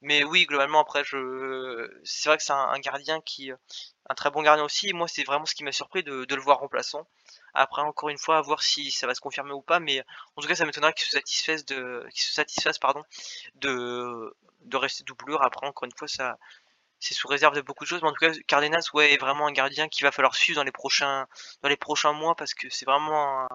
mais 0.00 0.24
oui, 0.24 0.46
globalement, 0.46 0.80
après, 0.80 1.04
je, 1.04 1.88
c'est 2.04 2.28
vrai 2.28 2.38
que 2.38 2.44
c'est 2.44 2.52
un, 2.52 2.78
gardien 2.80 3.20
qui, 3.20 3.50
un 3.50 4.14
très 4.14 4.30
bon 4.30 4.42
gardien 4.42 4.64
aussi. 4.64 4.88
Et 4.88 4.92
moi, 4.92 5.08
c'est 5.08 5.24
vraiment 5.24 5.46
ce 5.46 5.54
qui 5.54 5.64
m'a 5.64 5.72
surpris 5.72 6.02
de, 6.02 6.24
de 6.24 6.34
le 6.34 6.40
voir 6.40 6.58
remplaçant. 6.58 7.06
Après, 7.54 7.82
encore 7.82 8.08
une 8.10 8.18
fois, 8.18 8.38
à 8.38 8.42
voir 8.42 8.62
si 8.62 8.90
ça 8.90 9.06
va 9.06 9.14
se 9.14 9.20
confirmer 9.20 9.52
ou 9.52 9.62
pas, 9.62 9.80
mais 9.80 10.04
en 10.36 10.42
tout 10.42 10.48
cas, 10.48 10.54
ça 10.54 10.64
m'étonnerait 10.64 10.92
qu'il 10.92 11.06
se 11.06 11.12
satisfasse 11.12 11.64
de, 11.64 12.06
qu'il 12.12 12.22
se 12.22 12.32
satisfasse, 12.32 12.78
pardon, 12.78 13.02
de, 13.56 14.36
de 14.62 14.76
rester 14.76 15.04
doublure. 15.04 15.42
Après, 15.42 15.66
encore 15.66 15.86
une 15.86 15.96
fois, 15.96 16.08
ça, 16.08 16.38
c'est 17.00 17.14
sous 17.14 17.28
réserve 17.28 17.54
de 17.54 17.60
beaucoup 17.60 17.84
de 17.84 17.88
choses, 17.88 18.02
mais 18.02 18.08
en 18.08 18.12
tout 18.12 18.24
cas, 18.24 18.32
Cardenas, 18.46 18.90
ouais, 18.94 19.12
est 19.12 19.18
vraiment 19.18 19.46
un 19.46 19.52
gardien 19.52 19.88
qu'il 19.88 20.04
va 20.04 20.12
falloir 20.12 20.34
suivre 20.34 20.58
dans 20.58 20.64
les 20.64 20.72
prochains, 20.72 21.26
dans 21.62 21.68
les 21.68 21.76
prochains 21.76 22.12
mois 22.12 22.34
parce 22.34 22.54
que 22.54 22.68
c'est 22.70 22.86
vraiment 22.86 23.46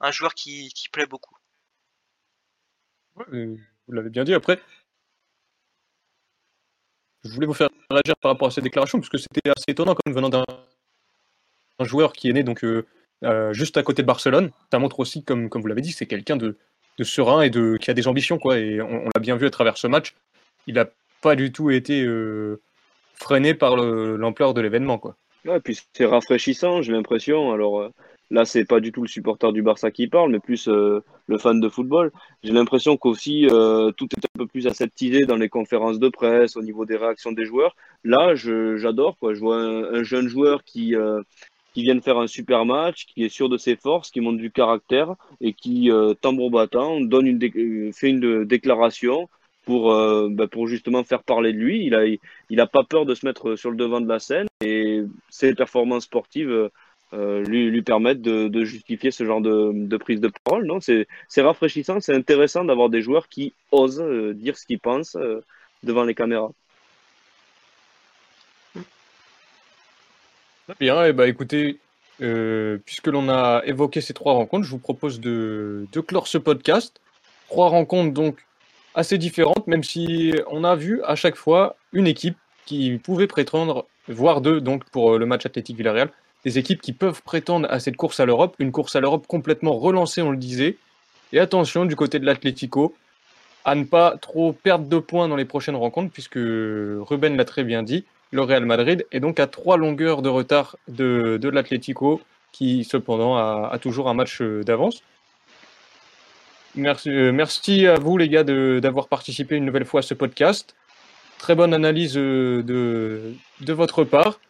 un, 0.00 0.10
joueur 0.10 0.34
qui, 0.34 0.72
plaît 0.92 1.06
beaucoup. 1.06 1.36
Vous 3.16 3.92
l'avez 3.92 4.10
bien 4.10 4.24
dit. 4.24 4.34
Après, 4.34 4.60
je 7.22 7.30
voulais 7.30 7.46
vous 7.46 7.54
faire 7.54 7.70
réagir 7.90 8.16
par 8.16 8.32
rapport 8.32 8.48
à 8.48 8.50
cette 8.50 8.64
déclaration, 8.64 8.98
parce 8.98 9.08
que 9.08 9.18
c'était 9.18 9.48
assez 9.50 9.66
étonnant 9.68 9.94
même 10.06 10.14
venant 10.14 10.28
d'un 10.28 10.44
un 11.78 11.84
joueur 11.84 12.12
qui 12.12 12.28
est 12.28 12.32
né 12.32 12.42
donc 12.42 12.64
euh, 12.64 12.86
euh, 13.24 13.52
juste 13.52 13.76
à 13.76 13.82
côté 13.82 14.02
de 14.02 14.06
Barcelone. 14.06 14.50
Ça 14.70 14.78
montre 14.78 15.00
aussi, 15.00 15.24
comme, 15.24 15.48
comme 15.48 15.62
vous 15.62 15.68
l'avez 15.68 15.80
dit, 15.80 15.92
c'est 15.92 16.06
quelqu'un 16.06 16.36
de, 16.36 16.56
serein 17.02 17.42
et 17.42 17.50
de, 17.50 17.76
qui 17.80 17.90
a 17.90 17.94
des 17.94 18.06
ambitions. 18.06 18.38
Quoi, 18.38 18.58
et 18.58 18.80
on, 18.80 19.06
on 19.06 19.10
l'a 19.14 19.20
bien 19.20 19.36
vu 19.36 19.46
à 19.46 19.50
travers 19.50 19.76
ce 19.76 19.86
match. 19.86 20.14
Il 20.66 20.74
n'a 20.74 20.86
pas 21.20 21.36
du 21.36 21.52
tout 21.52 21.70
été 21.70 22.02
euh, 22.02 22.60
freiné 23.14 23.54
par 23.54 23.76
le- 23.76 24.16
l'ampleur 24.16 24.54
de 24.54 24.60
l'événement. 24.60 24.98
Quoi. 24.98 25.16
Ouais, 25.44 25.60
puis 25.60 25.78
c'est 25.92 26.06
rafraîchissant, 26.06 26.82
j'ai 26.82 26.92
l'impression. 26.92 27.52
Alors 27.52 27.80
euh, 27.80 27.88
là, 28.30 28.44
c'est 28.44 28.64
pas 28.64 28.80
du 28.80 28.92
tout 28.92 29.02
le 29.02 29.08
supporter 29.08 29.52
du 29.52 29.62
Barça 29.62 29.90
qui 29.90 30.06
parle, 30.06 30.30
mais 30.30 30.40
plus 30.40 30.68
euh, 30.68 31.00
le 31.26 31.38
fan 31.38 31.60
de 31.60 31.68
football. 31.68 32.12
J'ai 32.42 32.52
l'impression 32.52 32.96
qu'aussi 32.96 33.46
euh, 33.50 33.90
tout 33.92 34.06
est 34.16 34.24
un 34.24 34.38
peu 34.38 34.46
plus 34.46 34.66
aseptisé 34.66 35.26
dans 35.26 35.36
les 35.36 35.48
conférences 35.48 35.98
de 35.98 36.08
presse, 36.08 36.56
au 36.56 36.62
niveau 36.62 36.84
des 36.86 36.96
réactions 36.96 37.32
des 37.32 37.44
joueurs. 37.44 37.76
Là, 38.04 38.34
je- 38.34 38.76
j'adore 38.76 39.16
quoi. 39.18 39.34
Je 39.34 39.40
vois 39.40 39.56
un, 39.56 39.84
un 39.94 40.02
jeune 40.02 40.28
joueur 40.28 40.64
qui 40.64 40.94
qui 41.74 41.82
vient 41.82 41.96
de 41.96 42.00
faire 42.00 42.18
un 42.18 42.28
super 42.28 42.64
match, 42.64 43.04
qui 43.06 43.24
est 43.24 43.28
sûr 43.28 43.48
de 43.48 43.58
ses 43.58 43.74
forces, 43.74 44.12
qui 44.12 44.20
montre 44.20 44.38
du 44.38 44.52
caractère 44.52 45.14
et 45.40 45.52
qui 45.52 45.90
tambour 46.20 46.50
battant 46.50 47.00
donne 47.00 47.26
une 47.26 47.92
fait 47.92 48.10
une 48.10 48.44
déclaration 48.44 49.28
pour 49.64 49.92
euh, 49.92 50.28
bah, 50.30 50.46
pour 50.48 50.66
justement 50.66 51.04
faire 51.04 51.22
parler 51.22 51.52
de 51.52 51.58
lui. 51.58 51.84
Il 51.84 51.94
a 51.94 52.04
il 52.50 52.60
a 52.60 52.66
pas 52.66 52.84
peur 52.84 53.06
de 53.06 53.14
se 53.14 53.26
mettre 53.26 53.56
sur 53.56 53.70
le 53.70 53.76
devant 53.76 54.00
de 54.00 54.08
la 54.08 54.18
scène 54.18 54.46
et 54.60 55.02
ses 55.30 55.54
performances 55.54 56.04
sportives 56.04 56.70
euh, 57.12 57.44
lui, 57.44 57.70
lui 57.70 57.82
permettent 57.82 58.22
de, 58.22 58.64
justifier 58.64 59.10
ce 59.10 59.24
genre 59.24 59.40
de, 59.40 59.70
de 59.72 59.96
prise 59.96 60.20
de 60.20 60.30
parole. 60.44 60.66
Non, 60.66 60.80
c'est 60.80 61.06
c'est 61.28 61.42
rafraîchissant, 61.42 62.00
c'est 62.00 62.14
intéressant 62.14 62.64
d'avoir 62.64 62.88
des 62.88 63.02
joueurs 63.02 63.28
qui 63.28 63.52
osent 63.70 64.00
euh, 64.00 64.34
dire 64.34 64.56
ce 64.56 64.66
qu'ils 64.66 64.80
pensent 64.80 65.16
devant 65.82 66.04
les 66.04 66.14
caméras. 66.14 66.50
Bien, 70.80 71.04
et 71.04 71.12
bah 71.12 71.28
écoutez, 71.28 71.78
euh, 72.22 72.78
puisque 72.84 73.08
l'on 73.08 73.28
a 73.28 73.62
évoqué 73.66 74.00
ces 74.00 74.14
trois 74.14 74.32
rencontres, 74.32 74.64
je 74.64 74.70
vous 74.70 74.78
propose 74.78 75.20
de, 75.20 75.86
de 75.92 76.00
clore 76.00 76.26
ce 76.26 76.38
podcast. 76.38 77.00
Trois 77.48 77.68
rencontres 77.68 78.12
donc 78.14 78.46
assez 78.94 79.18
différentes, 79.18 79.66
même 79.66 79.82
si 79.82 80.34
on 80.50 80.64
a 80.64 80.76
vu 80.76 81.02
à 81.04 81.14
chaque 81.14 81.36
fois 81.36 81.76
une 81.92 82.06
équipe 82.06 82.36
qui 82.66 82.98
pouvait 82.98 83.26
prétendre, 83.26 83.86
voire 84.08 84.40
deux 84.40 84.60
donc 84.60 84.84
pour 84.84 85.14
euh, 85.14 85.18
le 85.18 85.26
match 85.26 85.44
Athletic 85.46 85.76
Villarreal, 85.76 86.10
des 86.44 86.58
équipes 86.58 86.80
qui 86.80 86.92
peuvent 86.92 87.22
prétendre 87.22 87.66
à 87.70 87.80
cette 87.80 87.96
course 87.96 88.20
à 88.20 88.26
l'Europe, 88.26 88.54
une 88.58 88.72
course 88.72 88.96
à 88.96 89.00
l'Europe 89.00 89.26
complètement 89.26 89.74
relancée, 89.74 90.22
on 90.22 90.30
le 90.30 90.36
disait. 90.36 90.76
Et 91.32 91.40
attention 91.40 91.84
du 91.84 91.96
côté 91.96 92.18
de 92.18 92.26
l'Atlético, 92.26 92.94
à 93.64 93.74
ne 93.74 93.84
pas 93.84 94.16
trop 94.18 94.52
perdre 94.52 94.86
de 94.86 94.98
points 94.98 95.26
dans 95.28 95.36
les 95.36 95.46
prochaines 95.46 95.76
rencontres, 95.76 96.12
puisque 96.12 96.36
Ruben 96.38 97.36
l'a 97.36 97.44
très 97.44 97.64
bien 97.64 97.82
dit, 97.82 98.04
le 98.30 98.42
Real 98.42 98.64
Madrid 98.66 99.06
est 99.10 99.20
donc 99.20 99.40
à 99.40 99.46
trois 99.46 99.76
longueurs 99.78 100.20
de 100.20 100.28
retard 100.28 100.76
de, 100.88 101.38
de 101.40 101.48
l'Atlético, 101.48 102.20
qui 102.52 102.84
cependant 102.84 103.36
a, 103.36 103.76
toujours 103.80 104.08
un 104.08 104.14
match 104.14 104.40
euh, 104.40 104.62
d'avance. 104.62 105.02
Merci, 106.76 107.10
euh, 107.10 107.32
merci 107.32 107.86
à 107.86 107.94
vous 107.98 108.16
les 108.18 108.28
gars 108.28 108.42
d'avoir 108.44 109.08
participé 109.08 109.56
une 109.56 109.64
nouvelle 109.64 109.84
fois 109.84 110.00
à 110.00 110.02
ce 110.02 110.14
podcast. 110.14 110.74
Très 111.38 111.54
bonne 111.54 111.72
analyse 111.72 112.16
euh, 112.16 112.62
de, 112.62 113.34
de 113.60 113.72
votre 113.72 114.02
part. 114.04 114.40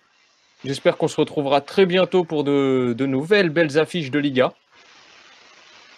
J'espère 0.64 0.96
qu'on 0.96 1.08
se 1.08 1.16
retrouvera 1.16 1.60
très 1.60 1.84
bientôt 1.84 2.24
pour 2.24 2.44
de, 2.44 2.94
de 2.96 3.06
nouvelles 3.06 3.50
belles 3.50 3.78
affiches 3.78 4.10
de 4.10 4.18
Liga. 4.18 4.54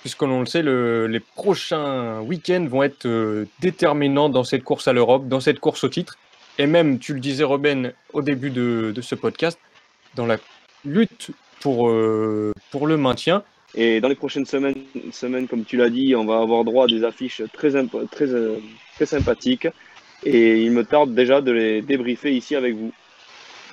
Puisque 0.01 0.23
l'on 0.23 0.41
le 0.41 0.47
sait, 0.47 0.63
le- 0.63 1.07
les 1.07 1.21
prochains 1.21 2.21
week-ends 2.21 2.67
vont 2.69 2.83
être 2.83 3.07
euh, 3.07 3.47
déterminants 3.61 4.29
dans 4.29 4.45
cette 4.45 4.65
course 4.65 4.89
à 4.89 4.93
l'Europe, 4.93 5.29
dans 5.29 5.41
cette 5.41 5.61
course 5.61 5.85
au 5.85 5.89
titre. 5.89 6.17
Et 6.59 6.67
même, 6.67 6.99
tu 6.99 7.13
le 7.15 7.21
disais, 7.21 7.45
Robin, 7.45 7.91
au 8.13 8.23
début 8.23 8.51
de, 8.51 8.93
de 8.95 9.01
ce 9.03 9.15
podcast, 9.15 9.59
dans 10.15 10.27
la 10.27 10.39
lutte 10.85 11.31
pour, 11.61 11.93
pour 12.71 12.87
le 12.87 12.97
maintien. 12.97 13.43
Et 13.77 14.01
dans 14.01 14.09
les 14.09 14.15
prochaines 14.15 14.47
semaines, 14.47 15.49
comme 15.49 15.65
tu 15.65 15.77
l'as 15.77 15.91
dit, 15.91 16.17
on 16.17 16.25
va 16.25 16.39
avoir 16.39 16.65
droit 16.65 16.85
à 16.85 16.89
des 16.89 17.05
affiches 17.05 17.43
très, 17.53 17.73
très, 18.11 18.33
euh, 18.33 18.57
très 18.95 19.07
sympathiques. 19.07 19.69
Et 20.25 20.63
il 20.63 20.73
me 20.73 20.83
tarde 20.83 21.15
déjà 21.15 21.43
de 21.43 21.53
les 21.53 21.83
débriefer 21.83 22.35
ici 22.35 22.57
avec 22.57 22.75
vous. 22.75 22.93